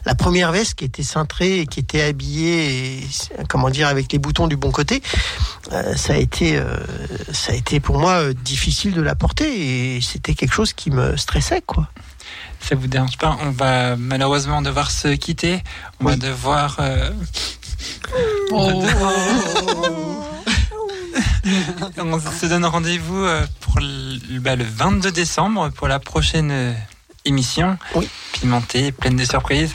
la 0.04 0.14
première 0.14 0.52
veste 0.52 0.74
qui 0.74 0.84
était 0.84 1.02
cintrée 1.02 1.60
et 1.60 1.66
qui 1.66 1.80
était 1.80 2.02
habillée 2.02 3.00
comment 3.48 3.70
dire 3.70 3.88
avec 3.88 4.12
les 4.12 4.18
boutons 4.18 4.46
du 4.46 4.56
bon 4.56 4.70
côté 4.70 5.02
ça 5.96 6.12
a 6.12 6.16
été 6.16 6.60
ça 7.32 7.52
a 7.52 7.54
été 7.54 7.80
pour 7.80 7.98
moi 7.98 8.32
difficile 8.34 8.92
de 8.92 9.00
la 9.00 9.14
porter 9.14 9.96
et 9.96 10.00
c'était 10.00 10.34
quelque 10.34 10.52
chose 10.52 10.72
qui 10.72 10.90
me 10.90 11.13
stressait 11.16 11.62
quoi 11.62 11.88
Ça 12.60 12.74
vous 12.74 12.86
dérange 12.86 13.16
pas 13.18 13.36
On 13.42 13.50
va 13.50 13.96
malheureusement 13.96 14.62
devoir 14.62 14.90
se 14.90 15.08
quitter. 15.08 15.62
On 16.00 16.04
va 16.06 16.16
devoir. 16.16 16.76
euh, 16.80 17.10
devoir- 18.50 19.12
on 21.98 22.20
se 22.20 22.46
donne 22.46 22.64
rendez-vous 22.64 23.24
euh, 23.24 23.46
pour 23.60 23.78
le, 23.80 24.38
bah, 24.40 24.56
le 24.56 24.64
22 24.64 25.10
décembre 25.12 25.68
pour 25.70 25.88
la 25.88 25.98
prochaine 25.98 26.50
euh, 26.50 26.72
émission. 27.24 27.78
Oui. 27.94 28.08
Pimentée, 28.32 28.92
pleine 28.92 29.16
de 29.16 29.24
surprises. 29.24 29.72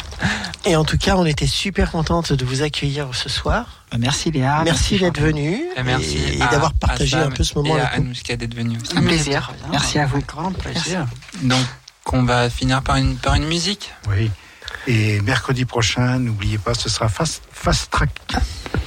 et 0.65 0.75
en 0.75 0.83
tout 0.83 0.97
cas 0.97 1.15
on 1.15 1.25
était 1.25 1.47
super 1.47 1.91
contente 1.91 2.33
de 2.33 2.45
vous 2.45 2.61
accueillir 2.61 3.07
ce 3.13 3.29
soir 3.29 3.78
Merci 3.97 4.31
Léa. 4.31 4.61
merci 4.63 4.99
d'être 4.99 5.19
venu 5.19 5.61
Et 5.75 5.83
merci 5.83 6.17
et, 6.17 6.37
d'avoir 6.37 6.73
partagé 6.73 7.17
un 7.17 7.31
peu 7.31 7.43
ce 7.43 7.55
moment 7.55 7.75
et 7.77 7.81
à 7.81 7.87
avec 7.87 7.99
nous 7.99 8.05
Anoushka 8.05 8.35
d'être 8.35 8.53
venue 8.53 8.77
aussi. 8.81 8.97
Un 8.97 9.01
plaisir. 9.01 9.51
Merci 9.71 9.99
à 9.99 10.05
vous. 10.05 10.21
Grand 10.21 10.51
plaisir. 10.51 11.07
Donc, 11.41 11.65
on 12.11 12.23
va 12.23 12.49
finir 12.49 12.81
par 12.81 12.97
une, 12.97 13.15
par 13.17 13.35
une 13.35 13.47
musique. 13.47 13.93
Oui. 14.09 14.29
Et 14.87 15.19
mercredi 15.21 15.65
prochain, 15.65 16.19
n'oubliez 16.19 16.57
pas, 16.57 16.73
ce 16.73 16.89
sera 16.89 17.09
Fast, 17.09 17.43
fast 17.51 17.91
Track. 17.91 18.09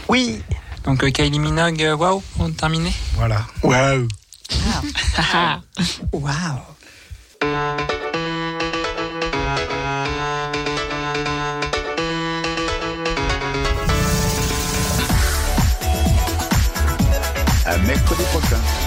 oui 0.08 0.42
Donc, 0.84 1.02
euh, 1.04 1.10
Kylie 1.10 1.38
Minogue, 1.38 1.82
euh, 1.82 1.96
waouh, 1.96 2.22
pour 2.36 2.54
terminer. 2.54 2.92
Voilà. 3.14 3.46
waouh 3.62 4.08
Waouh. 6.12 6.60
À 17.72 17.78
mercredi 17.78 18.22
prochain. 18.24 18.81